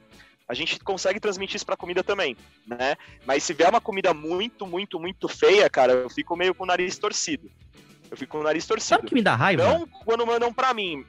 a 0.49 0.55
gente 0.55 0.79
consegue 0.81 1.19
transmitir 1.19 1.57
isso 1.57 1.67
pra 1.67 1.77
comida 1.77 2.05
também, 2.05 2.37
né? 2.67 2.97
Mas 3.27 3.43
se 3.43 3.53
vier 3.53 3.69
uma 3.69 3.81
comida 3.81 4.15
muito, 4.15 4.67
muito, 4.67 4.99
muito 5.01 5.29
feia, 5.29 5.69
cara, 5.69 5.93
eu 5.93 6.11
fico 6.11 6.37
meio 6.37 6.55
com 6.55 6.65
o 6.65 6.67
nariz 6.67 6.97
torcido. 6.99 7.51
Eu 8.09 8.17
fico 8.17 8.33
com 8.33 8.41
o 8.41 8.45
nariz 8.45 8.65
torcido. 8.65 8.89
Sabe 8.89 9.07
o 9.07 9.09
que 9.09 9.15
me 9.15 9.23
dá 9.23 9.35
raiva? 9.35 9.65
Não 9.65 9.87
quando 10.05 10.25
mandam 10.25 10.53
pra 10.53 10.73
mim. 10.73 11.05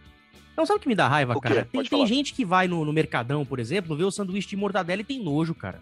Não, 0.56 0.66
sabe 0.66 0.80
o 0.80 0.82
que 0.82 0.88
me 0.88 0.96
dá 0.96 1.08
raiva, 1.08 1.40
cara? 1.40 1.68
Tem, 1.72 1.84
tem 1.84 2.08
gente 2.08 2.34
que 2.34 2.44
vai 2.44 2.68
no, 2.68 2.84
no, 2.84 2.92
Mercadão, 2.92 3.46
por 3.46 3.60
exemplo, 3.60 3.96
vê 3.96 4.04
o 4.04 4.10
sanduíche 4.10 4.48
de 4.48 4.56
mortadela 4.56 5.02
e 5.02 5.06
tem 5.06 5.24
nojo, 5.24 5.54
cara. 5.54 5.80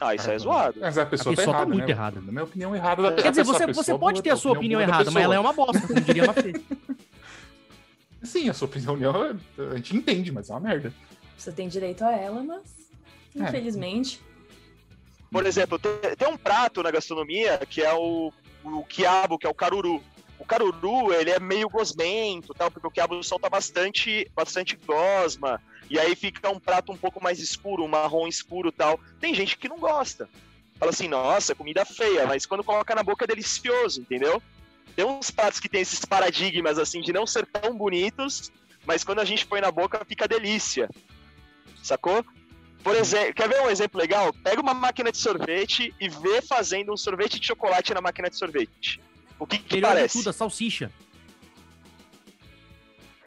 Ah, 0.00 0.14
isso 0.14 0.30
é, 0.30 0.34
é 0.34 0.38
zoado. 0.38 0.78
Mas 0.80 0.96
a 0.96 1.04
pessoa, 1.04 1.34
a 1.34 1.36
pessoa 1.36 1.52
tá, 1.52 1.58
errada, 1.58 1.66
tá 1.66 1.74
muito 1.74 1.86
né? 1.86 1.92
errada. 1.92 2.20
Na 2.22 2.32
minha 2.32 2.44
opinião, 2.44 2.74
errada. 2.74 3.12
Quer 3.12 3.30
dizer, 3.30 3.44
você, 3.44 3.66
você 3.66 3.98
pode 3.98 4.22
ter 4.22 4.30
a 4.30 4.36
sua 4.36 4.52
opinião, 4.52 4.80
opinião 4.80 4.94
errada, 4.94 5.10
mas 5.10 5.22
ela 5.22 5.34
é 5.34 5.38
uma 5.38 5.52
bosta, 5.52 5.86
como 5.86 6.00
diria 6.00 6.24
uma 6.24 6.32
Sim, 8.22 8.48
a 8.48 8.54
sua 8.54 8.66
opinião 8.66 8.96
a 8.96 9.76
gente 9.76 9.96
entende, 9.96 10.32
mas 10.32 10.50
é 10.50 10.52
uma 10.52 10.60
merda. 10.60 10.92
Você 11.36 11.52
tem 11.52 11.68
direito 11.68 12.04
a 12.04 12.12
ela, 12.12 12.42
mas 12.42 12.90
é. 13.36 13.42
infelizmente. 13.42 14.20
Por 15.30 15.46
exemplo, 15.46 15.78
tem, 15.78 15.92
tem, 16.16 16.28
um 16.28 16.36
prato 16.36 16.82
na 16.82 16.90
gastronomia 16.90 17.58
que 17.58 17.82
é 17.82 17.92
o, 17.94 18.32
o 18.64 18.84
quiabo, 18.84 19.38
que 19.38 19.46
é 19.46 19.50
o 19.50 19.54
caruru. 19.54 20.02
O 20.38 20.44
caruru, 20.44 21.12
ele 21.12 21.30
é 21.30 21.38
meio 21.38 21.68
gosmento, 21.68 22.54
tal, 22.54 22.70
porque 22.70 22.86
o 22.86 22.90
quiabo 22.90 23.22
solta 23.22 23.50
bastante, 23.50 24.30
bastante 24.34 24.76
gosma, 24.86 25.60
e 25.90 25.98
aí 25.98 26.14
fica 26.14 26.48
um 26.50 26.60
prato 26.60 26.92
um 26.92 26.96
pouco 26.96 27.22
mais 27.22 27.40
escuro, 27.40 27.84
um 27.84 27.88
marrom 27.88 28.26
escuro 28.26 28.70
tal. 28.70 29.00
Tem 29.20 29.34
gente 29.34 29.56
que 29.56 29.68
não 29.68 29.78
gosta. 29.78 30.28
Fala 30.78 30.92
assim, 30.92 31.08
nossa, 31.08 31.56
comida 31.56 31.84
feia, 31.84 32.26
mas 32.26 32.46
quando 32.46 32.62
coloca 32.62 32.94
na 32.94 33.02
boca 33.02 33.24
é 33.24 33.28
delicioso, 33.28 34.00
entendeu? 34.00 34.40
Tem 34.94 35.04
uns 35.04 35.30
pratos 35.30 35.60
que 35.60 35.68
tem 35.68 35.80
esses 35.80 36.04
paradigmas, 36.04 36.78
assim, 36.78 37.00
de 37.00 37.12
não 37.12 37.26
ser 37.26 37.46
tão 37.46 37.76
bonitos, 37.76 38.50
mas 38.84 39.04
quando 39.04 39.20
a 39.20 39.24
gente 39.24 39.46
põe 39.46 39.60
na 39.60 39.70
boca 39.70 40.04
fica 40.04 40.26
delícia 40.26 40.88
sacou? 41.88 42.24
Por 42.82 42.94
exemplo, 42.94 43.34
quer 43.34 43.48
ver 43.48 43.60
um 43.62 43.70
exemplo 43.70 44.00
legal? 44.00 44.32
Pega 44.32 44.60
uma 44.60 44.74
máquina 44.74 45.10
de 45.10 45.18
sorvete 45.18 45.94
e 46.00 46.08
vê 46.08 46.40
fazendo 46.40 46.92
um 46.92 46.96
sorvete 46.96 47.40
de 47.40 47.46
chocolate 47.46 47.92
na 47.92 48.00
máquina 48.00 48.30
de 48.30 48.36
sorvete. 48.36 49.00
O 49.38 49.46
que, 49.46 49.58
que 49.58 49.76
Melhor 49.76 49.88
parece? 49.88 50.18
De 50.18 50.20
tudo, 50.20 50.30
a 50.30 50.32
salsicha. 50.32 50.92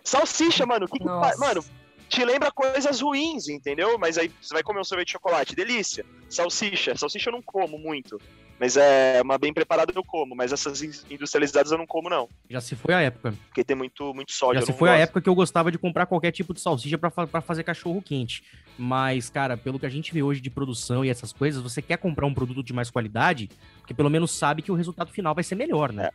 Salsicha, 0.03 0.65
mano. 0.65 0.85
O 0.85 0.89
que, 0.89 0.99
que 0.99 1.05
Mano, 1.05 1.63
te 2.07 2.23
lembra 2.23 2.51
coisas 2.51 3.01
ruins, 3.01 3.49
entendeu? 3.49 3.97
Mas 3.99 4.17
aí 4.17 4.31
você 4.41 4.53
vai 4.53 4.63
comer 4.63 4.79
um 4.79 4.83
sorvete 4.83 5.07
de 5.07 5.13
chocolate, 5.13 5.55
delícia. 5.55 6.05
Salsicha. 6.29 6.95
Salsicha 6.95 7.29
eu 7.29 7.33
não 7.33 7.41
como 7.41 7.77
muito. 7.77 8.19
Mas 8.61 8.77
é 8.77 9.19
uma 9.23 9.39
bem 9.39 9.51
preparada 9.51 9.91
eu 9.95 10.03
como, 10.03 10.35
mas 10.35 10.53
essas 10.53 10.83
industrializadas 11.09 11.71
eu 11.71 11.79
não 11.79 11.87
como, 11.87 12.11
não. 12.11 12.29
Já 12.47 12.61
se 12.61 12.75
foi 12.75 12.93
a 12.93 13.01
época. 13.01 13.33
Porque 13.47 13.63
tem 13.63 13.75
muito, 13.75 14.13
muito 14.13 14.31
sódio. 14.31 14.59
Já 14.59 14.67
se 14.67 14.73
foi 14.73 14.87
gosto. 14.87 14.99
a 14.99 15.01
época 15.01 15.19
que 15.19 15.27
eu 15.27 15.33
gostava 15.33 15.71
de 15.71 15.79
comprar 15.79 16.05
qualquer 16.05 16.31
tipo 16.31 16.53
de 16.53 16.61
salsicha 16.61 16.95
para 16.95 17.41
fazer 17.41 17.63
cachorro 17.63 18.03
quente. 18.03 18.43
Mas, 18.77 19.31
cara, 19.31 19.57
pelo 19.57 19.79
que 19.79 19.85
a 19.87 19.89
gente 19.89 20.13
vê 20.13 20.21
hoje 20.21 20.41
de 20.41 20.51
produção 20.51 21.03
e 21.03 21.09
essas 21.09 21.33
coisas, 21.33 21.59
você 21.59 21.81
quer 21.81 21.97
comprar 21.97 22.27
um 22.27 22.35
produto 22.35 22.61
de 22.61 22.71
mais 22.71 22.91
qualidade, 22.91 23.49
porque 23.79 23.95
pelo 23.95 24.11
menos 24.11 24.29
sabe 24.29 24.61
que 24.61 24.71
o 24.71 24.75
resultado 24.75 25.11
final 25.11 25.33
vai 25.33 25.43
ser 25.43 25.55
melhor, 25.55 25.91
né? 25.91 26.09
É. 26.09 26.11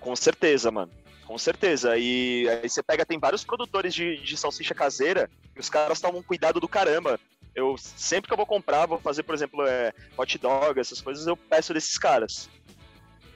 Com 0.00 0.16
certeza, 0.16 0.70
mano. 0.70 0.90
Com 1.26 1.36
certeza. 1.36 1.94
E 1.98 2.48
aí 2.48 2.70
você 2.70 2.82
pega, 2.82 3.04
tem 3.04 3.18
vários 3.18 3.44
produtores 3.44 3.92
de, 3.92 4.16
de 4.16 4.34
salsicha 4.34 4.74
caseira, 4.74 5.28
e 5.54 5.60
os 5.60 5.68
caras 5.68 6.00
tomam 6.00 6.22
cuidado 6.22 6.58
do 6.58 6.66
caramba 6.66 7.20
eu 7.58 7.76
sempre 7.78 8.28
que 8.28 8.32
eu 8.32 8.36
vou 8.36 8.46
comprar, 8.46 8.86
vou 8.86 8.98
fazer, 8.98 9.22
por 9.22 9.34
exemplo, 9.34 9.66
é, 9.66 9.92
hot 10.16 10.38
dog, 10.38 10.78
essas 10.78 11.00
coisas, 11.00 11.26
eu 11.26 11.36
peço 11.36 11.74
desses 11.74 11.98
caras. 11.98 12.48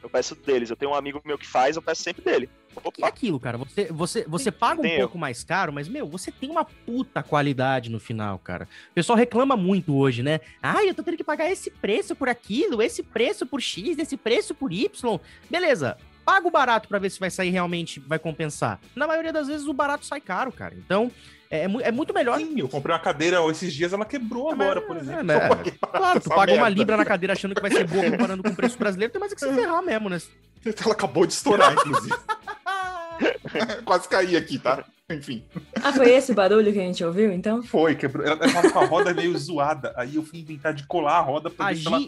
Eu 0.03 0.11
peço 0.11 0.35
deles. 0.35 0.71
Eu 0.71 0.77
tenho 0.77 0.91
um 0.91 0.95
amigo 0.95 1.21
meu 1.25 1.39
que 1.39 1.47
faz, 1.47 1.77
eu 1.77 1.83
peço 1.83 2.03
sempre 2.03 2.23
dele. 2.23 2.49
Opa. 2.75 2.91
É 3.03 3.07
aquilo, 3.07 3.39
cara. 3.39 3.59
Você, 3.59 3.85
você, 3.93 4.25
você 4.27 4.51
paga 4.51 4.81
um 4.81 4.97
pouco 4.97 5.19
mais 5.19 5.45
caro, 5.45 5.73
mas, 5.73 5.89
meu, 5.89 6.09
você 6.09 6.33
tem 6.33 6.51
uma 6.51 6.65
puta 6.65 7.23
qualidade 7.23 7.91
no 7.91 8.01
final, 8.01 8.39
cara. 8.39 8.67
O 8.91 8.95
pessoal 8.95 9.17
reclama 9.17 9.57
muito 9.57 9.95
hoje, 9.95 10.23
né? 10.23 10.41
Ah, 10.63 10.85
eu 10.85 10.95
tô 10.95 11.03
tendo 11.03 11.17
que 11.17 11.25
pagar 11.25 11.51
esse 11.51 11.71
preço 11.71 12.17
por 12.17 12.29
aquilo, 12.29 12.83
esse 12.83 13.03
preço 13.03 13.47
por 13.47 13.61
X, 13.61 13.99
esse 13.99 14.17
preço 14.17 14.55
por 14.55 14.73
Y. 14.73 15.21
Beleza. 15.51 15.97
Paga 16.25 16.47
o 16.47 16.51
barato 16.51 16.89
para 16.89 16.99
ver 16.99 17.11
se 17.11 17.19
vai 17.19 17.31
sair 17.31 17.51
realmente, 17.51 18.01
vai 18.01 18.19
compensar. 18.19 18.81
Na 18.95 19.07
maioria 19.07 19.33
das 19.33 19.49
vezes 19.49 19.67
o 19.67 19.73
barato 19.73 20.07
sai 20.07 20.21
caro, 20.21 20.53
cara. 20.53 20.75
Então, 20.77 21.11
é, 21.51 21.67
é, 21.67 21.89
é 21.89 21.93
muito 21.93 22.15
melhor. 22.15 22.39
Sim, 22.39 22.59
eu 22.59 22.69
comprei 22.69 22.95
uma 22.95 23.03
cadeira 23.03 23.39
esses 23.51 23.73
dias, 23.75 23.93
ela 23.93 24.05
quebrou 24.05 24.51
é, 24.51 24.53
agora, 24.55 24.81
por 24.81 24.97
exemplo. 24.97 25.23
É, 25.33 25.99
claro, 25.99 26.21
tu 26.21 26.31
paga 26.31 26.55
uma 26.55 26.69
libra 26.69 26.97
na 26.97 27.05
cadeira 27.05 27.33
achando 27.33 27.55
que 27.55 27.61
vai 27.61 27.71
ser 27.71 27.87
boa 27.87 28.11
comparando 28.11 28.43
com 28.43 28.49
o 28.49 28.57
preço 28.57 28.79
brasileiro, 28.79 29.13
tem 29.13 29.21
mais 29.21 29.33
é 29.33 29.35
que 29.35 29.41
se 29.41 29.53
ferrar 29.53 29.83
mesmo, 29.83 30.09
né? 30.09 30.19
Ela 30.65 30.93
acabou 30.93 31.27
de 31.27 31.33
estourar, 31.33 31.73
inclusive. 31.73 32.15
Quase 33.85 34.09
caí 34.09 34.37
aqui, 34.37 34.59
tá? 34.59 34.85
Enfim. 35.11 35.45
Ah, 35.83 35.93
foi 35.93 36.11
esse 36.11 36.33
barulho 36.33 36.73
que 36.73 36.79
a 36.79 36.83
gente 36.83 37.05
ouviu, 37.05 37.33
então? 37.33 37.63
Foi, 37.63 37.95
quebrou. 37.95 38.25
Ela 38.27 38.37
tava 38.37 38.71
com 38.71 38.79
a 38.79 38.87
roda 38.87 39.13
meio 39.13 39.37
zoada. 39.37 39.93
Aí 39.97 40.17
eu 40.17 40.23
fui 40.23 40.39
inventar 40.41 40.73
de 40.73 40.87
colar 40.87 41.19
a 41.19 41.21
roda 41.21 41.51
pra 41.51 41.69
ver 41.69 41.77
se 41.77 41.87
ela... 41.87 42.01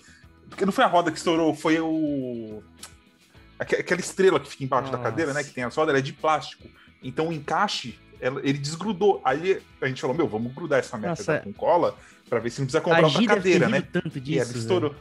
Porque 0.48 0.64
não 0.64 0.72
foi 0.72 0.84
a 0.84 0.88
roda 0.88 1.10
que 1.10 1.18
estourou, 1.18 1.54
foi 1.54 1.80
o. 1.80 2.62
Aquela 3.64 4.00
estrela 4.00 4.40
que 4.40 4.48
fica 4.48 4.64
embaixo 4.64 4.90
Nossa. 4.90 4.98
da 4.98 5.04
cadeira, 5.04 5.32
né? 5.32 5.42
Que 5.42 5.50
tem 5.50 5.64
a 5.64 5.68
roda, 5.68 5.90
ela 5.90 5.98
é 5.98 6.02
de 6.02 6.12
plástico. 6.12 6.68
Então 7.02 7.28
o 7.28 7.32
encaixe 7.32 7.98
ele 8.20 8.58
desgrudou. 8.58 9.20
Aí 9.24 9.60
a 9.80 9.86
gente 9.86 10.00
falou, 10.00 10.16
meu, 10.16 10.28
vamos 10.28 10.52
grudar 10.54 10.78
essa 10.78 10.96
merda 10.96 11.10
Nossa, 11.10 11.40
com 11.40 11.52
cola 11.52 11.96
pra 12.28 12.38
ver 12.38 12.50
se 12.50 12.60
não 12.60 12.66
precisa 12.66 12.80
comprar 12.80 13.04
outra 13.04 13.26
cadeira, 13.26 13.68
né? 13.68 13.80
Tanto 13.80 14.20
disso, 14.20 14.38
e 14.38 14.38
ela 14.38 14.58
estourou. 14.58 14.94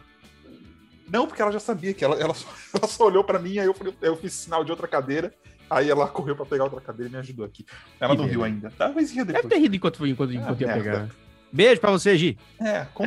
Não, 1.10 1.28
porque 1.28 1.42
ela 1.42 1.52
já 1.52 1.60
sabia 1.60 1.94
que 1.94 2.04
ela, 2.04 2.16
ela, 2.20 2.34
só, 2.34 2.48
ela 2.74 2.88
só 2.88 3.06
olhou 3.06 3.24
pra 3.24 3.40
mim, 3.40 3.60
aí 3.60 3.66
eu, 3.66 3.74
falei, 3.74 3.94
eu 4.02 4.18
fiz 4.18 4.34
sinal 4.34 4.64
de 4.64 4.72
outra 4.72 4.88
cadeira. 4.88 5.34
Aí 5.70 5.90
ela 5.90 6.08
correu 6.08 6.36
pra 6.36 6.46
pegar 6.46 6.66
outra 6.66 6.82
cadeira 6.82 7.10
e 7.10 7.12
me 7.14 7.18
ajudou 7.20 7.46
aqui. 7.46 7.66
Ela 8.00 8.16
que 8.16 8.22
não 8.22 8.28
viu 8.28 8.44
ainda. 8.44 8.72
Talvez 8.78 9.12
ria 9.12 9.24
depois. 9.24 9.44
Deve 9.44 9.56
ter 9.56 9.62
rido 9.62 9.76
enquanto, 9.76 10.06
enquanto, 10.06 10.34
enquanto 10.34 10.62
ia 10.62 10.74
pegar. 10.74 11.10
Beijo 11.52 11.80
pra 11.80 11.92
você, 11.92 12.18
Gi. 12.18 12.38
É, 12.60 12.86
com... 12.94 13.06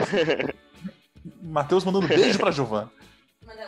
Matheus 1.42 1.84
mandando 1.84 2.08
beijo 2.08 2.38
pra 2.38 2.50
Giovana. 2.50 2.90
Mandou. 3.44 3.66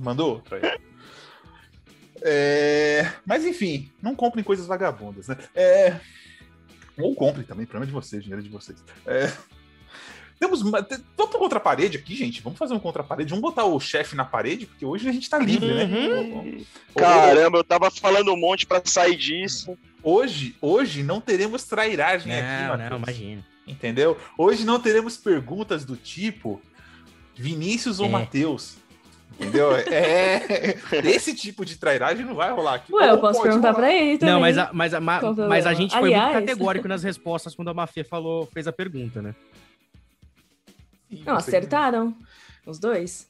Mandou? 0.00 0.40
Pra 0.40 0.58
ele. 0.58 0.80
É... 2.24 3.12
Mas 3.24 3.44
enfim, 3.44 3.90
não 4.00 4.14
comprem 4.14 4.44
coisas 4.44 4.66
vagabundas, 4.66 5.28
né? 5.28 5.36
É... 5.54 5.96
Ou 6.98 7.14
comprem 7.14 7.44
também, 7.44 7.66
problema 7.66 7.86
de 7.86 7.92
vocês, 7.92 8.22
dinheiro 8.22 8.42
de 8.42 8.48
vocês. 8.48 8.82
É... 9.06 9.32
Temos 10.38 10.60
uma... 10.60 10.84
Vamos 11.16 11.32
para 11.32 11.40
outra 11.40 11.60
parede 11.60 11.98
aqui, 11.98 12.16
gente. 12.16 12.42
Vamos 12.42 12.58
fazer 12.58 12.74
um 12.74 12.80
contra 12.80 13.04
parede. 13.04 13.30
Vamos 13.30 13.42
botar 13.42 13.64
o 13.64 13.78
chefe 13.78 14.16
na 14.16 14.24
parede, 14.24 14.66
porque 14.66 14.84
hoje 14.84 15.08
a 15.08 15.12
gente 15.12 15.30
tá 15.30 15.38
livre, 15.38 15.72
né? 15.72 15.84
uhum. 15.84 16.42
né? 16.42 16.64
Caramba, 16.96 17.58
eu 17.58 17.64
tava 17.64 17.90
falando 17.92 18.32
um 18.32 18.36
monte 18.36 18.66
para 18.66 18.82
sair 18.84 19.16
disso. 19.16 19.78
Hoje, 20.02 20.56
hoje 20.60 21.04
não 21.04 21.20
teremos 21.20 21.62
trairagem 21.62 22.32
não, 22.32 22.38
aqui, 22.38 22.68
Matheus. 22.68 22.90
Não, 22.90 22.98
imagina. 22.98 23.46
Entendeu? 23.66 24.18
Hoje 24.36 24.64
não 24.64 24.80
teremos 24.80 25.16
perguntas 25.16 25.84
do 25.84 25.96
tipo 25.96 26.60
Vinícius 27.36 28.00
é. 28.00 28.02
ou 28.02 28.08
Matheus. 28.08 28.76
Entendeu? 29.38 29.74
É, 29.76 30.76
esse 31.04 31.34
tipo 31.34 31.64
de 31.64 31.76
trairagem 31.76 32.24
não 32.24 32.34
vai 32.34 32.50
rolar 32.50 32.74
aqui. 32.74 32.92
Ué, 32.92 33.10
eu 33.10 33.18
posso 33.18 33.42
perguntar 33.42 33.70
rolar. 33.70 33.80
pra 33.80 33.94
ele 33.94 34.18
também. 34.18 34.34
Não, 34.34 34.40
mas 34.40 34.58
a, 34.58 34.70
mas 34.72 34.94
a, 34.94 35.00
mas 35.00 35.66
a 35.66 35.74
gente 35.74 35.94
Aliás... 35.94 36.24
foi 36.24 36.32
muito 36.32 36.46
categórico 36.46 36.88
nas 36.88 37.02
respostas 37.02 37.54
quando 37.54 37.68
a 37.68 37.74
Mafê 37.74 38.04
falou, 38.04 38.46
fez 38.46 38.66
a 38.66 38.72
pergunta, 38.72 39.22
né? 39.22 39.34
Não, 41.26 41.36
acertaram. 41.36 42.14
Os 42.66 42.78
dois. 42.78 43.28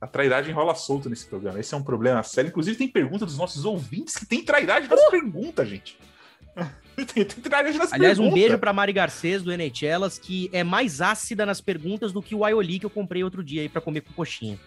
A 0.00 0.06
trairagem 0.06 0.54
rola 0.54 0.74
solto 0.74 1.08
nesse 1.08 1.26
programa. 1.26 1.58
Esse 1.58 1.74
é 1.74 1.76
um 1.76 1.82
problema 1.82 2.22
sério. 2.22 2.48
Inclusive, 2.48 2.76
tem 2.76 2.88
pergunta 2.88 3.26
dos 3.26 3.38
nossos 3.38 3.64
ouvintes 3.64 4.16
que 4.16 4.26
tem 4.26 4.44
trairagem 4.44 4.88
nas 4.88 5.00
uh! 5.00 5.10
perguntas, 5.10 5.68
gente. 5.68 5.98
tem, 7.06 7.24
tem 7.24 7.52
Aliás, 7.52 7.88
perguntas. 7.88 8.18
um 8.18 8.30
beijo 8.32 8.58
pra 8.58 8.72
Mari 8.72 8.92
Garcês, 8.92 9.42
do 9.42 9.50
NHLas, 9.50 10.18
que 10.18 10.48
é 10.52 10.64
mais 10.64 11.00
ácida 11.00 11.44
nas 11.44 11.60
perguntas 11.60 12.12
do 12.12 12.22
que 12.22 12.34
o 12.34 12.44
Aioli 12.44 12.78
que 12.78 12.86
eu 12.86 12.90
comprei 12.90 13.22
outro 13.22 13.42
dia 13.42 13.62
aí 13.62 13.68
pra 13.68 13.80
comer 13.80 14.00
com 14.00 14.12
coxinha. 14.12 14.58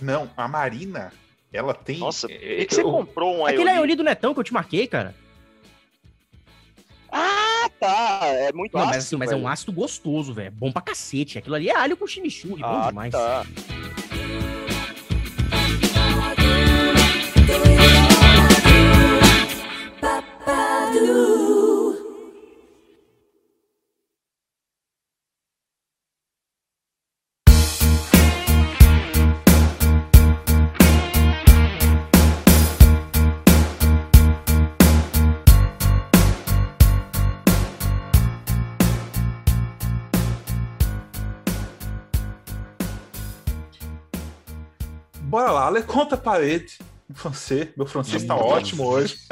Não, 0.00 0.30
a 0.36 0.46
Marina, 0.46 1.12
ela 1.52 1.74
tem. 1.74 1.98
Nossa, 1.98 2.28
por 2.28 2.36
que, 2.36 2.66
que 2.66 2.74
você 2.74 2.82
eu... 2.82 2.90
comprou 2.90 3.38
um 3.38 3.46
Aioli? 3.46 3.62
Aquele 3.62 3.70
Aioli 3.70 3.96
do 3.96 4.04
Netão 4.04 4.34
que 4.34 4.40
eu 4.40 4.44
te 4.44 4.52
marquei, 4.52 4.86
cara. 4.86 5.14
Ah, 7.10 7.70
tá. 7.80 8.20
É 8.22 8.52
muito 8.52 8.76
Não, 8.76 8.80
ácido. 8.80 8.94
Mas, 8.94 9.04
assim, 9.04 9.16
mas 9.16 9.32
é 9.32 9.36
um 9.36 9.48
ácido 9.48 9.72
gostoso, 9.72 10.34
velho. 10.34 10.52
Bom 10.52 10.70
pra 10.70 10.82
cacete. 10.82 11.38
Aquilo 11.38 11.54
ali 11.54 11.68
é 11.68 11.76
alho 11.76 11.96
com 11.96 12.06
chimichurri, 12.06 12.62
ah, 12.62 12.82
bom 12.82 12.88
demais. 12.88 13.12
Tá. 13.12 13.46
Bora 45.36 45.52
lá, 45.52 45.70
le 45.70 45.82
conta 45.82 46.14
a 46.14 46.18
parede. 46.18 46.78
Francês, 47.12 47.68
meu 47.76 47.86
francês 47.86 48.22
está 48.22 48.34
ótimo 48.34 48.86
hoje. 48.86 49.18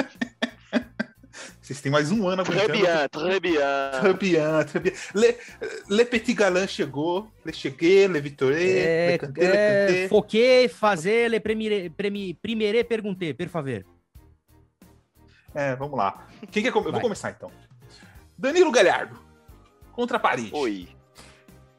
Vocês 1.63 1.81
têm 1.81 1.91
mais 1.91 2.13
um 2.13 2.29
ano 2.29 2.43
aguentando. 2.43 2.69
Très 2.69 2.79
bien, 2.79 3.09
très 3.09 3.41
bien. 3.41 3.91
Très 4.01 4.13
bien, 4.13 4.65
très 4.65 4.81
bien. 4.81 4.93
Le, 5.15 5.35
le 5.89 6.05
Petit 6.05 6.35
Galant 6.35 6.67
chegou. 6.67 7.27
Le 7.43 7.53
cheguei, 7.55 8.07
le 8.07 8.21
Victoré, 8.21 8.81
é, 8.81 9.13
le 9.13 9.19
canté, 9.19 9.45
é, 9.45 9.47
le 9.47 9.87
canté. 9.87 10.09
Foquei, 10.09 10.69
fazer, 10.69 11.31
le 11.31 11.41
premiere, 11.41 11.89
premi, 11.89 12.35
pergunter, 12.87 13.35
por 13.35 13.49
favor. 13.49 13.83
É, 15.55 15.75
vamos 15.75 15.97
lá. 15.97 16.27
Quem 16.51 16.63
quer, 16.63 16.69
eu 16.69 16.83
vou 16.83 17.01
começar 17.01 17.31
então. 17.31 17.51
Danilo 18.37 18.71
Galhardo, 18.71 19.19
contra 19.93 20.19
Paris. 20.19 20.51
Oi. 20.53 20.87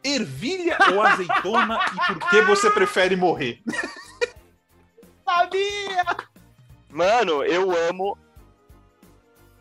Ervilha 0.04 0.78
ou 0.92 1.02
azeitona 1.02 1.80
e 1.94 2.14
por 2.14 2.30
que 2.30 2.42
você 2.42 2.72
prefere 2.72 3.16
morrer? 3.16 3.62
Mano, 6.96 7.44
eu 7.44 7.78
amo. 7.90 8.18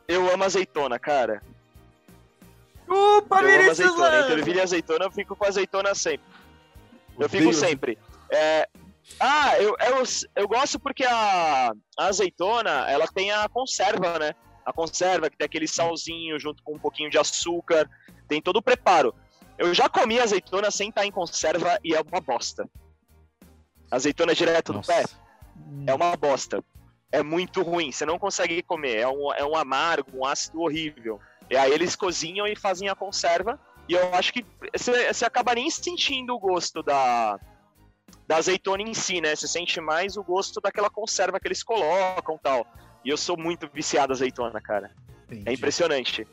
Eu 0.07 0.33
amo 0.33 0.45
azeitona, 0.45 1.01
cara. 1.01 1.43
Opa, 2.87 3.43
eu 3.43 3.61
amo 3.61 3.71
azeitona. 3.73 4.21
Entre 4.21 4.33
ervilha 4.35 4.59
e 4.59 4.63
azeitona, 4.63 5.05
eu 5.07 5.11
fico 5.11 5.35
com 5.35 5.45
azeitona 5.45 5.97
sempre. 5.97 6.25
Eu 7.19 7.29
fico 7.29 7.53
sempre. 7.53 7.99
É... 8.31 8.69
Ah, 9.19 9.59
eu, 9.59 9.77
eu, 9.81 10.03
eu 10.37 10.47
gosto 10.47 10.79
porque 10.79 11.05
a, 11.05 11.73
a 11.99 12.07
azeitona, 12.07 12.89
ela 12.89 13.09
tem 13.09 13.33
a 13.33 13.49
conserva, 13.49 14.17
né? 14.21 14.33
A 14.65 14.73
conserva, 14.73 15.29
que 15.29 15.37
tem 15.37 15.45
aquele 15.45 15.67
salzinho 15.67 16.39
junto 16.39 16.63
com 16.63 16.75
um 16.75 16.79
pouquinho 16.79 17.11
de 17.11 17.19
açúcar. 17.19 17.91
Tem 18.29 18.41
todo 18.41 18.59
o 18.59 18.63
preparo. 18.63 19.13
Eu 19.59 19.75
já 19.75 19.89
comi 19.89 20.21
azeitona 20.21 20.71
sem 20.71 20.89
estar 20.89 21.05
em 21.05 21.11
conserva 21.11 21.81
e 21.83 21.97
é 21.97 22.01
uma 22.01 22.21
bosta. 22.21 22.65
Azeitona 23.91 24.37
direto 24.37 24.73
Nossa. 24.73 24.93
no 24.93 25.09
pé 25.09 25.91
é 25.91 25.95
uma 25.95 26.17
bosta. 26.17 26.63
É 27.15 27.23
muito 27.23 27.63
ruim, 27.63 27.93
você 27.93 28.05
não 28.05 28.19
consegue 28.19 28.61
comer. 28.61 28.97
É 28.97 29.09
um, 29.09 29.33
é 29.33 29.45
um 29.45 29.55
amargo, 29.55 30.19
um 30.19 30.27
ácido 30.27 30.61
horrível. 30.61 31.21
E 31.49 31.57
aí 31.57 31.71
eles 31.71 31.95
cozinham 31.95 32.45
e 32.45 32.57
fazem 32.57 32.89
a 32.89 32.95
conserva. 32.97 33.57
E 33.89 33.93
eu 33.93 34.13
acho 34.13 34.33
que 34.33 34.45
você, 34.77 35.13
você 35.13 35.25
acaba 35.25 35.55
nem 35.55 35.71
sentindo 35.71 36.35
o 36.35 36.41
gosto 36.41 36.83
da, 36.83 37.39
da 38.27 38.39
azeitona 38.39 38.83
em 38.83 38.93
si, 38.93 39.21
né? 39.21 39.37
Você 39.37 39.47
sente 39.47 39.81
mais 39.81 40.17
o 40.17 40.25
gosto 40.25 40.61
daquela 40.61 40.91
conserva 40.91 41.39
que 41.39 41.47
eles 41.47 41.63
colocam 41.63 42.37
tal. 42.43 42.67
E 43.05 43.11
eu 43.11 43.17
sou 43.17 43.37
muito 43.37 43.71
viciado 43.73 44.13
em 44.13 44.17
azeitona, 44.17 44.61
cara. 44.61 44.91
É 45.31 45.35
Entendi. 45.35 45.51
É 45.51 45.53
impressionante. 45.53 46.27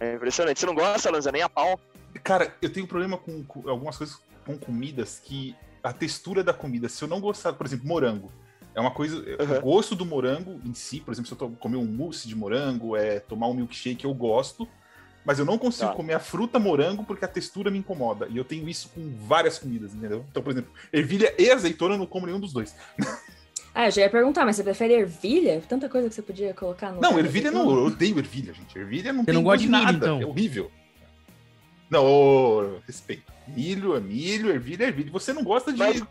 É 0.00 0.14
impressionante. 0.14 0.58
Você 0.58 0.66
não 0.66 0.74
gosta, 0.74 1.12
Lanza, 1.12 1.30
nem 1.30 1.42
a 1.42 1.48
pau? 1.48 1.78
Cara, 2.24 2.52
eu 2.60 2.72
tenho 2.72 2.88
problema 2.88 3.16
com, 3.16 3.44
com, 3.44 3.68
algumas 3.68 3.96
coisas 3.96 4.20
com 4.44 4.58
comidas 4.58 5.20
que 5.22 5.54
a 5.80 5.92
textura 5.92 6.42
da 6.42 6.52
comida, 6.52 6.88
se 6.88 7.04
eu 7.04 7.08
não 7.08 7.20
gostar, 7.20 7.52
por 7.52 7.66
exemplo, 7.66 7.86
morango. 7.86 8.32
É 8.74 8.80
uma 8.80 8.90
coisa. 8.90 9.16
Uhum. 9.16 9.58
O 9.58 9.60
gosto 9.60 9.94
do 9.94 10.04
morango 10.04 10.60
em 10.64 10.74
si, 10.74 11.00
por 11.00 11.12
exemplo, 11.12 11.28
se 11.28 11.40
eu 11.40 11.50
comer 11.58 11.76
um 11.76 11.84
mousse 11.84 12.26
de 12.26 12.34
morango, 12.34 12.96
é 12.96 13.20
tomar 13.20 13.48
um 13.48 13.54
milkshake, 13.54 14.04
eu 14.04 14.14
gosto. 14.14 14.68
Mas 15.24 15.38
eu 15.38 15.44
não 15.44 15.56
consigo 15.56 15.88
tá. 15.88 15.96
comer 15.96 16.12
a 16.12 16.20
fruta 16.20 16.58
morango 16.58 17.02
porque 17.02 17.24
a 17.24 17.28
textura 17.28 17.70
me 17.70 17.78
incomoda. 17.78 18.26
E 18.28 18.36
eu 18.36 18.44
tenho 18.44 18.68
isso 18.68 18.90
com 18.90 19.10
várias 19.26 19.58
comidas, 19.58 19.94
entendeu? 19.94 20.24
Então, 20.30 20.42
por 20.42 20.52
exemplo, 20.52 20.70
ervilha 20.92 21.34
e 21.38 21.50
azeitona 21.50 21.94
eu 21.94 21.98
não 21.98 22.06
como 22.06 22.26
nenhum 22.26 22.40
dos 22.40 22.52
dois. 22.52 22.74
Ah, 23.76 23.88
eu 23.88 23.90
já 23.90 24.02
ia 24.02 24.08
perguntar, 24.08 24.46
mas 24.46 24.54
você 24.54 24.62
prefere 24.62 24.94
ervilha? 24.94 25.60
Tanta 25.68 25.88
coisa 25.88 26.08
que 26.08 26.14
você 26.14 26.22
podia 26.22 26.54
colocar 26.54 26.92
no. 26.92 27.00
Não, 27.00 27.18
ervilha 27.18 27.50
não, 27.50 27.68
eu 27.68 27.86
odeio 27.86 28.16
ervilha, 28.20 28.54
gente. 28.54 28.78
Ervilha 28.78 29.12
não 29.12 29.22
você 29.22 29.26
tem 29.26 29.34
não 29.34 29.42
gosta 29.42 29.58
de 29.58 29.68
nada. 29.68 29.86
Milho, 29.86 29.96
então. 29.96 30.22
É 30.22 30.26
horrível. 30.26 30.70
Não, 31.90 32.04
oh, 32.06 32.78
respeito. 32.86 33.32
Milho 33.48 33.96
é 33.96 34.00
milho, 34.00 34.48
ervilha 34.48 34.84
é 34.84 34.86
ervilha. 34.86 35.10
Você 35.10 35.32
não 35.32 35.42
gosta 35.42 35.72
de, 35.72 35.78
mas, 35.78 35.96
de, 35.96 36.02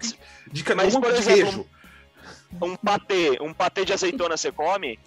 de, 0.52 0.76
mas, 0.76 0.94
de 0.94 1.26
queijo. 1.26 1.66
Um 2.62 2.76
patê, 2.76 3.38
um 3.42 3.54
patê 3.54 3.86
de 3.86 3.94
azeitona 3.94 4.38
você 4.38 4.52
come? 4.52 5.00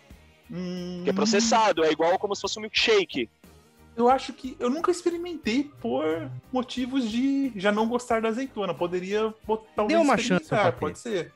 Hum... 0.50 1.02
Que 1.04 1.10
é 1.10 1.12
processado, 1.12 1.84
é 1.84 1.90
igual 1.90 2.18
como 2.18 2.34
se 2.34 2.40
fosse 2.40 2.58
um 2.58 2.62
milkshake. 2.62 3.28
Eu 3.96 4.10
acho 4.10 4.34
que 4.34 4.56
eu 4.60 4.68
nunca 4.68 4.90
experimentei 4.90 5.64
por 5.80 6.30
motivos 6.52 7.10
de 7.10 7.50
já 7.56 7.72
não 7.72 7.88
gostar 7.88 8.20
da 8.20 8.28
azeitona. 8.28 8.74
Poderia 8.74 9.32
botar 9.44 9.86
Deu 9.86 10.02
uma 10.02 10.18
chance, 10.18 10.50
pode 10.78 10.98
ser. 10.98 11.32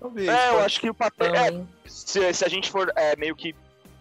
Talvez. 0.00 0.28
É, 0.28 0.50
eu 0.50 0.60
acho 0.60 0.80
que 0.80 0.88
o 0.88 0.94
patê. 0.94 1.26
É, 1.26 1.64
se, 1.86 2.32
se, 2.32 2.44
a 2.44 2.48
gente 2.48 2.70
for 2.70 2.90
é, 2.96 3.14
meio 3.16 3.36
que 3.36 3.54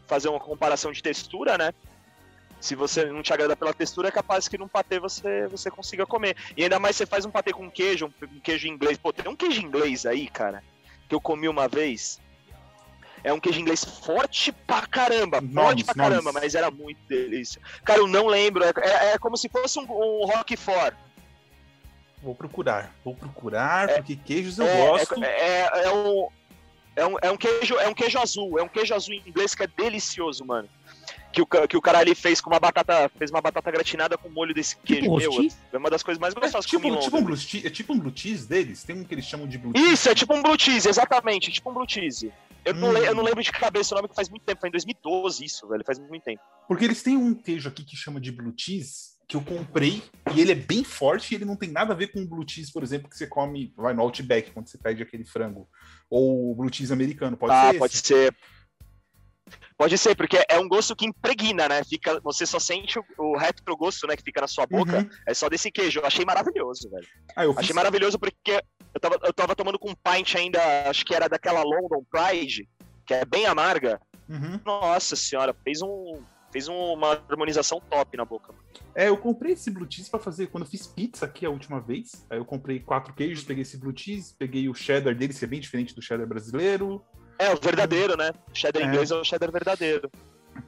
fazer 0.07 0.29
uma 0.29 0.39
comparação 0.39 0.93
de 0.93 1.03
textura, 1.03 1.57
né? 1.57 1.73
Se 2.63 2.75
você 2.75 3.03
não 3.07 3.21
te 3.21 3.33
agrada 3.33 3.57
pela 3.57 3.73
textura, 3.73 4.07
é 4.07 4.11
capaz 4.11 4.47
que 4.47 4.57
num 4.57 4.69
patê 4.69 4.97
você, 4.97 5.47
você 5.47 5.69
consiga 5.69 6.05
comer. 6.05 6.37
E 6.55 6.63
ainda 6.63 6.79
mais 6.79 6.95
você 6.95 7.05
faz 7.05 7.25
um 7.25 7.29
patê 7.29 7.51
com 7.51 7.69
queijo, 7.69 8.05
um 8.05 8.39
queijo 8.39 8.69
inglês. 8.69 8.97
Pô, 8.97 9.11
tem 9.11 9.29
um 9.29 9.35
queijo 9.35 9.61
inglês 9.61 10.05
aí, 10.05 10.29
cara, 10.29 10.63
que 11.09 11.13
eu 11.13 11.19
comi 11.19 11.49
uma 11.49 11.67
vez. 11.67 12.21
É 13.21 13.33
um 13.33 13.39
queijo 13.39 13.59
inglês 13.59 13.83
forte 13.83 14.53
pra 14.53 14.87
caramba, 14.87 15.41
nomes, 15.41 15.83
forte 15.83 15.83
pra 15.83 15.95
nomes. 15.95 16.23
caramba, 16.23 16.39
mas 16.39 16.55
era 16.55 16.71
muito 16.71 16.99
delícia. 17.05 17.61
Cara, 17.83 17.99
eu 17.99 18.07
não 18.07 18.27
lembro, 18.27 18.63
é, 18.63 18.71
é, 18.77 19.13
é 19.13 19.17
como 19.17 19.35
se 19.35 19.49
fosse 19.49 19.77
um, 19.77 19.83
um 19.83 20.25
Roquefort. 20.25 20.95
Vou 22.21 22.33
procurar, 22.33 22.95
vou 23.03 23.13
procurar, 23.13 23.89
é, 23.89 23.95
porque 23.95 24.15
queijos 24.15 24.57
eu 24.57 24.65
é, 24.65 24.87
gosto. 24.87 25.21
É, 25.21 25.27
é, 25.27 25.83
é, 25.83 25.93
um, 25.93 26.27
é, 26.95 27.05
um, 27.05 27.17
é, 27.23 27.31
um 27.31 27.35
queijo, 27.35 27.75
é 27.75 27.89
um 27.89 27.93
queijo 27.93 28.17
azul, 28.19 28.57
é 28.57 28.63
um 28.63 28.69
queijo 28.69 28.95
azul 28.95 29.13
inglês 29.13 29.53
que 29.53 29.63
é 29.63 29.67
delicioso, 29.67 30.45
mano 30.45 30.69
que 31.33 31.41
o, 31.41 31.47
que 31.67 31.75
o 31.75 31.81
cara 31.81 31.99
ali 31.99 32.13
fez 32.13 32.39
com 32.39 32.51
uma 32.51 32.59
batata, 32.59 33.09
fez 33.17 33.31
uma 33.31 33.41
batata 33.41 33.71
gratinada 33.71 34.17
com 34.17 34.29
molho 34.29 34.53
desse 34.53 34.75
tipo 34.75 34.85
queijo. 34.85 35.29
Tipo 35.31 35.41
Meu, 35.41 35.51
é 35.73 35.77
uma 35.77 35.89
das 35.89 36.03
coisas 36.03 36.21
mais 36.21 36.33
gostosas 36.33 36.65
é, 36.65 36.69
tipo, 36.69 36.81
que 36.81 36.87
eu 36.87 36.99
tipo 36.99 37.17
um 37.17 37.23
blue 37.23 37.35
cheese, 37.35 37.67
É 37.67 37.69
tipo 37.69 37.93
um 37.93 37.99
blue 37.99 38.13
cheese 38.15 38.47
deles? 38.47 38.83
Tem 38.83 38.95
um 38.95 39.03
que 39.03 39.13
eles 39.13 39.25
chamam 39.25 39.47
de 39.47 39.57
blue 39.57 39.73
cheese. 39.75 39.93
Isso, 39.93 40.09
é 40.09 40.15
tipo 40.15 40.33
um 40.33 40.43
blue 40.43 40.57
cheese, 40.57 40.87
exatamente, 40.87 41.51
tipo 41.51 41.71
um 41.71 41.73
blue 41.73 41.89
cheese. 41.89 42.31
Eu, 42.63 42.73
hum. 42.75 42.77
não, 42.77 42.97
eu 42.97 43.15
não 43.15 43.23
lembro 43.23 43.41
de 43.41 43.51
cabeça 43.51 43.93
o 43.93 43.97
nome 43.97 44.07
que 44.07 44.15
faz 44.15 44.29
muito 44.29 44.43
tempo, 44.43 44.61
foi 44.61 44.69
em 44.69 44.71
2012 44.71 45.43
isso, 45.43 45.67
velho, 45.67 45.83
faz 45.83 45.97
muito 45.97 46.23
tempo. 46.23 46.41
Porque 46.67 46.85
eles 46.85 47.01
têm 47.01 47.17
um 47.17 47.33
queijo 47.33 47.67
aqui 47.67 47.83
que 47.83 47.97
chama 47.97 48.21
de 48.21 48.31
blue 48.31 48.53
cheese, 48.55 49.13
que 49.27 49.35
eu 49.35 49.41
comprei, 49.41 50.03
e 50.35 50.39
ele 50.39 50.51
é 50.51 50.55
bem 50.55 50.83
forte 50.83 51.31
e 51.31 51.35
ele 51.35 51.45
não 51.45 51.55
tem 51.55 51.71
nada 51.71 51.93
a 51.93 51.95
ver 51.95 52.07
com 52.07 52.21
o 52.21 52.27
blue 52.27 52.47
cheese, 52.47 52.71
por 52.71 52.83
exemplo, 52.83 53.09
que 53.09 53.17
você 53.17 53.25
come, 53.25 53.73
vai 53.75 53.93
no 53.93 54.01
Outback, 54.01 54.51
quando 54.51 54.67
você 54.67 54.77
pede 54.77 55.01
aquele 55.01 55.25
frango. 55.25 55.67
Ou 56.09 56.51
o 56.51 56.55
blue 56.55 56.71
cheese 56.71 56.93
americano, 56.93 57.35
pode 57.35 57.53
ah, 57.53 57.71
ser? 57.71 57.75
Ah, 57.75 57.79
pode 57.79 57.97
ser. 57.97 58.35
Pode 59.83 59.97
ser, 59.97 60.15
porque 60.15 60.41
é 60.47 60.57
um 60.57 60.67
gosto 60.69 60.95
que 60.95 61.05
impregna, 61.05 61.67
né? 61.67 61.83
Fica, 61.83 62.17
você 62.21 62.45
só 62.45 62.57
sente 62.57 62.97
o, 62.97 63.03
o 63.17 63.37
retrogosto, 63.37 64.07
né? 64.07 64.15
Que 64.15 64.23
fica 64.23 64.39
na 64.39 64.47
sua 64.47 64.65
boca. 64.65 64.99
Uhum. 64.99 65.09
É 65.27 65.33
só 65.33 65.49
desse 65.49 65.69
queijo. 65.69 65.99
Eu 65.99 66.05
achei 66.05 66.23
maravilhoso, 66.23 66.89
velho. 66.89 67.05
Ah, 67.35 67.41
Achei 67.41 67.65
fiz... 67.65 67.75
maravilhoso 67.75 68.17
porque 68.17 68.63
eu 68.93 69.01
tava, 69.01 69.19
eu 69.21 69.33
tava 69.33 69.53
tomando 69.53 69.77
com 69.77 69.89
um 69.91 69.95
pint 69.95 70.35
ainda, 70.35 70.89
acho 70.89 71.03
que 71.03 71.13
era 71.13 71.27
daquela 71.27 71.61
London 71.63 72.01
Pride, 72.09 72.65
que 73.05 73.13
é 73.13 73.25
bem 73.25 73.45
amarga. 73.45 73.99
Uhum. 74.29 74.57
Nossa 74.65 75.17
senhora, 75.17 75.53
fez 75.65 75.81
um. 75.81 76.23
Fez 76.49 76.69
uma 76.69 77.21
harmonização 77.29 77.81
top 77.89 78.15
na 78.15 78.23
boca. 78.23 78.53
É, 78.95 79.09
eu 79.09 79.17
comprei 79.17 79.51
esse 79.51 79.69
blue 79.69 79.87
cheese 79.89 80.09
pra 80.09 80.19
fazer 80.19 80.47
quando 80.47 80.63
eu 80.63 80.69
fiz 80.69 80.87
pizza 80.87 81.25
aqui 81.25 81.45
a 81.45 81.49
última 81.49 81.81
vez. 81.81 82.25
Aí 82.29 82.37
eu 82.37 82.45
comprei 82.45 82.79
quatro 82.79 83.13
queijos, 83.13 83.43
peguei 83.43 83.63
esse 83.63 83.75
blue 83.75 83.93
cheese, 83.93 84.33
peguei 84.37 84.69
o 84.69 84.73
cheddar 84.73 85.13
dele, 85.13 85.33
que 85.33 85.43
é 85.43 85.47
bem 85.47 85.59
diferente 85.59 85.93
do 85.93 86.01
cheddar 86.01 86.25
brasileiro. 86.25 87.03
É, 87.37 87.51
o 87.51 87.59
verdadeiro, 87.59 88.15
né? 88.15 88.31
O 88.51 88.55
cheddar 88.55 88.83
é. 88.83 88.85
inglês 88.85 89.11
é 89.11 89.15
o 89.15 89.23
cheddar 89.23 89.51
verdadeiro. 89.51 90.09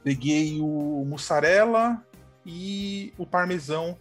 Peguei 0.02 0.60
o 0.60 1.04
mussarela 1.06 2.04
e 2.44 3.12
o 3.16 3.26
parmesão 3.26 3.98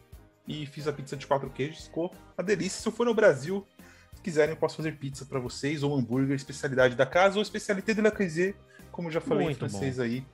e 0.48 0.66
fiz 0.66 0.88
a 0.88 0.94
pizza 0.94 1.16
de 1.16 1.26
quatro 1.26 1.50
queijos. 1.50 1.86
Ficou 1.86 2.14
uma 2.38 2.44
delícia. 2.44 2.82
Se 2.82 2.88
eu 2.88 2.92
for 2.92 3.06
no 3.06 3.14
Brasil, 3.14 3.66
se 4.14 4.22
quiserem, 4.22 4.54
eu 4.54 4.60
posso 4.60 4.78
fazer 4.78 4.98
pizza 4.98 5.26
para 5.26 5.40
vocês, 5.40 5.84
ou 5.84 5.96
hambúrguer, 5.96 6.36
especialidade 6.36 6.96
da 6.96 7.06
casa, 7.06 7.38
ou 7.38 7.42
especialité 7.42 7.94
de 7.94 8.02
la 8.02 8.12
cuisine, 8.12 8.56
como 8.92 9.08
eu 9.08 9.12
já 9.12 9.22
falei 9.22 9.46
muito 9.46 9.58
em 9.58 9.70
francês 9.70 9.98
bom. 9.98 10.04
aí. 10.04 10.26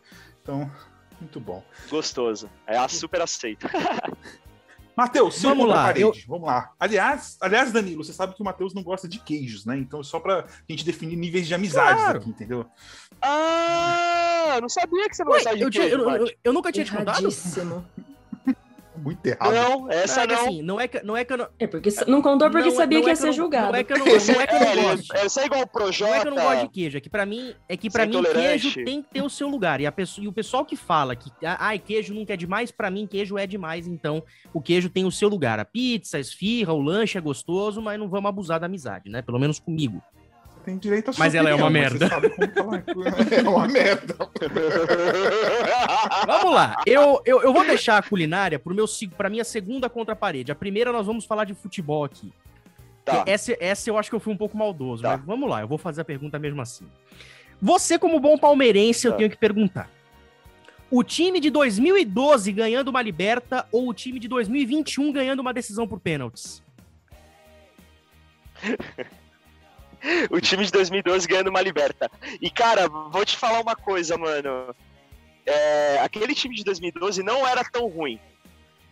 Então, 0.41 0.71
muito 1.19 1.39
bom. 1.39 1.63
Gostoso. 1.89 2.49
É 2.65 2.77
a 2.77 2.87
super 2.87 3.21
aceita. 3.21 3.69
Matheus, 4.95 5.41
vamos 5.41 5.67
lá. 5.67 5.91
Eu... 5.93 6.13
Vamos 6.27 6.47
lá. 6.47 6.71
Aliás, 6.79 7.37
aliás, 7.41 7.71
Danilo, 7.71 8.03
você 8.03 8.13
sabe 8.13 8.35
que 8.35 8.41
o 8.41 8.45
Matheus 8.45 8.73
não 8.73 8.83
gosta 8.83 9.07
de 9.07 9.19
queijos, 9.19 9.65
né? 9.65 9.77
Então, 9.77 10.03
só 10.03 10.19
pra 10.19 10.45
gente 10.69 10.85
definir 10.85 11.15
níveis 11.15 11.47
de 11.47 11.53
amizades 11.53 12.01
claro. 12.01 12.19
aqui, 12.19 12.29
entendeu? 12.29 12.65
Ah, 13.21 14.59
não 14.61 14.69
sabia 14.69 15.07
que 15.09 15.15
você 15.15 15.23
não 15.23 15.31
gostava 15.31 15.55
de 15.55 15.63
eu, 15.63 15.69
queijo. 15.69 15.95
Eu, 15.95 16.09
eu, 16.09 16.31
eu, 16.43 16.53
nunca 16.53 16.71
tinha 16.71 16.85
te 16.85 16.91
contado? 16.91 17.29
Muito 19.01 19.25
errado. 19.25 19.53
Não, 19.53 19.91
essa 19.91 20.25
não. 20.25 20.33
É 20.33 20.35
não. 20.35 20.43
Assim, 20.43 20.61
não, 20.61 20.79
é 20.79 20.87
que, 20.87 21.03
não 21.03 21.17
é 21.17 21.25
que 21.25 21.33
eu 21.33 21.37
não... 21.37 21.47
É 21.59 21.67
porque 21.67 21.89
não 22.07 22.21
contou 22.21 22.49
porque 22.49 22.69
não, 22.69 22.75
sabia 22.75 22.97
não 22.97 23.03
que 23.03 23.09
ia 23.09 23.13
é 23.13 23.15
ser 23.15 23.33
julgado. 23.33 23.71
Não 23.71 23.75
é 23.75 23.83
que 23.83 23.93
eu 23.93 23.97
não, 23.97 24.05
não, 24.05 24.13
é 24.13 24.19
que 24.19 24.55
eu 24.55 24.59
não 24.59 24.67
é, 24.67 24.75
gosto. 24.95 25.15
É, 25.15 25.41
é 25.41 25.45
igual 25.45 25.61
o 25.61 25.67
Projota. 25.67 26.11
Não 26.11 26.15
é 26.15 26.21
que 26.21 26.27
eu 26.27 26.35
não 26.35 26.43
gosto 26.43 26.61
de 26.61 26.69
queijo, 26.69 26.97
é 26.97 27.01
que 27.01 27.09
pra 27.09 27.25
mim, 27.25 27.53
é 27.67 27.77
que 27.77 27.89
pra 27.89 28.05
mim 28.05 28.23
queijo 28.23 28.83
tem 28.85 29.01
que 29.01 29.09
ter 29.09 29.21
o 29.21 29.29
seu 29.29 29.47
lugar. 29.47 29.81
E, 29.81 29.85
a 29.85 29.91
pessoa, 29.91 30.23
e 30.23 30.27
o 30.27 30.33
pessoal 30.33 30.63
que 30.63 30.75
fala 30.75 31.15
que 31.15 31.31
ai, 31.43 31.79
queijo 31.79 32.13
nunca 32.13 32.33
é 32.33 32.37
demais, 32.37 32.71
pra 32.71 32.91
mim 32.91 33.07
queijo 33.07 33.37
é 33.37 33.47
demais. 33.47 33.87
Então, 33.87 34.23
o 34.53 34.61
queijo 34.61 34.89
tem 34.89 35.05
o 35.05 35.11
seu 35.11 35.27
lugar. 35.27 35.59
A 35.59 35.65
pizza, 35.65 36.17
a 36.17 36.19
esfirra, 36.19 36.73
o 36.73 36.81
lanche 36.81 37.17
é 37.17 37.21
gostoso, 37.21 37.81
mas 37.81 37.99
não 37.99 38.09
vamos 38.09 38.29
abusar 38.29 38.59
da 38.59 38.67
amizade, 38.67 39.09
né? 39.09 39.21
Pelo 39.21 39.39
menos 39.39 39.59
comigo 39.59 40.01
tem 40.61 40.77
direito 40.77 41.11
a 41.11 41.13
Mas 41.17 41.35
ela 41.35 41.49
é 41.49 41.55
uma 41.55 41.69
merda. 41.69 42.07
é 43.35 43.41
uma 43.49 43.67
merda. 43.67 44.15
vamos 46.25 46.53
lá. 46.53 46.81
Eu, 46.85 47.21
eu, 47.25 47.41
eu 47.41 47.53
vou 47.53 47.65
deixar 47.65 47.97
a 47.97 48.01
culinária 48.01 48.57
pro 48.57 48.73
meu, 48.73 48.85
pra 49.17 49.29
minha 49.29 49.43
segunda 49.43 49.89
contra-parede. 49.89 50.51
A 50.51 50.55
primeira 50.55 50.91
nós 50.91 51.05
vamos 51.05 51.25
falar 51.25 51.45
de 51.45 51.53
futebol 51.53 52.03
aqui. 52.03 52.31
Tá. 53.03 53.23
Essa, 53.27 53.55
essa 53.59 53.89
eu 53.89 53.97
acho 53.97 54.09
que 54.09 54.15
eu 54.15 54.19
fui 54.19 54.33
um 54.33 54.37
pouco 54.37 54.55
maldoso, 54.57 55.01
tá. 55.03 55.17
mas 55.17 55.25
vamos 55.25 55.49
lá, 55.49 55.61
eu 55.61 55.67
vou 55.67 55.77
fazer 55.77 56.01
a 56.01 56.05
pergunta 56.05 56.37
mesmo 56.37 56.61
assim. 56.61 56.85
Você, 57.61 57.97
como 57.97 58.19
bom 58.19 58.37
palmeirense, 58.37 59.03
tá. 59.03 59.09
eu 59.09 59.17
tenho 59.17 59.29
que 59.29 59.37
perguntar. 59.37 59.89
O 60.89 61.03
time 61.03 61.39
de 61.39 61.49
2012 61.49 62.51
ganhando 62.51 62.89
uma 62.89 63.01
liberta 63.01 63.65
ou 63.71 63.87
o 63.89 63.93
time 63.93 64.19
de 64.19 64.27
2021 64.27 65.11
ganhando 65.11 65.39
uma 65.39 65.53
decisão 65.53 65.87
por 65.87 65.99
pênaltis? 65.99 66.61
o 70.29 70.39
time 70.39 70.65
de 70.65 70.71
2012 70.71 71.27
ganhando 71.27 71.49
uma 71.49 71.61
liberta. 71.61 72.09
E, 72.41 72.49
cara, 72.49 72.87
vou 72.87 73.25
te 73.25 73.37
falar 73.37 73.61
uma 73.61 73.75
coisa, 73.75 74.17
mano. 74.17 74.75
É, 75.45 75.99
aquele 76.01 76.33
time 76.35 76.55
de 76.55 76.63
2012 76.63 77.23
não 77.23 77.47
era 77.47 77.63
tão 77.63 77.87
ruim. 77.87 78.19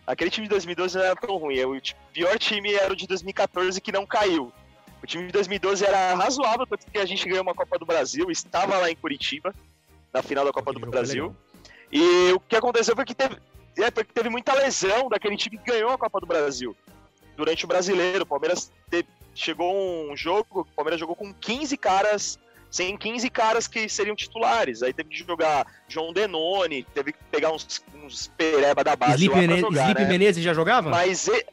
Aquele 0.06 0.30
time 0.30 0.46
de 0.46 0.50
2012 0.50 0.98
não 0.98 1.04
era 1.04 1.16
tão 1.16 1.36
ruim. 1.36 1.62
O 1.64 1.80
pior 2.12 2.38
time 2.38 2.72
era 2.74 2.92
o 2.92 2.96
de 2.96 3.06
2014 3.06 3.80
que 3.80 3.92
não 3.92 4.06
caiu. 4.06 4.52
O 5.02 5.06
time 5.06 5.26
de 5.26 5.32
2012 5.32 5.84
era 5.84 6.14
razoável, 6.14 6.66
porque 6.66 6.98
a 6.98 7.06
gente 7.06 7.26
ganhou 7.28 7.42
uma 7.42 7.54
Copa 7.54 7.78
do 7.78 7.86
Brasil, 7.86 8.30
estava 8.30 8.76
lá 8.76 8.90
em 8.90 8.96
Curitiba, 8.96 9.54
na 10.12 10.22
final 10.22 10.44
da 10.44 10.52
Copa 10.52 10.72
do 10.72 10.80
Brasil. 10.80 11.34
E 11.90 12.32
o 12.32 12.40
que 12.40 12.56
aconteceu 12.56 12.94
foi 12.94 13.04
que 13.04 13.14
teve, 13.14 13.36
é, 13.78 13.90
porque 13.90 14.12
teve 14.12 14.28
muita 14.28 14.52
lesão 14.52 15.08
daquele 15.08 15.36
time 15.36 15.58
que 15.58 15.70
ganhou 15.70 15.90
a 15.90 15.98
Copa 15.98 16.20
do 16.20 16.26
Brasil. 16.26 16.76
Durante 17.36 17.64
o 17.64 17.68
brasileiro, 17.68 18.24
o 18.24 18.26
Palmeiras 18.26 18.70
teve, 18.90 19.08
chegou 19.34 20.10
um 20.10 20.16
jogo, 20.16 20.60
o 20.60 20.64
Palmeiras 20.64 21.00
jogou 21.00 21.16
com 21.16 21.32
15 21.32 21.76
caras, 21.76 22.38
sem 22.70 22.96
15 22.96 23.30
caras 23.30 23.66
que 23.66 23.88
seriam 23.88 24.16
titulares. 24.16 24.82
Aí 24.82 24.92
teve 24.92 25.10
que 25.10 25.18
jogar 25.18 25.66
João 25.88 26.12
Denoni, 26.12 26.84
teve 26.94 27.12
que 27.12 27.18
pegar 27.30 27.52
uns, 27.52 27.82
uns 27.94 28.28
pereba 28.36 28.84
da 28.84 28.96
base 28.96 29.24
Sleep, 29.24 29.34
Mene 29.34 29.62
né? 29.70 30.04
Menezes 30.06 30.42
já 30.42 30.54
jogava? 30.54 30.90
Mas... 30.90 31.28
E... 31.28 31.46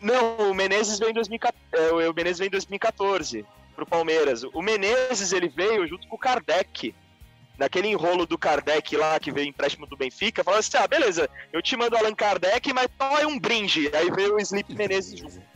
Não, 0.00 0.50
o 0.50 0.54
Menezes 0.54 0.98
veio 0.98 1.10
em, 1.10 1.14
2014, 1.14 1.66
é, 1.72 2.08
o 2.08 2.14
Menezes 2.14 2.38
veio 2.38 2.48
em 2.48 2.52
2014 2.52 3.44
pro 3.76 3.84
Palmeiras. 3.84 4.42
O 4.44 4.62
Menezes, 4.62 5.32
ele 5.32 5.48
veio 5.48 5.86
junto 5.86 6.08
com 6.08 6.16
o 6.16 6.18
Kardec 6.18 6.94
naquele 7.58 7.88
enrolo 7.88 8.24
do 8.24 8.38
Kardec 8.38 8.96
lá, 8.96 9.20
que 9.20 9.30
veio 9.30 9.48
empréstimo 9.48 9.86
do 9.86 9.96
Benfica, 9.96 10.42
falou 10.42 10.58
assim: 10.58 10.78
ah, 10.78 10.88
beleza, 10.88 11.28
eu 11.52 11.60
te 11.60 11.76
mando 11.76 11.96
Allan 11.96 12.14
Kardec, 12.14 12.72
mas 12.72 12.88
só 12.96 13.18
é 13.18 13.26
um 13.26 13.38
brinde. 13.38 13.90
Aí 13.94 14.10
veio 14.10 14.36
o 14.36 14.40
Sleep 14.40 14.74
Menezes 14.74 15.18
junto 15.18 15.50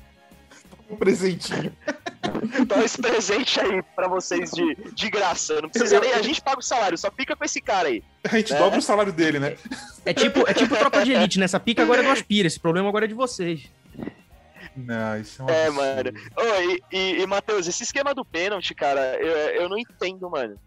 um 0.94 0.98
presentinho. 0.98 1.72
Então 2.58 2.82
esse 2.82 3.00
presente 3.00 3.60
aí 3.60 3.82
pra 3.94 4.08
vocês 4.08 4.50
de, 4.50 4.74
de 4.92 5.10
graça. 5.10 5.60
Não 5.60 5.68
precisa 5.68 6.00
nem. 6.00 6.12
A 6.12 6.22
gente 6.22 6.40
paga 6.40 6.58
o 6.58 6.62
salário, 6.62 6.96
só 6.96 7.10
fica 7.10 7.36
com 7.36 7.44
esse 7.44 7.60
cara 7.60 7.88
aí. 7.88 8.02
A 8.24 8.36
gente 8.36 8.52
né? 8.52 8.58
dobra 8.58 8.78
o 8.78 8.82
salário 8.82 9.12
dele, 9.12 9.38
né? 9.38 9.56
É 10.04 10.14
tipo, 10.14 10.48
é 10.48 10.54
tipo 10.54 10.74
tropa 10.74 11.04
de 11.04 11.12
elite, 11.12 11.38
nessa 11.38 11.58
né? 11.58 11.64
pica 11.64 11.82
agora 11.82 12.00
é 12.00 12.04
do 12.04 12.10
Aspira. 12.10 12.46
Esse 12.46 12.58
problema 12.58 12.88
agora 12.88 13.04
é 13.04 13.08
de 13.08 13.14
vocês. 13.14 13.70
Não, 14.76 15.20
isso 15.20 15.42
é 15.42 15.44
um 15.44 15.48
É, 15.48 15.70
mano. 15.70 16.12
Oh, 16.36 16.62
e, 16.62 16.82
e, 16.92 17.22
e 17.22 17.26
Matheus, 17.26 17.66
esse 17.66 17.82
esquema 17.82 18.14
do 18.14 18.24
pênalti, 18.24 18.74
cara, 18.74 19.16
eu, 19.20 19.62
eu 19.62 19.68
não 19.68 19.78
entendo, 19.78 20.28
mano. 20.30 20.58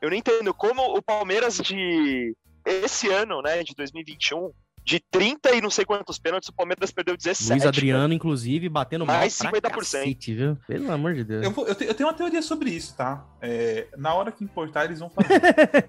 Eu 0.00 0.10
não 0.10 0.16
entendo 0.16 0.52
como 0.54 0.82
o 0.96 1.02
Palmeiras 1.02 1.58
de 1.58 2.34
esse 2.64 3.08
ano, 3.08 3.42
né, 3.42 3.62
de 3.62 3.74
2021, 3.74 4.50
de 4.84 4.98
30 4.98 5.52
e 5.52 5.60
não 5.60 5.70
sei 5.70 5.84
quantos 5.84 6.18
pênaltis, 6.18 6.48
o 6.48 6.52
Palmeiras 6.52 6.90
perdeu 6.90 7.16
17. 7.16 7.50
Luiz 7.50 7.66
Adriano, 7.66 8.08
né? 8.08 8.14
inclusive, 8.14 8.68
batendo 8.68 9.06
mais 9.06 9.34
50%. 9.34 9.70
Cacete, 9.70 10.34
viu? 10.34 10.58
Pelo 10.66 10.90
amor 10.90 11.14
de 11.14 11.24
Deus. 11.24 11.44
Eu, 11.44 11.50
vou, 11.50 11.66
eu, 11.66 11.74
te, 11.74 11.84
eu, 11.84 11.94
tenho 11.94 12.08
uma 12.08 12.14
teoria 12.14 12.42
sobre 12.42 12.70
isso, 12.70 12.96
tá? 12.96 13.24
É, 13.40 13.86
na 13.96 14.12
hora 14.14 14.32
que 14.32 14.42
importar, 14.42 14.84
eles 14.86 14.98
vão 14.98 15.08
fazer. 15.08 15.88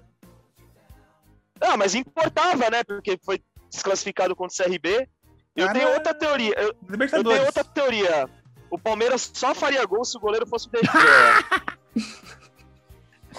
ah, 1.60 1.76
mas 1.76 1.94
importava, 1.94 2.70
né? 2.70 2.84
Porque 2.84 3.18
foi 3.22 3.42
desclassificado 3.68 4.36
contra 4.36 4.64
o 4.64 4.64
CRB. 4.64 5.08
Eu 5.56 5.72
tenho 5.72 5.88
outra 5.92 6.14
teoria. 6.14 6.54
Eu, 6.56 6.74
eu, 6.88 7.24
tenho 7.24 7.46
outra 7.46 7.64
teoria. 7.64 8.28
O 8.70 8.78
Palmeiras 8.78 9.30
só 9.32 9.54
faria 9.54 9.84
gol 9.84 10.04
se 10.04 10.16
o 10.16 10.20
goleiro 10.20 10.46
fosse 10.46 10.68
o 10.68 10.70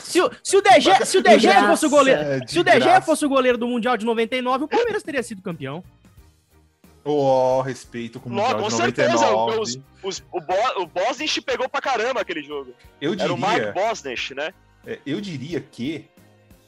Se, 0.01 0.21
o, 0.21 0.29
se 0.43 0.57
o 0.57 0.61
DG, 0.61 1.05
se 1.05 1.17
o 1.17 1.23
DG 1.23 1.47
fosse 1.67 1.85
o 1.85 1.89
goleiro, 1.89 2.21
é, 2.21 2.47
se 2.47 2.59
o 2.59 2.63
DG 2.63 3.01
fosse 3.01 3.25
o 3.25 3.29
goleiro 3.29 3.57
do 3.57 3.67
Mundial 3.67 3.97
de 3.97 4.05
99, 4.05 4.65
o 4.65 4.67
Palmeiras 4.67 5.03
teria 5.03 5.23
sido 5.23 5.41
campeão. 5.41 5.83
Oh, 7.03 7.61
respeito 7.61 8.19
com 8.19 8.29
o 8.29 8.33
Mundial 8.33 8.59
com 8.59 8.67
de 8.67 8.73
99. 8.73 9.17
Certeza, 9.17 9.35
os, 9.59 9.79
os, 10.03 10.23
o, 10.31 10.41
Bo, 10.41 10.55
o 10.81 10.87
Bosnich 10.87 11.39
pegou 11.41 11.69
pra 11.69 11.79
caramba 11.79 12.21
aquele 12.21 12.41
jogo. 12.41 12.73
Eu 12.99 13.15
diria, 13.15 13.25
Era 13.25 13.33
o 13.33 13.37
Mike 13.37 13.71
Bosnich, 13.73 14.33
né? 14.33 14.53
É, 14.85 14.99
eu 15.05 15.21
diria 15.21 15.61
que 15.61 16.09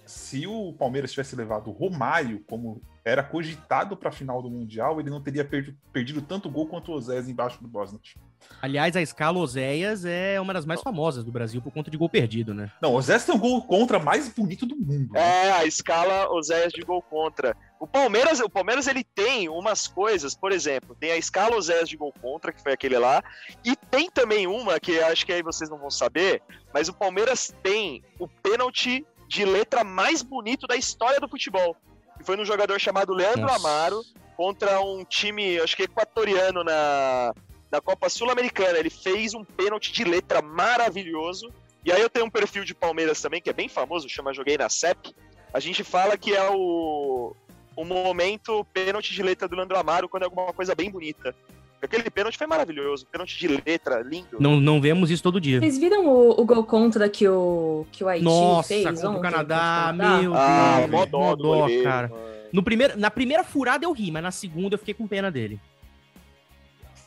se 0.05 0.47
o 0.47 0.73
Palmeiras 0.73 1.11
tivesse 1.11 1.35
levado 1.35 1.69
o 1.69 1.73
Romário 1.73 2.43
como 2.47 2.81
era 3.03 3.23
cogitado 3.23 3.97
para 3.97 4.09
a 4.09 4.11
final 4.11 4.41
do 4.41 4.49
Mundial, 4.49 4.99
ele 4.99 5.09
não 5.09 5.21
teria 5.21 5.43
perdido, 5.43 5.77
perdido 5.91 6.21
tanto 6.21 6.49
gol 6.49 6.67
quanto 6.67 6.91
o 6.91 6.95
Oséias 6.95 7.27
embaixo 7.27 7.61
do 7.61 7.67
Bosnich. 7.67 8.15
Aliás, 8.61 8.95
a 8.95 9.01
escala 9.01 9.37
Oséias 9.37 10.05
é 10.05 10.39
uma 10.41 10.53
das 10.53 10.65
mais 10.65 10.81
famosas 10.81 11.23
do 11.23 11.31
Brasil 11.31 11.61
por 11.61 11.71
conta 11.71 11.91
de 11.91 11.97
gol 11.97 12.09
perdido, 12.09 12.53
né? 12.53 12.71
Não, 12.81 12.93
o 12.93 12.95
Oséias 12.97 13.25
tem 13.25 13.35
o 13.35 13.37
gol 13.37 13.61
contra 13.61 13.99
mais 13.99 14.29
bonito 14.29 14.65
do 14.65 14.75
mundo. 14.75 15.13
Né? 15.13 15.19
É, 15.19 15.51
a 15.51 15.65
escala 15.65 16.29
Oséias 16.31 16.73
de 16.73 16.81
gol 16.81 17.01
contra. 17.01 17.55
O 17.79 17.85
Palmeiras, 17.85 18.39
o 18.39 18.49
Palmeiras 18.49 18.87
ele 18.87 19.03
tem 19.03 19.47
umas 19.47 19.87
coisas, 19.87 20.33
por 20.33 20.51
exemplo, 20.51 20.95
tem 20.99 21.11
a 21.11 21.17
escala 21.17 21.55
Oséias 21.55 21.87
de 21.87 21.95
gol 21.97 22.13
contra, 22.21 22.51
que 22.51 22.61
foi 22.61 22.73
aquele 22.73 22.97
lá, 22.97 23.23
e 23.63 23.75
tem 23.75 24.09
também 24.09 24.47
uma 24.47 24.79
que 24.79 24.99
acho 24.99 25.25
que 25.25 25.33
aí 25.33 25.43
vocês 25.43 25.69
não 25.69 25.77
vão 25.77 25.91
saber, 25.91 26.41
mas 26.73 26.89
o 26.89 26.93
Palmeiras 26.93 27.53
tem 27.61 28.03
o 28.19 28.27
pênalti 28.27 29.05
de 29.27 29.45
letra 29.45 29.83
mais 29.83 30.21
bonito 30.21 30.65
da 30.65 30.75
história 30.75 31.19
do 31.19 31.27
futebol 31.27 31.75
que 32.17 32.23
foi 32.23 32.35
num 32.35 32.45
jogador 32.45 32.79
chamado 32.79 33.13
Leandro 33.13 33.41
Nossa. 33.41 33.55
Amaro 33.55 34.01
contra 34.35 34.81
um 34.81 35.03
time, 35.03 35.59
acho 35.59 35.75
que 35.75 35.83
equatoriano 35.83 36.63
na, 36.63 37.33
na 37.71 37.81
Copa 37.81 38.09
Sul-Americana. 38.09 38.77
Ele 38.77 38.89
fez 38.89 39.33
um 39.33 39.43
pênalti 39.43 39.91
de 39.91 40.03
letra 40.03 40.41
maravilhoso. 40.41 41.51
E 41.85 41.91
aí 41.91 42.01
eu 42.01 42.09
tenho 42.09 42.25
um 42.25 42.29
perfil 42.29 42.63
de 42.63 42.73
Palmeiras 42.73 43.21
também, 43.21 43.41
que 43.41 43.49
é 43.49 43.53
bem 43.53 43.69
famoso, 43.69 44.09
chama 44.09 44.33
Joguei 44.33 44.57
na 44.57 44.69
CEP. 44.69 45.15
A 45.53 45.59
gente 45.59 45.83
fala 45.83 46.17
que 46.17 46.35
é 46.35 46.49
o, 46.49 47.33
o 47.75 47.85
momento 47.85 48.65
pênalti 48.73 49.13
de 49.13 49.23
letra 49.23 49.47
do 49.47 49.55
Leandro 49.55 49.77
Amaro 49.77 50.09
quando 50.09 50.23
é 50.23 50.25
alguma 50.25 50.51
coisa 50.51 50.75
bem 50.75 50.91
bonita. 50.91 51.33
Aquele 51.81 52.09
pênalti 52.09 52.37
foi 52.37 52.47
maravilhoso, 52.47 53.05
pênalti 53.05 53.37
de 53.37 53.47
letra, 53.47 54.01
lindo. 54.01 54.37
Não, 54.39 54.59
não 54.59 54.81
vemos 54.81 55.11
isso 55.11 55.21
todo 55.21 55.39
dia. 55.39 55.59
Vocês 55.59 55.77
viram 55.77 56.07
o, 56.07 56.41
o 56.41 56.43
gol 56.43 56.63
contra 56.63 57.07
que 57.07 57.27
o, 57.27 57.85
que 57.91 58.03
o 58.03 58.07
Haiti 58.07 58.25
Nossa, 58.25 58.67
fez? 58.67 58.83
Nossa, 58.83 59.01
contra 59.03 59.19
o 59.19 59.21
Canadá, 59.21 59.93
meu 59.95 60.33
ah, 60.35 60.77
Deus. 60.79 60.89
Mó 60.89 61.05
dó, 61.05 61.35
dó 61.35 61.67
cara. 61.83 62.11
No 62.51 62.63
primeiro, 62.63 62.97
na 62.97 63.11
primeira 63.11 63.43
furada 63.43 63.85
eu 63.85 63.91
ri, 63.91 64.09
mas 64.09 64.23
na 64.23 64.31
segunda 64.31 64.73
eu 64.73 64.79
fiquei 64.79 64.95
com 64.95 65.07
pena 65.07 65.29
dele. 65.29 65.59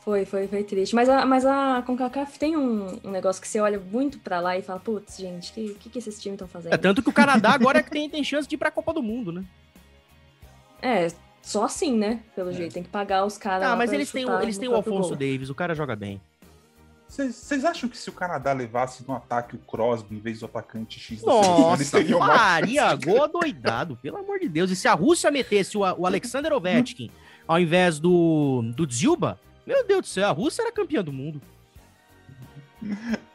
Foi, 0.00 0.24
foi, 0.24 0.48
foi 0.48 0.64
triste. 0.64 0.94
Mas 0.94 1.08
a, 1.08 1.26
mas 1.26 1.44
a 1.44 1.82
CONCACAF 1.82 2.38
tem 2.38 2.56
um, 2.56 2.98
um 3.04 3.10
negócio 3.10 3.40
que 3.40 3.46
você 3.46 3.60
olha 3.60 3.78
muito 3.78 4.18
pra 4.18 4.40
lá 4.40 4.56
e 4.56 4.62
fala, 4.62 4.80
putz, 4.80 5.18
gente, 5.18 5.50
o 5.50 5.54
que, 5.54 5.74
que, 5.74 5.90
que 5.90 5.98
esses 5.98 6.20
times 6.20 6.36
estão 6.36 6.48
fazendo? 6.48 6.72
É 6.72 6.78
tanto 6.78 7.02
que 7.02 7.10
o 7.10 7.12
Canadá 7.12 7.52
agora 7.52 7.80
é 7.80 7.82
que 7.82 7.90
tem, 7.90 8.08
tem 8.08 8.24
chance 8.24 8.48
de 8.48 8.54
ir 8.54 8.58
pra 8.58 8.70
Copa 8.70 8.94
do 8.94 9.02
Mundo, 9.02 9.30
né? 9.30 9.44
É, 10.80 11.08
só 11.42 11.64
assim, 11.64 11.96
né? 11.96 12.20
Pelo 12.34 12.50
é. 12.50 12.54
jeito, 12.54 12.72
tem 12.72 12.82
que 12.82 12.88
pagar 12.88 13.26
os 13.26 13.36
caras. 13.36 13.68
Ah, 13.68 13.76
mas 13.76 13.92
eles 13.92 14.10
têm, 14.10 14.26
eles 14.42 14.56
têm 14.56 14.68
o 14.68 14.74
Alfonso 14.74 15.10
gol. 15.10 15.18
Davis, 15.18 15.50
o 15.50 15.54
cara 15.54 15.74
joga 15.74 15.94
bem. 15.94 16.20
Vocês 17.06 17.64
acham 17.64 17.88
que 17.88 17.98
se 17.98 18.08
o 18.08 18.12
Canadá 18.12 18.52
levasse 18.52 19.04
no 19.06 19.14
ataque 19.14 19.56
o 19.56 19.58
Crosby 19.58 20.14
em 20.14 20.20
vez 20.20 20.38
do 20.38 20.46
atacante 20.46 21.00
X 21.00 21.20
Nossa, 21.22 21.74
eles 21.74 21.90
teriam 21.90 22.20
faria 22.20 22.94
gol 22.94 23.26
doidado, 23.26 23.96
pelo 23.96 24.18
amor 24.18 24.38
de 24.38 24.48
Deus. 24.48 24.70
E 24.70 24.76
se 24.76 24.86
a 24.86 24.94
Rússia 24.94 25.28
metesse 25.28 25.76
o, 25.76 25.80
o 25.80 26.06
Alexander 26.06 26.52
Ovechkin 26.52 27.10
ao 27.48 27.58
invés 27.58 27.98
do, 27.98 28.62
do 28.76 28.86
Dzilba, 28.86 29.40
meu 29.70 29.86
Deus 29.86 30.00
do 30.00 30.08
céu, 30.08 30.28
a 30.28 30.32
Rússia 30.32 30.62
era 30.62 30.72
campeã 30.72 31.00
do 31.02 31.12
mundo. 31.12 31.40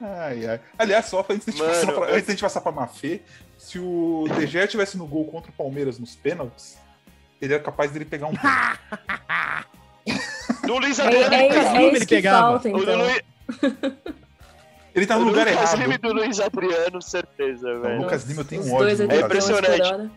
Ai, 0.01 0.45
ai. 0.45 0.59
Aliás, 0.77 1.05
só 1.05 1.25
antes 1.29 1.45
de, 1.45 1.61
a 1.61 1.65
gente 1.65 1.65
passar 1.65 1.93
pra, 1.93 2.11
antes 2.11 2.25
de 2.25 2.31
gente 2.31 2.41
passar 2.41 2.59
pra 2.61 2.73
Mafê, 2.73 3.21
se 3.57 3.79
o 3.79 4.25
DG 4.35 4.67
tivesse 4.67 4.97
no 4.97 5.07
gol 5.07 5.25
contra 5.25 5.49
o 5.49 5.53
Palmeiras 5.53 5.97
nos 5.97 6.13
pênaltis, 6.15 6.77
ele 7.41 7.53
era 7.53 7.63
capaz 7.63 7.91
dele 7.91 8.03
pegar 8.03 8.27
um. 8.27 8.33
do 10.67 10.77
Luiz 10.77 10.99
Adriano. 10.99 11.33
É, 11.33 11.37
é, 11.37 11.47
é, 11.47 11.77
é 11.77 11.83
ele 11.83 12.05
pegava. 12.05 12.59
Falta, 12.59 12.69
então. 12.69 12.83
Ele 14.93 15.05
tá 15.05 15.17
no 15.17 15.23
o 15.23 15.27
lugar 15.27 15.47
Lucas 15.47 15.73
errado. 15.73 15.81
Lima 15.81 15.97
do 15.97 16.13
Luiz 16.13 16.39
Adriano, 16.39 17.01
certeza, 17.01 17.79
velho. 17.79 17.99
O 17.99 18.03
Lucas 18.03 18.25
Lima 18.25 18.41
eu 18.41 18.45
tenho 18.45 18.63
um 18.63 18.73
ódio. 18.73 19.11
É 19.11 19.21
impressionante. 19.21 20.11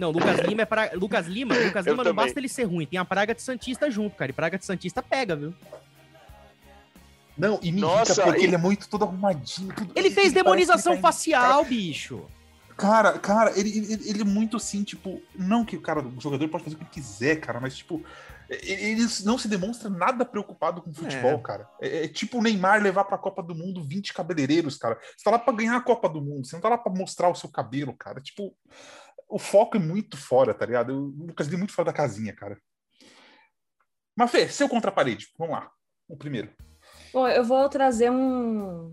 Não, 0.00 0.10
Lucas 0.10 0.40
Lima 0.40 0.62
é 0.62 0.64
pra... 0.64 0.90
Lucas 0.94 1.26
Lima, 1.26 1.54
Lucas 1.54 1.84
Lima 1.84 2.02
não 2.02 2.14
basta 2.14 2.40
ele 2.40 2.48
ser 2.48 2.64
ruim, 2.64 2.86
tem 2.86 2.98
a 2.98 3.04
praga 3.04 3.34
de 3.34 3.42
Santista 3.42 3.90
junto, 3.90 4.16
cara. 4.16 4.30
E 4.30 4.34
praga 4.34 4.58
de 4.58 4.64
Santista 4.64 5.02
pega, 5.02 5.36
viu? 5.36 5.54
Não, 7.36 7.60
e 7.62 7.70
me 7.70 7.82
Nossa, 7.82 8.22
porque 8.22 8.40
e... 8.40 8.44
ele 8.44 8.54
é 8.54 8.58
muito 8.58 8.88
todo 8.88 9.04
arrumadinho. 9.04 9.74
Tudo... 9.74 9.92
Ele, 9.94 10.08
ele 10.08 10.14
fez 10.14 10.32
demonização 10.32 10.94
tá 10.94 11.02
facial, 11.02 11.64
bicho. 11.66 12.24
Cara, 12.78 13.18
cara, 13.18 13.52
ele, 13.58 13.76
ele, 13.76 14.08
ele, 14.08 14.22
é 14.22 14.24
muito 14.24 14.56
assim, 14.56 14.82
tipo, 14.82 15.20
não 15.34 15.66
que 15.66 15.76
o 15.76 15.82
cara, 15.82 16.00
o 16.00 16.18
jogador 16.18 16.48
pode 16.48 16.64
fazer 16.64 16.76
o 16.76 16.78
que 16.78 16.84
ele 16.84 16.90
quiser, 16.90 17.36
cara, 17.36 17.60
mas 17.60 17.76
tipo, 17.76 18.02
ele 18.48 19.06
não 19.24 19.38
se 19.38 19.46
demonstra 19.46 19.88
nada 19.88 20.24
preocupado 20.24 20.82
com 20.82 20.92
futebol, 20.92 21.32
é. 21.32 21.38
cara. 21.38 21.68
É, 21.80 22.04
é, 22.04 22.08
tipo 22.08 22.38
o 22.38 22.42
Neymar 22.42 22.82
levar 22.82 23.04
pra 23.04 23.18
Copa 23.18 23.42
do 23.42 23.54
Mundo 23.54 23.84
20 23.84 24.12
cabeleireiros, 24.12 24.76
cara. 24.76 24.98
Você 25.16 25.22
tá 25.22 25.30
lá 25.30 25.38
pra 25.38 25.52
ganhar 25.52 25.76
a 25.76 25.80
Copa 25.80 26.08
do 26.08 26.20
Mundo, 26.20 26.46
você 26.46 26.56
não 26.56 26.60
tá 26.60 26.68
lá 26.68 26.78
pra 26.78 26.92
mostrar 26.92 27.28
o 27.28 27.34
seu 27.34 27.48
cabelo, 27.48 27.94
cara. 27.94 28.20
Tipo, 28.20 28.52
o 29.30 29.38
foco 29.38 29.76
é 29.76 29.80
muito 29.80 30.16
fora, 30.16 30.52
tá 30.52 30.66
ligado? 30.66 30.92
O 30.92 31.26
Lucas 31.26 31.46
Lima 31.46 31.58
é 31.58 31.60
muito 31.60 31.72
fora 31.72 31.86
da 31.86 31.92
casinha, 31.92 32.34
cara. 32.34 32.58
Mas 34.16 34.30
Fê, 34.30 34.48
seu 34.48 34.68
contra 34.68 34.90
a 34.90 34.94
parede, 34.94 35.28
vamos 35.38 35.54
lá. 35.54 35.70
O 36.08 36.16
primeiro. 36.16 36.50
Bom, 37.12 37.26
eu 37.28 37.44
vou 37.44 37.68
trazer 37.68 38.10
um 38.10 38.92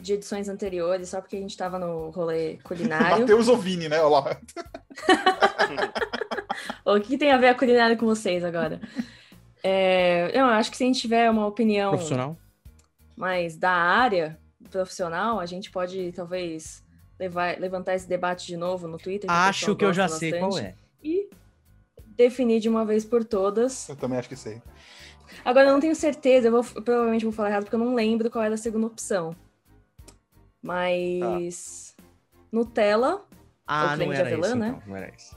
de 0.00 0.14
edições 0.14 0.48
anteriores, 0.48 1.10
só 1.10 1.20
porque 1.20 1.36
a 1.36 1.40
gente 1.40 1.50
estava 1.50 1.78
no 1.78 2.10
rolê 2.10 2.56
culinário. 2.64 3.20
Matheus 3.20 3.48
Ovini, 3.48 3.88
né? 3.88 4.00
Olha 4.00 4.08
lá. 4.08 4.40
o 6.96 7.00
que 7.00 7.16
tem 7.16 7.30
a 7.30 7.38
ver 7.38 7.48
a 7.48 7.54
culinária 7.54 7.96
com 7.96 8.06
vocês 8.06 8.42
agora? 8.42 8.80
É, 9.62 10.30
eu 10.36 10.46
acho 10.46 10.70
que 10.70 10.76
se 10.76 10.82
a 10.84 10.86
gente 10.86 11.00
tiver 11.00 11.30
uma 11.30 11.46
opinião 11.46 11.90
profissional 11.90 12.36
mais 13.16 13.56
da 13.56 13.72
área 13.72 14.38
profissional, 14.70 15.40
a 15.40 15.46
gente 15.46 15.70
pode 15.70 16.12
talvez 16.12 16.84
levar, 17.18 17.58
levantar 17.58 17.94
esse 17.94 18.08
debate 18.08 18.46
de 18.46 18.56
novo 18.56 18.86
no 18.86 18.98
Twitter. 18.98 19.28
Que 19.28 19.36
acho 19.36 19.74
que 19.76 19.84
eu 19.84 19.92
já 19.92 20.08
sei 20.08 20.38
qual 20.38 20.58
é. 20.58 20.74
E 21.02 21.28
definir 22.16 22.60
de 22.60 22.68
uma 22.68 22.84
vez 22.84 23.04
por 23.04 23.24
todas. 23.24 23.88
Eu 23.88 23.96
também 23.96 24.18
acho 24.18 24.28
que 24.28 24.36
sei. 24.36 24.62
Agora, 25.44 25.68
eu 25.68 25.72
não 25.72 25.80
tenho 25.80 25.94
certeza, 25.94 26.48
eu, 26.48 26.52
vou, 26.52 26.64
eu 26.74 26.82
provavelmente 26.82 27.24
vou 27.24 27.32
falar 27.32 27.50
errado 27.50 27.64
porque 27.64 27.74
eu 27.74 27.80
não 27.80 27.94
lembro 27.94 28.30
qual 28.30 28.44
era 28.44 28.54
a 28.54 28.58
segunda 28.58 28.86
opção. 28.86 29.34
Mas. 30.62 31.94
Ah. 31.98 32.02
Nutella. 32.50 33.24
Ah, 33.66 33.96
não 33.96 34.12
era 34.12 34.26
avelã, 34.26 34.46
isso, 34.46 34.56
né? 34.56 34.68
Então, 34.68 34.82
não 34.86 34.96
era 34.96 35.14
isso. 35.14 35.36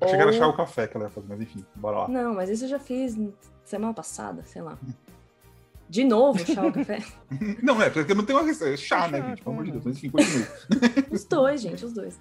Eu 0.00 0.08
cheguei 0.08 0.26
a 0.26 0.28
achar 0.30 0.48
o 0.48 0.56
café 0.56 0.86
que 0.86 0.96
ela 0.96 1.06
ia 1.06 1.10
fazer, 1.10 1.26
mas 1.28 1.40
enfim, 1.40 1.64
bora 1.76 1.98
lá. 1.98 2.08
Não, 2.08 2.34
mas 2.34 2.48
isso 2.48 2.64
eu 2.64 2.68
já 2.68 2.78
fiz 2.78 3.16
semana 3.64 3.94
passada, 3.94 4.42
sei 4.44 4.62
lá. 4.62 4.78
De 5.92 6.04
novo, 6.04 6.38
chá 6.38 6.62
ou 6.62 6.72
café? 6.72 7.00
não, 7.62 7.82
é, 7.82 7.90
porque 7.90 8.14
não 8.14 8.24
tem 8.24 8.34
uma 8.34 8.46
receita. 8.46 8.72
É 8.72 8.76
chá, 8.78 9.08
né, 9.08 9.20
gente? 9.20 9.42
Pelo 9.42 9.54
amor 9.54 9.66
de 9.66 9.72
Deus. 9.72 9.84
Mas 9.84 9.98
enfim, 9.98 10.08
continua. 10.08 10.46
os 11.12 11.24
dois, 11.26 11.60
gente, 11.60 11.84
os 11.84 11.92
dois. 11.92 12.18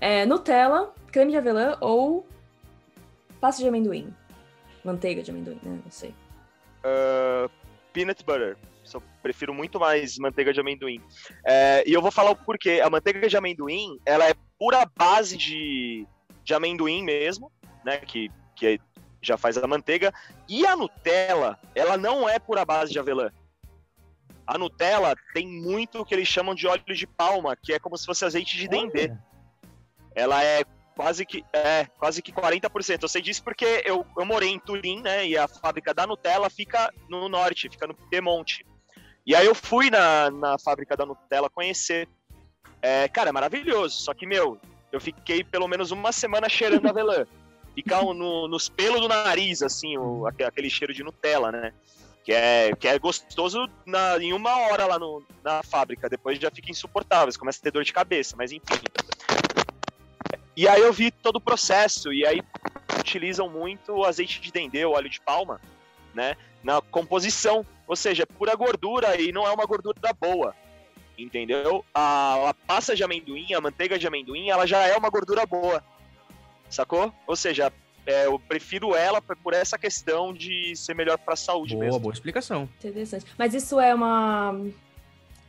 É, 0.00 0.26
Nutella, 0.26 0.92
creme 1.12 1.30
de 1.30 1.36
avelã 1.36 1.78
ou 1.80 2.26
pasta 3.40 3.62
de 3.62 3.68
amendoim. 3.68 4.12
Manteiga 4.84 5.22
de 5.22 5.30
amendoim, 5.30 5.60
né? 5.62 5.78
Não 5.84 5.92
sei. 5.92 6.12
Uh, 6.80 7.48
peanut 7.92 8.24
butter. 8.24 8.56
Só 8.82 9.00
prefiro 9.22 9.54
muito 9.54 9.78
mais 9.78 10.18
manteiga 10.18 10.52
de 10.52 10.58
amendoim. 10.58 11.00
É, 11.46 11.84
e 11.86 11.92
eu 11.92 12.02
vou 12.02 12.10
falar 12.10 12.32
o 12.32 12.36
porquê. 12.36 12.82
A 12.84 12.90
manteiga 12.90 13.28
de 13.28 13.36
amendoim, 13.36 13.96
ela 14.04 14.28
é 14.28 14.34
pura 14.58 14.90
base 14.98 15.36
de, 15.36 16.04
de 16.42 16.52
amendoim 16.52 17.04
mesmo, 17.04 17.52
né? 17.84 17.98
Que, 17.98 18.28
que 18.56 18.80
já 19.26 19.36
faz 19.36 19.56
a 19.56 19.66
manteiga. 19.66 20.12
E 20.48 20.66
a 20.66 20.76
Nutella, 20.76 21.58
ela 21.74 21.96
não 21.96 22.28
é 22.28 22.38
pura 22.38 22.64
base 22.64 22.92
de 22.92 22.98
avelã. 22.98 23.30
A 24.46 24.58
Nutella 24.58 25.14
tem 25.32 25.46
muito 25.46 26.00
o 26.00 26.04
que 26.04 26.14
eles 26.14 26.28
chamam 26.28 26.54
de 26.54 26.66
óleo 26.66 26.94
de 26.94 27.06
palma, 27.06 27.56
que 27.56 27.72
é 27.72 27.78
como 27.78 27.96
se 27.96 28.04
fosse 28.04 28.24
azeite 28.24 28.56
de 28.56 28.68
dendê. 28.68 29.12
Ela 30.14 30.44
é 30.44 30.64
quase 30.94 31.24
que 31.26 31.44
é 31.52 31.86
quase 31.98 32.22
que 32.22 32.32
40%. 32.32 33.02
Eu 33.02 33.08
sei 33.08 33.22
disso 33.22 33.42
porque 33.42 33.82
eu, 33.84 34.06
eu 34.16 34.24
morei 34.24 34.50
em 34.50 34.58
Turim, 34.58 35.00
né? 35.00 35.26
E 35.26 35.36
a 35.36 35.48
fábrica 35.48 35.94
da 35.94 36.06
Nutella 36.06 36.50
fica 36.50 36.92
no 37.08 37.28
norte, 37.28 37.68
fica 37.68 37.86
no 37.86 37.94
Piemonte. 37.94 38.64
E 39.26 39.34
aí 39.34 39.46
eu 39.46 39.54
fui 39.54 39.90
na, 39.90 40.30
na 40.30 40.58
fábrica 40.58 40.96
da 40.96 41.06
Nutella 41.06 41.48
conhecer. 41.48 42.08
É, 42.82 43.08
cara, 43.08 43.30
é 43.30 43.32
maravilhoso. 43.32 44.02
Só 44.02 44.12
que, 44.12 44.26
meu, 44.26 44.60
eu 44.92 45.00
fiquei 45.00 45.42
pelo 45.42 45.66
menos 45.66 45.90
uma 45.90 46.12
semana 46.12 46.48
cheirando 46.48 46.86
avelã. 46.88 47.26
Ficar 47.74 48.02
no, 48.02 48.46
nos 48.46 48.68
pelos 48.68 49.00
do 49.00 49.08
nariz, 49.08 49.62
assim, 49.62 49.96
o, 49.96 50.26
aquele 50.26 50.70
cheiro 50.70 50.94
de 50.94 51.02
Nutella, 51.02 51.50
né? 51.50 51.72
Que 52.22 52.32
é, 52.32 52.74
que 52.74 52.88
é 52.88 52.98
gostoso 52.98 53.68
na, 53.84 54.16
em 54.18 54.32
uma 54.32 54.56
hora 54.68 54.86
lá 54.86 54.98
no, 54.98 55.22
na 55.42 55.62
fábrica. 55.62 56.08
Depois 56.08 56.38
já 56.38 56.50
fica 56.50 56.70
insuportável, 56.70 57.30
você 57.30 57.38
começa 57.38 57.58
a 57.58 57.62
ter 57.62 57.70
dor 57.70 57.84
de 57.84 57.92
cabeça, 57.92 58.34
mas 58.36 58.52
enfim. 58.52 58.80
E 60.56 60.68
aí 60.68 60.80
eu 60.80 60.92
vi 60.92 61.10
todo 61.10 61.36
o 61.36 61.40
processo, 61.40 62.12
e 62.12 62.24
aí 62.24 62.40
utilizam 62.98 63.48
muito 63.48 63.92
o 63.92 64.04
azeite 64.04 64.40
de 64.40 64.52
dendê, 64.52 64.84
o 64.84 64.92
óleo 64.92 65.10
de 65.10 65.20
palma, 65.20 65.60
né? 66.14 66.36
Na 66.62 66.80
composição, 66.80 67.66
ou 67.86 67.96
seja, 67.96 68.22
é 68.22 68.26
pura 68.26 68.54
gordura 68.54 69.20
e 69.20 69.32
não 69.32 69.46
é 69.46 69.50
uma 69.50 69.66
gordura 69.66 70.12
boa, 70.18 70.54
entendeu? 71.18 71.84
A, 71.92 72.50
a 72.50 72.54
pasta 72.54 72.94
de 72.94 73.02
amendoim, 73.02 73.52
a 73.52 73.60
manteiga 73.60 73.98
de 73.98 74.06
amendoim, 74.06 74.48
ela 74.48 74.66
já 74.66 74.86
é 74.86 74.96
uma 74.96 75.10
gordura 75.10 75.44
boa, 75.44 75.84
sacou? 76.74 77.12
Ou 77.26 77.36
seja, 77.36 77.72
é, 78.06 78.26
eu 78.26 78.38
prefiro 78.38 78.94
ela 78.94 79.20
por 79.20 79.54
essa 79.54 79.78
questão 79.78 80.32
de 80.32 80.76
ser 80.76 80.94
melhor 80.94 81.18
para 81.18 81.34
a 81.34 81.36
saúde 81.36 81.74
boa, 81.74 81.84
mesmo. 81.84 82.00
Boa 82.00 82.12
explicação. 82.12 82.68
Interessante. 82.78 83.26
Mas 83.38 83.54
isso 83.54 83.80
é 83.80 83.94
uma 83.94 84.54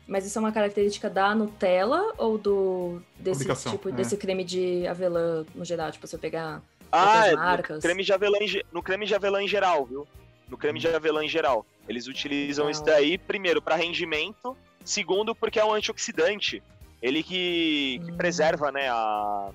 mas 0.07 0.25
isso 0.25 0.37
é 0.37 0.41
uma 0.41 0.51
característica 0.51 1.09
da 1.09 1.33
Nutella 1.33 2.13
ou 2.17 2.37
do 2.37 3.01
desse 3.17 3.43
tipo, 3.69 3.89
é. 3.89 3.91
desse 3.91 4.15
creme 4.15 4.43
de 4.43 4.85
avelã 4.87 5.45
no 5.53 5.65
geral? 5.65 5.91
Tipo, 5.91 6.07
se 6.07 6.15
eu 6.15 6.19
pegar 6.19 6.61
ah, 6.91 7.27
é, 7.27 7.35
marcas. 7.35 7.77
No 7.77 7.81
creme 7.81 8.03
de 8.03 8.13
avelã 8.13 8.37
em, 8.39 8.61
no 8.71 8.83
creme 8.83 9.05
de 9.05 9.15
avelã 9.15 9.41
em 9.41 9.47
geral, 9.47 9.85
viu? 9.85 10.07
No 10.47 10.57
creme 10.57 10.79
de 10.79 10.87
avelã 10.87 11.25
em 11.25 11.29
geral. 11.29 11.65
Eles 11.89 12.07
utilizam 12.07 12.69
isso 12.69 12.83
daí, 12.83 13.17
primeiro, 13.17 13.61
para 13.61 13.75
rendimento, 13.75 14.55
segundo, 14.83 15.35
porque 15.35 15.59
é 15.59 15.65
um 15.65 15.73
antioxidante. 15.73 16.63
Ele 17.01 17.21
que, 17.21 17.99
que 18.03 18.11
hum. 18.11 18.17
preserva, 18.17 18.71
né, 18.71 18.87
a, 18.89 19.49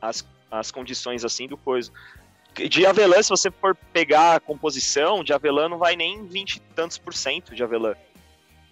as, 0.00 0.26
as 0.50 0.70
condições 0.70 1.24
assim 1.24 1.46
do 1.46 1.56
coisa. 1.56 1.90
De 2.54 2.86
avelã, 2.86 3.22
se 3.22 3.28
você 3.28 3.50
for 3.50 3.76
pegar 3.92 4.36
a 4.36 4.40
composição, 4.40 5.22
de 5.22 5.32
avelã 5.32 5.68
não 5.68 5.76
vai 5.76 5.94
nem 5.94 6.26
20 6.26 6.56
e 6.56 6.60
tantos 6.74 6.96
por 6.96 7.12
cento 7.12 7.54
de 7.54 7.62
avelã. 7.62 7.94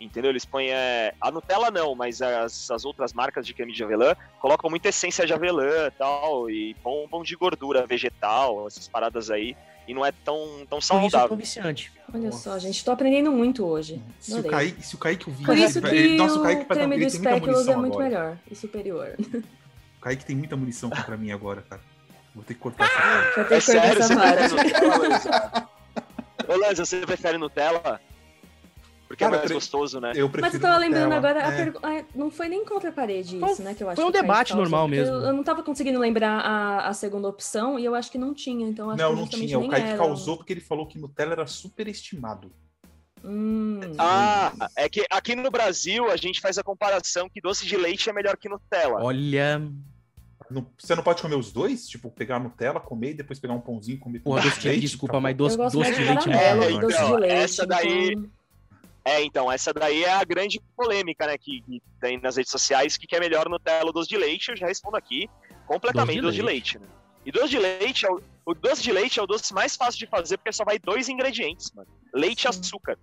Entendeu? 0.01 0.31
Eles 0.31 0.45
põem. 0.45 0.71
É... 0.71 1.15
A 1.21 1.31
Nutella 1.31 1.71
não, 1.71 1.95
mas 1.95 2.21
as, 2.21 2.71
as 2.71 2.85
outras 2.85 3.13
marcas 3.13 3.47
de 3.47 3.55
creme 3.55 3.73
de 3.73 3.85
avelã 3.85 4.15
colocam 4.41 4.69
muita 4.71 4.89
essência 4.89 5.27
de 5.27 5.33
avelã 5.33 5.91
tal, 5.99 6.51
e 6.51 6.75
bombam 6.83 7.23
de 7.23 7.37
gordura 7.37 7.87
vegetal, 7.87 8.67
essas 8.67 8.89
paradas 8.89 9.31
aí. 9.31 9.57
E 9.87 9.93
não 9.93 10.05
é 10.05 10.13
tão, 10.13 10.67
tão 10.69 10.81
saudável. 10.81 11.29
Por 11.29 11.41
isso 11.41 11.59
é 11.59 11.63
viciante. 11.63 11.93
Olha 12.13 12.31
Nossa. 12.31 12.51
só, 12.51 12.59
gente, 12.59 12.83
tô 12.83 12.91
aprendendo 12.91 13.31
muito 13.31 13.67
hoje. 13.67 14.01
Se 14.19 14.35
o, 14.35 14.43
Kaique, 14.43 14.83
se 14.83 14.95
o 14.95 14.99
Kaique 14.99 15.29
ouvir... 15.29 15.45
Por 15.45 15.59
isso 15.59 15.83
que 15.83 16.17
Nossa, 16.17 16.39
o, 16.39 16.43
Kaique 16.43 16.65
creme 16.65 16.99
do 16.99 17.11
Speculoos 17.11 17.69
é 17.69 17.77
muito 17.77 17.93
agora. 17.93 18.09
melhor 18.09 18.39
e 18.51 18.57
superior. 18.57 19.15
O 20.05 20.07
Kaique 20.07 20.27
tem 20.27 20.37
muita 20.37 20.55
munição 20.55 20.91
contra 20.91 21.17
mim 21.17 21.33
agora, 21.33 21.63
cara. 21.63 21.81
Vou 22.35 22.45
ter 22.45 22.53
que 22.53 22.61
cortar 22.61 22.85
essa 22.85 23.01
parte. 23.01 23.37
Vou 23.37 23.45
ter 23.45 23.63
que 23.63 23.71
é 23.71 23.81
cortar 23.81 24.39
essa 24.39 25.35
parte. 25.35 25.71
Ô, 26.47 26.57
Lanza, 26.57 26.85
você 26.85 27.07
prefere 27.07 27.39
Nutella? 27.39 27.99
Porque 29.09 29.25
é 29.25 29.27
Cara, 29.27 29.37
é 29.37 29.41
mais 29.41 29.53
gostoso, 29.53 30.01
né? 30.01 30.13
Eu 30.15 30.31
Mas 30.39 30.53
eu 30.53 30.61
tava 30.61 30.77
lembrando 30.77 31.13
agora, 31.15 31.41
é. 31.41 31.57
pergu... 31.57 31.81
não 32.15 32.31
foi 32.31 32.49
nem 32.49 32.67
contra 32.67 32.91
a 32.91 32.93
parede 32.93 33.43
isso, 33.43 33.63
né? 33.63 33.73
Que 33.75 33.83
eu 33.83 33.89
acho 33.89 33.97
foi 33.97 34.05
um 34.05 34.11
debate 34.11 34.55
normal 34.55 34.87
mesmo. 34.87 35.15
Eu, 35.15 35.33
não 35.33 35.43
tava 35.43 35.63
conseguindo 35.63 35.99
lembrar 35.99 36.39
a, 36.41 36.89
a, 36.89 36.93
segunda 36.93 37.27
opção 37.27 37.79
e 37.79 37.85
eu 37.87 37.95
acho 37.95 38.11
que 38.11 38.19
não 38.19 38.35
tinha. 38.35 38.69
Então 38.69 38.95
não, 38.95 39.17
não 39.17 39.27
tinha. 39.27 39.59
O 39.59 39.71
Kaique 39.71 39.89
era. 39.89 39.97
causou 39.97 40.37
porque 40.37 40.53
ele 40.53 40.61
falou 40.61 40.87
que 40.87 40.99
Nutella 40.99 41.33
era 41.33 41.47
superestimado. 41.47 42.53
Hum. 43.25 43.81
Ah, 43.97 44.53
é 44.77 44.87
que 44.87 45.07
aqui 45.09 45.35
no 45.35 45.51
Brasil 45.51 46.11
a 46.11 46.17
gente 46.17 46.43
faz 46.43 46.59
a 46.59 46.63
comparação 46.63 47.27
que 47.27 47.41
doce 47.41 47.65
de 47.65 47.75
leite 47.75 48.11
é 48.11 48.13
melhor 48.13 48.37
que 48.37 48.51
Nutella. 48.51 49.03
Olha. 49.03 49.63
Você 50.79 50.95
não 50.95 51.03
pode 51.03 51.23
comer 51.23 51.37
os 51.37 51.53
dois? 51.53 51.89
Tipo, 51.89 52.11
pegar 52.11 52.39
Nutella, 52.39 52.81
comer 52.81 53.11
e 53.11 53.15
depois 53.15 53.39
pegar 53.39 53.55
um 53.55 53.61
pãozinho 53.61 53.97
e 53.97 53.99
comer 53.99 54.21
Pô, 54.21 54.41
doce 54.41 54.61
de 54.61 54.69
leite? 54.69 54.81
Desculpa, 54.83 55.21
mas 55.21 55.37
doce, 55.37 55.57
doce 55.57 55.95
de 55.95 56.05
leite 56.05 56.31
é, 56.31 56.51
é. 56.51 56.71
Então, 56.71 57.25
essa 57.25 57.67
daí. 57.67 58.17
É, 59.05 59.23
então, 59.23 59.53
essa 59.53 59.73
daí 59.73 60.03
é 60.05 60.13
a 60.13 60.25
grande 60.25 60.61
polêmica, 60.75 61.27
né, 61.27 61.37
que, 61.37 61.61
que 61.61 61.83
tem 62.01 62.19
nas 62.19 62.37
redes 62.37 62.51
sociais, 62.51 62.97
que, 62.97 63.07
que 63.07 63.15
é 63.15 63.21
melhor 63.21 63.49
Nutella 63.51 63.87
ou 63.87 63.93
doce 63.93 64.09
de 64.09 64.17
leite, 64.17 64.51
eu 64.51 64.57
já 64.57 64.67
respondo 64.67 64.97
aqui, 64.97 65.29
completamente 65.67 66.23
doce 66.23 66.37
de, 66.37 66.37
doce 66.37 66.37
de 66.37 66.43
leite. 66.43 66.79
né? 66.79 66.87
E 67.27 67.33
doce 67.33 67.49
de 67.49 67.59
leite, 67.59 68.07
é 68.07 68.09
O 68.47 68.55
doce 68.55 68.83
de 68.83 68.93
leite 68.93 69.19
é 69.19 69.23
o 69.23 69.27
doce 69.27 69.53
mais 69.53 69.77
fácil 69.77 69.99
de 69.99 70.07
fazer 70.07 70.37
porque 70.37 70.53
só 70.53 70.65
vai 70.65 70.79
dois 70.79 71.09
ingredientes, 71.09 71.71
mano. 71.73 71.89
Leite 72.15 72.45
e 72.45 72.49
açúcar. 72.49 72.99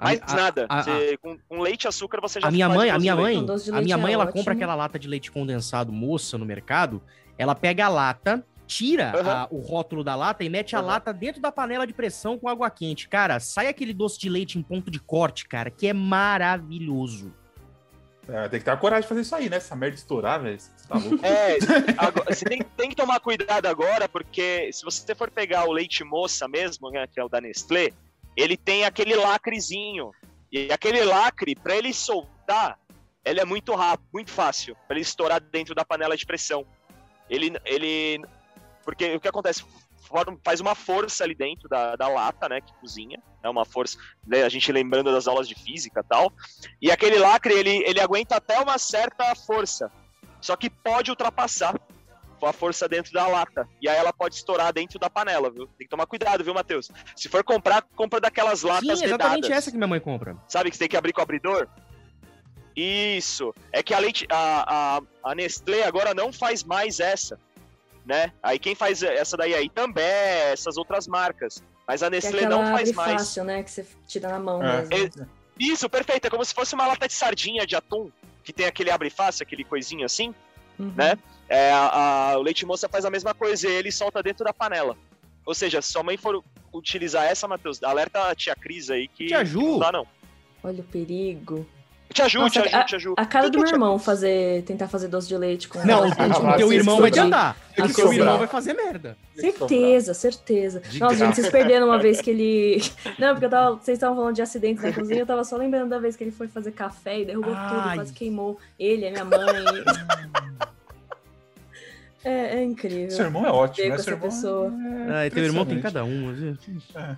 Mais 0.00 0.20
a, 0.26 0.34
nada. 0.34 0.66
A, 0.68 0.82
você, 0.82 1.14
a, 1.14 1.18
com, 1.18 1.38
com, 1.48 1.60
leite 1.60 1.84
e 1.84 1.88
açúcar 1.88 2.20
você 2.20 2.40
já 2.40 2.48
a 2.48 2.50
minha 2.50 2.68
mãe, 2.68 2.90
a 2.90 2.98
minha 2.98 3.14
mãe, 3.14 3.36
a 3.72 3.80
minha 3.82 3.98
mãe, 3.98 4.12
é 4.12 4.14
ela 4.14 4.24
ótimo. 4.24 4.38
compra 4.38 4.54
aquela 4.54 4.74
lata 4.74 4.98
de 4.98 5.06
leite 5.06 5.30
condensado 5.30 5.92
moça 5.92 6.38
no 6.38 6.46
mercado. 6.46 7.02
Ela 7.36 7.54
pega 7.54 7.86
a 7.86 7.88
lata, 7.88 8.44
tira 8.66 9.12
uhum. 9.14 9.30
a, 9.30 9.48
o 9.50 9.58
rótulo 9.58 10.02
da 10.02 10.14
lata 10.14 10.42
e 10.42 10.48
mete 10.48 10.74
a 10.74 10.80
lata 10.80 11.12
dentro 11.12 11.40
da 11.40 11.52
panela 11.52 11.86
de 11.86 11.92
pressão 11.92 12.38
com 12.38 12.48
água 12.48 12.70
quente. 12.70 13.08
Cara, 13.08 13.38
sai 13.40 13.66
aquele 13.68 13.92
doce 13.92 14.18
de 14.18 14.28
leite 14.28 14.58
em 14.58 14.62
ponto 14.62 14.90
de 14.90 14.98
corte, 14.98 15.46
cara, 15.46 15.70
que 15.70 15.86
é 15.86 15.92
maravilhoso. 15.92 17.32
É, 18.28 18.48
tem 18.48 18.60
que 18.60 18.64
ter 18.64 18.70
a 18.70 18.76
coragem 18.76 19.02
de 19.02 19.08
fazer 19.08 19.22
isso 19.22 19.34
aí, 19.34 19.50
né? 19.50 19.56
Essa 19.56 19.74
merda 19.74 19.96
estourar, 19.96 20.40
velho. 20.40 20.58
Tá 20.88 20.96
é, 21.26 21.58
agora, 21.98 22.32
você 22.32 22.44
tem, 22.44 22.62
tem, 22.76 22.88
que 22.90 22.94
tomar 22.94 23.18
cuidado 23.18 23.66
agora, 23.66 24.08
porque 24.08 24.72
se 24.72 24.84
você 24.84 25.14
for 25.14 25.30
pegar 25.30 25.64
o 25.68 25.72
leite 25.72 26.04
moça 26.04 26.46
mesmo, 26.46 26.90
né, 26.90 27.06
que 27.12 27.18
é 27.18 27.24
o 27.24 27.28
da 27.28 27.40
Nestlé, 27.40 27.90
ele 28.40 28.56
tem 28.56 28.84
aquele 28.84 29.14
lacrezinho. 29.14 30.10
E 30.52 30.72
aquele 30.72 31.04
lacre, 31.04 31.54
para 31.54 31.76
ele 31.76 31.92
soltar, 31.92 32.78
ele 33.24 33.40
é 33.40 33.44
muito 33.44 33.74
rápido, 33.74 34.08
muito 34.12 34.30
fácil, 34.30 34.76
para 34.86 34.96
ele 34.96 35.02
estourar 35.02 35.40
dentro 35.40 35.74
da 35.74 35.84
panela 35.84 36.16
de 36.16 36.26
pressão. 36.26 36.66
Ele, 37.28 37.52
ele 37.64 38.20
porque 38.84 39.14
o 39.14 39.20
que 39.20 39.28
acontece? 39.28 39.64
Faz 40.42 40.60
uma 40.60 40.74
força 40.74 41.22
ali 41.22 41.34
dentro 41.34 41.68
da, 41.68 41.94
da 41.94 42.08
lata, 42.08 42.48
né? 42.48 42.60
Que 42.60 42.72
cozinha. 42.74 43.22
É 43.42 43.48
uma 43.48 43.64
força. 43.64 43.96
Né, 44.26 44.42
a 44.42 44.48
gente 44.48 44.72
lembrando 44.72 45.12
das 45.12 45.28
aulas 45.28 45.46
de 45.46 45.54
física 45.54 46.02
tal. 46.02 46.32
E 46.82 46.90
aquele 46.90 47.18
lacre, 47.18 47.54
ele, 47.54 47.84
ele 47.86 48.00
aguenta 48.00 48.36
até 48.36 48.58
uma 48.58 48.76
certa 48.78 49.32
força. 49.36 49.92
Só 50.40 50.56
que 50.56 50.68
pode 50.68 51.10
ultrapassar 51.10 51.78
a 52.46 52.52
força 52.52 52.88
dentro 52.88 53.12
da 53.12 53.26
lata. 53.26 53.68
E 53.80 53.88
aí 53.88 53.96
ela 53.96 54.12
pode 54.12 54.36
estourar 54.36 54.72
dentro 54.72 54.98
da 54.98 55.10
panela, 55.10 55.50
viu? 55.50 55.66
Tem 55.78 55.86
que 55.86 55.88
tomar 55.88 56.06
cuidado, 56.06 56.42
viu, 56.44 56.54
Matheus? 56.54 56.90
Se 57.16 57.28
for 57.28 57.44
comprar, 57.44 57.82
compra 57.96 58.20
daquelas 58.20 58.62
latas 58.62 58.98
Sim, 58.98 59.04
exatamente 59.04 59.42
vedadas. 59.42 59.58
essa 59.58 59.70
que 59.70 59.76
minha 59.76 59.88
mãe 59.88 60.00
compra. 60.00 60.36
Sabe 60.48 60.70
que 60.70 60.76
você 60.76 60.80
tem 60.80 60.88
que 60.88 60.96
abrir 60.96 61.12
com 61.12 61.20
o 61.20 61.24
abridor? 61.24 61.68
Isso. 62.76 63.54
É 63.72 63.82
que 63.82 63.92
a, 63.92 63.98
leite, 63.98 64.26
a, 64.30 64.96
a, 64.96 65.30
a 65.30 65.34
Nestlé 65.34 65.84
agora 65.84 66.14
não 66.14 66.32
faz 66.32 66.62
mais 66.64 67.00
essa 67.00 67.38
né? 68.04 68.32
Aí 68.42 68.58
quem 68.58 68.74
faz 68.74 69.02
essa 69.02 69.36
daí 69.36 69.54
aí 69.54 69.68
também, 69.68 70.04
essas 70.52 70.76
outras 70.76 71.06
marcas. 71.06 71.62
Mas 71.86 72.02
a 72.02 72.06
é 72.06 72.10
Nestlé 72.10 72.46
não 72.46 72.66
faz 72.72 72.92
mais. 72.92 73.12
fácil, 73.12 73.44
né? 73.44 73.62
Que 73.62 73.70
você 73.70 73.86
tira 74.06 74.28
na 74.28 74.38
mão 74.38 74.62
é. 74.62 74.84
mesmo. 74.86 75.22
É, 75.22 75.26
isso, 75.58 75.88
perfeito. 75.88 76.26
É 76.26 76.30
como 76.30 76.44
se 76.44 76.54
fosse 76.54 76.74
uma 76.74 76.86
lata 76.86 77.06
de 77.06 77.14
sardinha 77.14 77.66
de 77.66 77.76
atum, 77.76 78.10
que 78.42 78.52
tem 78.52 78.66
aquele 78.66 78.90
abre 78.90 79.10
fácil, 79.10 79.42
aquele 79.42 79.64
coisinho 79.64 80.04
assim, 80.04 80.34
uhum. 80.80 80.94
né? 80.96 81.16
É, 81.48 81.72
a, 81.72 82.30
a, 82.32 82.38
o 82.38 82.42
leite 82.42 82.64
moça 82.64 82.88
faz 82.88 83.04
a 83.04 83.10
mesma 83.10 83.34
coisa 83.34 83.68
e 83.68 83.72
ele 83.72 83.90
solta 83.90 84.22
dentro 84.22 84.44
da 84.44 84.52
panela. 84.52 84.96
Ou 85.44 85.54
seja, 85.54 85.82
se 85.82 85.90
sua 85.92 86.02
mãe 86.02 86.16
for 86.16 86.44
utilizar 86.72 87.24
essa, 87.24 87.48
Matheus, 87.48 87.82
alerta 87.82 88.28
a 88.28 88.34
tia 88.34 88.54
Cris 88.54 88.90
aí 88.90 89.08
que, 89.08 89.26
Tia 89.26 89.44
Ju. 89.44 89.58
que 89.58 89.66
não 89.66 89.78
dá 89.78 89.92
não. 89.92 90.06
Olha 90.62 90.80
o 90.80 90.84
perigo. 90.84 91.66
Te 92.12 92.22
ajudo, 92.22 92.42
Nossa, 92.42 92.62
te 92.62 92.68
ajudo, 92.68 92.86
te 92.86 92.96
ajudo. 92.96 93.14
A 93.16 93.24
cara 93.24 93.48
do 93.48 93.58
meu 93.60 93.68
irmão 93.68 93.96
fazer, 93.96 94.64
tentar 94.64 94.88
fazer 94.88 95.06
doce 95.06 95.28
de 95.28 95.36
leite 95.36 95.68
com. 95.68 95.78
Não, 95.84 96.08
o 96.08 96.56
teu 96.56 96.72
irmão 96.72 97.00
vai 97.00 97.10
te 97.10 97.20
andar. 97.20 97.56
O 97.78 97.94
teu 97.94 98.12
irmão 98.12 98.36
vai 98.36 98.48
fazer 98.48 98.74
merda. 98.74 99.16
Certeza, 99.36 100.12
certeza. 100.12 100.80
De 100.80 100.98
Nossa, 100.98 101.14
gente, 101.14 101.36
vocês 101.36 101.48
perderam 101.48 101.86
uma 101.86 101.98
vez 101.98 102.20
que 102.20 102.30
ele. 102.30 102.82
Não, 103.18 103.30
porque 103.30 103.46
eu 103.46 103.50
tava, 103.50 103.76
vocês 103.76 103.96
estavam 103.96 104.16
falando 104.16 104.34
de 104.34 104.42
acidentes 104.42 104.82
na 104.82 104.92
cozinha, 104.92 105.20
eu 105.20 105.26
tava 105.26 105.44
só 105.44 105.56
lembrando 105.56 105.88
da 105.88 105.98
vez 105.98 106.16
que 106.16 106.24
ele 106.24 106.32
foi 106.32 106.48
fazer 106.48 106.72
café 106.72 107.20
e 107.20 107.24
derrubou 107.24 107.54
Ai. 107.54 107.68
tudo, 107.68 107.94
quase 107.94 108.12
queimou 108.12 108.58
ele, 108.78 109.06
a 109.06 109.10
minha 109.10 109.24
mãe. 109.24 109.84
é, 112.24 112.58
é, 112.58 112.64
incrível. 112.64 113.12
Seu 113.12 113.26
irmão 113.26 113.46
é 113.46 113.50
ótimo, 113.50 113.88
né? 113.88 113.98
Seu 113.98 114.14
irmão 114.14 114.28
pessoa. 114.28 114.72
É... 115.08 115.26
Ah, 115.26 115.30
teu 115.30 115.44
irmão 115.44 115.64
tem 115.64 115.80
cada 115.80 116.04
um. 116.04 116.56
É. 116.96 117.16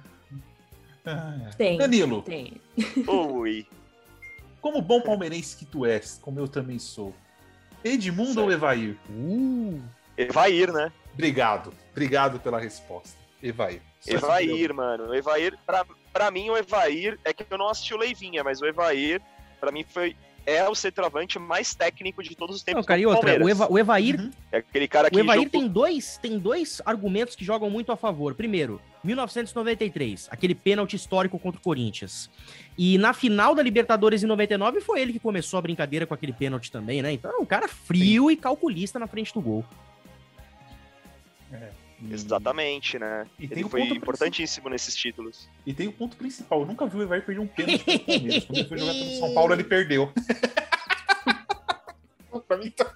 É. 1.05 1.51
Tem. 1.57 1.79
Danilo. 1.79 2.23
Tem. 2.23 2.61
Oi. 3.07 3.67
Como 4.63 4.81
bom 4.81 5.01
palmeirense 5.01 5.57
que 5.57 5.67
tu 5.67 5.85
és, 5.85 6.19
como 6.23 6.39
eu 6.39 6.47
também 6.47 6.79
sou. 6.79 7.13
Edmundo 7.85 8.29
certo. 8.29 8.43
ou 8.43 8.53
Evair? 8.53 8.97
Uh. 9.11 9.83
Evair, 10.17 10.73
né? 10.73 10.93
Obrigado. 11.13 11.75
Obrigado 11.91 12.39
pela 12.39 12.61
resposta. 12.61 13.19
Evair. 13.43 13.83
Só 14.01 14.13
Evair, 14.13 14.73
mano. 14.73 15.09
O 15.09 15.15
Evair, 15.15 15.59
pra, 15.67 15.85
pra 16.13 16.31
mim, 16.31 16.49
o 16.49 16.57
Evair 16.57 17.19
é 17.25 17.33
que 17.33 17.45
eu 17.51 17.59
não 17.59 17.69
assisti 17.69 17.93
o 17.93 17.99
Leivinha, 17.99 18.45
mas 18.45 18.63
o 18.63 18.67
Evair, 18.67 19.21
pra 19.59 19.73
mim, 19.73 19.85
foi 19.85 20.17
é 20.45 20.69
o 20.69 20.75
centroavante 20.75 21.39
mais 21.39 21.75
técnico 21.75 22.23
de 22.23 22.35
todos 22.35 22.57
os 22.57 22.63
tempos. 22.63 22.81
Não, 22.81 22.87
cara, 22.87 23.01
e 23.01 23.07
outra, 23.07 23.43
o, 23.43 23.49
Eva, 23.49 23.71
o 23.71 23.79
Evair. 23.79 24.21
Uhum. 24.21 24.31
É 24.51 24.59
aquele 24.59 24.89
cara 24.89 25.11
que. 25.11 25.17
O 25.17 25.21
Evair 25.21 25.43
jogou... 25.43 25.51
tem, 25.51 25.69
dois, 25.69 26.19
tem 26.19 26.39
dois 26.39 26.83
argumentos 26.85 27.37
que 27.37 27.45
jogam 27.45 27.71
muito 27.71 27.93
a 27.93 27.97
favor. 27.97 28.35
Primeiro, 28.35 28.81
1993, 29.05 30.29
aquele 30.31 30.55
pênalti 30.55 30.95
histórico 30.95 31.39
contra 31.39 31.61
o 31.61 31.63
Corinthians. 31.63 32.31
E 32.77 32.99
na 32.99 33.13
final 33.13 33.55
da 33.55 33.63
Libertadores 33.63 34.23
em 34.23 34.27
99 34.27 34.81
foi 34.81 35.01
ele 35.01 35.13
que 35.13 35.19
começou 35.19 35.59
a 35.59 35.63
brincadeira 35.63 36.07
com 36.07 36.15
aquele 36.15 36.33
pênalti 36.33 36.71
também, 36.71 37.03
né? 37.03 37.13
Então 37.13 37.31
é 37.31 37.37
um 37.37 37.47
cara 37.47 37.69
frio 37.69 38.29
Sim. 38.29 38.33
e 38.33 38.37
calculista 38.37 38.99
na 38.99 39.07
frente 39.07 39.33
do 39.33 39.41
gol. 39.41 39.65
É. 41.53 41.82
Exatamente, 42.11 42.99
né? 42.99 43.27
E 43.39 43.45
ele 43.45 43.69
foi 43.69 43.83
importantíssimo 43.83 44.69
nesses 44.69 44.95
títulos. 44.95 45.49
E 45.65 45.73
tem 45.73 45.89
o 45.89 45.93
ponto 45.93 46.17
principal. 46.17 46.61
Eu 46.61 46.67
nunca 46.67 46.87
vi 46.87 46.99
o 46.99 47.03
Evair 47.03 47.25
perder 47.25 47.41
um 47.41 47.47
pênalti 47.47 47.85
pro 47.85 47.99
Palmeiras. 48.01 48.45
Quando 48.45 48.59
ele 48.59 48.69
foi 48.69 48.79
jogar 48.79 48.93
pelo 48.93 49.19
São 49.19 49.35
Paulo, 49.35 49.55
ele 49.55 49.65
perdeu. 49.65 50.13
pra 52.49 52.57
mim 52.57 52.71
tá... 52.71 52.95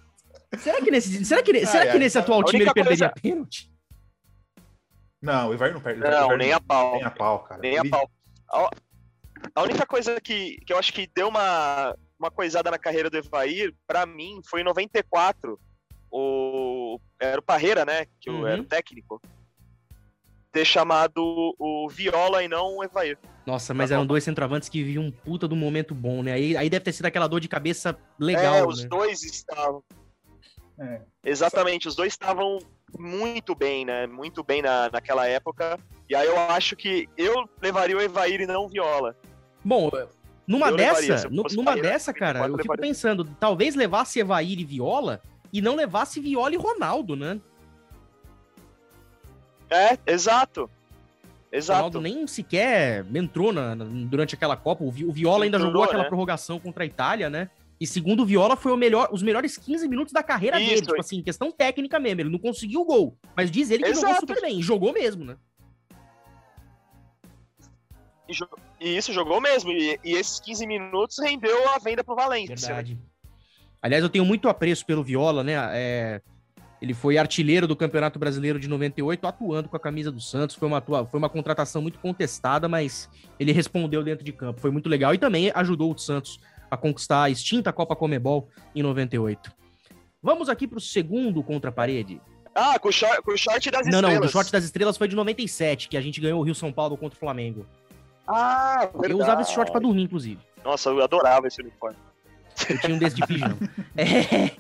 Será 0.59 0.81
que 0.81 0.91
nesse, 0.91 1.25
será 1.25 1.43
que, 1.43 1.57
ah, 1.57 1.67
será 1.67 1.87
é, 1.87 1.93
que 1.93 1.99
nesse 1.99 2.19
atual 2.19 2.43
time 2.45 2.63
ele 2.63 2.73
perderia 2.73 3.09
coisa... 3.09 3.21
pênalti? 3.21 3.71
Não, 5.21 5.51
o 5.51 5.55
Evair 5.55 5.75
não 5.75 5.81
perde. 5.81 6.01
Não, 6.01 6.37
nem 6.37 6.53
a 6.53 6.61
pau. 6.61 6.93
Nem 6.93 7.05
a 7.05 7.11
pau, 7.11 7.45
cara. 7.45 7.61
Nem 7.61 7.77
ele... 7.77 7.89
a 7.89 7.91
pau. 7.91 8.11
A, 8.51 8.71
a 9.55 9.63
única 9.63 9.87
coisa 9.87 10.21
que, 10.21 10.59
que 10.67 10.73
eu 10.73 10.79
acho 10.79 10.93
que 10.93 11.09
deu 11.15 11.29
uma, 11.29 11.95
uma 12.19 12.31
coisada 12.31 12.71
na 12.71 12.79
carreira 12.79 13.11
do 13.11 13.17
Evair, 13.17 13.75
pra 13.87 14.07
mim, 14.07 14.41
foi 14.49 14.61
em 14.61 14.65
94 14.65 15.59
o 16.11 16.99
era 17.21 17.39
o 17.41 17.43
Parreira, 17.43 17.85
né, 17.85 18.07
que 18.21 18.31
uhum. 18.31 18.47
era 18.47 18.61
o 18.61 18.65
técnico, 18.65 19.21
ter 20.53 20.65
chamado 20.65 21.55
o 21.59 21.89
Viola 21.89 22.43
e 22.43 22.49
não 22.49 22.79
o 22.79 22.85
Evair. 22.85 23.19
Nossa, 23.47 23.73
mas 23.73 23.91
eram 23.91 24.05
dois 24.05 24.25
centroavantes 24.25 24.69
que 24.69 24.83
viviam 24.83 25.05
um 25.05 25.11
puta 25.11 25.47
do 25.47 25.55
momento 25.55 25.95
bom, 25.95 26.23
né? 26.23 26.33
Aí, 26.33 26.57
aí 26.57 26.69
deve 26.69 26.85
ter 26.85 26.93
sido 26.93 27.07
aquela 27.07 27.29
dor 27.29 27.41
de 27.41 27.49
cabeça 27.49 27.97
legal. 28.19 28.57
É, 28.57 28.67
os 28.67 28.83
né? 28.83 28.89
dois 28.89 29.23
estavam. 29.23 29.85
É. 30.81 31.01
Exatamente, 31.25 31.87
os 31.87 31.95
dois 31.95 32.13
estavam 32.13 32.59
muito 32.99 33.55
bem, 33.55 33.85
né? 33.85 34.07
Muito 34.07 34.43
bem 34.43 34.63
na, 34.63 34.91
naquela 34.91 35.29
época. 35.29 35.79
E 36.09 36.15
aí 36.15 36.27
eu 36.27 36.39
acho 36.39 36.75
que 36.75 37.09
eu 37.17 37.49
levaria 37.63 37.97
o 37.97 38.01
Evair 38.01 38.41
e 38.41 38.47
não 38.47 38.65
o 38.65 38.69
Viola. 38.69 39.17
Bom, 39.65 39.91
numa 40.47 40.71
eu 40.71 40.77
dessa, 40.77 41.01
levaria, 41.01 41.31
numa 41.31 41.77
dessa, 41.77 42.13
cara, 42.13 42.41
eu 42.41 42.45
fico 42.45 42.57
levaria. 42.59 42.83
pensando, 42.83 43.25
talvez 43.39 43.75
levasse 43.75 44.19
Evair 44.19 44.59
e 44.59 44.65
Viola 44.65 45.21
e 45.57 45.63
não 45.63 45.75
levasse 45.75 46.21
Viola 46.21 46.55
e 46.55 46.59
Ronaldo, 46.59 47.17
né? 47.17 47.41
É, 49.71 49.99
exato. 50.07 50.71
Exato. 51.51 51.79
Ronaldo 51.79 52.01
nem 52.03 52.27
sequer 52.27 53.07
entrou 53.15 53.53
na, 53.53 53.75
na, 53.75 53.85
durante 53.85 54.35
aquela 54.35 54.57
Copa. 54.57 54.85
O, 54.85 54.89
o 54.89 55.13
Viola 55.13 55.45
ainda 55.45 55.59
jogou 55.59 55.85
aquela 55.85 56.03
né? 56.03 56.09
prorrogação 56.09 56.61
contra 56.61 56.85
a 56.85 56.87
Itália, 56.87 57.31
né? 57.31 57.49
E 57.81 57.87
segundo 57.87 58.23
o 58.23 58.27
Viola, 58.27 58.55
foi 58.55 58.73
o 58.73 58.77
melhor, 58.77 59.09
os 59.11 59.23
melhores 59.23 59.57
15 59.57 59.89
minutos 59.89 60.13
da 60.13 60.23
carreira 60.23 60.61
Isso, 60.61 60.69
dele. 60.69 60.83
Tipo 60.83 61.01
assim, 61.01 61.23
questão 61.23 61.51
técnica 61.51 61.99
mesmo. 61.99 62.21
Ele 62.21 62.31
não 62.31 62.39
conseguiu 62.39 62.83
o 62.83 62.85
gol. 62.85 63.17
Mas 63.35 63.51
diz 63.51 63.71
ele 63.71 63.83
que 63.83 63.91
Exato. 63.91 64.07
jogou 64.07 64.21
super 64.21 64.41
bem. 64.43 64.61
Jogou 64.63 64.93
mesmo, 64.93 65.25
né? 65.25 65.37
E, 68.81 68.97
isso 68.97 69.13
jogou 69.13 69.41
mesmo. 69.41 69.71
E, 69.73 69.99
e, 70.05 70.13
esses 70.13 70.39
15 70.41 70.67
minutos 70.67 71.19
rendeu 71.19 71.69
a 71.71 71.79
venda 71.79 72.05
pro 72.05 72.15
Valência. 72.15 72.55
Verdade. 72.55 72.99
Aliás, 73.83 74.03
eu 74.03 74.11
tenho 74.11 74.25
muito 74.25 74.49
apreço 74.49 74.85
pelo 74.85 75.03
Viola, 75.03 75.45
né? 75.45 75.55
É, 75.73 76.21
ele 76.81 76.93
foi 76.93 77.17
artilheiro 77.17 77.67
do 77.67 77.75
Campeonato 77.75 78.19
Brasileiro 78.19 78.59
de 78.59 78.69
98, 78.69 79.27
atuando 79.27 79.69
com 79.69 79.77
a 79.77 79.81
camisa 79.81 80.13
do 80.13 80.21
Santos. 80.21 80.57
Foi 80.57 80.69
uma, 80.69 80.81
foi 80.81 81.19
uma 81.19 81.29
contratação 81.29 81.81
muito 81.81 81.99
contestada, 81.99 82.69
mas 82.69 83.09
ele 83.39 83.53
respondeu 83.53 84.03
dentro 84.03 84.25
de 84.25 84.33
campo. 84.33 84.61
Foi 84.61 84.71
muito 84.71 84.89
legal 84.89 85.15
e 85.15 85.19
também 85.19 85.51
ajudou 85.55 85.93
o 85.93 85.99
Santos 85.99 86.39
a 86.71 86.77
conquistar 86.77 87.25
a 87.25 87.31
extinta 87.31 87.73
Copa 87.73 87.97
Comebol 87.97 88.49
em 88.75 88.83
98. 88.83 89.53
Vamos 90.23 90.49
aqui 90.49 90.67
para 90.67 90.79
o 90.79 90.81
segundo 90.81 91.43
contra 91.43 91.71
a 91.71 91.73
parede. 91.73 92.21
Ah, 92.55 92.79
com 92.79 92.89
o, 92.89 92.93
short, 92.93 93.23
com 93.23 93.33
o 93.33 93.37
short 93.37 93.71
das 93.71 93.83
não, 93.83 93.87
estrelas. 93.87 94.15
Não, 94.15 94.21
não, 94.21 94.27
o 94.27 94.31
short 94.31 94.51
das 94.51 94.65
estrelas 94.65 94.97
foi 94.97 95.09
de 95.09 95.15
97, 95.15 95.89
que 95.89 95.97
a 95.97 96.01
gente 96.01 96.21
ganhou 96.21 96.41
o 96.41 96.43
Rio 96.43 96.55
São 96.55 96.73
Paulo 96.73 96.97
contra 96.97 97.17
o 97.17 97.21
Flamengo. 97.21 97.67
Ah, 98.27 98.89
verdade. 98.93 99.13
Eu 99.13 99.19
usava 99.19 99.43
esse 99.43 99.53
short 99.53 99.71
para 99.71 99.81
dormir, 99.81 100.03
inclusive. 100.03 100.41
Nossa, 100.65 100.91
eu 100.91 101.03
adorava 101.03 101.47
esse 101.47 101.61
uniforme. 101.61 101.97
Eu 102.69 102.79
tinha 102.81 102.95
um 102.95 102.99
desse 102.99 103.17
de 103.17 103.27
pijama. 103.27 103.57
É. 103.97 104.51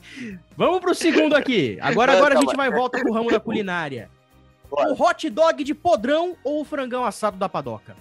Vamos 0.57 0.81
pro 0.81 0.95
segundo 0.95 1.35
aqui. 1.35 1.79
Agora, 1.81 2.13
agora 2.13 2.39
a 2.39 2.41
gente 2.41 2.57
vai 2.57 2.71
volta 2.71 2.99
pro 2.99 3.13
ramo 3.13 3.31
da 3.31 3.39
culinária. 3.39 4.11
O 4.71 5.03
hot 5.03 5.29
dog 5.29 5.63
de 5.63 5.75
podrão 5.75 6.37
ou 6.43 6.63
o 6.63 6.65
frangão 6.65 7.05
assado 7.05 7.37
da 7.37 7.49
padoca? 7.49 7.95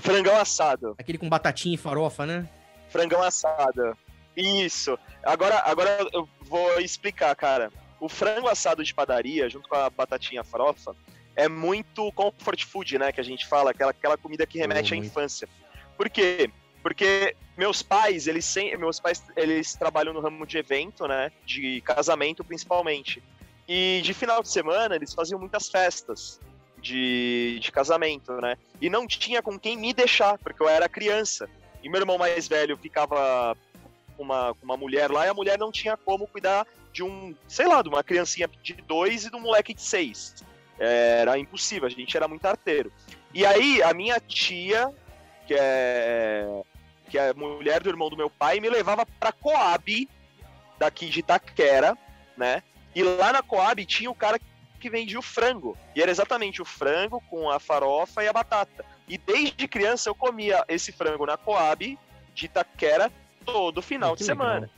Frangão 0.00 0.36
assado. 0.36 0.94
Aquele 0.98 1.18
com 1.18 1.28
batatinha 1.28 1.74
e 1.74 1.78
farofa, 1.78 2.26
né? 2.26 2.48
Frangão 2.88 3.22
assado. 3.22 3.96
Isso. 4.36 4.98
Agora, 5.22 5.62
agora 5.64 6.06
eu 6.12 6.28
vou 6.42 6.80
explicar, 6.80 7.34
cara. 7.34 7.70
o 8.00 8.08
frango 8.08 8.48
assado 8.48 8.82
de 8.82 8.94
padaria, 8.94 9.48
junto 9.48 9.68
com 9.68 9.76
a 9.76 9.90
batatinha 9.90 10.42
farofa, 10.42 10.94
é 11.36 11.48
muito 11.48 12.10
comfort 12.12 12.64
food, 12.64 12.98
né? 12.98 13.12
Que 13.12 13.20
a 13.20 13.24
gente 13.24 13.46
fala, 13.46 13.70
aquela, 13.70 13.90
aquela 13.90 14.16
comida 14.16 14.46
que 14.46 14.58
remete 14.58 14.92
oh, 14.92 14.96
à 14.96 15.00
muito. 15.00 15.48
Por 16.00 16.08
quê? 16.08 16.50
Porque 16.82 17.36
meus 17.58 17.82
pais, 17.82 18.26
eles 18.26 18.46
sem, 18.46 18.74
meus 18.78 18.98
pais, 18.98 19.22
eles 19.36 19.74
trabalham 19.74 20.14
no 20.14 20.20
ramo 20.20 20.46
de 20.46 20.56
evento, 20.56 21.06
né? 21.06 21.30
De 21.44 21.82
casamento 21.82 22.42
principalmente. 22.42 23.22
E 23.68 24.00
de 24.02 24.14
final 24.14 24.42
de 24.42 24.48
semana 24.48 24.96
eles 24.96 25.12
faziam 25.12 25.38
muitas 25.38 25.68
festas 25.68 26.40
de, 26.80 27.58
de 27.60 27.70
casamento, 27.70 28.32
né? 28.40 28.56
E 28.80 28.88
não 28.88 29.06
tinha 29.06 29.42
com 29.42 29.58
quem 29.58 29.76
me 29.76 29.92
deixar, 29.92 30.38
porque 30.38 30.62
eu 30.62 30.68
era 30.70 30.88
criança. 30.88 31.50
E 31.82 31.90
meu 31.90 32.00
irmão 32.00 32.16
mais 32.16 32.48
velho 32.48 32.78
ficava 32.78 33.54
com 34.16 34.22
uma, 34.22 34.56
uma 34.62 34.78
mulher 34.78 35.10
lá 35.10 35.26
e 35.26 35.28
a 35.28 35.34
mulher 35.34 35.58
não 35.58 35.70
tinha 35.70 35.98
como 35.98 36.26
cuidar 36.26 36.66
de 36.94 37.02
um, 37.02 37.36
sei 37.46 37.66
lá, 37.66 37.82
de 37.82 37.90
uma 37.90 38.02
criancinha 38.02 38.48
de 38.62 38.72
dois 38.72 39.26
e 39.26 39.30
de 39.30 39.36
um 39.36 39.40
moleque 39.40 39.74
de 39.74 39.82
seis. 39.82 40.34
Era 40.78 41.38
impossível, 41.38 41.86
a 41.86 41.90
gente 41.90 42.16
era 42.16 42.26
muito 42.26 42.46
arteiro. 42.46 42.90
E 43.34 43.44
aí, 43.44 43.82
a 43.82 43.92
minha 43.92 44.18
tia, 44.18 44.90
que 45.50 45.56
é, 45.58 46.62
que 47.08 47.18
é 47.18 47.34
mulher 47.34 47.82
do 47.82 47.88
irmão 47.88 48.08
do 48.08 48.16
meu 48.16 48.30
pai, 48.30 48.60
me 48.60 48.70
levava 48.70 49.04
para 49.04 49.32
Coab, 49.32 50.08
daqui 50.78 51.10
de 51.10 51.18
Itaquera, 51.18 51.98
né? 52.36 52.62
E 52.94 53.02
lá 53.02 53.32
na 53.32 53.42
Coab 53.42 53.84
tinha 53.84 54.08
o 54.08 54.14
cara 54.14 54.38
que 54.78 54.88
vendia 54.88 55.18
o 55.18 55.22
frango. 55.22 55.76
E 55.96 56.00
era 56.00 56.08
exatamente 56.08 56.62
o 56.62 56.64
frango 56.64 57.20
com 57.28 57.50
a 57.50 57.58
farofa 57.58 58.22
e 58.22 58.28
a 58.28 58.32
batata. 58.32 58.84
E 59.08 59.18
desde 59.18 59.66
criança 59.66 60.08
eu 60.08 60.14
comia 60.14 60.64
esse 60.68 60.92
frango 60.92 61.26
na 61.26 61.36
Coab 61.36 61.98
de 62.32 62.46
Itaquera 62.46 63.10
todo 63.44 63.82
final 63.82 64.14
de 64.14 64.22
semana. 64.22 64.70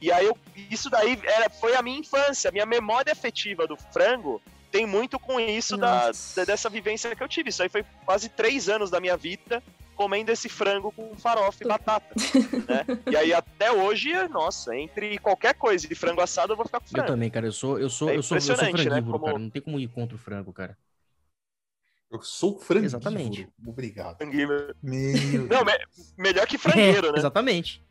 E 0.00 0.12
aí, 0.12 0.24
eu, 0.24 0.38
isso 0.70 0.88
daí 0.88 1.20
era, 1.24 1.50
foi 1.50 1.74
a 1.74 1.82
minha 1.82 1.98
infância, 1.98 2.48
a 2.48 2.52
minha 2.52 2.66
memória 2.66 3.12
afetiva 3.12 3.66
do 3.66 3.76
frango 3.76 4.40
tem 4.70 4.86
muito 4.86 5.18
com 5.18 5.40
isso 5.40 5.76
da, 5.76 6.12
da, 6.36 6.44
dessa 6.44 6.70
vivência 6.70 7.14
que 7.16 7.22
eu 7.22 7.28
tive. 7.28 7.50
Isso 7.50 7.62
aí 7.64 7.68
foi 7.68 7.84
quase 8.04 8.28
três 8.28 8.68
anos 8.68 8.88
da 8.88 9.00
minha 9.00 9.16
vida 9.16 9.60
comendo 9.96 10.30
esse 10.30 10.48
frango 10.48 10.92
com 10.92 11.16
farofa 11.16 11.62
e 11.62 11.66
batata. 11.66 12.14
né? 12.68 12.84
E 13.10 13.16
aí 13.16 13.32
até 13.32 13.70
hoje, 13.72 14.12
nossa, 14.28 14.76
entre 14.76 15.18
qualquer 15.18 15.54
coisa 15.54 15.86
de 15.86 15.94
frango 15.94 16.20
assado 16.20 16.52
eu 16.52 16.56
vou 16.56 16.66
ficar 16.66 16.80
com 16.80 16.88
frango. 16.88 17.06
Eu 17.06 17.12
também, 17.12 17.30
cara. 17.30 17.46
Eu 17.46 17.52
sou, 17.52 17.78
eu 17.78 17.88
sou, 17.88 18.10
é 18.10 18.16
eu 18.16 18.22
sou, 18.22 18.36
eu 18.36 18.40
sou 18.40 18.56
frangívoro, 18.56 18.94
né? 18.94 19.02
Como... 19.02 19.24
cara. 19.24 19.38
Não 19.38 19.50
tem 19.50 19.62
como 19.62 19.78
ir 19.78 19.88
contra 19.88 20.16
o 20.16 20.18
frango, 20.18 20.52
cara. 20.52 20.76
Eu 22.10 22.20
sou 22.20 22.58
frango. 22.58 22.84
Exatamente. 22.84 23.48
Obrigado. 23.66 24.18
Meu... 24.26 24.74
Não, 24.82 25.64
me... 25.64 25.72
melhor 26.18 26.46
que 26.46 26.58
frangueiro, 26.58 27.08
é, 27.08 27.12
né? 27.12 27.18
Exatamente. 27.18 27.82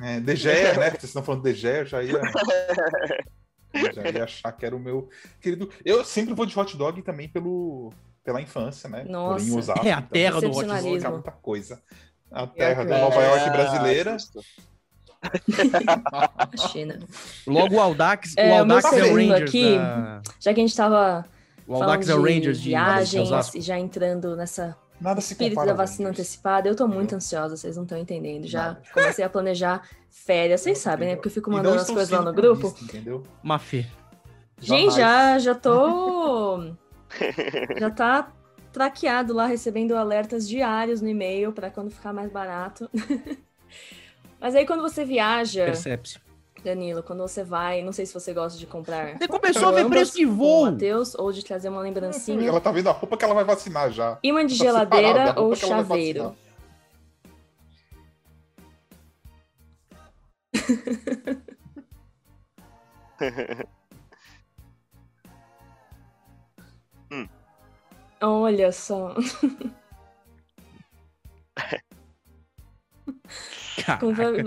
É, 0.00 0.20
Degeia, 0.20 0.74
né? 0.78 0.90
Vocês 0.90 1.04
estão 1.04 1.22
falando 1.22 1.42
de 1.42 1.52
Degeia, 1.52 1.78
eu 1.78 1.86
já 1.86 2.02
ia. 2.02 2.20
eu 3.72 3.92
já 3.94 4.10
ia 4.10 4.24
achar 4.24 4.52
que 4.52 4.66
era 4.66 4.76
o 4.76 4.80
meu 4.80 5.08
querido. 5.40 5.70
Eu 5.84 6.04
sempre 6.04 6.34
vou 6.34 6.44
de 6.44 6.58
hot 6.58 6.76
dog 6.76 7.00
também 7.02 7.28
pelo, 7.28 7.92
pela 8.24 8.40
infância, 8.40 8.88
né? 8.88 9.04
Nossa. 9.04 9.44
Porém, 9.44 9.58
usar, 9.58 9.86
é 9.86 9.92
a 9.92 9.98
então, 9.98 10.08
terra 10.10 10.40
do 10.40 10.50
hot 10.50 10.66
dog. 10.66 11.04
É 11.04 11.08
muita 11.08 11.30
coisa. 11.32 11.82
A 12.30 12.46
terra 12.46 12.82
é, 12.82 12.86
da 12.86 12.98
Nova 12.98 13.20
York 13.20 13.50
brasileira. 13.50 14.16
China. 16.70 16.98
Logo 17.46 17.76
o 17.76 17.80
Aldax, 17.80 18.34
é, 18.36 18.50
o 18.50 18.58
Aldax 18.60 18.92
é 18.92 19.04
o 19.04 19.14
Rangers 19.14 19.48
aqui, 19.48 19.76
da... 19.76 20.22
já 20.40 20.54
que 20.54 20.60
a 20.60 20.62
gente 20.64 20.76
tava 20.76 21.24
o 21.66 21.74
Aldax 21.76 22.08
é 22.08 22.14
o 22.14 22.22
Rangers 22.22 22.60
de 22.60 22.70
viagens 22.70 23.54
e 23.54 23.60
já 23.60 23.78
entrando 23.78 24.36
nessa 24.36 24.76
Nada 25.00 25.20
se 25.20 25.32
espírito 25.32 25.64
da 25.64 25.74
vacina 25.74 26.10
antecipada. 26.10 26.68
Eu 26.68 26.76
tô 26.76 26.86
muito 26.86 27.14
ansiosa, 27.14 27.56
vocês 27.56 27.76
não 27.76 27.82
estão 27.84 27.98
entendendo. 27.98 28.46
Já 28.46 28.68
Nada. 28.68 28.82
comecei 28.92 29.24
a 29.24 29.28
planejar 29.28 29.82
férias, 30.10 30.60
vocês 30.60 30.78
sabem, 30.78 31.08
né? 31.08 31.14
Porque 31.16 31.28
eu 31.28 31.32
fico 31.32 31.50
mandando 31.50 31.80
as 31.80 31.86
coisas 31.86 32.10
lá 32.10 32.22
no 32.22 32.32
grupo. 32.32 32.68
Visto, 32.68 32.84
entendeu? 32.84 33.22
Mafê. 33.42 33.86
Gente, 34.60 34.94
já, 34.94 35.38
já 35.38 35.54
tô. 35.54 36.72
já 37.78 37.90
tá 37.90 38.32
traqueado 38.72 39.34
lá, 39.34 39.46
recebendo 39.46 39.96
alertas 39.96 40.48
diários 40.48 41.00
no 41.00 41.08
e-mail 41.08 41.52
para 41.52 41.70
quando 41.70 41.90
ficar 41.90 42.12
mais 42.12 42.30
barato. 42.30 42.90
Mas 44.40 44.54
aí 44.54 44.66
quando 44.66 44.82
você 44.82 45.04
viaja. 45.04 45.66
Percebe-se. 45.66 46.18
Danilo, 46.64 47.02
quando 47.02 47.20
você 47.20 47.42
vai, 47.42 47.82
não 47.82 47.92
sei 47.92 48.06
se 48.06 48.14
você 48.14 48.32
gosta 48.32 48.58
de 48.58 48.66
comprar. 48.66 49.18
Você 49.18 49.26
começou 49.26 49.68
a 49.68 49.72
ver 49.72 49.88
preço 49.88 50.16
de 50.16 50.24
voo. 50.24 50.70
Mateus, 50.70 51.14
ou 51.16 51.32
de 51.32 51.44
trazer 51.44 51.68
uma 51.68 51.80
lembrancinha. 51.80 52.48
Ela 52.48 52.60
tá 52.60 52.70
vendo 52.70 52.88
a 52.88 52.92
roupa 52.92 53.16
que 53.16 53.24
ela 53.24 53.34
vai 53.34 53.44
vacinar 53.44 53.90
já. 53.90 54.18
Imã 54.22 54.46
de 54.46 54.56
tá 54.56 54.64
geladeira 54.64 55.34
ou 55.36 55.56
chaveiro. 55.56 56.36
Olha 68.22 68.70
só. 68.70 69.14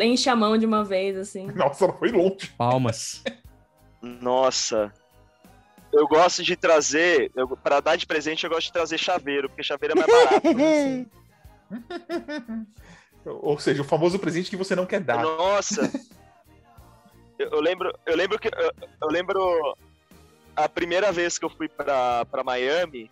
Enche 0.02 0.30
a 0.30 0.36
mão 0.36 0.58
de 0.58 0.66
uma 0.66 0.84
vez, 0.84 1.18
assim. 1.18 1.48
Nossa, 1.48 1.86
ela 1.86 1.94
foi 1.94 2.12
longe. 2.12 2.54
Palmas. 2.58 3.24
Nossa. 4.02 4.94
Eu 5.92 6.08
gosto 6.08 6.44
de 6.44 6.56
trazer, 6.56 7.32
eu, 7.36 7.48
pra 7.48 7.80
dar 7.80 7.96
de 7.96 8.06
presente, 8.06 8.44
eu 8.44 8.50
gosto 8.50 8.68
de 8.68 8.74
trazer 8.74 8.98
chaveiro, 8.98 9.50
porque 9.50 9.64
chaveiro 9.64 9.94
é 9.94 9.96
mais 9.96 10.12
barato. 10.12 10.54
Né? 10.54 11.06
Ou 13.26 13.58
seja, 13.58 13.82
o 13.82 13.86
famoso 13.86 14.20
presente 14.20 14.50
que 14.50 14.58
você 14.58 14.76
não 14.76 14.86
quer 14.86 15.00
dar. 15.00 15.24
Nossa. 15.24 15.90
eu, 17.40 17.50
eu, 17.50 17.62
lembro, 17.62 17.92
eu 18.06 18.16
lembro 18.16 18.38
que 18.38 18.48
eu, 18.48 18.72
eu, 19.02 19.08
lembro 19.08 19.76
a 20.56 20.70
primeira 20.70 21.12
vez 21.12 21.38
que 21.38 21.46
eu 21.46 21.50
fui 21.50 21.68
pra, 21.68 22.26
pra 22.26 22.44
Miami. 22.44 23.12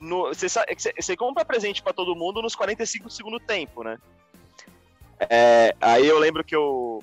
Você 0.00 1.16
compra 1.16 1.44
presente 1.44 1.82
para 1.82 1.92
todo 1.92 2.14
mundo 2.14 2.40
nos 2.40 2.54
45 2.54 3.06
do 3.06 3.12
segundo 3.12 3.40
tempo, 3.40 3.82
né? 3.82 3.98
É, 5.18 5.74
aí 5.80 6.06
eu 6.06 6.18
lembro 6.18 6.44
que 6.44 6.54
eu. 6.54 7.02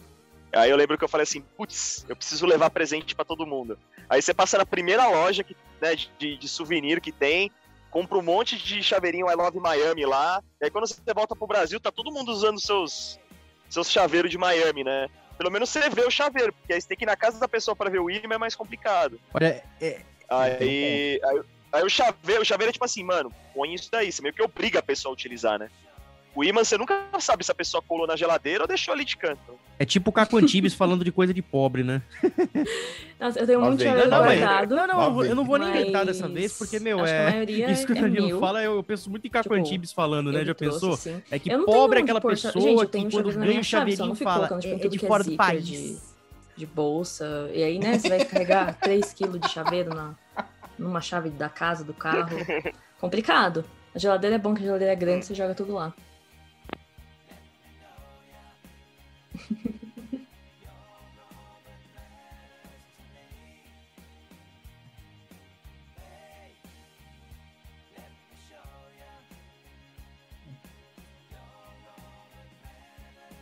Aí 0.54 0.70
eu 0.70 0.78
lembro 0.78 0.98
que 0.98 1.04
eu 1.04 1.10
falei 1.10 1.24
assim, 1.24 1.42
putz, 1.42 2.06
eu 2.08 2.16
preciso 2.16 2.46
levar 2.46 2.70
presente 2.70 3.14
para 3.14 3.26
todo 3.26 3.46
mundo. 3.46 3.78
Aí 4.10 4.22
você 4.22 4.34
passa 4.34 4.58
na 4.58 4.66
primeira 4.66 5.06
loja 5.08 5.44
que, 5.44 5.56
né, 5.82 5.96
de, 6.18 6.38
de 6.38 6.48
souvenir 6.48 7.02
que 7.02 7.12
tem, 7.12 7.52
compra 7.92 8.18
um 8.18 8.22
monte 8.22 8.58
de 8.58 8.82
chaveirinho 8.82 9.30
I 9.30 9.36
Love 9.36 9.60
Miami 9.60 10.06
lá. 10.06 10.42
E 10.62 10.66
aí 10.66 10.72
quando 10.72 10.88
você 10.88 11.14
volta 11.14 11.36
pro 11.36 11.48
Brasil, 11.48 11.78
tá 11.78 11.92
todo 11.92 12.12
mundo 12.12 12.32
usando 12.32 12.58
seus, 12.62 13.20
seus 13.70 13.92
chaveiros 13.92 14.32
de 14.32 14.38
Miami, 14.38 14.86
né? 14.86 15.10
Pelo 15.38 15.52
menos 15.52 15.70
você 15.70 15.90
vê 15.90 16.04
o 16.04 16.12
chaveiro, 16.12 16.54
porque 16.54 16.74
aí 16.74 16.82
você 16.82 16.88
tem 16.88 16.98
que 16.98 17.04
ir 17.04 17.08
na 17.08 17.16
casa 17.16 17.40
da 17.40 17.48
pessoa 17.48 17.76
para 17.76 17.90
ver 17.90 18.00
o 18.00 18.10
imã 18.10 18.36
é 18.36 18.38
mais 18.38 18.56
complicado. 18.56 19.20
Olha, 19.34 19.64
é... 19.82 20.02
Aí, 20.28 21.22
aí, 21.24 21.42
aí, 21.72 21.84
o 21.84 21.90
chaveiro, 21.90 22.42
o 22.42 22.46
chaveiro 22.46 22.70
é 22.70 22.74
tipo 22.74 22.86
assim, 22.86 23.04
mano, 23.04 23.32
põe 23.54 23.74
isso 23.74 23.90
daí, 23.92 24.12
você 24.12 24.22
meio 24.22 24.34
que 24.34 24.42
obriga 24.42 24.80
a 24.80 24.84
pessoa 24.84 25.12
a 25.12 25.14
utilizar, 25.14 25.60
né? 25.60 25.70
O 26.34 26.44
imã, 26.44 26.64
você 26.64 26.78
nunca 26.78 27.08
sabe 27.20 27.46
se 27.46 27.52
a 27.52 27.56
pessoa 27.56 27.84
colou 27.84 28.08
na 28.08 28.16
geladeira 28.16 28.64
ou 28.64 28.68
deixou 28.68 28.94
ali 28.94 29.06
de 29.06 29.16
canto. 29.16 29.60
É 29.78 29.86
tipo 29.86 30.10
o 30.10 30.14
Caco 30.14 30.38
Antibes 30.38 30.74
falando 30.76 31.04
de 31.04 31.12
coisa 31.12 31.34
de 31.34 31.42
pobre, 31.42 31.84
né? 31.84 32.02
Nossa, 33.20 33.40
eu 33.40 33.48
tenho 33.48 33.62
muito 33.62 33.84
chaveiro 33.84 34.10
guardado. 34.10 34.76
Não, 34.76 34.88
não, 34.88 35.26
eu 35.26 35.36
não 35.36 35.44
vou 35.44 35.58
nem 35.58 35.70
inventar 35.70 36.06
dessa 36.06 36.28
vez, 36.28 36.58
porque, 36.58 36.80
meu, 36.80 37.06
é. 37.06 37.44
Isso 37.72 37.86
que 37.86 37.94
o 37.94 37.98
é 37.98 38.02
Danilo 38.02 38.38
é 38.38 38.40
fala, 38.40 38.64
eu, 38.64 38.76
eu, 38.76 38.84
penso 38.84 39.10
muito 39.10 39.28
em 39.28 39.30
Caco 39.30 39.44
tipo, 39.44 39.56
Antibes 39.56 39.92
falando, 39.92 40.32
né? 40.32 40.46
Já 40.46 40.56
pensou? 40.56 40.94
Assim. 40.94 41.22
É 41.30 41.38
que 41.38 41.50
pobre 41.66 42.00
é 42.00 42.04
aquela 42.04 42.22
pessoa 42.22 42.54
Gente, 42.54 42.88
que 42.88 43.12
quando 43.12 43.34
ganha 43.34 43.60
o 43.60 43.64
chaveirinho 43.64 44.16
fala, 44.16 44.50
é, 44.64 44.86
é 44.86 44.88
de 44.88 45.00
fora 45.00 45.24
do 45.24 45.36
país. 45.36 45.66
De, 45.66 45.98
de 46.56 46.66
bolsa. 46.66 47.50
E 47.54 47.64
aí, 47.64 47.78
né, 47.78 48.00
você 48.00 48.10
vai 48.10 48.24
carregar 48.24 48.76
3 48.80 49.14
quilos 49.14 49.42
de 49.42 49.50
chaveiro 49.50 49.94
na, 49.94 50.16
numa 50.80 51.02
chave 51.02 51.30
da 51.30 51.50
casa, 51.50 51.84
do 51.84 51.94
carro. 51.94 52.38
Complicado. 53.00 53.66
A 53.94 54.00
geladeira 54.00 54.36
é 54.36 54.40
bom 54.40 54.54
que 54.54 54.62
a 54.62 54.66
geladeira 54.66 54.94
é 54.94 54.96
grande, 54.96 55.26
você 55.26 55.36
joga 55.36 55.54
tudo 55.54 55.74
lá. 55.74 55.94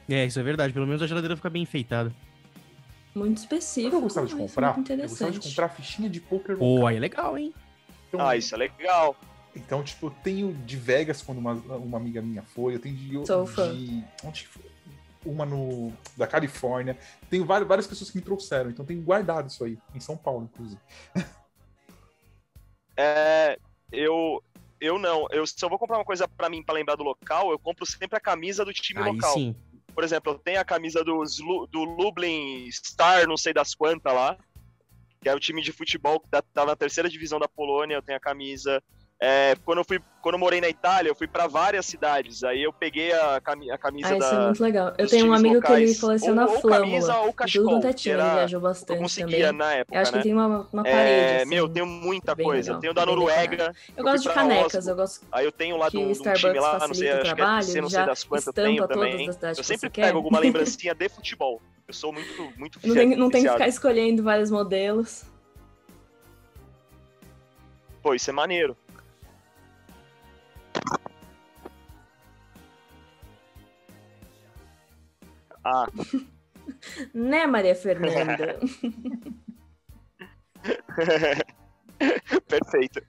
É, 0.09 0.25
isso 0.25 0.39
é 0.39 0.43
verdade. 0.43 0.73
Pelo 0.73 0.85
menos 0.85 1.01
a 1.01 1.07
geladeira 1.07 1.35
fica 1.35 1.49
bem 1.49 1.63
enfeitada. 1.63 2.13
Muito 3.15 3.37
específico. 3.37 3.95
Eu 3.95 4.01
gostava 4.01 4.27
de 4.27 4.35
comprar. 4.35 4.77
Eu 4.77 4.97
gostava 5.07 5.31
de 5.31 5.39
comprar 5.39 5.69
fichinha 5.69 6.09
de 6.09 6.19
poker. 6.19 6.57
Pô, 6.57 6.85
aí 6.85 6.97
é 6.97 6.99
legal, 6.99 7.37
hein? 7.37 7.53
Então, 8.07 8.27
ah, 8.27 8.35
isso 8.35 8.53
é 8.53 8.57
legal. 8.57 9.15
Então, 9.55 9.83
tipo, 9.83 10.07
eu 10.07 10.11
tenho 10.23 10.53
de 10.53 10.77
Vegas 10.77 11.21
quando 11.21 11.37
uma, 11.37 11.53
uma 11.53 11.97
amiga 11.97 12.21
minha 12.21 12.41
foi. 12.41 12.75
Eu 12.75 12.79
tenho 12.79 12.95
de. 12.95 13.25
Sou 13.25 13.45
fã. 13.45 13.73
De, 13.73 14.03
onde 14.23 14.47
foi? 14.47 14.72
Uma 15.25 15.45
no, 15.45 15.93
da 16.17 16.27
Califórnia. 16.27 16.97
Tenho 17.29 17.45
várias, 17.45 17.67
várias 17.67 17.87
pessoas 17.87 18.11
que 18.11 18.17
me 18.17 18.23
trouxeram. 18.23 18.69
Então, 18.69 18.85
tenho 18.85 19.01
guardado 19.01 19.49
isso 19.49 19.63
aí. 19.63 19.77
Em 19.95 19.99
São 19.99 20.17
Paulo, 20.17 20.49
inclusive. 20.51 20.81
É. 22.95 23.57
Eu, 23.91 24.43
eu 24.79 24.99
não. 24.99 25.27
Eu, 25.31 25.47
se 25.47 25.63
eu 25.63 25.69
vou 25.69 25.79
comprar 25.79 25.97
uma 25.97 26.05
coisa 26.05 26.27
para 26.27 26.49
mim 26.49 26.63
para 26.63 26.75
lembrar 26.75 26.95
do 26.95 27.03
local, 27.03 27.51
eu 27.51 27.57
compro 27.57 27.85
sempre 27.85 28.17
a 28.17 28.21
camisa 28.21 28.65
do 28.65 28.73
time 28.73 29.01
Aí 29.01 29.11
local. 29.11 29.33
Sim. 29.33 29.55
Por 29.93 30.03
exemplo, 30.03 30.33
eu 30.33 30.39
tenho 30.39 30.59
a 30.59 30.65
camisa 30.65 31.03
do, 31.03 31.23
do 31.71 31.83
Lublin 31.83 32.69
Star, 32.71 33.27
não 33.27 33.37
sei 33.37 33.53
das 33.53 33.75
quantas 33.75 34.13
lá. 34.13 34.37
que 35.21 35.29
é 35.29 35.35
o 35.35 35.39
time 35.39 35.61
de 35.61 35.71
futebol 35.71 36.19
que 36.19 36.29
tá, 36.29 36.41
tá 36.41 36.65
na 36.65 36.75
terceira 36.75 37.07
divisão 37.07 37.39
da 37.39 37.47
Polônia, 37.47 37.95
eu 37.95 38.01
tenho 38.01 38.17
a 38.17 38.21
camisa. 38.21 38.83
É, 39.25 39.55
quando 39.63 39.77
eu 39.77 39.85
fui, 39.85 40.01
quando 40.21 40.35
eu 40.35 40.39
morei 40.39 40.59
na 40.59 40.67
Itália, 40.67 41.09
eu 41.09 41.15
fui 41.15 41.27
para 41.27 41.47
várias 41.47 41.85
cidades. 41.85 42.43
Aí 42.43 42.61
eu 42.61 42.73
peguei 42.73 43.13
a, 43.13 43.39
cami 43.39 43.71
a 43.71 43.77
camisa 43.77 44.09
ah, 44.09 44.17
isso 44.17 44.29
da. 44.29 44.35
é 44.35 44.45
muito 44.47 44.61
legal. 44.61 44.93
Eu 44.97 45.07
tenho 45.07 45.27
um 45.27 45.33
amigo 45.33 45.55
locais. 45.55 45.77
que 45.77 45.83
ele 45.91 45.95
coleciona 45.95 46.41
ou, 46.45 46.59
flâmula. 46.59 46.75
Ou 46.75 46.89
camisa 46.89 47.17
ou 47.19 47.33
cachecol. 47.33 47.79
Tudo 47.79 47.93
time, 47.93 48.15
era... 48.15 48.25
ele 48.25 48.35
viajou 48.35 48.59
bastante. 48.59 48.91
Eu 48.91 49.01
conseguia 49.01 49.47
também. 49.47 49.57
na 49.59 49.73
época. 49.75 49.95
Eu 49.95 50.01
acho 50.01 50.11
né? 50.11 50.17
que 50.17 50.23
tem 50.23 50.33
uma, 50.33 50.67
uma 50.73 50.83
parede. 50.83 51.09
É, 51.09 51.37
assim, 51.37 51.45
meu, 51.45 51.69
tenho 51.69 51.85
muita 51.85 52.35
coisa. 52.35 52.71
Legal, 52.71 52.75
eu 52.75 52.81
tenho 52.81 52.93
da 52.93 53.05
Noruega. 53.05 53.73
Eu, 53.87 53.93
eu 53.95 54.03
gosto 54.03 54.27
de 54.27 54.33
canecas, 54.33 54.75
Oslo. 54.75 54.91
eu 54.91 54.95
gosto. 54.97 55.25
Aí 55.31 55.45
eu 55.45 55.51
tenho 55.53 55.77
lá 55.77 55.87
do, 55.87 56.01
um 56.01 56.11
time 56.11 56.59
lá, 56.59 56.85
não 56.85 56.93
sei, 56.93 57.11
acho 57.11 57.23
trabalho, 57.23 57.65
que 57.65 57.77
é, 57.77 57.81
não 57.81 57.89
sei 57.89 58.05
das 58.05 58.23
quantas 58.25 58.47
eu 58.47 58.53
tenho 58.53 58.87
também. 58.89 59.29
Eu 59.57 59.63
sempre 59.63 59.89
pego 59.89 60.17
alguma 60.17 60.39
lembrancinha 60.43 60.93
de 60.93 61.07
futebol. 61.07 61.61
Eu 61.87 61.93
sou 61.93 62.11
muito, 62.11 62.53
muito 62.57 62.77
Não 62.85 62.93
tem, 62.93 63.15
não 63.15 63.29
tem 63.29 63.43
que 63.45 63.49
ficar 63.49 63.69
escolhendo 63.69 64.21
vários 64.21 64.51
modelos. 64.51 65.23
Pô, 68.01 68.13
isso 68.13 68.29
é 68.29 68.33
maneiro. 68.33 68.75
Ah. 75.64 75.88
né, 77.14 77.45
Maria 77.48 77.76
Fernanda? 77.76 78.60
Perfeito. 82.48 83.02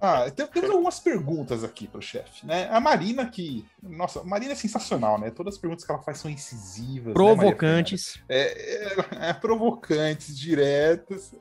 Ah, 0.00 0.30
temos 0.30 0.70
algumas 0.70 1.00
perguntas 1.00 1.64
aqui 1.64 1.88
para 1.88 1.98
o 1.98 2.02
chefe, 2.02 2.46
né? 2.46 2.68
A 2.70 2.78
Marina 2.78 3.26
que, 3.26 3.64
nossa, 3.82 4.20
a 4.20 4.24
Marina 4.24 4.52
é 4.52 4.54
sensacional, 4.54 5.18
né? 5.18 5.30
Todas 5.30 5.54
as 5.54 5.60
perguntas 5.60 5.84
que 5.84 5.90
ela 5.90 6.02
faz 6.02 6.18
são 6.18 6.30
incisivas, 6.30 7.08
né, 7.08 7.14
provocantes, 7.14 8.16
né, 8.16 8.22
é, 8.28 8.84
é, 8.84 9.30
é, 9.30 9.32
provocantes, 9.34 10.38
diretas. 10.38 11.34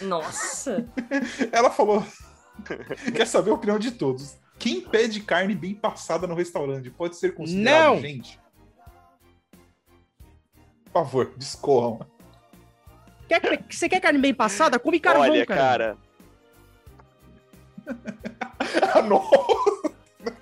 Nossa. 0.00 0.86
ela 1.50 1.70
falou, 1.70 2.04
quer 3.14 3.26
saber 3.26 3.50
a 3.50 3.54
opinião 3.54 3.78
de 3.78 3.90
todos. 3.90 4.36
Quem 4.64 4.80
pede 4.80 5.20
carne 5.20 5.54
bem 5.54 5.74
passada 5.74 6.26
no 6.26 6.34
restaurante 6.34 6.88
pode 6.88 7.16
ser 7.16 7.34
considerado 7.34 7.96
Não. 7.96 8.00
gente? 8.00 8.40
Por 10.86 10.90
favor, 10.90 11.34
discorram. 11.36 12.06
Quer, 13.28 13.62
você 13.68 13.90
quer 13.90 14.00
carne 14.00 14.18
bem 14.18 14.32
passada? 14.32 14.78
Come 14.78 14.98
carvão, 14.98 15.24
Olha, 15.24 15.44
cara. 15.44 15.98
cara. 17.84 17.98
ah, 18.94 19.02
não. 19.02 19.20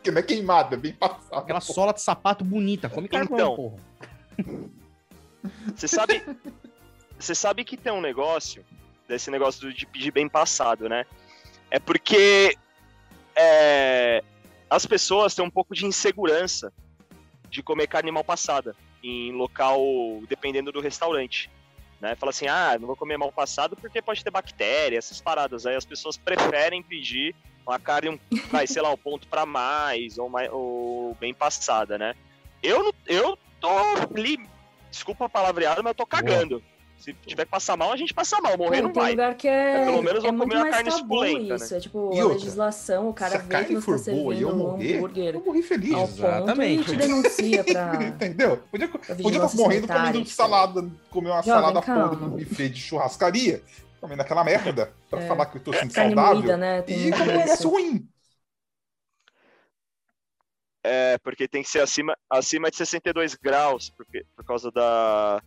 Que 0.05 0.13
não 0.13 0.21
é 0.21 0.23
queimada, 0.23 0.77
é 0.77 0.79
bem 0.79 0.93
passada. 0.93 1.39
Aquela 1.39 1.61
sola 1.61 1.93
de 1.93 2.01
sapato 2.01 2.45
bonita. 2.45 2.89
Come 2.89 3.09
carvão, 3.09 3.37
então, 3.37 3.57
porra. 3.57 3.77
Você 5.75 5.89
sabe. 5.89 6.23
Você 7.19 7.35
sabe 7.35 7.65
que 7.65 7.77
tem 7.77 7.93
um 7.93 8.01
negócio, 8.01 8.65
desse 9.09 9.33
negócio 9.33 9.75
de 9.75 9.85
pedir 9.85 10.13
bem 10.13 10.29
passado, 10.29 10.89
né? 10.89 11.07
É 11.73 11.81
porque 11.81 12.57
é, 13.35 14.23
as 14.69 14.87
pessoas 14.87 15.35
têm 15.35 15.45
um 15.45 15.51
pouco 15.51 15.75
de 15.75 15.87
insegurança 15.87 16.73
de 17.49 17.63
comer 17.63 17.87
carne 17.87 18.11
mal 18.11 18.25
passada 18.25 18.75
em 19.03 19.33
local, 19.33 19.81
dependendo 20.29 20.73
do 20.73 20.81
restaurante. 20.81 21.51
Né? 22.01 22.17
Fala 22.17 22.31
assim, 22.31 22.47
ah, 22.47 22.77
não 22.81 22.87
vou 22.87 22.97
comer 22.97 23.17
mal 23.17 23.31
passado 23.31 23.77
porque 23.77 24.03
pode 24.03 24.25
ter 24.25 24.31
bactéria, 24.31 24.99
essas 24.99 25.21
paradas. 25.21 25.67
Aí 25.67 25.77
as 25.77 25.85
pessoas 25.85 26.17
preferem 26.17 26.83
pedir 26.83 27.35
uma 27.67 27.79
carne, 27.79 28.21
vai, 28.51 28.67
sei 28.67 28.83
lá, 28.83 28.91
um 28.91 28.97
ponto 28.97 29.29
para 29.29 29.47
mais 29.47 30.19
ou, 30.19 30.29
mais 30.29 30.51
ou 30.51 31.15
bem 31.21 31.33
passada, 31.33 31.97
né? 31.97 32.15
Eu, 32.63 32.93
eu 33.07 33.39
tô 33.61 33.69
ali, 34.17 34.39
desculpa 34.91 35.27
a 35.27 35.29
palavreada, 35.29 35.83
mas 35.83 35.91
eu 35.91 35.95
tô 35.95 36.07
cagando. 36.07 36.63
Se 37.03 37.13
tiver 37.27 37.45
que 37.45 37.51
passar 37.51 37.77
mal, 37.77 37.91
a 37.91 37.97
gente 37.97 38.15
passa 38.15 38.41
mal. 38.41 38.57
Morrer 38.57 38.77
não, 38.77 38.85
não 38.85 38.93
tem 38.93 39.03
vai. 39.03 39.11
lugar 39.11 39.35
que 39.35 39.49
é. 39.49 39.85
pelo 39.85 40.03
menos 40.03 40.23
é 40.25 40.29
vou 40.31 40.39
comer 40.39 40.55
uma 40.57 40.71
carne 40.71 40.91
suculenta. 40.93 41.55
Isso. 41.57 41.73
Né? 41.73 41.79
É 41.79 41.81
tipo, 41.81 41.99
E 42.15 42.21
a 42.21 42.23
outra, 42.23 42.39
legislação, 42.39 43.09
o 43.09 43.13
cara 43.15 43.31
Se 43.33 43.37
a 43.37 43.41
vê 43.41 43.49
carne 43.49 43.67
que 43.67 43.75
você 43.75 43.83
for 43.85 44.05
tá 44.05 44.11
boa 44.13 44.35
e 44.35 44.41
eu 44.43 44.49
servindo 44.49 44.65
um 44.65 44.71
morrer, 44.71 44.97
hambúrguer. 44.97 45.35
eu 45.35 45.45
morri 45.45 45.63
feliz. 45.63 45.93
Exatamente. 45.99 46.79
ponto, 46.79 46.95
e 46.95 46.97
te 46.97 46.97
denuncia 46.97 47.65
pra. 47.65 48.05
Entendeu? 48.07 48.57
Podia 48.71 48.87
podia 48.89 49.01
estar 49.03 49.15
vigilância 49.15 49.57
morrendo 49.61 49.89
comendo 49.89 50.19
tipo. 50.21 50.31
salada, 50.31 50.91
comer 51.11 51.31
uma 51.31 51.43
Jovem, 51.43 51.61
salada 51.61 51.83
calma. 51.83 52.09
podre 52.11 52.25
no 52.25 52.31
buffet 52.37 52.69
de 52.69 52.81
churrascaria, 52.81 53.63
comendo 54.01 54.23
aquela 54.23 54.45
merda, 54.45 54.93
pra 55.11 55.21
É. 55.21 55.27
falar 55.27 55.47
que 55.47 55.57
eu 55.59 55.63
tô 55.65 55.73
sendo 55.73 55.93
Carne 55.93 56.15
saudável. 56.15 56.37
moída, 56.39 56.57
né? 56.57 56.83
Tem 56.83 57.09
E 57.09 57.11
comer 57.11 57.23
um 57.35 57.39
negócio 57.39 57.69
ruim. 57.69 58.09
É, 60.85 61.17
porque 61.19 61.47
tem 61.47 61.63
que 61.63 61.69
ser 61.69 61.81
acima, 61.81 62.17
acima 62.29 62.71
de 62.71 62.77
62 62.77 63.35
graus, 63.37 63.91
porque, 63.91 64.25
por 64.35 64.45
causa 64.45 64.71
da, 64.73 65.41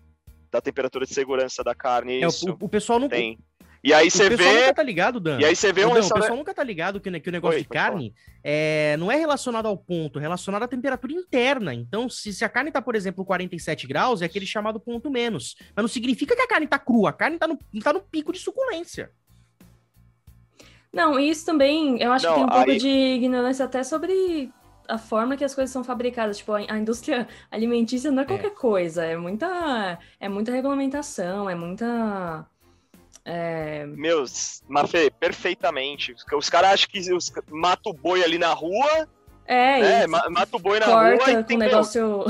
da 0.56 0.62
temperatura 0.62 1.06
de 1.06 1.14
segurança 1.14 1.64
da 1.64 1.76
carne. 1.76 2.24
É, 2.24 2.28
isso 2.28 2.50
o, 2.50 2.66
o 2.66 2.70
pessoal 2.70 3.00
não. 3.00 3.10
tem. 3.10 3.38
E 3.84 3.94
aí 3.94 4.08
O 4.08 4.12
você 4.12 4.30
pessoal 4.30 4.50
vê. 4.52 4.60
nunca 4.62 4.74
tá 4.74 4.82
ligado, 4.84 5.20
Dan. 5.20 5.40
E 5.40 5.46
aí 5.46 5.56
você 5.56 5.72
vê 5.72 5.82
um 5.86 5.90
Dan, 5.90 5.94
O 5.94 5.96
restaurante. 5.98 6.24
pessoal 6.24 6.38
nunca 6.40 6.54
tá 6.56 6.64
ligado 6.64 7.00
que, 7.00 7.08
o 7.08 7.22
que 7.22 7.30
o 7.30 7.32
negócio 7.32 7.58
Oi, 7.58 7.62
de 7.62 7.70
carne 7.70 8.16
é, 8.44 8.96
não 8.98 9.12
é 9.12 9.16
relacionado 9.16 9.68
ao 9.68 9.78
ponto, 9.78 10.18
é 10.18 10.22
relacionado 10.24 10.64
à 10.64 10.68
temperatura 10.68 11.14
interna. 11.14 11.72
Então, 11.74 12.10
se, 12.10 12.34
se 12.34 12.44
a 12.44 12.50
carne 12.50 12.72
tá, 12.72 12.82
por 12.82 12.96
exemplo, 12.96 13.24
47 13.24 13.86
graus, 13.86 14.24
é 14.24 14.26
aquele 14.26 14.48
chamado 14.48 14.80
ponto 14.80 15.12
menos. 15.12 15.56
Mas 15.76 15.84
não 15.84 15.88
significa 15.88 16.36
que 16.36 16.42
a 16.42 16.48
carne 16.48 16.66
tá 16.66 16.80
crua, 16.80 17.12
a 17.12 17.14
carne 17.14 17.38
tá 17.38 17.48
no, 17.48 17.60
tá 17.84 17.94
no 17.94 18.02
pico 18.02 18.34
de 18.34 18.40
suculência. 18.40 19.12
Não, 20.92 21.20
isso 21.20 21.46
também, 21.46 22.02
eu 22.02 22.12
acho 22.12 22.26
Não, 22.26 22.34
que 22.34 22.40
tem 22.40 22.46
um 22.46 22.50
pouco 22.56 22.72
aí- 22.72 22.78
de 22.80 22.88
ignorância 22.88 23.66
até 23.66 23.84
sobre 23.84 24.50
a 24.88 24.98
forma 24.98 25.38
que 25.38 25.44
as 25.44 25.54
coisas 25.54 25.72
são 25.72 25.84
fabricadas. 25.84 26.38
Tipo, 26.38 26.54
a, 26.54 26.78
indústria 26.78 27.28
alimentícia 27.52 28.12
não 28.12 28.24
é 28.24 28.26
qualquer 28.26 28.52
coisa, 28.52 29.06
é 29.06 29.16
muita, 29.18 30.00
é 30.20 30.30
muita 30.30 30.52
regulamentação, 30.52 31.50
é 31.50 31.56
muita. 31.56 32.46
é, 33.24 33.86
Meus, 33.88 34.64
Mafê, 34.68 35.10
perfeitamente. 35.12 36.16
Os, 36.34 36.50
caras 36.50 36.72
acham 36.72 36.90
que 36.90 37.14
os, 37.14 37.32
mata 37.50 37.90
o 37.90 37.94
boi 37.94 38.24
ali 38.24 38.38
na 38.38 38.54
rua, 38.54 39.08
é, 39.46 39.82
né? 39.82 40.08
ma- 40.08 40.30
Mata 40.30 40.58
o 40.58 40.60
boi 40.60 40.80
na 40.80 40.86
rua 40.88 41.32
e 41.32 41.44
tem 41.44 41.58
um 41.58 41.60
meu, 41.60 41.70
negócio. 41.70 42.26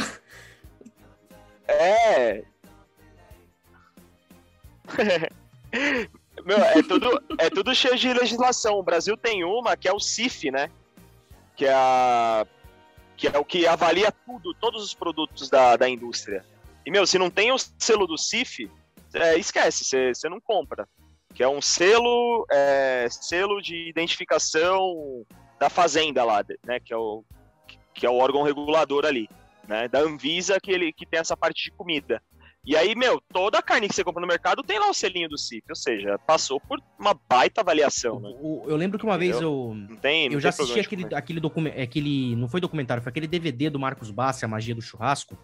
É. 1.67 2.43
Meu, 6.45 6.57
é 6.57 6.83
tudo, 6.83 7.23
é 7.39 7.49
tudo 7.49 7.73
cheio 7.73 7.97
de 7.97 8.13
legislação. 8.13 8.77
O 8.77 8.83
Brasil 8.83 9.17
tem 9.17 9.43
uma 9.43 9.75
que 9.75 9.87
é 9.87 9.93
o 9.93 9.99
CIF, 9.99 10.51
né? 10.51 10.69
Que 11.55 11.65
é, 11.65 11.73
a, 11.73 12.45
que 13.15 13.27
é 13.27 13.37
o 13.37 13.45
que 13.45 13.65
avalia 13.67 14.11
tudo, 14.11 14.53
todos 14.55 14.83
os 14.83 14.93
produtos 14.93 15.49
da, 15.49 15.75
da 15.75 15.87
indústria. 15.89 16.45
E, 16.85 16.91
meu, 16.91 17.07
se 17.07 17.17
não 17.17 17.29
tem 17.29 17.51
o 17.51 17.57
selo 17.57 18.05
do 18.05 18.17
CIF, 18.17 18.69
é, 19.13 19.37
esquece, 19.37 20.13
você 20.13 20.29
não 20.29 20.39
compra. 20.39 20.87
Que 21.33 21.43
é 21.43 21.47
um 21.47 21.61
selo, 21.61 22.45
é, 22.51 23.07
selo 23.09 23.61
de 23.61 23.89
identificação 23.89 25.25
da 25.59 25.69
fazenda 25.69 26.23
lá, 26.23 26.43
né? 26.65 26.79
Que 26.79 26.93
é 26.93 26.97
o, 26.97 27.23
que 27.93 28.05
é 28.05 28.09
o 28.09 28.17
órgão 28.17 28.43
regulador 28.43 29.05
ali 29.05 29.27
né, 29.67 29.87
da 29.87 29.99
Anvisa 29.99 30.59
que 30.59 30.71
ele 30.71 30.91
que 30.91 31.05
tem 31.05 31.19
essa 31.19 31.35
parte 31.35 31.65
de 31.65 31.71
comida. 31.71 32.21
E 32.65 32.75
aí, 32.75 32.95
meu, 32.95 33.21
toda 33.31 33.59
a 33.59 33.61
carne 33.61 33.87
que 33.87 33.93
você 33.95 34.03
compra 34.03 34.21
no 34.21 34.27
mercado 34.27 34.63
tem 34.63 34.79
lá 34.79 34.89
o 34.89 34.93
selinho 34.93 35.29
do 35.29 35.37
CIF, 35.37 35.63
ou 35.69 35.75
seja, 35.75 36.17
passou 36.19 36.59
por 36.59 36.81
uma 36.99 37.13
baita 37.29 37.61
avaliação, 37.61 38.19
né? 38.19 38.33
O- 38.41 38.63
eu 38.67 38.75
lembro 38.75 38.97
que 38.97 39.05
uma 39.05 39.17
vez 39.17 39.39
eu, 39.39 39.73
Não 39.87 39.95
tem, 39.97 40.27
não 40.29 40.35
eu 40.35 40.39
já 40.39 40.49
assisti 40.49 40.79
aquele, 40.79 41.05
aquele 41.13 41.39
documentário, 41.39 41.83
aquele, 41.83 42.35
não 42.35 42.47
foi 42.49 42.59
documentário, 42.59 43.03
foi 43.03 43.11
aquele 43.11 43.27
DVD 43.27 43.69
do 43.69 43.79
Marcos 43.79 44.09
Bassi, 44.09 44.45
A 44.45 44.47
Magia 44.47 44.73
do 44.73 44.81
Churrasco, 44.81 45.37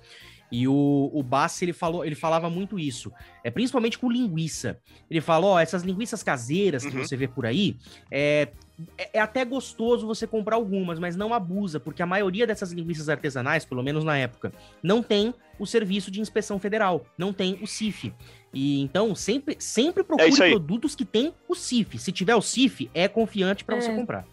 e 0.51 0.67
o, 0.67 1.09
o 1.13 1.23
Bassi, 1.23 1.63
ele, 1.65 1.73
falou, 1.73 2.03
ele 2.03 2.15
falava 2.15 2.49
muito 2.49 2.77
isso, 2.77 3.11
é, 3.43 3.49
principalmente 3.49 3.97
com 3.97 4.11
linguiça. 4.11 4.77
Ele 5.09 5.21
falou, 5.21 5.51
ó, 5.51 5.59
essas 5.59 5.83
linguiças 5.83 6.21
caseiras 6.23 6.83
que 6.85 6.95
Uhum. 6.95 7.03
você 7.05 7.15
vê 7.15 7.27
por 7.27 7.45
aí, 7.45 7.77
é, 8.11 8.49
é, 8.97 9.09
é 9.13 9.19
até 9.19 9.45
gostoso 9.45 10.05
você 10.05 10.27
comprar 10.27 10.55
algumas, 10.57 10.99
mas 10.99 11.15
não 11.15 11.33
abusa, 11.33 11.79
porque 11.79 12.01
a 12.03 12.05
maioria 12.05 12.45
dessas 12.45 12.71
linguiças 12.71 13.07
artesanais, 13.07 13.63
pelo 13.63 13.81
menos 13.83 14.03
na 14.03 14.17
época, 14.17 14.51
não 14.83 15.01
tem 15.01 15.33
o 15.59 15.65
serviço 15.65 16.09
de 16.11 16.19
inspeção 16.19 16.59
federal, 16.59 17.05
não 17.17 17.31
tem 17.31 17.57
o 17.61 17.67
CIF. 17.67 18.13
E 18.53 18.81
então, 18.81 19.15
sempre, 19.15 19.55
sempre 19.59 20.03
procure 20.03 20.25
É 20.27 20.29
isso 20.29 20.43
aí. 20.43 20.51
produtos 20.51 20.95
que 20.95 21.05
tem 21.05 21.33
o 21.47 21.55
CIF. 21.55 21.97
Se 21.97 22.11
tiver 22.11 22.35
o 22.35 22.41
CIF, 22.41 22.89
é 22.93 23.07
confiante 23.07 23.63
para 23.63 23.79
você 23.79 23.91
É. 23.91 23.95
comprar. 23.95 24.25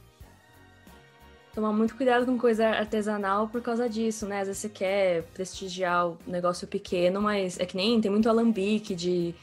Tomar 1.59 1.73
muito 1.73 1.97
cuidado 1.97 2.25
com 2.25 2.39
coisa 2.39 2.69
artesanal 2.69 3.49
por 3.49 3.61
causa 3.61 3.89
disso, 3.89 4.27
né? 4.27 4.43
Às 4.43 4.47
vezes 4.47 4.63
você 4.63 4.69
quer 4.69 5.25
prestigiar 5.35 6.07
o 6.07 6.17
negócio 6.25 6.69
pequeno, 6.69 7.21
mas 7.21 7.59
é 7.59 7.67
que 7.67 7.77
nem 7.77 8.01
tem 8.01 8.09
muito 8.09 8.29
alambique 8.29 8.95
de, 8.95 9.35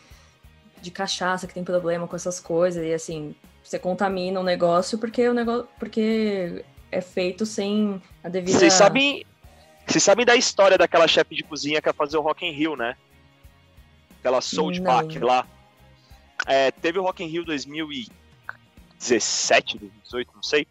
de 0.82 0.92
cachaça 0.92 1.46
que 1.46 1.54
tem 1.54 1.66
problema 1.66 2.08
com 2.08 2.16
essas 2.16 2.40
coisas, 2.40 2.86
e 2.86 2.94
assim, 2.94 3.36
você 3.62 3.78
contamina 3.78 4.40
o 4.40 4.44
negócio 4.44 4.98
porque 4.98 5.28
o 5.28 5.34
negócio. 5.34 5.68
porque 5.78 6.64
é 6.90 7.02
feito 7.02 7.46
sem 7.46 8.02
a 8.24 8.30
devida. 8.30 8.60
Vocês 8.60 8.72
sabem, 8.72 9.26
vocês 9.86 10.02
sabem 10.02 10.26
da 10.26 10.38
história 10.38 10.78
daquela 10.78 11.10
chefe 11.10 11.36
de 11.36 11.44
cozinha 11.44 11.82
que 11.82 11.90
ia 11.90 11.94
fazer 11.94 12.16
o 12.16 12.22
Rock 12.22 12.46
in 12.46 12.52
Rio, 12.52 12.78
né? 12.78 12.96
Aquela 14.22 14.40
Não. 14.54 14.84
Pack 14.86 15.20
lá. 15.20 15.46
É, 16.48 16.72
teve 16.72 16.98
o 16.98 17.04
Rock 17.04 17.26
in 17.26 17.28
Rio 17.28 17.44
2017, 17.44 19.80
2018, 19.80 20.32
não 20.34 20.42
sei. 20.42 20.66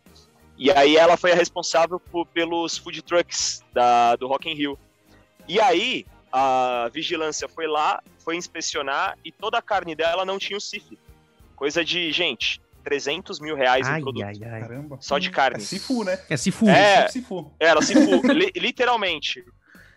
E 0.56 0.70
aí 0.70 0.96
ela 0.96 1.16
foi 1.16 1.32
a 1.32 1.34
responsável 1.34 1.98
por- 1.98 2.26
pelos 2.26 2.78
food 2.78 3.02
trucks 3.02 3.64
da, 3.72 4.16
do 4.16 4.26
Rock 4.28 4.48
in 4.48 4.54
Rio. 4.54 4.78
E 5.48 5.60
aí 5.60 6.06
a 6.32 6.88
vigilância 6.92 7.48
foi 7.48 7.66
lá, 7.66 8.02
foi 8.18 8.36
inspecionar 8.36 9.18
e 9.24 9.30
toda 9.30 9.58
a 9.58 9.62
carne 9.62 9.94
dela 9.94 10.24
não 10.24 10.38
tinha 10.38 10.56
o 10.56 10.60
CIF. 10.60 10.98
Coisa 11.56 11.84
de, 11.84 12.10
gente, 12.12 12.60
300 12.82 13.40
mil 13.40 13.56
reais 13.56 13.86
ai, 13.86 13.98
em 14.00 14.02
produto. 14.02 14.24
Ai, 14.24 14.34
ai. 14.42 14.60
Caramba. 14.60 14.98
Só 15.00 15.18
de 15.18 15.30
carne. 15.30 15.56
É 15.62 15.66
Sifu, 15.66 16.04
né? 16.04 16.18
É 16.28 16.36
Sifu. 16.36 16.68
É, 16.68 17.08
Sifu. 17.08 17.52
É, 17.58 17.66
ela 17.66 17.82
Sifu. 17.82 18.26
li, 18.32 18.52
literalmente. 18.56 19.44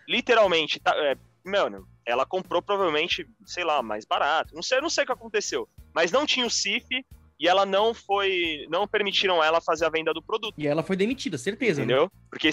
Literalmente. 0.07 0.79
Tá, 0.79 0.93
é, 0.95 1.15
mano, 1.43 1.87
ela 2.05 2.25
comprou 2.25 2.61
provavelmente, 2.61 3.27
sei 3.45 3.63
lá, 3.63 3.81
mais 3.83 4.05
barato. 4.05 4.55
Não 4.55 4.61
sei, 4.63 4.79
não 4.79 4.89
sei 4.89 5.03
o 5.03 5.07
que 5.07 5.13
aconteceu. 5.13 5.67
Mas 5.93 6.11
não 6.11 6.25
tinha 6.25 6.45
o 6.45 6.49
CIF 6.49 7.05
e 7.39 7.47
ela 7.47 7.65
não 7.65 7.93
foi. 7.93 8.65
Não 8.69 8.87
permitiram 8.87 9.43
ela 9.43 9.61
fazer 9.61 9.85
a 9.85 9.89
venda 9.89 10.13
do 10.13 10.21
produto. 10.21 10.55
E 10.57 10.67
ela 10.67 10.83
foi 10.83 10.95
demitida, 10.95 11.37
certeza. 11.37 11.81
né? 11.81 11.85
Entendeu? 11.85 12.03
Né? 12.03 12.09
Porque. 12.29 12.49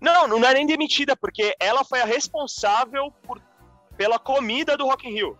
Não, 0.00 0.26
não 0.26 0.42
é 0.44 0.54
nem 0.54 0.66
demitida, 0.66 1.14
porque 1.14 1.54
ela 1.60 1.84
foi 1.84 2.00
a 2.00 2.06
responsável 2.06 3.12
por, 3.22 3.40
pela 3.98 4.18
comida 4.18 4.76
do 4.76 4.86
Rock 4.86 5.06
in 5.06 5.12
Rio. 5.12 5.38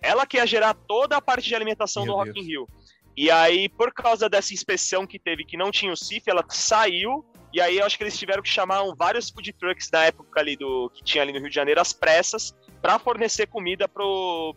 Ela 0.00 0.26
que 0.26 0.38
ia 0.38 0.46
gerar 0.46 0.74
toda 0.74 1.16
a 1.16 1.20
parte 1.20 1.48
de 1.48 1.54
alimentação 1.54 2.04
Meu 2.04 2.12
do 2.12 2.18
Rock 2.18 2.32
Deus. 2.32 2.44
in 2.44 2.48
Rio. 2.48 2.68
E 3.16 3.30
aí, 3.30 3.68
por 3.68 3.92
causa 3.92 4.28
dessa 4.28 4.52
inspeção 4.54 5.06
que 5.06 5.18
teve, 5.18 5.44
que 5.44 5.56
não 5.56 5.70
tinha 5.70 5.92
o 5.92 5.96
CIF, 5.96 6.28
ela 6.28 6.44
saiu. 6.48 7.24
E 7.54 7.60
aí, 7.60 7.78
eu 7.78 7.86
acho 7.86 7.96
que 7.96 8.02
eles 8.02 8.18
tiveram 8.18 8.42
que 8.42 8.48
chamar 8.48 8.82
vários 8.98 9.30
food 9.30 9.52
trucks 9.52 9.88
na 9.92 10.06
época 10.06 10.40
ali 10.40 10.56
do 10.56 10.90
que 10.92 11.04
tinha 11.04 11.22
ali 11.22 11.32
no 11.32 11.38
Rio 11.38 11.48
de 11.48 11.54
Janeiro, 11.54 11.80
às 11.80 11.92
pressas, 11.92 12.52
para 12.82 12.98
fornecer 12.98 13.46
comida 13.46 13.86
para 13.86 14.02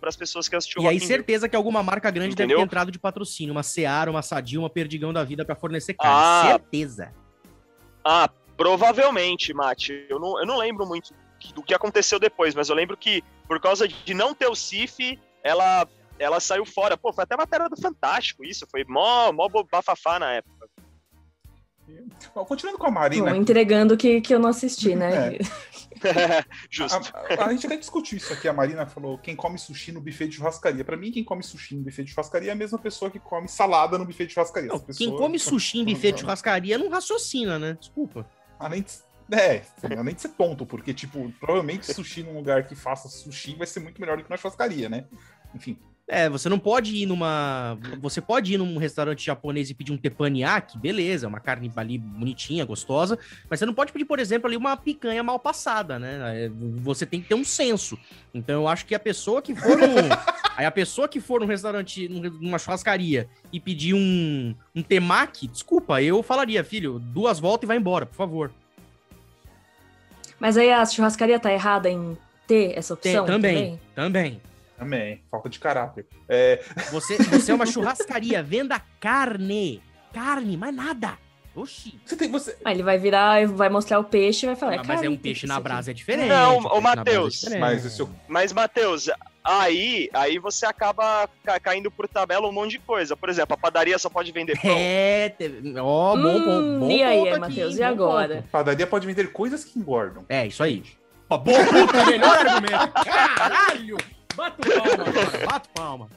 as 0.10 0.16
pessoas 0.16 0.50
que 0.50 0.56
assistiam 0.56 0.84
E 0.84 0.88
aí, 0.88 1.00
certeza 1.00 1.48
que 1.48 1.56
alguma 1.56 1.84
marca 1.84 2.10
grande 2.10 2.34
Entendeu? 2.34 2.58
deve 2.58 2.62
ter 2.62 2.66
entrado 2.66 2.92
de 2.92 2.98
patrocínio. 2.98 3.54
Uma 3.54 3.62
Seara, 3.62 4.10
uma 4.10 4.24
Sadia, 4.24 4.60
uma 4.60 4.68
Perdigão 4.70 5.14
da 5.14 5.24
vida 5.24 5.46
para 5.46 5.56
fornecer 5.56 5.94
carne. 5.94 6.18
Ah, 6.20 6.58
certeza. 6.58 7.14
Ah, 8.04 8.28
provavelmente, 8.58 9.54
Mate. 9.54 10.08
Eu 10.10 10.20
não, 10.20 10.40
eu 10.40 10.48
não 10.48 10.58
lembro 10.58 10.88
muito 10.88 11.14
do 11.54 11.62
que 11.62 11.76
aconteceu 11.76 12.20
depois, 12.20 12.56
mas 12.56 12.68
eu 12.68 12.76
lembro 12.76 12.98
que 12.98 13.24
por 13.48 13.62
causa 13.62 13.88
de 13.88 14.14
não 14.16 14.34
ter 14.34 14.48
o 14.48 14.56
CIF, 14.56 15.20
ela 15.44 15.88
ela 16.18 16.40
saiu 16.40 16.66
fora. 16.66 16.98
Pô, 16.98 17.14
foi 17.14 17.26
até 17.26 17.38
matéria 17.38 17.70
do 17.70 17.80
Fantástico 17.80 18.44
isso, 18.44 18.66
foi 18.72 18.84
mó, 18.86 19.32
mó 19.32 19.48
bafafá 19.72 20.18
na 20.18 20.34
época. 20.34 20.57
Continuando 22.34 22.78
com 22.78 22.88
a 22.88 22.92
Marina. 22.92 23.32
Bom, 23.32 23.36
entregando 23.36 23.98
que, 23.98 24.22
que 24.22 24.34
eu 24.34 24.40
não 24.40 24.50
assisti, 24.50 24.96
né? 24.96 25.36
É. 25.36 25.40
Justo. 26.70 27.12
A, 27.16 27.44
a, 27.44 27.48
a, 27.48 27.52
gente 27.52 27.66
até 27.66 27.78
discutiu 27.78 28.18
isso 28.18 28.32
aqui. 28.34 28.48
A 28.48 28.54
Marina 28.54 28.86
falou: 28.86 29.18
quem 29.18 29.36
come 29.36 29.58
sushi 29.58 29.92
no 29.92 30.02
buffet 30.02 30.28
de 30.28 30.36
churrascaria. 30.36 30.84
Pra 30.84 30.98
mim, 30.98 31.12
quem 31.12 31.24
come 31.24 31.44
sushi 31.44 31.76
no 31.76 31.84
buffet 31.84 32.04
de 32.04 32.12
churrascaria 32.12 32.50
é 32.50 32.54
a 32.54 32.56
mesma 32.56 32.78
pessoa 32.78 33.10
que 33.10 33.20
come 33.20 33.48
salada 33.48 33.98
no 33.98 34.06
buffet 34.06 34.28
de 34.28 34.34
churrascaria. 34.34 34.70
Não, 34.70 34.80
quem 34.80 35.16
come 35.16 35.40
sushi 35.40 35.80
em 35.80 35.86
buffet 35.86 36.14
de 36.14 36.22
churrascaria 36.22 36.78
não 36.78 36.90
raciocina, 36.90 37.58
né? 37.58 37.78
Desculpa. 37.80 38.30
Além 38.60 38.82
de, 38.82 38.92
é, 39.36 39.62
além 39.98 40.16
de 40.16 40.22
ser 40.22 40.30
tonto, 40.30 40.66
porque, 40.66 40.94
tipo, 40.94 41.32
provavelmente 41.40 41.94
sushi 41.94 42.24
num 42.24 42.36
lugar 42.36 42.68
que 42.68 42.76
faça 42.76 43.08
sushi 43.08 43.56
vai 43.56 43.68
ser 43.68 43.80
muito 43.80 44.00
melhor 44.00 44.18
do 44.18 44.24
que 44.24 44.30
na 44.30 44.38
churrascaria, 44.38 44.90
né? 44.90 45.06
Enfim. 45.54 45.78
É, 46.10 46.30
você 46.30 46.48
não 46.48 46.58
pode 46.58 46.96
ir 46.96 47.06
numa. 47.06 47.78
Você 48.00 48.22
pode 48.22 48.54
ir 48.54 48.58
num 48.58 48.78
restaurante 48.78 49.26
japonês 49.26 49.70
e 49.70 49.74
pedir 49.74 49.92
um 49.92 49.98
teppanyaki, 49.98 50.78
beleza, 50.78 51.28
uma 51.28 51.42
carne 51.42 51.70
ali 51.76 51.98
bonitinha, 51.98 52.64
gostosa, 52.64 53.20
mas 53.50 53.60
você 53.60 53.66
não 53.66 53.74
pode 53.74 53.92
pedir, 53.92 54.06
por 54.06 54.18
exemplo, 54.18 54.48
ali 54.48 54.56
uma 54.56 54.78
picanha 54.78 55.22
mal 55.22 55.38
passada, 55.38 56.00
né? 56.00 56.46
É, 56.46 56.50
você 56.50 57.06
tem 57.06 57.22
que 57.22 57.28
ter 57.28 57.36
um 57.36 57.44
senso. 57.44 58.00
Então 58.34 58.62
eu 58.62 58.68
acho 58.70 58.86
que 58.86 58.96
a 58.96 59.00
pessoa 59.00 59.42
que 59.42 59.54
for 59.54 59.78
num. 59.78 59.96
aí 60.56 60.66
a 60.66 60.72
pessoa 60.72 61.10
que 61.10 61.20
for 61.20 61.42
num 61.42 61.46
restaurante, 61.46 62.08
numa 62.08 62.58
churrascaria 62.58 63.28
e 63.52 63.60
pedir 63.60 63.94
um, 63.94 64.56
um 64.74 64.82
temaki, 64.82 65.46
desculpa, 65.46 66.02
eu 66.02 66.24
falaria, 66.24 66.64
filho, 66.64 67.00
duas 67.00 67.38
voltas 67.38 67.66
e 67.66 67.68
vai 67.68 67.76
embora, 67.76 68.06
por 68.06 68.16
favor. 68.16 68.50
Mas 70.40 70.56
aí 70.56 70.72
a 70.72 70.86
churrascaria 70.86 71.38
tá 71.38 71.52
errada 71.52 71.90
em 71.90 72.18
ter 72.48 72.78
essa 72.78 72.94
opção? 72.94 73.26
Tem, 73.26 73.36
também, 73.36 73.56
também. 73.56 73.80
também. 73.94 74.42
Também, 74.78 75.24
falta 75.32 75.50
de 75.50 75.60
caráter. 75.60 76.06
É... 76.30 76.64
Você, 76.92 77.18
você 77.18 77.52
é 77.52 77.56
uma 77.56 77.66
churrascaria, 77.66 78.44
venda 78.44 78.80
carne. 79.00 79.82
Carne, 80.14 80.56
mais 80.56 80.76
nada. 80.76 81.18
Oxi. 81.56 82.00
Você 82.06 82.16
tem, 82.16 82.30
você... 82.30 82.56
Aí 82.64 82.76
ele 82.76 82.84
vai 82.84 83.00
virar, 83.00 83.48
vai 83.48 83.68
mostrar 83.68 83.98
o 84.00 84.04
peixe 84.04 84.46
e 84.46 84.48
vai 84.48 84.56
falar. 84.56 84.78
Não, 84.78 84.84
mas 84.86 85.02
é 85.02 85.10
um 85.10 85.18
peixe 85.18 85.48
na 85.48 85.60
brasa, 85.60 85.90
é 85.90 85.94
diferente. 85.94 86.30
Não, 86.30 86.60
o 86.60 86.80
Matheus. 86.80 87.48
É 87.48 87.58
mas, 87.58 87.84
isso... 87.84 88.08
mas, 88.28 88.54
Matheus, 88.54 89.10
aí, 89.44 90.08
aí 90.14 90.38
você 90.38 90.68
acaba 90.68 91.28
caindo 91.64 91.90
por 91.90 92.08
tabela 92.08 92.48
um 92.48 92.52
monte 92.52 92.72
de 92.72 92.80
coisa. 92.80 93.18
Por 93.18 93.28
exemplo, 93.28 93.56
a 93.56 93.58
padaria 93.58 93.98
só 93.98 94.08
pode 94.08 94.32
vender 94.32 94.60
pão. 94.62 94.76
É, 94.78 95.34
ó, 95.82 96.14
oh, 96.14 96.18
bom, 96.18 96.40
bom, 96.40 96.80
bom. 96.82 96.92
E 96.92 97.02
aí, 97.02 97.40
Matheus, 97.40 97.76
e 97.78 97.82
agora? 97.82 98.36
Ponto. 98.36 98.50
Padaria 98.50 98.86
pode 98.86 99.08
vender 99.08 99.32
coisas 99.32 99.66
que 99.66 99.80
engordam. 99.80 100.26
É, 100.30 100.46
isso 100.46 100.62
aí. 100.62 100.84
Bom, 101.28 101.40
puta, 101.40 102.06
melhor 102.06 102.38
argumento. 102.38 102.94
Caralho! 103.04 103.98
Bato 104.38 104.62
palma 104.62 104.94
agora, 104.94 105.46
bato 105.48 105.70
palma. 105.70 106.10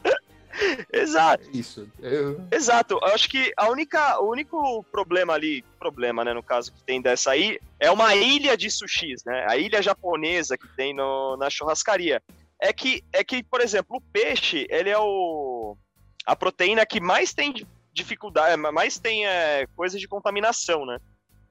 Exato. 0.93 1.49
Isso. 1.55 1.89
Eu... 1.99 2.47
Exato. 2.53 2.99
Eu 3.01 3.09
acho 3.09 3.29
que 3.31 3.51
a 3.57 3.69
única, 3.71 4.21
o 4.21 4.31
único 4.31 4.85
problema 4.93 5.33
ali, 5.33 5.65
problema, 5.79 6.23
né, 6.23 6.35
no 6.35 6.43
caso 6.43 6.71
que 6.73 6.83
tem 6.83 7.01
dessa 7.01 7.31
aí, 7.31 7.59
é 7.79 7.91
uma 7.91 8.15
ilha 8.15 8.57
de 8.57 8.71
sushis, 8.71 9.25
né? 9.25 9.47
A 9.49 9.57
ilha 9.57 9.81
japonesa 9.81 10.59
que 10.59 10.69
tem 10.77 10.95
no, 10.95 11.37
na 11.39 11.49
churrascaria. 11.49 12.23
É 12.61 12.75
que, 12.75 13.03
é 13.11 13.25
que, 13.25 13.43
por 13.43 13.63
exemplo, 13.63 13.97
o 13.97 14.01
peixe, 14.13 14.67
ele 14.69 14.91
é 14.91 14.99
o 14.99 15.77
a 16.27 16.37
proteína 16.37 16.85
que 16.85 17.01
mais 17.01 17.33
tem 17.33 17.67
dificuldade, 17.93 18.55
mais 18.57 18.99
tem 18.99 19.27
é, 19.27 19.67
coisa 19.75 19.99
de 19.99 20.07
contaminação, 20.07 20.85
né? 20.85 20.99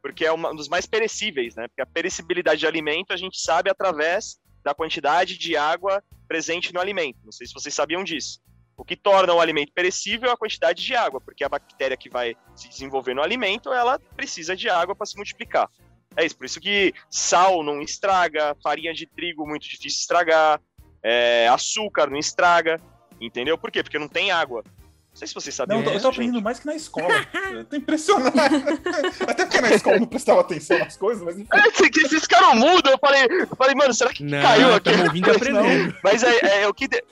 Porque 0.02 0.24
é 0.24 0.32
um 0.32 0.56
dos 0.56 0.70
mais 0.70 0.86
perecíveis, 0.86 1.56
né? 1.56 1.68
Porque 1.68 1.82
a 1.82 1.86
perecibilidade 1.86 2.60
de 2.60 2.68
alimento 2.68 3.12
a 3.12 3.18
gente 3.18 3.42
sabe 3.42 3.70
através 3.72 4.40
da 4.70 4.76
quantidade 4.76 5.38
de 5.38 5.58
água 5.58 6.04
presente 6.28 6.72
no 6.74 6.80
alimento. 6.80 7.18
Não 7.24 7.32
sei 7.32 7.48
se 7.48 7.54
vocês 7.54 7.74
sabiam 7.74 8.04
disso. 8.04 8.40
O 8.78 8.86
que 8.86 8.96
torna 8.96 9.34
o 9.34 9.42
alimento 9.42 9.74
perecível 9.74 10.30
é 10.30 10.34
a 10.34 10.38
quantidade 10.38 10.86
de 10.86 10.96
água, 10.96 11.20
porque 11.20 11.44
a 11.44 11.50
bactéria 11.50 11.98
que 11.98 12.10
vai 12.10 12.36
se 12.56 12.70
desenvolver 12.70 13.14
no 13.14 13.22
alimento, 13.22 13.74
ela 13.74 14.00
precisa 14.16 14.56
de 14.56 14.70
água 14.70 14.96
para 14.96 15.08
se 15.08 15.18
multiplicar. 15.18 15.68
É 16.16 16.26
isso, 16.26 16.38
por 16.38 16.46
isso 16.46 16.62
que 16.62 16.94
sal 17.10 17.64
não 17.64 17.82
estraga, 17.82 18.56
farinha 18.64 18.94
de 18.94 19.06
trigo 19.06 19.46
muito 19.48 19.64
difícil 19.64 20.00
estragar, 20.00 20.62
é, 21.04 21.48
açúcar 21.48 22.10
não 22.10 22.18
estraga, 22.18 22.80
entendeu? 23.20 23.58
Por 23.58 23.72
quê? 23.72 23.84
Porque 23.84 24.00
não 24.00 24.08
tem 24.08 24.32
água. 24.32 24.64
Não 25.20 25.28
sei 25.28 25.28
se 25.28 25.34
vocês 25.34 25.54
sabiam. 25.54 25.82
Não, 25.82 25.92
eu 25.92 26.00
tô 26.00 26.08
aprendendo 26.08 26.42
mais 26.42 26.60
que 26.60 26.66
na 26.66 26.76
escola. 26.76 27.14
eu 27.52 27.66
tô 27.66 27.76
impressionado. 27.76 28.32
Até 29.28 29.46
porque 29.46 29.60
na 29.60 29.72
escola 29.72 29.98
eu 29.98 30.00
não 30.00 30.08
prestava 30.08 30.40
atenção 30.40 30.80
nas 30.80 30.96
coisas, 30.96 31.22
mas 31.22 31.38
enfim. 31.38 31.50
É, 31.60 31.90
que 31.90 32.00
esses 32.00 32.26
caras 32.26 32.56
mudam. 32.56 32.94
Eu 32.94 32.98
falei, 32.98 33.26
eu 33.30 33.56
falei, 33.58 33.76
mano, 33.76 33.94
será 33.94 34.14
que 34.14 34.24
não, 34.24 34.42
caiu 34.42 34.74
aqui? 34.74 34.90
Ouvindo 34.92 35.32
aprendendo. 35.32 35.96
Mas 36.02 36.24
é, 36.24 36.40
é, 36.46 36.62
é 36.62 36.68
o 36.68 36.74
que. 36.74 36.88
De... 36.88 37.04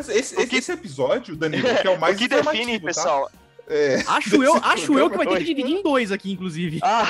Esse, 0.00 0.12
esse, 0.12 0.56
esse, 0.56 0.72
episódio, 0.72 1.36
Danilo, 1.36 1.68
que 1.80 1.86
é 1.86 1.90
o 1.90 1.98
mais 1.98 2.16
o 2.16 2.18
que 2.18 2.28
define, 2.28 2.78
tá? 2.78 2.86
pessoal. 2.86 3.30
É, 3.68 4.02
acho 4.06 4.42
eu, 4.42 4.54
acho 4.56 4.98
eu 4.98 5.10
que 5.10 5.16
vai 5.16 5.26
ter 5.26 5.38
que 5.38 5.44
dividir 5.44 5.76
em 5.76 5.82
dois 5.82 6.10
aqui, 6.10 6.32
inclusive. 6.32 6.80
Ah. 6.82 7.06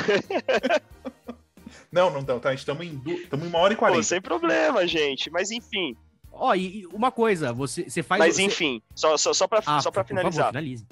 não, 1.90 2.10
não, 2.10 2.22
não, 2.22 2.38
tá. 2.38 2.52
Estamos 2.52 2.86
em, 2.86 2.96
du... 2.96 3.12
em 3.12 3.46
uma 3.46 3.58
hora 3.58 3.72
e 3.72 3.76
quarenta. 3.76 4.02
Sem 4.02 4.20
problema, 4.20 4.86
gente. 4.86 5.30
Mas 5.30 5.50
enfim. 5.50 5.96
Ó, 6.38 6.50
oh, 6.50 6.54
e 6.54 6.86
uma 6.92 7.10
coisa, 7.10 7.52
você, 7.52 7.90
você 7.90 8.00
faz. 8.00 8.20
Mas 8.20 8.36
você... 8.36 8.42
enfim, 8.42 8.80
só, 8.94 9.16
só, 9.16 9.34
só 9.34 9.48
pra, 9.48 9.60
ah, 9.66 9.80
só 9.80 9.90
pra 9.90 10.04
finalizar. 10.04 10.46
Favor, 10.46 10.52
finalize. 10.52 10.86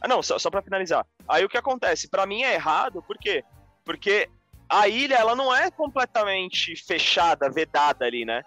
Ah, 0.00 0.06
não, 0.06 0.22
só, 0.22 0.38
só 0.38 0.48
pra 0.48 0.62
finalizar. 0.62 1.04
Aí 1.26 1.44
o 1.44 1.48
que 1.48 1.58
acontece? 1.58 2.08
Para 2.08 2.24
mim 2.24 2.42
é 2.42 2.54
errado, 2.54 3.02
por 3.02 3.18
quê? 3.18 3.44
Porque 3.84 4.30
a 4.68 4.86
ilha, 4.86 5.16
ela 5.16 5.34
não 5.34 5.54
é 5.54 5.72
completamente 5.72 6.76
fechada, 6.76 7.50
vedada 7.50 8.04
ali, 8.04 8.24
né? 8.24 8.44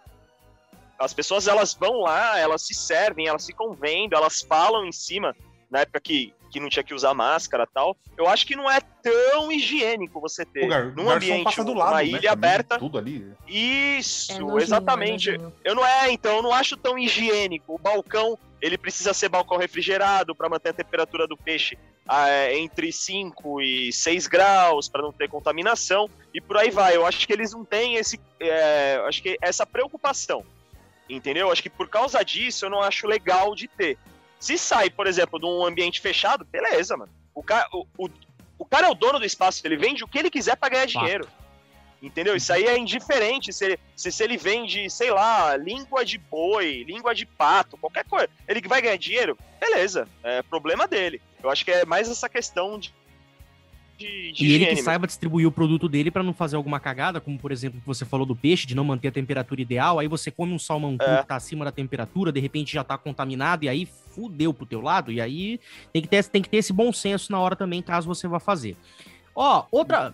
As 0.97 1.13
pessoas, 1.13 1.45
elas 1.45 1.73
vão 1.73 1.99
lá, 1.99 2.39
elas 2.39 2.61
se 2.61 2.73
servem, 2.73 3.27
elas 3.27 3.45
ficam 3.45 3.73
vendo, 3.73 4.15
elas 4.15 4.41
falam 4.41 4.85
em 4.85 4.93
cima, 4.93 5.35
na 5.69 5.81
época 5.81 5.99
que 5.99 6.33
que 6.47 6.59
não 6.59 6.69
tinha 6.69 6.83
que 6.83 6.93
usar 6.93 7.13
máscara 7.13 7.63
e 7.63 7.73
tal. 7.73 7.97
Eu 8.17 8.27
acho 8.27 8.45
que 8.45 8.55
não 8.55 8.69
é 8.69 8.79
tão 8.79 9.51
higiênico 9.51 10.19
você 10.19 10.45
ter 10.45 10.65
o 10.65 10.69
gar, 10.69 10.85
num 10.95 11.09
ambiente, 11.09 11.63
do 11.63 11.73
lado, 11.73 11.91
uma 11.91 11.97
né, 11.97 12.05
ilha 12.05 12.31
aberta. 12.31 12.77
Tudo 12.77 12.97
ali. 12.97 13.31
Isso, 13.47 14.31
é 14.31 14.39
nojinho, 14.39 14.59
exatamente. 14.59 15.31
É 15.31 15.39
eu 15.63 15.75
não 15.75 15.85
é, 15.85 16.11
então, 16.11 16.37
eu 16.37 16.43
não 16.43 16.53
acho 16.53 16.75
tão 16.77 16.97
higiênico. 16.97 17.75
O 17.75 17.77
balcão, 17.77 18.37
ele 18.61 18.77
precisa 18.77 19.13
ser 19.13 19.29
balcão 19.29 19.57
refrigerado 19.57 20.33
para 20.35 20.49
manter 20.49 20.69
a 20.69 20.73
temperatura 20.73 21.27
do 21.27 21.37
peixe 21.37 21.77
ah, 22.07 22.53
entre 22.53 22.91
5 22.91 23.61
e 23.61 23.91
6 23.91 24.27
graus, 24.27 24.87
para 24.87 25.01
não 25.01 25.11
ter 25.11 25.29
contaminação, 25.29 26.09
e 26.33 26.39
por 26.39 26.57
aí 26.57 26.71
vai. 26.71 26.95
Eu 26.95 27.05
acho 27.05 27.27
que 27.27 27.33
eles 27.33 27.51
não 27.51 27.65
têm 27.65 27.95
esse, 27.95 28.19
é, 28.39 29.01
acho 29.05 29.21
que 29.21 29.37
essa 29.41 29.65
preocupação. 29.65 30.45
Entendeu? 31.09 31.51
Acho 31.51 31.63
que 31.63 31.69
por 31.69 31.87
causa 31.87 32.23
disso 32.23 32.65
eu 32.65 32.69
não 32.69 32.81
acho 32.81 33.07
legal 33.07 33.55
de 33.55 33.67
ter. 33.67 33.97
Se 34.39 34.57
sai, 34.57 34.89
por 34.89 35.07
exemplo, 35.07 35.39
de 35.39 35.45
um 35.45 35.65
ambiente 35.65 35.99
fechado, 35.99 36.45
beleza, 36.45 36.95
mano. 36.95 37.11
O 37.33 37.43
cara, 37.43 37.67
o, 37.71 37.85
o, 37.97 38.09
o 38.57 38.65
cara 38.65 38.87
é 38.87 38.89
o 38.89 38.95
dono 38.95 39.19
do 39.19 39.25
espaço, 39.25 39.61
ele 39.65 39.77
vende 39.77 40.03
o 40.03 40.07
que 40.07 40.17
ele 40.17 40.29
quiser 40.29 40.55
para 40.55 40.69
ganhar 40.69 40.85
dinheiro. 40.85 41.27
Entendeu? 42.01 42.35
Isso 42.35 42.53
aí 42.53 42.65
é 42.65 42.77
indiferente 42.77 43.51
se, 43.51 43.79
se, 43.95 44.11
se, 44.11 44.23
ele 44.23 44.37
vende, 44.37 44.87
sei 44.89 45.09
lá, 45.09 45.57
língua 45.57 46.05
de 46.05 46.19
boi, 46.19 46.83
língua 46.83 47.15
de 47.15 47.25
pato, 47.25 47.75
qualquer 47.77 48.05
coisa. 48.05 48.29
Ele 48.47 48.61
vai 48.67 48.81
ganhar 48.81 48.97
dinheiro? 48.97 49.37
Beleza, 49.59 50.07
é 50.23 50.43
problema 50.43 50.87
dele. 50.87 51.19
Eu 51.41 51.49
acho 51.49 51.65
que 51.65 51.71
é 51.71 51.85
mais 51.85 52.07
essa 52.07 52.29
questão 52.29 52.77
de 52.77 52.93
de, 53.97 54.31
de 54.31 54.45
E 54.45 54.53
ele 54.53 54.65
que 54.67 54.75
saiba 54.77 55.07
distribuir 55.07 55.47
o 55.47 55.51
produto 55.51 55.89
dele 55.89 56.11
para 56.11 56.23
não 56.23 56.33
fazer 56.33 56.55
alguma 56.55 56.79
cagada, 56.79 57.19
como 57.19 57.37
por 57.37 57.51
exemplo 57.51 57.79
que 57.79 57.87
você 57.87 58.05
falou 58.05 58.25
do 58.25 58.35
peixe, 58.35 58.67
de 58.67 58.75
não 58.75 58.83
manter 58.83 59.07
a 59.07 59.11
temperatura 59.11 59.61
ideal, 59.61 59.99
aí 59.99 60.07
você 60.07 60.29
come 60.29 60.53
um 60.53 60.59
salmão 60.59 60.95
é. 60.99 61.03
cru 61.03 61.17
que 61.21 61.27
tá 61.27 61.35
acima 61.35 61.65
da 61.65 61.71
temperatura, 61.71 62.31
de 62.31 62.39
repente 62.39 62.73
já 62.73 62.83
tá 62.83 62.97
contaminado 62.97 63.65
e 63.65 63.69
aí 63.69 63.85
fudeu 63.85 64.53
pro 64.53 64.65
teu 64.65 64.81
lado, 64.81 65.11
e 65.11 65.19
aí 65.19 65.59
tem 65.91 66.01
que 66.01 66.07
ter, 66.07 66.23
tem 66.25 66.41
que 66.41 66.49
ter 66.49 66.57
esse 66.57 66.71
bom 66.71 66.93
senso 66.93 67.31
na 67.31 67.39
hora 67.39 67.55
também, 67.55 67.81
caso 67.81 68.07
você 68.07 68.27
vá 68.27 68.39
fazer. 68.39 68.77
Ó, 69.35 69.65
outra... 69.71 70.13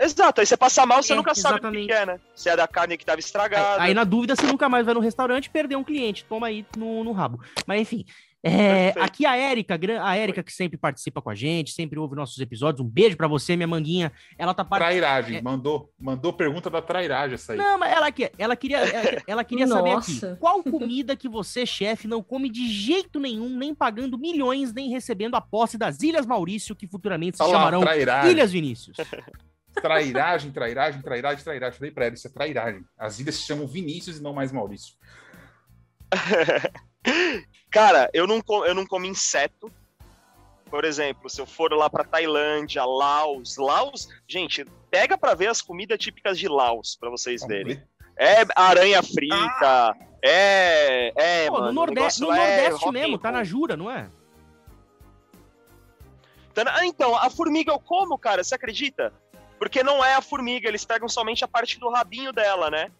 Exato, 0.00 0.40
aí 0.40 0.46
você 0.46 0.56
passa 0.56 0.86
mal, 0.86 1.02
você 1.02 1.12
é, 1.12 1.16
nunca 1.16 1.32
exatamente. 1.32 1.62
sabe 1.62 1.82
o 1.82 1.86
que 1.86 1.92
é, 1.92 2.06
né? 2.06 2.20
Se 2.32 2.48
é 2.48 2.56
da 2.56 2.68
carne 2.68 2.96
que 2.96 3.04
tava 3.04 3.18
estragada. 3.18 3.82
Aí, 3.82 3.88
aí, 3.88 3.94
na 3.94 4.04
dúvida, 4.04 4.36
você 4.36 4.46
nunca 4.46 4.68
mais 4.68 4.86
vai 4.86 4.94
no 4.94 5.00
restaurante 5.00 5.50
perder 5.50 5.74
um 5.74 5.82
cliente. 5.82 6.24
Toma 6.24 6.46
aí 6.46 6.64
no, 6.76 7.02
no 7.02 7.10
rabo. 7.10 7.40
Mas 7.66 7.80
enfim, 7.80 8.04
é, 8.42 8.90
aqui 9.00 9.26
a 9.26 9.36
Érica, 9.36 9.78
a 10.00 10.16
Érica 10.16 10.44
que 10.44 10.52
sempre 10.52 10.78
participa 10.78 11.20
com 11.20 11.28
a 11.28 11.34
gente, 11.34 11.72
sempre 11.72 11.98
ouve 11.98 12.14
nossos 12.14 12.38
episódios. 12.38 12.84
Um 12.84 12.88
beijo 12.88 13.16
para 13.16 13.26
você, 13.26 13.56
minha 13.56 13.66
manguinha. 13.66 14.12
Ela 14.38 14.54
tá 14.54 14.64
part... 14.64 14.80
Trairagem, 14.80 15.38
é... 15.38 15.42
mandou, 15.42 15.92
mandou 15.98 16.32
pergunta 16.32 16.70
da 16.70 16.80
trairagem 16.80 17.34
essa 17.34 17.52
aí. 17.52 17.58
Não, 17.58 17.78
mas 17.78 17.92
ela, 17.92 18.06
ela 18.38 18.56
queria, 18.56 18.78
ela, 18.78 19.22
ela 19.26 19.44
queria 19.44 19.66
saber 19.66 19.90
aqui, 19.90 20.20
qual 20.38 20.62
comida 20.62 21.14
que 21.16 21.28
você, 21.28 21.66
chefe, 21.66 22.06
não 22.06 22.22
come 22.22 22.48
de 22.48 22.68
jeito 22.68 23.18
nenhum, 23.18 23.48
nem 23.48 23.74
pagando 23.74 24.16
milhões, 24.16 24.72
nem 24.72 24.88
recebendo 24.88 25.34
a 25.34 25.40
posse 25.40 25.76
das 25.76 26.00
Ilhas 26.00 26.24
Maurício, 26.24 26.76
que 26.76 26.86
futuramente 26.86 27.36
se 27.36 27.42
Olá, 27.42 27.52
chamarão 27.52 27.80
trairagem. 27.80 28.30
Ilhas 28.30 28.52
Vinícius. 28.52 28.96
Trairagem, 29.80 30.50
trairagem, 30.50 31.00
trairagem, 31.00 31.44
trairagem. 31.44 31.78
Falei 31.78 31.92
pra 31.92 32.06
ela, 32.06 32.14
isso 32.14 32.26
é 32.26 32.30
trairagem. 32.30 32.84
As 32.98 33.20
ilhas 33.20 33.36
se 33.36 33.46
chamam 33.46 33.64
Vinícius 33.64 34.18
e 34.18 34.22
não 34.22 34.32
mais 34.32 34.50
Maurício. 34.50 34.94
Cara, 37.70 38.10
eu 38.12 38.26
não, 38.26 38.42
eu 38.66 38.74
não 38.74 38.86
como 38.86 39.06
inseto. 39.06 39.70
Por 40.70 40.84
exemplo, 40.84 41.30
se 41.30 41.40
eu 41.40 41.46
for 41.46 41.72
lá 41.72 41.88
para 41.88 42.04
Tailândia, 42.04 42.84
Laos, 42.84 43.56
Laos, 43.56 44.08
gente, 44.26 44.64
pega 44.90 45.16
para 45.16 45.34
ver 45.34 45.48
as 45.48 45.62
comidas 45.62 45.98
típicas 45.98 46.38
de 46.38 46.46
Laos 46.46 46.96
para 47.00 47.08
vocês 47.08 47.40
Vamos 47.40 47.54
verem. 47.54 47.74
Ver. 47.76 47.88
É 48.18 48.44
aranha 48.54 49.02
frita, 49.02 49.36
ah! 49.62 49.96
é, 50.22 51.12
é, 51.16 51.46
Pô, 51.46 51.54
mano, 51.54 51.66
no 51.66 51.72
Nordeste, 51.72 52.20
no 52.20 52.32
é 52.32 52.36
Nordeste 52.36 52.90
mesmo, 52.90 53.18
tá 53.18 53.30
na 53.30 53.44
Jura, 53.44 53.76
não 53.76 53.90
é? 53.90 54.10
Tá 56.52 56.64
ah, 56.74 56.84
então, 56.84 57.16
a 57.16 57.30
formiga 57.30 57.70
eu 57.70 57.78
como, 57.78 58.18
cara, 58.18 58.42
você 58.42 58.56
acredita? 58.56 59.12
Porque 59.58 59.82
não 59.82 60.04
é 60.04 60.14
a 60.14 60.20
formiga, 60.20 60.68
eles 60.68 60.84
pegam 60.84 61.08
somente 61.08 61.44
a 61.44 61.48
parte 61.48 61.78
do 61.78 61.88
rabinho 61.88 62.32
dela, 62.32 62.68
né? 62.68 62.90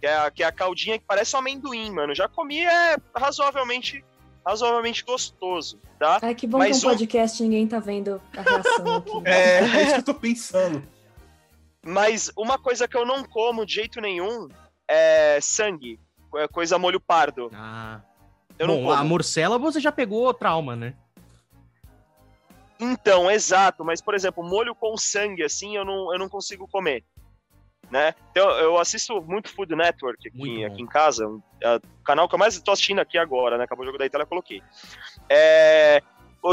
Que 0.00 0.06
é, 0.06 0.16
a, 0.16 0.30
que 0.30 0.42
é 0.42 0.46
a 0.46 0.52
caldinha 0.52 0.98
que 0.98 1.04
parece 1.04 1.34
um 1.34 1.40
amendoim, 1.40 1.90
mano. 1.90 2.14
Já 2.14 2.28
comi, 2.28 2.60
é 2.60 2.96
razoavelmente 3.14 4.04
razoavelmente 4.46 5.04
gostoso, 5.04 5.78
tá? 5.98 6.18
Ai, 6.22 6.34
que 6.34 6.46
bom 6.46 6.56
Mas 6.56 6.80
que 6.80 6.86
um 6.86 6.90
podcast 6.90 7.42
ninguém 7.42 7.66
tá 7.66 7.78
vendo 7.78 8.20
a 8.34 8.40
reação 8.40 8.96
aqui. 8.96 9.28
é, 9.28 9.58
é 9.58 9.82
isso 9.82 9.92
que 9.92 10.00
eu 10.00 10.04
tô 10.04 10.14
pensando. 10.14 10.82
Mas 11.84 12.32
uma 12.36 12.58
coisa 12.58 12.88
que 12.88 12.96
eu 12.96 13.04
não 13.04 13.24
como 13.24 13.66
de 13.66 13.74
jeito 13.74 14.00
nenhum 14.00 14.48
é 14.88 15.38
sangue, 15.42 16.00
é 16.36 16.48
coisa 16.48 16.78
molho 16.78 17.00
pardo. 17.00 17.50
Ah. 17.52 18.00
Eu 18.58 18.66
Bom, 18.66 18.76
não 18.76 18.82
como. 18.84 18.92
a 18.92 19.04
morcela 19.04 19.58
você 19.58 19.80
já 19.80 19.92
pegou 19.92 20.32
trauma, 20.32 20.74
né? 20.74 20.94
Então, 22.80 23.30
exato, 23.30 23.84
mas 23.84 24.00
por 24.00 24.14
exemplo, 24.14 24.42
molho 24.42 24.74
com 24.74 24.96
sangue 24.96 25.42
assim, 25.42 25.76
eu 25.76 25.84
não, 25.84 26.12
eu 26.12 26.18
não 26.18 26.28
consigo 26.28 26.66
comer 26.68 27.04
né? 27.90 28.14
Então, 28.30 28.50
eu 28.58 28.78
assisto 28.78 29.20
muito 29.22 29.50
Food 29.50 29.74
Network 29.74 30.28
aqui, 30.28 30.64
aqui 30.64 30.82
em 30.82 30.86
casa, 30.86 31.26
um, 31.26 31.40
o 31.40 32.04
canal 32.04 32.28
que 32.28 32.34
eu 32.34 32.38
mais 32.38 32.54
estou 32.54 32.72
assistindo 32.72 33.00
aqui 33.00 33.16
agora, 33.18 33.56
né? 33.56 33.64
Acabou 33.64 33.82
o 33.82 33.86
jogo 33.86 33.98
da 33.98 34.06
Itália, 34.06 34.24
eu 34.24 34.28
coloquei. 34.28 34.62
É, 35.28 36.02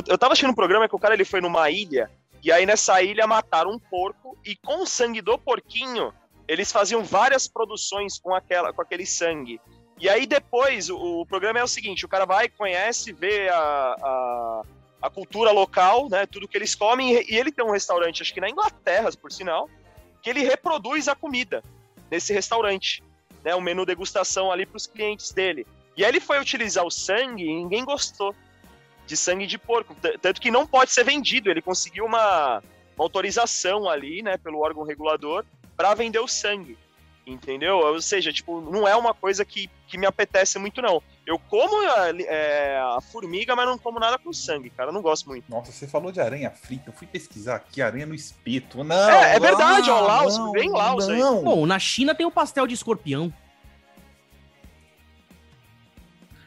eu 0.07 0.17
tava 0.17 0.33
assistindo 0.33 0.51
um 0.51 0.55
programa 0.55 0.87
que 0.87 0.95
o 0.95 0.99
cara 0.99 1.13
ele 1.13 1.25
foi 1.25 1.41
numa 1.41 1.69
ilha, 1.69 2.09
e 2.43 2.51
aí 2.51 2.65
nessa 2.65 3.01
ilha 3.01 3.27
mataram 3.27 3.71
um 3.71 3.79
porco, 3.79 4.37
e 4.45 4.55
com 4.55 4.83
o 4.83 4.87
sangue 4.87 5.21
do 5.21 5.37
porquinho, 5.37 6.13
eles 6.47 6.71
faziam 6.71 7.03
várias 7.03 7.47
produções 7.47 8.17
com, 8.19 8.33
aquela, 8.33 8.71
com 8.71 8.81
aquele 8.81 9.05
sangue. 9.05 9.59
E 9.97 10.09
aí 10.09 10.25
depois, 10.25 10.89
o, 10.89 11.21
o 11.21 11.25
programa 11.25 11.59
é 11.59 11.63
o 11.63 11.67
seguinte, 11.67 12.05
o 12.05 12.09
cara 12.09 12.25
vai, 12.25 12.49
conhece, 12.49 13.13
vê 13.13 13.49
a, 13.49 13.95
a, 14.01 14.61
a 15.03 15.09
cultura 15.09 15.51
local, 15.51 16.09
né? 16.09 16.25
Tudo 16.25 16.47
que 16.47 16.57
eles 16.57 16.75
comem, 16.75 17.13
e 17.29 17.35
ele 17.35 17.51
tem 17.51 17.65
um 17.65 17.71
restaurante, 17.71 18.21
acho 18.21 18.33
que 18.33 18.41
na 18.41 18.49
Inglaterra, 18.49 19.09
por 19.19 19.31
sinal, 19.31 19.69
que 20.25 20.31
ele 20.31 20.41
reproduz 20.41 21.07
a 21.07 21.13
comida 21.13 21.63
nesse 22.09 22.33
restaurante, 22.33 23.03
né? 23.43 23.55
Um 23.55 23.61
menu 23.61 23.85
degustação 23.85 24.51
ali 24.51 24.65
para 24.65 24.77
os 24.77 24.87
clientes 24.87 25.31
dele. 25.31 25.67
E 25.95 26.03
aí 26.03 26.09
ele 26.09 26.19
foi 26.19 26.39
utilizar 26.39 26.83
o 26.83 26.89
sangue 26.89 27.43
e 27.43 27.53
ninguém 27.53 27.85
gostou 27.85 28.35
de 29.05 29.15
sangue 29.15 29.45
de 29.45 29.59
porco, 29.59 29.95
tanto 30.19 30.41
que 30.41 30.49
não 30.49 30.65
pode 30.65 30.91
ser 30.91 31.03
vendido. 31.03 31.51
Ele 31.51 31.61
conseguiu 31.61 32.05
uma, 32.05 32.57
uma 32.95 33.05
autorização 33.05 33.87
ali, 33.87 34.23
né, 34.23 34.35
pelo 34.35 34.61
órgão 34.61 34.81
regulador 34.83 35.45
para 35.77 35.93
vender 35.93 36.17
o 36.17 36.27
sangue 36.27 36.75
entendeu? 37.27 37.77
Ou 37.77 37.99
seja, 38.01 38.31
tipo, 38.31 38.61
não 38.61 38.87
é 38.87 38.95
uma 38.95 39.11
coisa 39.11 39.43
que, 39.43 39.67
que 39.87 39.97
me 39.97 40.05
apetece 40.05 40.59
muito, 40.59 40.79
não. 40.79 41.01
Eu 41.25 41.39
como 41.39 41.75
a, 41.89 42.09
é, 42.21 42.77
a 42.77 43.01
formiga, 43.01 43.55
mas 43.55 43.65
não 43.65 43.77
como 43.77 43.99
nada 43.99 44.17
com 44.17 44.31
sangue, 44.31 44.69
cara. 44.69 44.89
Eu 44.89 44.93
não 44.93 45.01
gosto 45.01 45.27
muito. 45.27 45.49
Nossa, 45.49 45.71
você 45.71 45.87
falou 45.87 46.11
de 46.11 46.21
aranha 46.21 46.51
frita. 46.51 46.89
Eu 46.89 46.93
fui 46.93 47.07
pesquisar 47.07 47.55
aqui, 47.55 47.81
aranha 47.81 48.05
no 48.05 48.13
espeto. 48.13 48.83
Não! 48.83 49.09
É, 49.09 49.35
é 49.35 49.39
verdade, 49.39 49.89
ó, 49.89 50.01
Laos, 50.01 50.37
não, 50.37 50.51
vem 50.51 50.69
Laos 50.69 51.07
não. 51.07 51.37
aí. 51.37 51.43
Bom, 51.43 51.65
na 51.65 51.79
China 51.79 52.13
tem 52.13 52.25
o 52.25 52.31
pastel 52.31 52.67
de 52.67 52.75
escorpião. 52.75 53.33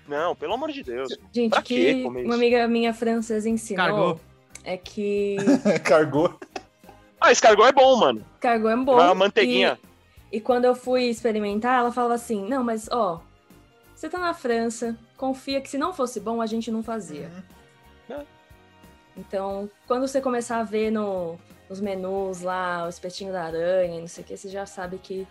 Não, 0.07 0.35
pelo 0.37 0.55
amor 0.55 0.71
de 0.71 0.83
Deus. 0.83 1.09
Gente, 1.33 1.51
pra 1.51 1.61
que 1.61 2.05
uma 2.05 2.37
amiga 2.37 2.67
minha 2.69 2.95
francesa 2.95 3.49
ensinou 3.49 3.85
Cargou. 3.85 4.21
é 4.65 4.77
que... 4.77 5.37
Cargou. 5.85 6.39
Ah, 7.21 7.33
esse 7.33 7.43
cargou 7.43 7.67
é 7.67 7.73
bom, 7.73 7.97
mano. 7.97 8.25
Cargou 8.41 8.71
é 8.71 8.77
bom. 8.77 8.95
Uma 8.95 9.15
manteiguinha. 9.15 9.79
E 10.31 10.41
quando 10.41 10.67
eu 10.67 10.75
fui 10.75 11.05
experimentar, 11.05 11.81
ela 11.81 11.91
falava 11.91 12.15
assim: 12.15 12.47
não, 12.49 12.63
mas 12.63 12.89
ó, 12.91 13.21
você 13.99 14.09
tá 14.09 14.19
na 14.21 14.33
França, 14.33 14.97
confia 15.17 15.61
que 15.61 15.69
se 15.69 15.77
não 15.77 15.93
fosse 15.93 16.21
bom, 16.21 16.41
a 16.41 16.47
gente 16.47 16.71
não 16.71 16.85
fazia. 16.85 17.29
Uhum. 18.09 18.15
É. 18.21 18.25
Então, 19.17 19.69
quando 19.89 20.07
você 20.07 20.21
começar 20.21 20.61
a 20.61 20.63
ver 20.63 20.93
no, 20.93 21.37
nos 21.69 21.81
menus 21.81 22.41
lá, 22.43 22.87
o 22.87 22.89
espetinho 22.89 23.33
da 23.33 23.43
aranha, 23.43 24.01
não 24.01 24.07
sei 24.07 24.23
o 24.23 24.27
que, 24.29 24.37
você 24.37 24.49
já 24.49 24.65
sabe 24.67 24.99
que 24.99 25.27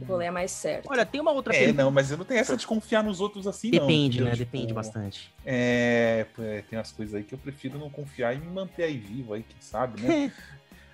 o 0.00 0.04
rolê 0.04 0.26
é 0.26 0.30
mais 0.30 0.52
certo. 0.52 0.86
Olha, 0.88 1.04
tem 1.04 1.20
uma 1.20 1.32
outra 1.32 1.52
É, 1.52 1.58
pergunta. 1.58 1.82
não, 1.82 1.90
mas 1.90 2.12
eu 2.12 2.18
não 2.18 2.24
tenho 2.24 2.38
essa 2.38 2.56
de 2.56 2.64
confiar 2.64 3.02
nos 3.02 3.20
outros 3.20 3.48
assim, 3.48 3.68
Depende, 3.72 4.20
não. 4.20 4.26
né? 4.26 4.36
Tipo, 4.36 4.44
Depende 4.52 4.72
bastante. 4.72 5.34
É, 5.44 6.24
é, 6.38 6.62
tem 6.70 6.78
umas 6.78 6.92
coisas 6.92 7.16
aí 7.16 7.24
que 7.24 7.34
eu 7.34 7.38
prefiro 7.38 7.80
não 7.80 7.90
confiar 7.90 8.32
e 8.32 8.38
me 8.38 8.46
manter 8.46 8.84
aí 8.84 8.96
vivo 8.96 9.34
aí, 9.34 9.42
quem 9.42 9.60
sabe, 9.60 10.02
né? 10.02 10.32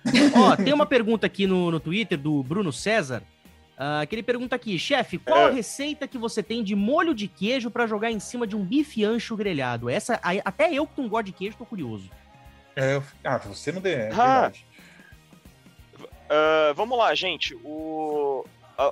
Ó, 0.35 0.55
tem 0.55 0.73
uma 0.73 0.87
pergunta 0.87 1.27
aqui 1.27 1.45
no, 1.45 1.69
no 1.69 1.79
Twitter 1.79 2.17
do 2.17 2.41
Bruno 2.41 2.73
César. 2.73 3.21
Uh, 3.73 4.05
que 4.07 4.13
ele 4.13 4.21
pergunta 4.21 4.55
aqui, 4.55 4.77
chefe, 4.77 5.17
qual 5.17 5.39
é. 5.39 5.45
a 5.45 5.49
receita 5.49 6.07
que 6.07 6.17
você 6.17 6.43
tem 6.43 6.63
de 6.63 6.75
molho 6.75 7.13
de 7.13 7.27
queijo 7.27 7.71
para 7.71 7.87
jogar 7.87 8.11
em 8.11 8.19
cima 8.19 8.45
de 8.45 8.55
um 8.55 8.63
bife 8.63 9.03
ancho 9.03 9.35
grelhado? 9.35 9.89
Essa, 9.89 10.19
até 10.45 10.71
eu 10.71 10.85
que 10.85 11.01
não 11.01 11.09
gosto 11.09 11.25
de 11.25 11.31
queijo, 11.31 11.57
tô 11.57 11.65
curioso. 11.65 12.09
É, 12.75 13.01
ah, 13.23 13.37
você 13.37 13.71
não 13.71 13.81
deu. 13.81 13.97
É 13.97 14.09
ah. 14.13 14.51
Uh, 15.99 16.73
vamos 16.75 16.97
lá, 16.97 17.13
gente. 17.15 17.55
O, 17.63 18.45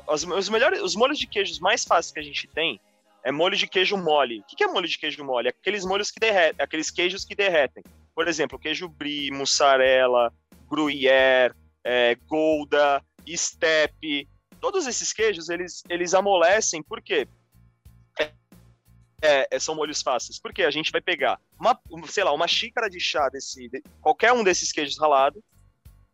os, 0.08 0.24
os, 0.24 0.50
melhores, 0.50 0.82
os 0.82 0.96
molhos 0.96 1.20
de 1.20 1.28
queijos 1.28 1.60
mais 1.60 1.84
fáceis 1.84 2.12
que 2.12 2.20
a 2.20 2.24
gente 2.24 2.48
tem 2.48 2.80
é 3.24 3.32
molho 3.32 3.56
de 3.56 3.68
queijo 3.68 3.98
mole. 3.98 4.40
O 4.40 4.44
que 4.44 4.64
é 4.64 4.68
molho 4.68 4.88
de 4.88 4.98
queijo 4.98 5.24
mole? 5.24 5.50
Aqueles 5.50 5.86
molhos 5.86 6.10
que 6.10 6.20
derretem, 6.20 6.64
aqueles 6.64 6.90
queijos 6.90 7.24
que 7.24 7.36
derretem. 7.36 7.84
Por 8.16 8.28
exemplo, 8.28 8.60
queijo 8.60 8.90
brie, 8.90 9.32
mussarela, 9.32 10.34
gruyère, 10.70 11.54
é, 11.84 12.16
gouda, 12.28 13.04
steppe, 13.28 14.28
todos 14.62 14.88
esses 14.88 15.12
queijos, 15.12 15.50
eles, 15.50 15.84
eles 15.90 16.14
amolecem, 16.14 16.82
por 16.82 17.02
quê? 17.02 17.28
É, 19.24 19.48
é, 19.52 19.60
são 19.60 19.76
molhos 19.76 20.02
fáceis. 20.02 20.40
Porque 20.40 20.64
a 20.64 20.72
gente 20.72 20.92
vai 20.92 21.02
pegar 21.02 21.40
uma, 21.60 21.78
sei 22.08 22.24
lá, 22.24 22.32
uma 22.32 22.48
xícara 22.48 22.90
de 22.90 23.00
chá 23.00 23.28
desse, 23.30 23.68
de, 23.68 23.84
qualquer 24.00 24.32
um 24.32 24.44
desses 24.44 24.72
queijos 24.72 24.98
ralado, 24.98 25.44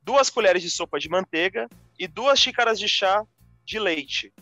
duas 0.02 0.30
colheres 0.30 0.64
de 0.64 0.70
sopa 0.70 0.98
de 0.98 1.10
manteiga 1.10 1.70
e 2.00 2.08
duas 2.08 2.40
xícaras 2.40 2.80
de 2.80 2.88
chá 2.88 3.24
de 3.64 3.78
leite. 3.78 4.34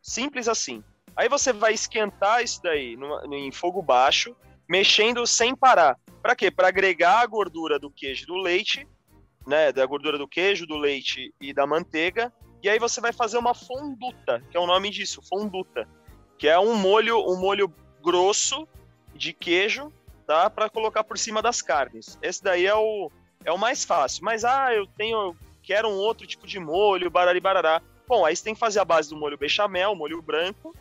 Simples 0.00 0.48
assim. 0.48 0.82
Aí 1.14 1.28
você 1.28 1.52
vai 1.52 1.74
esquentar 1.74 2.42
isso 2.42 2.62
daí 2.62 2.96
em 3.32 3.52
fogo 3.52 3.82
baixo, 3.82 4.34
mexendo 4.68 5.26
sem 5.26 5.54
parar. 5.54 5.98
Para 6.22 6.36
quê? 6.36 6.50
Para 6.50 6.68
agregar 6.68 7.20
a 7.20 7.26
gordura 7.26 7.78
do 7.78 7.90
queijo 7.90 8.26
do 8.26 8.36
leite 8.36 8.86
né, 9.46 9.72
da 9.72 9.84
gordura 9.86 10.18
do 10.18 10.28
queijo, 10.28 10.66
do 10.66 10.76
leite 10.76 11.34
e 11.40 11.52
da 11.52 11.66
manteiga. 11.66 12.32
E 12.62 12.68
aí 12.68 12.78
você 12.78 13.00
vai 13.00 13.12
fazer 13.12 13.38
uma 13.38 13.54
fonduta, 13.54 14.42
que 14.50 14.56
é 14.56 14.60
o 14.60 14.66
nome 14.66 14.90
disso, 14.90 15.22
fonduta, 15.22 15.88
que 16.38 16.48
é 16.48 16.58
um 16.58 16.74
molho, 16.74 17.18
um 17.20 17.36
molho 17.36 17.72
grosso 18.02 18.68
de 19.14 19.32
queijo, 19.32 19.92
tá, 20.26 20.48
para 20.48 20.68
colocar 20.70 21.04
por 21.04 21.18
cima 21.18 21.42
das 21.42 21.62
carnes. 21.62 22.18
Esse 22.22 22.42
daí 22.42 22.66
é 22.66 22.74
o 22.74 23.10
é 23.44 23.50
o 23.50 23.58
mais 23.58 23.84
fácil. 23.84 24.24
Mas 24.24 24.44
ah, 24.44 24.74
eu 24.74 24.86
tenho 24.86 25.34
quero 25.62 25.88
um 25.88 25.96
outro 25.96 26.26
tipo 26.26 26.46
de 26.46 26.58
molho, 26.58 27.10
barari 27.10 27.40
barará. 27.40 27.82
Bom, 28.08 28.24
aí 28.24 28.34
você 28.34 28.44
tem 28.44 28.54
que 28.54 28.60
fazer 28.60 28.80
a 28.80 28.84
base 28.84 29.08
do 29.08 29.16
molho 29.16 29.38
bechamel, 29.38 29.94
molho 29.94 30.20
branco, 30.20 30.74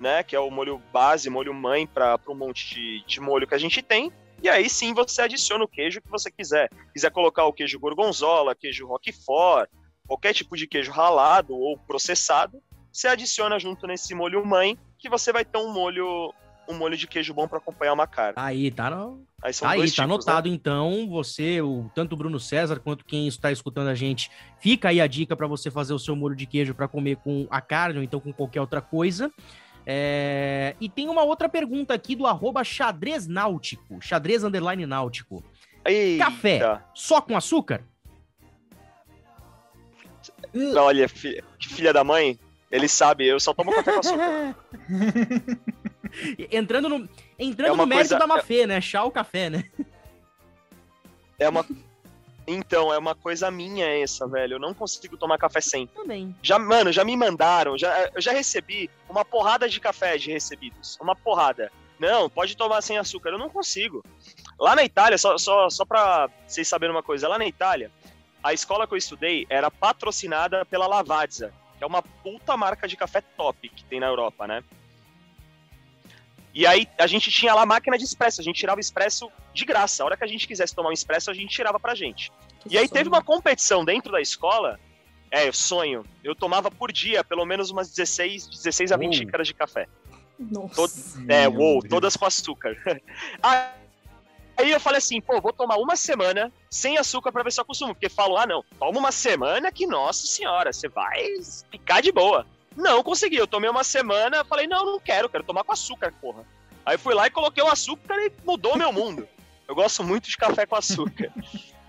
né, 0.00 0.22
que 0.22 0.34
é 0.34 0.40
o 0.40 0.50
molho 0.50 0.82
base, 0.92 1.30
molho 1.30 1.54
mãe 1.54 1.86
para 1.86 2.18
o 2.26 2.34
monte 2.34 2.74
de, 2.74 3.04
de 3.06 3.20
molho 3.20 3.46
que 3.46 3.54
a 3.54 3.58
gente 3.58 3.80
tem 3.80 4.12
E 4.42 4.48
aí 4.48 4.68
sim 4.68 4.92
você 4.92 5.22
adiciona 5.22 5.64
o 5.64 5.68
queijo 5.68 6.00
que 6.00 6.10
você 6.10 6.30
quiser. 6.30 6.68
Quiser 6.92 7.10
colocar 7.10 7.44
o 7.44 7.52
queijo 7.52 7.78
gorgonzola, 7.78 8.54
queijo 8.54 8.86
roquefort, 8.86 9.70
qualquer 10.06 10.32
tipo 10.32 10.56
de 10.56 10.66
queijo 10.66 10.92
ralado 10.92 11.54
ou 11.54 11.78
processado, 11.78 12.62
você 12.92 13.08
adiciona 13.08 13.58
junto 13.58 13.86
nesse 13.86 14.14
molho 14.14 14.44
mãe, 14.44 14.78
que 14.98 15.08
você 15.08 15.32
vai 15.32 15.44
ter 15.44 15.58
um 15.58 15.72
molho 15.72 16.32
um 16.68 16.74
molho 16.74 16.96
de 16.96 17.06
queijo 17.06 17.34
bom 17.34 17.46
para 17.46 17.58
acompanhar 17.58 17.92
uma 17.92 18.06
carne. 18.06 18.34
Aí, 18.36 18.70
tá 18.70 18.90
no... 18.90 19.22
Aí, 19.42 19.52
aí 19.62 19.80
tá 19.80 19.84
tipos, 19.84 19.98
anotado 19.98 20.48
né? 20.48 20.54
então, 20.54 21.06
você, 21.08 21.60
o, 21.60 21.90
tanto 21.94 22.14
o 22.14 22.16
Bruno 22.16 22.40
César 22.40 22.80
quanto 22.80 23.04
quem 23.04 23.28
está 23.28 23.52
escutando 23.52 23.88
a 23.88 23.94
gente, 23.94 24.30
fica 24.58 24.88
aí 24.88 25.00
a 25.00 25.06
dica 25.06 25.36
para 25.36 25.46
você 25.46 25.70
fazer 25.70 25.92
o 25.92 25.98
seu 25.98 26.16
molho 26.16 26.34
de 26.34 26.46
queijo 26.46 26.74
para 26.74 26.88
comer 26.88 27.16
com 27.16 27.46
a 27.50 27.60
carne 27.60 27.98
ou 27.98 28.04
então 28.04 28.18
com 28.18 28.32
qualquer 28.32 28.62
outra 28.62 28.80
coisa. 28.80 29.30
É... 29.86 30.74
E 30.80 30.88
tem 30.88 31.08
uma 31.08 31.22
outra 31.22 31.48
pergunta 31.48 31.92
aqui 31.92 32.16
do 32.16 32.26
arroba 32.26 32.64
xadrez 32.64 33.26
náutico, 33.26 34.00
xadrez 34.00 34.42
underline 34.42 34.86
náutico. 34.86 35.44
Eita. 35.84 36.24
Café, 36.24 36.80
só 36.94 37.20
com 37.20 37.36
açúcar? 37.36 37.84
Olha, 40.76 41.08
filha, 41.08 41.44
filha 41.60 41.92
da 41.92 42.04
mãe, 42.04 42.38
ele 42.70 42.88
sabe, 42.88 43.26
eu 43.26 43.38
só 43.40 43.52
tomo 43.52 43.72
café 43.72 43.92
com 43.92 44.00
açúcar. 44.00 44.56
entrando 46.50 46.88
no, 46.88 47.08
entrando 47.38 47.74
é 47.74 47.76
no 47.76 47.86
mérito 47.86 48.10
coisa... 48.10 48.18
da 48.18 48.26
má 48.26 48.42
fé, 48.42 48.66
né? 48.66 48.80
Chá 48.80 49.02
ou 49.02 49.10
café, 49.10 49.50
né? 49.50 49.64
É 51.38 51.48
uma. 51.48 51.66
Então, 52.46 52.92
é 52.92 52.98
uma 52.98 53.14
coisa 53.14 53.50
minha 53.50 53.86
essa, 53.86 54.26
velho. 54.26 54.54
Eu 54.54 54.60
não 54.60 54.74
consigo 54.74 55.16
tomar 55.16 55.38
café 55.38 55.60
sem. 55.60 55.86
Também. 55.86 56.34
Já, 56.42 56.58
mano, 56.58 56.92
já 56.92 57.04
me 57.04 57.16
mandaram, 57.16 57.76
já, 57.78 58.10
eu 58.14 58.20
já 58.20 58.32
recebi 58.32 58.90
uma 59.08 59.24
porrada 59.24 59.68
de 59.68 59.80
café 59.80 60.16
de 60.18 60.30
recebidos. 60.30 60.98
Uma 61.00 61.16
porrada. 61.16 61.72
Não, 61.98 62.28
pode 62.28 62.56
tomar 62.56 62.82
sem 62.82 62.98
açúcar. 62.98 63.30
Eu 63.30 63.38
não 63.38 63.48
consigo. 63.48 64.02
Lá 64.58 64.76
na 64.76 64.84
Itália, 64.84 65.16
só, 65.16 65.38
só, 65.38 65.70
só 65.70 65.84
pra 65.84 66.28
vocês 66.46 66.68
saberem 66.68 66.94
uma 66.94 67.02
coisa, 67.02 67.28
lá 67.28 67.38
na 67.38 67.46
Itália, 67.46 67.90
a 68.44 68.52
escola 68.52 68.86
que 68.86 68.92
eu 68.92 68.98
estudei 68.98 69.46
era 69.48 69.70
patrocinada 69.70 70.66
pela 70.66 70.86
Lavazza, 70.86 71.50
que 71.78 71.82
é 71.82 71.86
uma 71.86 72.02
puta 72.02 72.54
marca 72.58 72.86
de 72.86 72.94
café 72.94 73.22
top 73.22 73.70
que 73.70 73.82
tem 73.84 73.98
na 73.98 74.06
Europa, 74.06 74.46
né? 74.46 74.62
E 76.52 76.66
aí 76.66 76.86
a 76.98 77.06
gente 77.06 77.30
tinha 77.30 77.54
lá 77.54 77.64
máquina 77.64 77.96
de 77.96 78.04
expresso, 78.04 78.42
a 78.42 78.44
gente 78.44 78.56
tirava 78.56 78.78
expresso 78.78 79.32
de 79.54 79.64
graça. 79.64 80.02
A 80.02 80.06
hora 80.06 80.16
que 80.16 80.22
a 80.22 80.26
gente 80.26 80.46
quisesse 80.46 80.74
tomar 80.74 80.90
um 80.90 80.92
expresso, 80.92 81.30
a 81.30 81.34
gente 81.34 81.48
tirava 81.48 81.80
pra 81.80 81.94
gente. 81.94 82.30
Que 82.60 82.74
e 82.74 82.78
aí 82.78 82.86
sonho. 82.86 82.92
teve 82.92 83.08
uma 83.08 83.24
competição 83.24 83.82
dentro 83.82 84.12
da 84.12 84.20
escola. 84.20 84.78
É, 85.30 85.50
sonho. 85.50 86.04
Eu 86.22 86.34
tomava 86.34 86.70
por 86.70 86.92
dia 86.92 87.24
pelo 87.24 87.46
menos 87.46 87.70
umas 87.70 87.90
16, 87.90 88.46
16 88.46 88.92
a 88.92 88.96
20 88.98 89.10
uh. 89.10 89.16
xícaras 89.16 89.46
de 89.46 89.54
café. 89.54 89.88
Nossa. 90.38 90.74
Todo, 90.74 91.32
é, 91.32 91.48
uou, 91.48 91.80
todas 91.80 92.14
com 92.14 92.26
açúcar. 92.26 92.76
Aí 94.56 94.70
eu 94.70 94.80
falei 94.80 94.98
assim, 94.98 95.20
pô, 95.20 95.40
vou 95.40 95.52
tomar 95.52 95.76
uma 95.76 95.96
semana 95.96 96.52
sem 96.70 96.96
açúcar 96.96 97.32
para 97.32 97.42
ver 97.42 97.52
se 97.52 97.60
eu 97.60 97.62
acostumo. 97.62 97.94
Porque 97.94 98.08
falo, 98.08 98.36
ah, 98.36 98.46
não, 98.46 98.64
toma 98.78 98.98
uma 98.98 99.12
semana 99.12 99.72
que, 99.72 99.86
nossa 99.86 100.26
senhora, 100.26 100.72
você 100.72 100.88
vai 100.88 101.22
ficar 101.70 102.00
de 102.00 102.12
boa. 102.12 102.46
Não 102.76 103.02
consegui. 103.02 103.36
Eu 103.36 103.46
tomei 103.46 103.68
uma 103.68 103.84
semana, 103.84 104.44
falei, 104.44 104.66
não, 104.66 104.84
não 104.84 105.00
quero, 105.00 105.28
quero 105.28 105.44
tomar 105.44 105.64
com 105.64 105.72
açúcar, 105.72 106.12
porra. 106.20 106.44
Aí 106.84 106.98
fui 106.98 107.14
lá 107.14 107.26
e 107.26 107.30
coloquei 107.30 107.62
o 107.62 107.68
açúcar 107.68 108.16
e 108.18 108.32
mudou 108.44 108.76
meu 108.76 108.92
mundo. 108.92 109.26
Eu 109.66 109.74
gosto 109.74 110.04
muito 110.04 110.28
de 110.28 110.36
café 110.36 110.66
com 110.66 110.76
açúcar. 110.76 111.32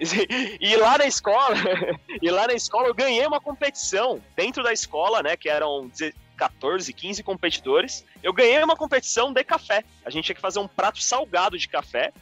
e 0.60 0.76
lá 0.78 0.98
na 0.98 1.06
escola, 1.06 1.56
e 2.22 2.30
lá 2.30 2.48
na 2.48 2.54
escola 2.54 2.88
eu 2.88 2.94
ganhei 2.94 3.26
uma 3.28 3.42
competição 3.42 4.22
dentro 4.36 4.64
da 4.64 4.72
escola, 4.72 5.22
né, 5.22 5.36
que 5.36 5.50
eram 5.50 5.92
14, 6.36 6.92
15 6.94 7.24
competidores. 7.24 8.06
Eu 8.24 8.34
ganhei 8.34 8.64
uma 8.64 8.76
competição 8.76 9.34
de 9.34 9.44
café. 9.44 9.84
A 10.06 10.10
gente 10.10 10.26
tinha 10.26 10.36
que 10.36 10.42
fazer 10.42 10.60
um 10.60 10.68
prato 10.68 11.02
salgado 11.02 11.58
de 11.58 11.68
café, 11.68 12.14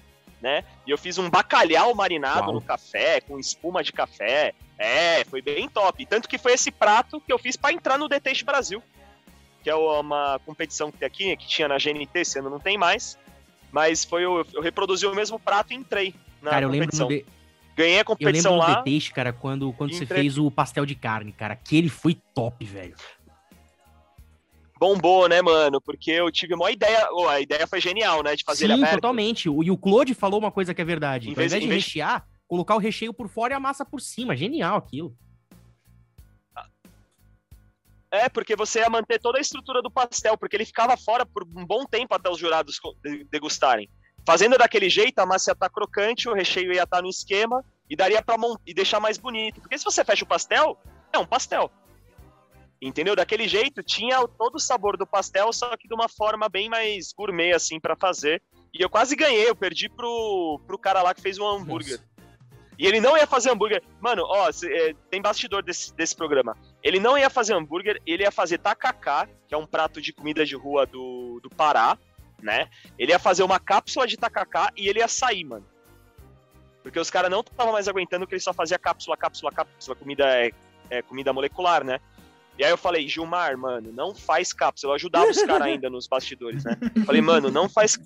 né? 0.43 0.65
E 0.85 0.91
eu 0.91 0.97
fiz 0.97 1.17
um 1.17 1.29
bacalhau 1.29 1.95
marinado 1.95 2.47
Uau. 2.47 2.55
no 2.55 2.61
café, 2.61 3.21
com 3.21 3.39
espuma 3.39 3.81
de 3.81 3.93
café. 3.93 4.53
É, 4.77 5.23
foi 5.23 5.41
bem 5.41 5.69
top. 5.69 6.05
Tanto 6.05 6.27
que 6.27 6.37
foi 6.37 6.51
esse 6.51 6.69
prato 6.69 7.21
que 7.21 7.31
eu 7.31 7.39
fiz 7.39 7.55
para 7.55 7.73
entrar 7.73 7.97
no 7.97 8.09
DTX 8.09 8.41
Brasil, 8.41 8.83
que 9.63 9.69
é 9.69 9.75
uma 9.75 10.39
competição 10.45 10.91
que 10.91 10.97
tem 10.97 11.07
aqui, 11.07 11.37
que 11.37 11.47
tinha 11.47 11.69
na 11.69 11.77
GNT, 11.77 12.37
ano 12.39 12.49
não 12.49 12.59
tem 12.59 12.77
mais. 12.77 13.17
Mas 13.71 14.03
foi 14.03 14.25
eu, 14.25 14.45
eu 14.53 14.61
reproduzi 14.61 15.07
o 15.07 15.15
mesmo 15.15 15.39
prato 15.39 15.71
e 15.71 15.77
entrei 15.77 16.13
na 16.41 16.51
cara, 16.51 16.67
competição. 16.67 17.05
Eu 17.05 17.09
lembro 17.09 17.25
de... 17.25 17.33
Ganhei 17.75 17.99
a 17.99 18.03
competição 18.03 18.51
eu 18.51 18.59
lembro 18.59 18.73
lá. 18.73 18.81
DTX, 18.81 19.09
cara, 19.09 19.31
quando, 19.31 19.71
quando 19.73 19.93
você 19.93 20.05
fez 20.05 20.37
o 20.37 20.51
pastel 20.51 20.85
de 20.85 20.93
carne, 20.93 21.31
cara. 21.31 21.53
Aquele 21.53 21.87
foi 21.87 22.15
top, 22.35 22.63
velho. 22.65 22.95
Bombou, 24.83 25.29
né, 25.29 25.41
mano? 25.41 25.79
Porque 25.79 26.11
eu 26.11 26.29
tive 26.29 26.53
uma 26.53 26.69
ideia. 26.69 27.07
Oh, 27.13 27.25
a 27.29 27.39
ideia 27.39 27.65
foi 27.65 27.79
genial, 27.79 28.21
né? 28.21 28.35
De 28.35 28.43
fazer 28.43 28.65
Sim, 28.65 28.73
ele 28.73 28.81
aberto. 28.81 28.95
totalmente. 28.95 29.45
E 29.45 29.71
o 29.71 29.77
Claude 29.77 30.13
falou 30.13 30.37
uma 30.37 30.51
coisa 30.51 30.73
que 30.73 30.81
é 30.81 30.83
verdade. 30.83 31.29
Em 31.29 31.33
vez, 31.33 31.53
Ao 31.53 31.57
invés 31.57 31.63
de 31.63 31.69
vez... 31.69 31.85
rechear, 31.85 32.27
colocar 32.45 32.75
o 32.75 32.79
recheio 32.79 33.13
por 33.13 33.29
fora 33.29 33.53
e 33.53 33.55
a 33.55 33.61
massa 33.61 33.85
por 33.85 34.01
cima. 34.01 34.35
Genial 34.35 34.75
aquilo. 34.75 35.15
É, 38.11 38.27
porque 38.27 38.57
você 38.57 38.79
ia 38.79 38.89
manter 38.89 39.21
toda 39.21 39.37
a 39.37 39.41
estrutura 39.41 39.81
do 39.81 39.89
pastel, 39.89 40.37
porque 40.37 40.57
ele 40.57 40.65
ficava 40.65 40.97
fora 40.97 41.25
por 41.25 41.43
um 41.43 41.65
bom 41.65 41.85
tempo 41.85 42.13
até 42.13 42.29
os 42.29 42.37
jurados 42.37 42.77
degustarem. 43.31 43.89
Fazendo 44.27 44.57
daquele 44.57 44.89
jeito, 44.89 45.17
a 45.19 45.25
massa 45.25 45.51
ia 45.51 45.53
estar 45.53 45.69
tá 45.69 45.73
crocante, 45.73 46.27
o 46.27 46.33
recheio 46.33 46.73
ia 46.73 46.83
estar 46.83 46.97
tá 46.97 47.01
no 47.01 47.07
esquema 47.07 47.63
e 47.89 47.95
daria 47.95 48.21
para 48.21 48.35
e 48.67 48.73
deixar 48.73 48.99
mais 48.99 49.17
bonito. 49.17 49.61
Porque 49.61 49.77
se 49.77 49.85
você 49.85 50.03
fecha 50.03 50.25
o 50.25 50.27
pastel, 50.27 50.77
é 51.13 51.17
um 51.17 51.25
pastel. 51.25 51.71
Entendeu? 52.83 53.15
Daquele 53.15 53.47
jeito, 53.47 53.81
tinha 53.81 54.27
todo 54.27 54.55
o 54.55 54.59
sabor 54.59 54.97
do 54.97 55.07
pastel, 55.07 55.53
só 55.53 55.77
que 55.77 55.87
de 55.87 55.93
uma 55.93 56.09
forma 56.09 56.49
bem 56.49 56.67
mais 56.67 57.13
gourmet, 57.13 57.53
assim, 57.53 57.79
para 57.79 57.95
fazer. 57.95 58.41
E 58.73 58.81
eu 58.81 58.89
quase 58.89 59.15
ganhei, 59.15 59.47
eu 59.47 59.55
perdi 59.55 59.87
pro, 59.87 60.59
pro 60.67 60.77
cara 60.77 61.01
lá 61.01 61.13
que 61.13 61.21
fez 61.21 61.39
um 61.39 61.47
hambúrguer. 61.47 61.97
Nossa. 61.97 62.13
E 62.77 62.85
ele 62.85 62.99
não 62.99 63.15
ia 63.15 63.25
fazer 63.25 63.51
hambúrguer. 63.51 63.81
Mano, 64.01 64.23
ó, 64.25 64.49
é, 64.49 64.93
tem 65.09 65.21
bastidor 65.21 65.63
desse, 65.63 65.93
desse 65.95 66.13
programa. 66.13 66.57
Ele 66.81 66.99
não 66.99 67.17
ia 67.17 67.29
fazer 67.29 67.53
hambúrguer, 67.53 68.01
ele 68.05 68.23
ia 68.23 68.31
fazer 68.31 68.57
tacacá, 68.57 69.29
que 69.47 69.55
é 69.55 69.57
um 69.57 69.65
prato 69.65 70.01
de 70.01 70.11
comida 70.11 70.45
de 70.45 70.55
rua 70.55 70.85
do, 70.85 71.39
do 71.41 71.49
Pará, 71.49 71.97
né? 72.41 72.67
Ele 72.99 73.13
ia 73.13 73.19
fazer 73.19 73.43
uma 73.43 73.61
cápsula 73.61 74.05
de 74.05 74.17
tacacá 74.17 74.73
e 74.75 74.89
ele 74.89 74.99
ia 74.99 75.07
sair, 75.07 75.45
mano. 75.45 75.65
Porque 76.81 76.99
os 76.99 77.09
caras 77.09 77.31
não 77.31 77.39
estavam 77.39 77.71
mais 77.71 77.87
aguentando 77.87 78.27
que 78.27 78.33
ele 78.33 78.41
só 78.41 78.51
fazia 78.51 78.77
cápsula, 78.77 79.15
cápsula, 79.15 79.51
cápsula, 79.53 79.95
comida 79.95 80.25
é, 80.25 80.51
é 80.89 81.01
comida 81.01 81.31
molecular, 81.31 81.85
né? 81.85 82.01
E 82.57 82.63
aí 82.63 82.71
eu 82.71 82.77
falei, 82.77 83.07
Gilmar, 83.07 83.57
mano, 83.57 83.91
não 83.91 84.13
faz 84.13 84.53
cápsula. 84.53 84.91
Eu 84.91 84.95
ajudava 84.95 85.29
os 85.29 85.41
caras 85.41 85.67
ainda 85.67 85.89
nos 85.89 86.07
bastidores, 86.07 86.63
né? 86.63 86.77
Falei, 87.05 87.21
mano, 87.21 87.49
não 87.49 87.67
faz 87.67 87.99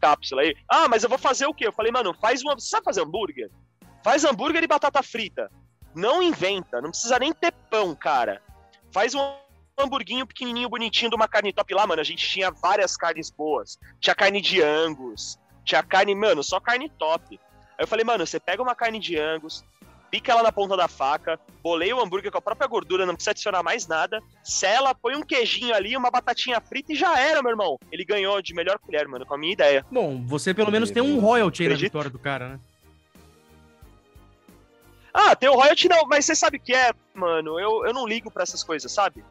cápsula 0.00 0.42
aí. 0.42 0.56
Ah, 0.68 0.88
mas 0.88 1.02
eu 1.02 1.08
vou 1.08 1.18
fazer 1.18 1.46
o 1.46 1.54
quê? 1.54 1.66
Eu 1.66 1.72
falei, 1.72 1.90
mano, 1.90 2.14
faz 2.14 2.42
uma. 2.42 2.54
Você 2.54 2.68
sabe 2.68 2.84
fazer 2.84 3.02
hambúrguer? 3.02 3.50
Faz 4.04 4.24
hambúrguer 4.24 4.62
e 4.62 4.68
batata 4.68 5.02
frita. 5.02 5.50
Não 5.94 6.22
inventa, 6.22 6.80
não 6.80 6.90
precisa 6.90 7.18
nem 7.18 7.32
ter 7.32 7.52
pão, 7.68 7.94
cara. 7.94 8.40
Faz 8.92 9.14
um 9.14 9.20
hamburguinho 9.78 10.26
pequenininho, 10.26 10.68
bonitinho 10.68 11.10
de 11.10 11.16
uma 11.16 11.26
carne 11.28 11.52
top 11.52 11.74
lá, 11.74 11.86
mano. 11.86 12.00
A 12.00 12.04
gente 12.04 12.26
tinha 12.26 12.50
várias 12.50 12.96
carnes 12.96 13.30
boas. 13.30 13.78
Tinha 14.00 14.14
carne 14.14 14.40
de 14.40 14.62
Angus, 14.62 15.38
tinha 15.64 15.82
carne, 15.82 16.14
mano, 16.14 16.42
só 16.42 16.60
carne 16.60 16.88
top. 16.88 17.38
Aí 17.78 17.84
eu 17.84 17.88
falei, 17.88 18.04
mano, 18.04 18.26
você 18.26 18.38
pega 18.38 18.62
uma 18.62 18.74
carne 18.74 18.98
de 18.98 19.18
Angus, 19.18 19.64
pica 20.10 20.32
ela 20.32 20.42
na 20.42 20.52
ponta 20.52 20.76
da 20.76 20.88
faca, 20.88 21.38
bolei 21.62 21.92
o 21.92 22.00
hambúrguer 22.00 22.30
com 22.30 22.38
a 22.38 22.42
própria 22.42 22.66
gordura, 22.66 23.06
não 23.06 23.14
precisa 23.14 23.30
adicionar 23.30 23.62
mais 23.62 23.86
nada, 23.86 24.20
sela, 24.42 24.94
põe 24.94 25.16
um 25.16 25.22
queijinho 25.22 25.74
ali, 25.74 25.96
uma 25.96 26.10
batatinha 26.10 26.60
frita 26.60 26.92
e 26.92 26.96
já 26.96 27.18
era, 27.18 27.42
meu 27.42 27.50
irmão. 27.50 27.78
Ele 27.92 28.04
ganhou 28.04 28.40
de 28.42 28.54
melhor 28.54 28.78
colher, 28.78 29.06
mano, 29.06 29.24
com 29.24 29.34
a 29.34 29.38
minha 29.38 29.52
ideia. 29.52 29.86
Bom, 29.90 30.24
você 30.26 30.52
pelo 30.52 30.72
menos 30.72 30.90
tem 30.90 31.02
um 31.02 31.20
royalty 31.20 31.62
aí 31.62 31.68
na 31.68 31.76
vitória 31.76 32.10
do 32.10 32.18
cara, 32.18 32.48
né? 32.48 32.60
Ah, 35.12 35.34
tem 35.34 35.48
o 35.48 35.54
royalty 35.54 35.88
não, 35.88 36.06
mas 36.06 36.24
você 36.24 36.34
sabe 36.34 36.56
o 36.56 36.60
que 36.60 36.74
é, 36.74 36.92
mano? 37.14 37.58
Eu, 37.58 37.84
eu 37.84 37.92
não 37.92 38.06
ligo 38.06 38.30
para 38.30 38.42
essas 38.42 38.62
coisas, 38.62 38.90
sabe? 38.90 39.24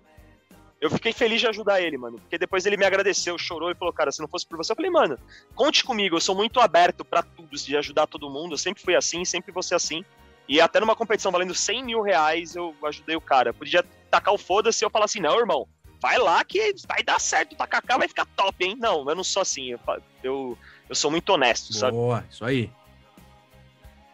Eu 0.81 0.89
fiquei 0.89 1.11
feliz 1.11 1.41
de 1.41 1.47
ajudar 1.47 1.81
ele, 1.81 1.97
mano. 1.97 2.19
Porque 2.19 2.37
depois 2.37 2.65
ele 2.65 2.77
me 2.77 2.85
agradeceu, 2.85 3.37
chorou 3.37 3.69
e 3.71 3.75
falou, 3.75 3.93
cara, 3.93 4.11
se 4.11 4.21
não 4.21 4.27
fosse 4.27 4.45
por 4.45 4.57
você, 4.57 4.71
eu 4.71 4.75
falei, 4.75 4.91
mano, 4.91 5.17
conte 5.53 5.83
comigo, 5.83 6.15
eu 6.15 6.21
sou 6.21 6.35
muito 6.35 6.59
aberto 6.59 7.03
para 7.03 7.21
tudo, 7.21 7.55
de 7.55 7.75
ajudar 7.75 8.07
todo 8.07 8.29
mundo. 8.29 8.53
Eu 8.53 8.57
sempre 8.57 8.81
fui 8.81 8.95
assim, 8.95 9.25
sempre 9.25 9.51
vou 9.51 9.63
ser 9.63 9.75
assim. 9.75 10.03
E 10.49 10.59
até 10.59 10.79
numa 10.79 10.95
competição 10.95 11.31
valendo 11.31 11.53
100 11.53 11.83
mil 11.83 12.01
reais, 12.01 12.55
eu 12.55 12.75
ajudei 12.83 13.15
o 13.15 13.21
cara. 13.21 13.51
Eu 13.51 13.53
podia 13.53 13.85
tacar 14.09 14.33
o 14.33 14.37
foda-se 14.37 14.83
e 14.83 14.85
eu 14.85 14.89
falar 14.89 15.05
assim, 15.05 15.19
não, 15.19 15.39
irmão, 15.39 15.67
vai 16.01 16.17
lá 16.17 16.43
que 16.43 16.73
vai 16.87 17.03
dar 17.03 17.19
certo, 17.19 17.53
o 17.53 17.55
tacacá 17.55 17.97
vai 17.99 18.07
ficar 18.07 18.25
top, 18.35 18.65
hein? 18.65 18.75
Não, 18.79 19.07
eu 19.07 19.15
não 19.15 19.23
sou 19.23 19.43
assim, 19.43 19.67
eu, 19.67 19.79
eu, 20.23 20.57
eu 20.89 20.95
sou 20.95 21.11
muito 21.11 21.29
honesto, 21.29 21.71
Boa, 21.71 21.79
sabe? 21.79 21.91
Boa, 21.91 22.25
isso 22.31 22.43
aí. 22.43 22.71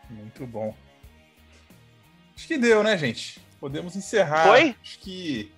Muito 0.09 0.45
bom. 0.45 0.75
Acho 2.35 2.47
que 2.47 2.57
deu, 2.57 2.83
né, 2.83 2.97
gente? 2.97 3.39
Podemos 3.57 3.95
encerrar. 3.95 4.47
Foi? 4.47 4.75
Acho 4.83 4.99
que. 4.99 5.51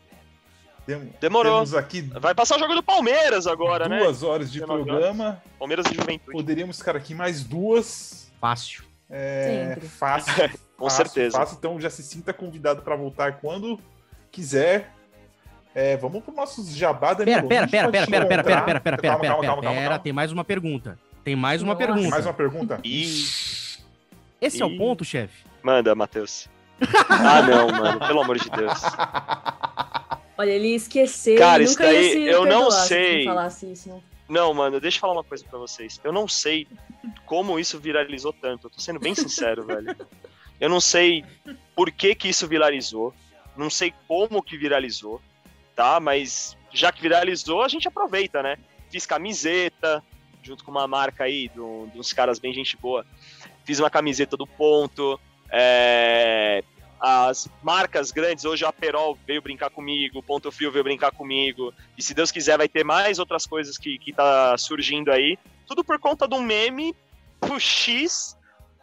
Tem, 0.85 1.11
Demorou. 1.19 1.55
Temos 1.55 1.73
aqui. 1.73 2.01
Vai 2.01 2.35
passar 2.35 2.55
o 2.55 2.59
jogo 2.59 2.75
do 2.75 2.83
Palmeiras 2.83 3.47
agora, 3.47 3.87
duas 3.87 3.99
né? 3.99 4.05
Duas 4.05 4.23
horas 4.23 4.51
de 4.51 4.61
programa. 4.61 5.41
Palmeiras 5.57 5.87
e 5.91 5.95
Juventude. 5.95 6.31
Poderíamos 6.31 6.77
ficar 6.77 6.95
aqui 6.95 7.15
mais 7.15 7.43
duas. 7.43 8.31
Fácil. 8.39 8.86
É, 9.09 9.73
Sempre. 9.73 9.87
fácil. 9.87 10.33
Com 10.77 10.85
fácil, 10.89 11.05
certeza. 11.05 11.37
Fácil, 11.37 11.57
então 11.57 11.79
já 11.79 11.89
se 11.89 12.03
sinta 12.03 12.31
convidado 12.33 12.81
para 12.81 12.95
voltar 12.95 13.39
quando 13.39 13.79
quiser. 14.31 14.93
É, 15.73 15.97
vamos 15.97 16.23
para 16.23 16.33
nossos 16.33 16.69
jabá, 16.75 17.13
Danilo. 17.13 17.47
Pera, 17.47 17.67
pera, 17.67 17.89
pera, 17.89 18.07
pera, 18.07 18.25
pera, 18.27 18.43
pera, 18.43 18.43
pera, 18.43 18.81
pera, 18.81 18.81
pera, 18.81 18.97
pera, 18.97 19.37
pera, 19.37 19.57
pera, 19.61 19.99
tem 19.99 20.13
mais 20.13 20.31
uma 20.31 20.43
pergunta. 20.43 20.97
tem 21.23 21.35
mais 21.35 21.61
uma 21.61 21.73
Nossa. 21.73 21.85
pergunta. 21.85 22.09
Mais 22.09 22.25
uma 22.25 22.33
pergunta? 22.33 22.79
Esse 22.83 24.57
e... 24.57 24.61
é 24.61 24.65
o 24.65 24.77
ponto, 24.77 25.03
chefe? 25.03 25.45
Manda, 25.63 25.93
Matheus. 25.95 26.47
ah, 27.09 27.41
não, 27.41 27.67
mano, 27.69 27.99
pelo 27.99 28.21
amor 28.21 28.37
de 28.37 28.49
Deus. 28.49 28.81
Olha, 30.37 30.51
ele 30.51 30.75
esqueceu. 30.75 31.37
Cara, 31.37 31.63
isso 31.63 31.77
daí 31.77 32.27
eu 32.27 32.45
não 32.45 32.69
sei. 32.69 33.25
Isso, 33.25 33.89
né? 33.89 33.99
Não, 34.27 34.53
mano, 34.53 34.79
deixa 34.79 34.97
eu 34.97 35.01
falar 35.01 35.13
uma 35.13 35.23
coisa 35.23 35.45
para 35.45 35.57
vocês. 35.57 35.99
Eu 36.03 36.11
não 36.11 36.27
sei 36.27 36.67
como 37.25 37.59
isso 37.59 37.79
viralizou 37.79 38.33
tanto. 38.33 38.67
Eu 38.67 38.71
tô 38.71 38.79
sendo 38.79 38.99
bem 38.99 39.15
sincero, 39.15 39.65
velho. 39.65 39.95
Eu 40.59 40.69
não 40.69 40.81
sei 40.81 41.23
por 41.75 41.91
que 41.91 42.13
que 42.15 42.27
isso 42.27 42.47
viralizou. 42.47 43.13
Não 43.55 43.69
sei 43.69 43.93
como 44.07 44.43
que 44.43 44.57
viralizou, 44.57 45.21
tá? 45.75 45.99
Mas 45.99 46.57
já 46.71 46.91
que 46.91 47.01
viralizou, 47.01 47.63
a 47.63 47.67
gente 47.67 47.87
aproveita, 47.87 48.43
né? 48.43 48.57
Fiz 48.89 49.05
camiseta, 49.05 50.03
junto 50.43 50.63
com 50.63 50.71
uma 50.71 50.87
marca 50.87 51.23
aí, 51.23 51.49
de 51.49 51.59
uns 51.59 52.13
caras 52.13 52.39
bem 52.39 52.53
gente 52.53 52.77
boa. 52.77 53.05
Fiz 53.63 53.79
uma 53.79 53.89
camiseta 53.89 54.35
do 54.37 54.45
ponto. 54.45 55.19
É, 55.49 56.63
as 56.99 57.47
marcas 57.61 58.11
grandes, 58.11 58.45
hoje 58.45 58.65
a 58.65 58.73
Perol 58.73 59.17
veio 59.25 59.41
brincar 59.41 59.69
comigo, 59.69 60.23
Ponto 60.23 60.51
Frio 60.51 60.71
veio 60.71 60.83
brincar 60.83 61.11
comigo, 61.11 61.73
e 61.97 62.01
se 62.01 62.13
Deus 62.13 62.31
quiser 62.31 62.57
vai 62.57 62.67
ter 62.67 62.83
mais 62.83 63.19
outras 63.19 63.45
coisas 63.45 63.77
que, 63.77 63.97
que 63.99 64.13
tá 64.13 64.57
surgindo 64.57 65.11
aí, 65.11 65.37
tudo 65.65 65.83
por 65.83 65.99
conta 65.99 66.27
de 66.27 66.35
um 66.35 66.41
meme 66.41 66.95
X 67.59 68.37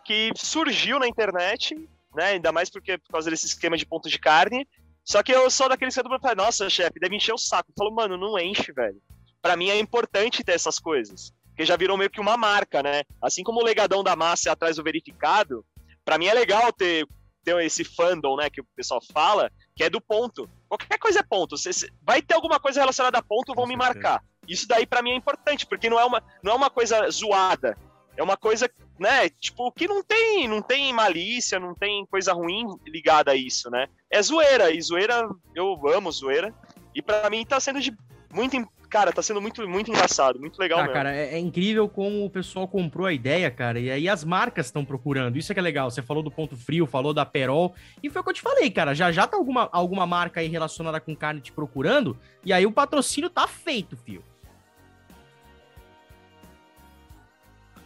que 0.04 0.30
surgiu 0.36 0.98
na 0.98 1.08
internet, 1.08 1.74
né, 2.14 2.24
ainda 2.32 2.52
mais 2.52 2.70
porque 2.70 2.98
por 2.98 3.10
causa 3.12 3.30
desse 3.30 3.46
esquema 3.46 3.76
de 3.76 3.86
ponto 3.86 4.08
de 4.08 4.18
carne, 4.18 4.66
só 5.04 5.22
que 5.22 5.32
eu 5.32 5.50
sou 5.50 5.68
daquele 5.68 5.90
cedo 5.90 6.08
para 6.08 6.34
nossa, 6.34 6.70
chefe, 6.70 6.98
deve 6.98 7.16
encher 7.16 7.34
o 7.34 7.38
saco. 7.38 7.70
Eu 7.70 7.74
falo, 7.76 7.94
mano, 7.94 8.16
não 8.16 8.38
enche, 8.38 8.72
velho. 8.72 9.00
Para 9.42 9.56
mim 9.56 9.68
é 9.68 9.78
importante 9.78 10.42
ter 10.42 10.52
essas 10.52 10.78
coisas, 10.78 11.32
porque 11.48 11.66
já 11.66 11.76
virou 11.76 11.98
meio 11.98 12.08
que 12.08 12.20
uma 12.20 12.38
marca, 12.38 12.82
né? 12.82 13.02
Assim 13.20 13.42
como 13.42 13.60
o 13.60 13.64
legadão 13.64 14.02
da 14.02 14.16
massa 14.16 14.48
é 14.48 14.52
atrás 14.52 14.76
do 14.76 14.82
verificado, 14.82 15.64
para 16.04 16.16
mim 16.16 16.26
é 16.26 16.32
legal 16.32 16.72
ter 16.72 17.06
ter 17.44 17.56
esse 17.64 17.84
fandom, 17.84 18.36
né, 18.36 18.48
que 18.48 18.60
o 18.60 18.66
pessoal 18.76 19.00
fala, 19.12 19.50
que 19.76 19.84
é 19.84 19.90
do 19.90 20.00
ponto. 20.00 20.48
Qualquer 20.68 20.98
coisa 20.98 21.20
é 21.20 21.22
ponto. 21.22 21.56
Você, 21.56 21.90
vai 22.02 22.22
ter 22.22 22.34
alguma 22.34 22.58
coisa 22.58 22.80
relacionada 22.80 23.18
a 23.18 23.22
ponto, 23.22 23.54
vão 23.54 23.66
me 23.66 23.76
marcar. 23.76 24.22
Isso 24.48 24.66
daí 24.66 24.86
para 24.86 25.02
mim 25.02 25.10
é 25.10 25.16
importante, 25.16 25.66
porque 25.66 25.90
não 25.90 26.00
é 26.00 26.04
uma, 26.04 26.22
não 26.42 26.52
é 26.52 26.54
uma 26.54 26.70
coisa 26.70 27.08
zoada. 27.10 27.76
É 28.16 28.22
uma 28.22 28.36
coisa, 28.36 28.70
né, 28.98 29.28
tipo, 29.28 29.70
que 29.72 29.88
não 29.88 30.02
tem, 30.02 30.46
não 30.46 30.62
tem 30.62 30.92
malícia, 30.92 31.58
não 31.58 31.74
tem 31.74 32.06
coisa 32.06 32.32
ruim 32.32 32.66
ligada 32.86 33.32
a 33.32 33.34
isso, 33.34 33.68
né? 33.68 33.88
É 34.08 34.22
zoeira, 34.22 34.70
e 34.70 34.80
zoeira, 34.80 35.28
eu 35.54 35.76
amo 35.88 36.12
zoeira. 36.12 36.54
E 36.94 37.02
para 37.02 37.28
mim 37.28 37.44
tá 37.44 37.58
sendo 37.58 37.80
de 37.80 37.92
muito 38.34 38.56
cara, 38.94 39.12
tá 39.12 39.20
sendo 39.20 39.40
muito, 39.40 39.66
muito 39.68 39.90
engraçado, 39.90 40.38
muito 40.38 40.56
legal 40.56 40.78
ah, 40.78 40.82
mesmo. 40.82 40.94
Cara, 40.94 41.12
é, 41.12 41.34
é, 41.34 41.38
incrível 41.40 41.88
como 41.88 42.24
o 42.24 42.30
pessoal 42.30 42.68
comprou 42.68 43.08
a 43.08 43.12
ideia, 43.12 43.50
cara, 43.50 43.80
e 43.80 43.90
aí 43.90 44.08
as 44.08 44.22
marcas 44.22 44.66
estão 44.66 44.84
procurando. 44.84 45.36
Isso 45.36 45.50
é 45.50 45.52
que 45.52 45.58
é 45.58 45.62
legal. 45.62 45.90
Você 45.90 46.00
falou 46.00 46.22
do 46.22 46.30
Ponto 46.30 46.56
Frio, 46.56 46.86
falou 46.86 47.12
da 47.12 47.26
Perol, 47.26 47.74
e 48.00 48.08
foi 48.08 48.20
o 48.20 48.24
que 48.24 48.30
eu 48.30 48.34
te 48.34 48.40
falei, 48.40 48.70
cara. 48.70 48.94
Já 48.94 49.10
já 49.10 49.26
tá 49.26 49.36
alguma, 49.36 49.68
alguma 49.72 50.06
marca 50.06 50.38
aí 50.38 50.46
relacionada 50.46 51.00
com 51.00 51.16
carne 51.16 51.40
te 51.40 51.50
procurando, 51.50 52.16
e 52.44 52.52
aí 52.52 52.64
o 52.64 52.70
patrocínio 52.70 53.28
tá 53.28 53.48
feito, 53.48 53.96
fio. 53.96 54.22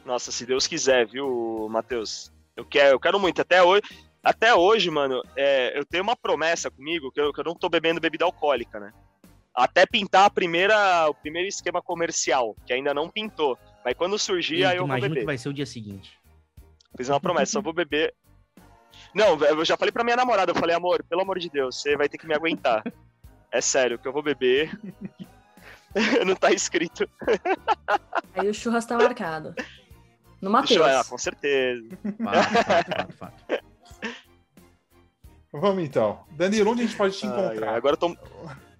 Nossa, 0.05 0.31
se 0.31 0.45
Deus 0.45 0.66
quiser, 0.66 1.07
viu, 1.07 1.69
Matheus? 1.70 2.31
Eu 2.55 2.66
quero, 2.66 2.97
eu 2.97 3.01
quero 3.01 3.19
muito. 3.19 3.41
Até 3.41 3.62
hoje, 3.62 3.83
até 4.23 4.55
hoje 4.55 4.91
mano, 4.91 5.23
é, 5.35 5.79
eu 5.79 5.87
tenho 5.87 6.03
uma 6.03 6.16
promessa 6.16 6.70
comigo 6.70 7.11
que 7.11 7.19
eu, 7.19 7.33
que 7.33 7.41
eu 7.41 7.45
não 7.45 7.55
tô 7.55 7.70
bebendo 7.70 7.99
bebida 7.99 8.27
alcoólica, 8.27 8.79
né? 8.79 8.93
Até 9.59 9.85
pintar 9.85 10.26
a 10.26 10.30
primeira, 10.30 11.09
o 11.09 11.14
primeiro 11.14 11.48
esquema 11.48 11.82
comercial, 11.82 12.55
que 12.64 12.72
ainda 12.72 12.94
não 12.94 13.10
pintou. 13.10 13.59
Mas 13.85 13.94
quando 13.94 14.18
surgir, 14.18 14.64
aí 14.64 14.76
eu 14.76 14.86
vou 14.86 15.01
beber. 15.01 15.20
que 15.20 15.26
vai 15.26 15.36
ser 15.36 15.48
o 15.48 15.52
dia 15.52 15.66
seguinte. 15.66 16.16
Fiz 16.97 17.09
uma 17.09 17.20
promessa, 17.20 17.52
só 17.52 17.60
vou 17.60 17.72
beber. 17.72 18.14
Não, 19.14 19.39
eu 19.44 19.64
já 19.64 19.76
falei 19.76 19.90
pra 19.90 20.05
minha 20.05 20.16
namorada, 20.16 20.52
eu 20.52 20.55
falei, 20.55 20.76
amor, 20.76 21.02
pelo 21.05 21.22
amor 21.22 21.39
de 21.39 21.51
Deus, 21.51 21.80
você 21.80 21.97
vai 21.97 22.09
ter 22.09 22.18
que 22.18 22.26
me 22.26 22.35
aguentar. 22.35 22.82
É 23.51 23.62
sério, 23.62 23.98
que 23.98 24.06
eu 24.06 24.12
vou 24.12 24.22
beber. 24.22 24.78
não 26.26 26.36
tá 26.36 26.52
escrito. 26.52 27.09
Aí 28.35 28.47
o 28.47 28.52
churras 28.52 28.85
tá 28.85 28.94
marcado. 28.94 29.55
No 30.39 30.51
Matheus. 30.51 30.86
Ah, 30.86 31.02
com 31.02 31.16
certeza. 31.16 31.89
Fato, 32.22 32.64
fato, 32.64 32.93
fato, 32.93 33.12
fato. 33.14 33.64
Vamos 35.51 35.82
então. 35.82 36.26
Danilo, 36.32 36.72
onde 36.72 36.82
a 36.82 36.85
gente 36.85 36.94
pode 36.98 37.16
te 37.16 37.24
encontrar? 37.24 37.74
agora 37.74 37.94
eu 37.94 37.97
tô. 37.97 38.14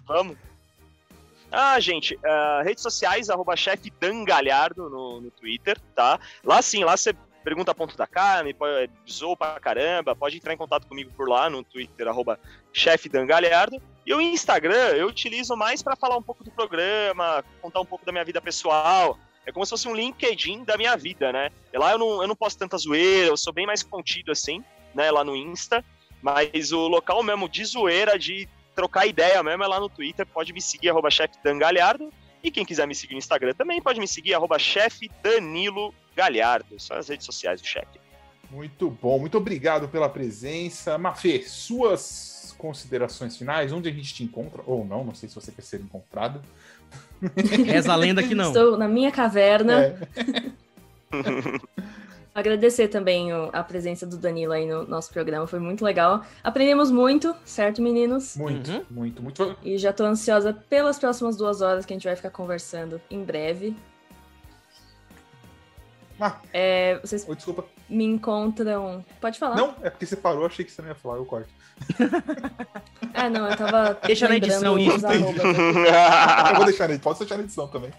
Vamos. 0.07 0.37
Ah, 1.51 1.81
gente, 1.81 2.15
uh, 2.17 2.63
redes 2.63 2.83
sociais, 2.83 3.31
arroba 3.31 3.57
chefe 3.57 3.93
no, 4.77 5.21
no 5.21 5.31
Twitter, 5.31 5.79
tá? 5.95 6.21
Lá 6.45 6.61
sim, 6.61 6.85
lá 6.85 6.97
você 6.97 7.15
pergunta 7.43 7.75
ponto 7.75 7.97
da 7.97 8.07
carne, 8.07 8.55
zoou 9.11 9.37
pra 9.37 9.59
caramba, 9.59 10.15
pode 10.15 10.37
entrar 10.37 10.53
em 10.53 10.57
contato 10.59 10.87
comigo 10.87 11.11
por 11.17 11.29
lá 11.29 11.49
no 11.49 11.65
Twitter, 11.65 12.07
arroba 12.07 12.39
chefe. 12.73 13.11
E 14.05 14.15
o 14.15 14.21
Instagram 14.21 14.95
eu 14.97 15.07
utilizo 15.07 15.57
mais 15.57 15.83
para 15.83 15.97
falar 15.97 16.17
um 16.17 16.23
pouco 16.23 16.45
do 16.45 16.51
programa, 16.51 17.43
contar 17.63 17.81
um 17.81 17.87
pouco 17.87 18.05
da 18.05 18.13
minha 18.13 18.25
vida 18.25 18.41
pessoal. 18.41 19.19
É 19.47 19.53
como 19.53 19.65
se 19.65 19.71
fosse 19.71 19.89
um 19.89 19.95
LinkedIn 19.95 20.65
da 20.65 20.77
minha 20.77 20.95
vida, 20.95 21.33
né? 21.33 21.51
E 21.73 21.79
lá 21.79 21.93
eu 21.93 21.99
não, 21.99 22.21
eu 22.21 22.29
não 22.29 22.37
posto 22.37 22.59
tanta 22.59 22.77
zoeira, 22.77 23.29
eu 23.29 23.37
sou 23.37 23.53
bem 23.53 23.67
mais 23.67 23.83
contido 23.83 24.31
assim, 24.31 24.63
né, 24.95 25.11
lá 25.11 25.25
no 25.25 25.35
Insta. 25.35 25.83
Mas 26.21 26.73
o 26.73 26.87
local 26.87 27.23
mesmo 27.23 27.49
de 27.49 27.65
zoeira, 27.65 28.19
de 28.19 28.47
trocar 28.79 29.09
ideia 29.09 29.43
mesmo 29.43 29.65
é 29.65 29.67
lá 29.67 29.81
no 29.81 29.89
Twitter. 29.89 30.25
Pode 30.25 30.53
me 30.53 30.63
seguir, 30.63 30.91
arroba 30.91 31.09
Galhardo. 31.59 32.13
E 32.45 32.49
quem 32.49 32.65
quiser 32.65 32.87
me 32.87 32.95
seguir 32.95 33.15
no 33.15 33.19
Instagram 33.19 33.53
também 33.53 33.83
pode 33.83 33.99
me 33.99 34.07
seguir, 34.07 34.35
arroba 34.35 34.57
Danilo 35.21 35.93
Galhardo. 36.15 36.79
São 36.79 36.97
as 36.97 37.09
redes 37.09 37.27
sociais 37.27 37.61
do 37.61 37.67
chefe. 37.67 37.99
Muito 38.49 38.89
bom, 38.89 39.19
muito 39.19 39.37
obrigado 39.37 39.89
pela 39.89 40.09
presença. 40.09 40.97
Mafê, 40.97 41.43
suas 41.43 42.55
considerações 42.57 43.37
finais, 43.37 43.73
onde 43.73 43.89
a 43.89 43.93
gente 43.93 44.15
te 44.15 44.23
encontra, 44.23 44.63
ou 44.65 44.85
não, 44.85 45.03
não 45.03 45.15
sei 45.15 45.29
se 45.29 45.35
você 45.35 45.51
quer 45.51 45.63
ser 45.63 45.81
encontrado. 45.81 46.41
Reza 47.67 47.93
a 47.93 47.97
lenda 47.97 48.23
que 48.23 48.35
não. 48.35 48.49
Estou 48.49 48.79
na 48.79 48.87
minha 48.87 49.11
caverna. 49.11 49.83
É. 49.83 49.99
Agradecer 52.39 52.87
também 52.87 53.33
a 53.53 53.65
presença 53.65 54.07
do 54.07 54.17
Danilo 54.17 54.53
aí 54.53 54.65
no 54.65 54.87
nosso 54.87 55.13
programa, 55.13 55.45
foi 55.49 55.59
muito 55.59 55.85
legal. 55.85 56.25
Aprendemos 56.41 56.89
muito, 56.89 57.35
certo, 57.45 57.83
meninos? 57.83 58.37
Muito, 58.37 58.71
uhum. 58.71 58.85
muito, 58.89 59.21
muito. 59.21 59.57
E 59.61 59.77
já 59.77 59.93
tô 59.93 60.05
ansiosa 60.05 60.53
pelas 60.53 61.01
próximas 61.01 61.37
duas 61.37 61.61
horas 61.61 61.85
que 61.85 61.93
a 61.93 61.97
gente 61.97 62.07
vai 62.07 62.15
ficar 62.15 62.31
conversando 62.31 63.01
em 63.11 63.25
breve. 63.25 63.77
Ah, 66.21 66.37
é, 66.53 67.01
vocês 67.01 67.29
Oi, 67.29 67.35
desculpa. 67.35 67.65
me 67.89 68.05
encontram. 68.05 69.05
Pode 69.21 69.37
falar. 69.37 69.57
Não, 69.57 69.75
é 69.83 69.91
porque 69.91 70.07
você 70.07 70.15
parou, 70.15 70.47
achei 70.47 70.65
que 70.65 70.71
você 70.71 70.81
não 70.81 70.91
ia 70.91 70.95
falar, 70.95 71.17
eu 71.17 71.25
corto. 71.25 71.49
ah, 73.15 73.29
não, 73.29 73.51
eu 73.51 73.57
tava. 73.57 73.99
Deixa 74.07 74.29
na 74.29 74.37
edição 74.37 74.79
isso. 74.79 74.93
eu 74.93 76.55
vou 76.55 76.65
deixar, 76.67 76.99
pode 77.01 77.19
deixar 77.19 77.37
na 77.37 77.43
edição 77.43 77.67
também. 77.67 77.91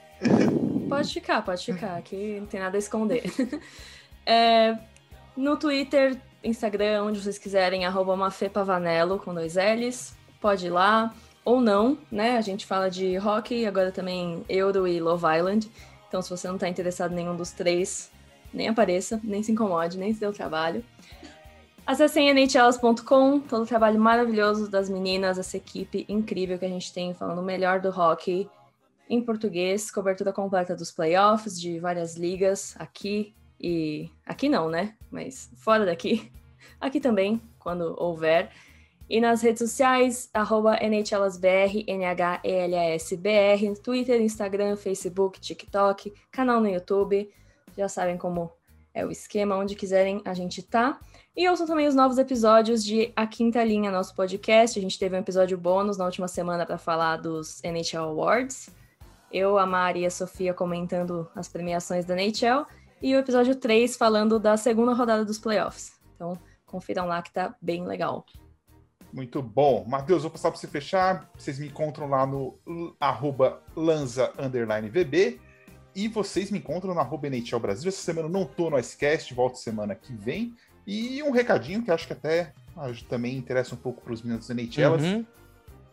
Pode 0.88 1.14
ficar, 1.14 1.42
pode 1.42 1.66
ficar, 1.66 1.98
aqui 1.98 2.40
não 2.40 2.48
tem 2.48 2.62
nada 2.62 2.78
a 2.78 2.80
esconder. 2.80 3.24
É, 4.30 4.78
no 5.36 5.58
Twitter, 5.58 6.16
Instagram, 6.44 7.04
onde 7.06 7.20
vocês 7.20 7.40
quiserem, 7.40 7.84
arroba 7.84 8.16
Mafepavanello 8.16 9.18
com 9.18 9.34
dois 9.34 9.56
L's. 9.56 10.16
Pode 10.40 10.68
ir 10.68 10.70
lá. 10.70 11.12
Ou 11.44 11.60
não, 11.60 11.98
né? 12.12 12.38
A 12.38 12.42
gente 12.42 12.64
fala 12.64 12.92
de 12.92 13.18
hockey, 13.18 13.66
agora 13.66 13.92
também 13.92 14.46
Euro 14.48 14.88
e 14.88 15.00
Love 15.00 15.26
Island. 15.36 15.72
Então, 16.08 16.22
se 16.22 16.30
você 16.30 16.48
não 16.48 16.58
está 16.58 16.70
interessado 16.70 17.12
em 17.12 17.16
nenhum 17.16 17.36
dos 17.36 17.50
três, 17.50 18.12
nem 18.54 18.68
apareça, 18.68 19.20
nem 19.24 19.42
se 19.42 19.52
incomode, 19.52 19.98
nem 19.98 20.14
se 20.14 20.20
dê 20.20 20.28
o 20.28 20.32
trabalho. 20.34 20.86
Acessem 21.84 22.30
nhls.com, 22.30 23.40
todo 23.40 23.64
o 23.64 23.66
trabalho 23.66 24.00
maravilhoso 24.00 24.70
das 24.70 24.92
meninas, 24.92 25.40
essa 25.40 25.58
equipe 25.58 26.06
incrível 26.08 26.60
que 26.60 26.66
a 26.66 26.70
gente 26.70 26.94
tem 26.94 27.16
falando 27.16 27.40
o 27.40 27.44
melhor 27.44 27.80
do 27.80 27.90
hockey 27.90 28.48
em 29.10 29.24
português, 29.24 29.90
cobertura 29.90 30.32
completa 30.32 30.76
dos 30.76 30.92
playoffs, 30.92 31.60
de 31.60 31.80
várias 31.80 32.16
ligas 32.16 32.76
aqui 32.78 33.34
e 33.60 34.10
aqui 34.26 34.48
não, 34.48 34.70
né? 34.70 34.96
Mas 35.12 35.52
fora 35.58 35.86
daqui, 35.86 36.32
aqui 36.80 37.00
também, 37.00 37.42
quando 37.58 37.96
houver. 37.98 38.52
E 39.10 39.20
nas 39.20 39.42
redes 39.42 39.60
sociais, 39.60 40.30
arroba 40.34 40.78
NHLasBR, 40.78 41.84
N-H-E-L-A-S-B-R, 41.88 43.74
Twitter, 43.82 44.22
Instagram, 44.22 44.76
Facebook, 44.76 45.40
TikTok, 45.40 46.14
canal 46.32 46.62
no 46.62 46.70
YouTube. 46.70 47.28
Já 47.76 47.90
sabem 47.90 48.18
como 48.18 48.52
é 48.94 49.04
o 49.04 49.10
esquema, 49.10 49.56
onde 49.56 49.76
quiserem 49.76 50.22
a 50.24 50.34
gente 50.34 50.62
tá. 50.62 51.00
E 51.36 51.48
ouçam 51.50 51.66
também 51.66 51.88
os 51.88 51.96
novos 51.96 52.18
episódios 52.18 52.84
de 52.84 53.12
A 53.16 53.26
Quinta 53.26 53.64
Linha, 53.64 53.90
nosso 53.90 54.14
podcast. 54.14 54.78
A 54.78 54.82
gente 54.82 55.00
teve 55.00 55.16
um 55.16 55.20
episódio 55.20 55.58
bônus 55.58 55.98
na 55.98 56.06
última 56.06 56.28
semana 56.28 56.66
para 56.66 56.78
falar 56.78 57.18
dos 57.18 57.64
NHL 57.64 58.04
Awards. 58.04 58.70
Eu, 59.32 59.58
a 59.58 59.66
Mari 59.66 60.02
e 60.02 60.06
a 60.06 60.12
Sofia 60.12 60.54
comentando 60.54 61.28
as 61.36 61.48
premiações 61.48 62.06
da 62.06 62.16
NHL 62.16 62.66
e 63.02 63.16
o 63.16 63.20
episódio 63.20 63.56
3 63.56 63.96
falando 63.96 64.40
da 64.40 64.58
segunda 64.58 64.94
rodada 64.94 65.24
dos 65.26 65.38
playoffs. 65.38 65.94
Então, 66.16 66.38
confiram 66.66 67.06
lá 67.06 67.22
que 67.22 67.32
tá 67.32 67.56
bem 67.62 67.86
legal. 67.86 68.26
Muito 69.12 69.42
bom. 69.42 69.86
Matheus, 69.88 70.22
vou 70.22 70.32
passar 70.32 70.52
para 70.52 70.60
você 70.60 70.68
fechar. 70.68 71.30
Vocês 71.36 71.58
me 71.58 71.68
encontram 71.68 72.08
lá 72.08 72.26
no 72.26 72.60
arroba 73.00 73.62
lanza__vb 73.76 75.40
E 75.96 76.08
vocês 76.08 76.52
me 76.52 76.60
encontram 76.60 76.94
na 76.94 77.02
arroba 77.02 77.28
NHL 77.28 77.60
Brasil. 77.60 77.90
Essa 77.90 78.02
semana 78.02 78.28
eu 78.28 78.32
não 78.32 78.46
tô 78.46 78.70
no 78.70 78.78
Icecast, 78.78 79.34
volto 79.34 79.58
semana 79.58 79.96
que 79.96 80.14
vem. 80.14 80.56
E 80.86 81.22
um 81.24 81.32
recadinho 81.32 81.84
que 81.84 81.92
acho 81.92 82.08
que 82.08 82.14
até 82.14 82.54
ah, 82.78 82.92
também 83.08 83.38
interessa 83.38 83.76
um 83.76 83.78
pouco 83.78 84.02
para 84.02 84.14
os 84.14 84.22
meninos 84.22 84.48
do 84.48 84.54
NHL. 84.54 84.94
Uhum. 84.94 85.26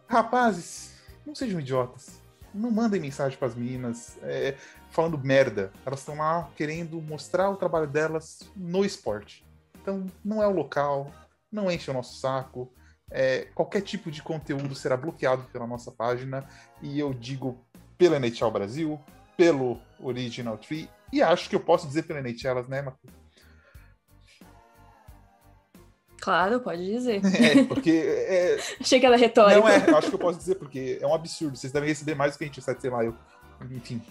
Rapazes, 0.06 0.94
não 1.26 1.34
sejam 1.34 1.60
idiotas. 1.60 2.20
Não 2.54 2.70
mandem 2.70 3.00
mensagem 3.00 3.36
para 3.36 3.48
as 3.48 3.54
meninas 3.54 4.18
é, 4.22 4.56
falando 4.90 5.18
merda. 5.18 5.72
Elas 5.84 6.00
estão 6.00 6.16
lá 6.16 6.48
querendo 6.56 7.00
mostrar 7.00 7.50
o 7.50 7.56
trabalho 7.56 7.86
delas 7.86 8.40
no 8.56 8.84
esporte. 8.84 9.44
Então, 9.80 10.06
não 10.24 10.42
é 10.42 10.46
o 10.46 10.52
local, 10.52 11.12
não 11.50 11.70
enche 11.70 11.90
o 11.90 11.94
nosso 11.94 12.18
saco. 12.18 12.72
É, 13.10 13.46
qualquer 13.54 13.82
tipo 13.82 14.10
de 14.10 14.22
conteúdo 14.22 14.74
será 14.74 14.96
bloqueado 14.96 15.44
pela 15.52 15.66
nossa 15.66 15.92
página. 15.92 16.48
E 16.82 16.98
eu 16.98 17.14
digo 17.14 17.64
pela 17.96 18.16
NHL 18.16 18.50
Brasil, 18.50 19.00
pelo 19.36 19.80
Original 20.00 20.58
Tree, 20.58 20.88
e 21.12 21.22
acho 21.22 21.48
que 21.48 21.56
eu 21.56 21.60
posso 21.60 21.86
dizer 21.86 22.02
pela 22.02 22.20
NHL, 22.20 22.68
né, 22.68 22.82
Marcos? 22.82 23.10
Claro, 26.20 26.60
pode 26.60 26.84
dizer. 26.84 27.20
É, 27.24 27.64
porque. 27.64 27.90
É... 27.90 28.58
Achei 28.80 28.98
que 28.98 29.06
era 29.06 29.16
retórica. 29.16 29.60
Não 29.60 29.68
é, 29.68 29.76
acho 29.96 30.08
que 30.08 30.14
eu 30.14 30.18
posso 30.18 30.38
dizer, 30.38 30.56
porque 30.56 30.98
é 31.00 31.06
um 31.06 31.14
absurdo. 31.14 31.56
Vocês 31.56 31.72
devem 31.72 31.88
receber 31.88 32.14
mais 32.14 32.32
do 32.32 32.38
que 32.38 32.44
a 32.44 32.46
gente 32.46 32.56
recebe, 32.56 32.80
sei 32.80 32.90
lá, 32.90 33.04
eu. 33.04 33.14
Enfim. 33.70 34.02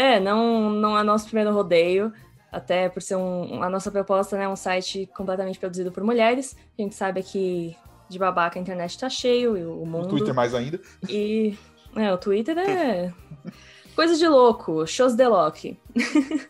É, 0.00 0.18
não, 0.18 0.70
não 0.70 0.98
é 0.98 1.02
nosso 1.02 1.26
primeiro 1.26 1.52
rodeio, 1.52 2.10
até 2.50 2.88
por 2.88 3.02
ser 3.02 3.16
um, 3.16 3.62
a 3.62 3.68
nossa 3.68 3.90
proposta, 3.90 4.34
né, 4.38 4.48
um 4.48 4.56
site 4.56 5.04
completamente 5.14 5.58
produzido 5.58 5.92
por 5.92 6.02
mulheres. 6.02 6.56
A 6.78 6.80
gente 6.80 6.94
sabe 6.94 7.22
que 7.22 7.76
de 8.08 8.18
babaca 8.18 8.58
a 8.58 8.62
internet 8.62 8.98
tá 8.98 9.10
cheio 9.10 9.58
e 9.58 9.66
o 9.66 9.84
mundo. 9.84 10.06
O 10.06 10.08
Twitter 10.08 10.32
mais 10.32 10.54
ainda. 10.54 10.80
E 11.06 11.54
é, 11.94 12.10
o 12.10 12.16
Twitter 12.16 12.56
é 12.56 13.12
coisa 13.94 14.16
de 14.16 14.26
louco, 14.26 14.86
shows 14.86 15.14
de 15.14 15.28
Loki. 15.28 15.78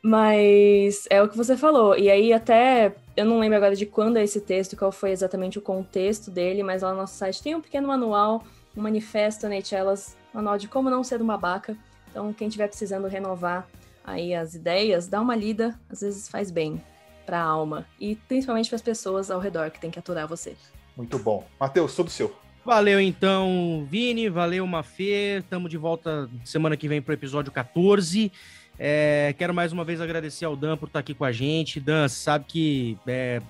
Mas 0.00 1.08
é 1.10 1.20
o 1.20 1.28
que 1.28 1.36
você 1.36 1.56
falou. 1.56 1.98
E 1.98 2.08
aí 2.08 2.32
até 2.32 2.94
eu 3.16 3.24
não 3.24 3.40
lembro 3.40 3.56
agora 3.56 3.74
de 3.74 3.84
quando 3.84 4.16
é 4.16 4.22
esse 4.22 4.40
texto, 4.40 4.76
qual 4.76 4.92
foi 4.92 5.10
exatamente 5.10 5.58
o 5.58 5.62
contexto 5.62 6.30
dele, 6.30 6.62
mas 6.62 6.82
lá 6.82 6.92
no 6.92 6.98
nosso 6.98 7.16
site 7.16 7.42
tem 7.42 7.56
um 7.56 7.60
pequeno 7.60 7.88
manual, 7.88 8.44
um 8.76 8.80
manifesto, 8.80 9.48
né, 9.48 9.60
elas, 9.72 10.16
manual 10.32 10.56
de 10.56 10.68
como 10.68 10.88
não 10.88 11.02
ser 11.02 11.20
um 11.20 11.26
babaca. 11.26 11.76
Então, 12.12 12.30
quem 12.30 12.48
estiver 12.48 12.68
precisando 12.68 13.08
renovar 13.08 13.66
aí 14.04 14.34
as 14.34 14.54
ideias, 14.54 15.08
dá 15.08 15.18
uma 15.18 15.34
lida, 15.34 15.74
às 15.88 16.02
vezes 16.02 16.28
faz 16.28 16.50
bem 16.50 16.78
para 17.24 17.38
a 17.38 17.42
alma 17.42 17.86
e 17.98 18.16
principalmente 18.28 18.68
para 18.68 18.76
as 18.76 18.82
pessoas 18.82 19.30
ao 19.30 19.40
redor 19.40 19.70
que 19.70 19.80
tem 19.80 19.90
que 19.90 19.98
aturar 19.98 20.28
você. 20.28 20.54
Muito 20.94 21.18
bom. 21.18 21.46
Matheus, 21.58 21.96
todo 21.96 22.10
seu. 22.10 22.36
Valeu 22.64 23.00
então, 23.00 23.86
Vini, 23.90 24.28
valeu 24.28 24.66
Mafê. 24.66 25.38
Estamos 25.38 25.70
de 25.70 25.78
volta 25.78 26.28
semana 26.44 26.76
que 26.76 26.86
vem 26.86 27.00
para 27.00 27.12
o 27.12 27.14
episódio 27.14 27.50
14. 27.50 28.30
É, 28.78 29.34
quero 29.38 29.54
mais 29.54 29.72
uma 29.72 29.82
vez 29.82 29.98
agradecer 29.98 30.44
ao 30.44 30.54
Dan 30.54 30.76
por 30.76 30.88
estar 30.88 30.98
aqui 30.98 31.14
com 31.14 31.24
a 31.24 31.32
gente. 31.32 31.80
Dan, 31.80 32.08
sabe 32.08 32.44
que 32.46 32.98
é, 33.06 33.40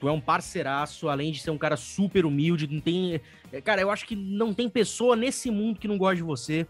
tu 0.00 0.08
é 0.08 0.12
um 0.12 0.20
parceiraço, 0.20 1.10
além 1.10 1.32
de 1.32 1.40
ser 1.40 1.50
um 1.50 1.58
cara 1.58 1.76
super 1.76 2.24
humilde, 2.24 2.66
não 2.66 2.80
tem. 2.80 3.20
É, 3.52 3.60
cara, 3.60 3.82
eu 3.82 3.90
acho 3.90 4.06
que 4.06 4.16
não 4.16 4.54
tem 4.54 4.70
pessoa 4.70 5.14
nesse 5.14 5.50
mundo 5.50 5.78
que 5.78 5.86
não 5.86 5.98
gosta 5.98 6.16
de 6.16 6.22
você 6.22 6.66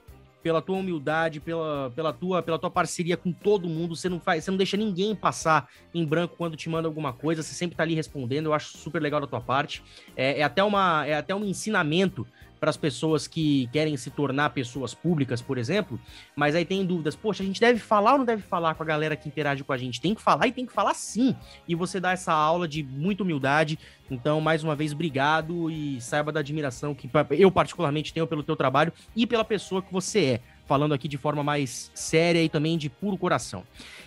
pela 0.46 0.62
tua 0.62 0.76
humildade, 0.76 1.40
pela, 1.40 1.90
pela, 1.90 2.12
tua, 2.12 2.40
pela 2.40 2.56
tua 2.56 2.70
parceria 2.70 3.16
com 3.16 3.32
todo 3.32 3.68
mundo. 3.68 3.96
Você 3.96 4.08
não 4.08 4.20
faz, 4.20 4.44
você 4.44 4.50
não 4.52 4.56
deixa 4.56 4.76
ninguém 4.76 5.12
passar 5.12 5.68
em 5.92 6.04
branco 6.04 6.36
quando 6.38 6.56
te 6.56 6.68
manda 6.68 6.86
alguma 6.86 7.12
coisa. 7.12 7.42
Você 7.42 7.52
sempre 7.52 7.76
tá 7.76 7.82
ali 7.82 7.96
respondendo. 7.96 8.46
Eu 8.46 8.54
acho 8.54 8.78
super 8.78 9.02
legal 9.02 9.20
da 9.20 9.26
tua 9.26 9.40
parte. 9.40 9.82
É, 10.14 10.38
é 10.38 10.42
até 10.44 10.62
uma, 10.62 11.04
é 11.04 11.14
até 11.14 11.34
um 11.34 11.44
ensinamento 11.44 12.24
para 12.66 12.70
as 12.70 12.76
pessoas 12.76 13.28
que 13.28 13.68
querem 13.72 13.96
se 13.96 14.10
tornar 14.10 14.50
pessoas 14.50 14.92
públicas, 14.92 15.40
por 15.40 15.56
exemplo, 15.56 16.00
mas 16.34 16.56
aí 16.56 16.64
tem 16.64 16.84
dúvidas, 16.84 17.14
poxa, 17.14 17.44
a 17.44 17.46
gente 17.46 17.60
deve 17.60 17.78
falar 17.78 18.14
ou 18.14 18.18
não 18.18 18.24
deve 18.24 18.42
falar 18.42 18.74
com 18.74 18.82
a 18.82 18.86
galera 18.86 19.14
que 19.14 19.28
interage 19.28 19.62
com 19.62 19.72
a 19.72 19.78
gente? 19.78 20.00
Tem 20.00 20.16
que 20.16 20.20
falar 20.20 20.48
e 20.48 20.52
tem 20.52 20.66
que 20.66 20.72
falar 20.72 20.92
sim. 20.94 21.36
E 21.68 21.76
você 21.76 22.00
dá 22.00 22.10
essa 22.10 22.32
aula 22.32 22.66
de 22.66 22.82
muita 22.82 23.22
humildade. 23.22 23.78
Então, 24.10 24.40
mais 24.40 24.64
uma 24.64 24.74
vez, 24.74 24.92
obrigado 24.92 25.70
e 25.70 26.00
saiba 26.00 26.32
da 26.32 26.40
admiração 26.40 26.92
que 26.92 27.08
eu 27.38 27.52
particularmente 27.52 28.12
tenho 28.12 28.26
pelo 28.26 28.42
teu 28.42 28.56
trabalho 28.56 28.92
e 29.14 29.28
pela 29.28 29.44
pessoa 29.44 29.80
que 29.80 29.92
você 29.92 30.24
é. 30.24 30.40
Falando 30.66 30.92
aqui 30.92 31.06
de 31.06 31.16
forma 31.16 31.44
mais 31.44 31.92
séria 31.94 32.42
e 32.42 32.48
também 32.48 32.76
de 32.76 32.90
puro 32.90 33.16
coração. 33.16 33.62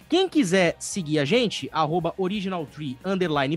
Quem 0.10 0.28
quiser 0.28 0.76
seguir 0.80 1.20
a 1.20 1.24
gente, 1.24 1.70
arroba 1.72 2.14
originaltree, 2.18 2.98
underline 3.06 3.56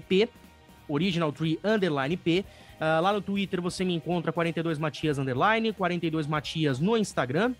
Uh, 2.83 3.01
lá 3.01 3.13
no 3.13 3.21
Twitter 3.21 3.63
você 3.63 3.85
me 3.85 3.95
encontra 3.95 4.33
42 4.33 4.77
Matias 4.77 5.17
underline, 5.17 5.73
42 5.73 6.27
Matias 6.27 6.81
no 6.81 6.97
Instagram. 6.97 7.55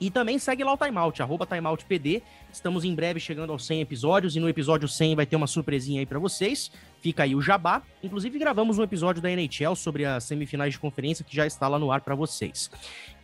E 0.00 0.10
também 0.10 0.38
segue 0.38 0.62
lá 0.62 0.72
o 0.72 0.76
Timeout, 0.76 1.20
arroba 1.22 1.44
TimeoutPD. 1.44 2.22
Estamos 2.52 2.84
em 2.84 2.94
breve 2.94 3.18
chegando 3.18 3.50
aos 3.50 3.66
100 3.66 3.80
episódios 3.80 4.36
e 4.36 4.40
no 4.40 4.48
episódio 4.48 4.86
100 4.86 5.16
vai 5.16 5.26
ter 5.26 5.34
uma 5.34 5.48
surpresinha 5.48 6.00
aí 6.00 6.06
para 6.06 6.20
vocês. 6.20 6.70
Fica 7.00 7.24
aí 7.24 7.34
o 7.34 7.40
jabá. 7.40 7.82
Inclusive 8.02 8.38
gravamos 8.38 8.78
um 8.78 8.84
episódio 8.84 9.20
da 9.20 9.28
NHL 9.28 9.74
sobre 9.74 10.04
as 10.04 10.22
semifinais 10.22 10.74
de 10.74 10.78
conferência 10.78 11.24
que 11.24 11.34
já 11.34 11.46
está 11.46 11.66
lá 11.66 11.78
no 11.78 11.90
ar 11.90 12.00
para 12.00 12.14
vocês. 12.14 12.70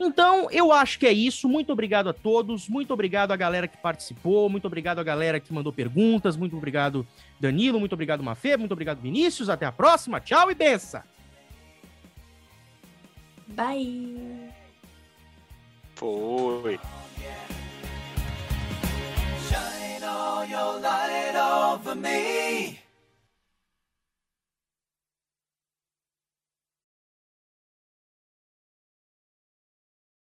Então, 0.01 0.49
eu 0.51 0.73
acho 0.73 0.99
que 0.99 1.07
é 1.07 1.13
isso. 1.13 1.49
Muito 1.49 1.73
obrigado 1.73 2.09
a 2.09 2.13
todos. 2.13 2.69
Muito 2.69 2.93
obrigado 2.93 3.31
à 3.31 3.37
galera 3.37 3.69
que 3.69 3.77
participou. 3.77 4.49
Muito 4.49 4.67
obrigado 4.67 4.99
à 4.99 5.03
galera 5.05 5.39
que 5.39 5.53
mandou 5.53 5.73
perguntas. 5.73 6.37
Muito 6.37 6.57
obrigado 6.57 7.07
Danilo, 7.39 7.79
muito 7.79 7.93
obrigado 7.93 8.23
Mafê, 8.23 8.57
muito 8.57 8.73
obrigado 8.73 9.01
Vinícius. 9.01 9.49
Até 9.49 9.67
a 9.67 9.73
próxima. 9.73 10.21
Tchau 10.21 10.51
e 10.51 10.55
benção. 10.55 11.03
Bye. 13.57 14.53
Foi. 15.95 16.79
Shine 19.49 20.05
all 20.05 20.45
your 20.47 20.81
light 20.81 21.37
over 21.37 21.95
me. 21.95 22.79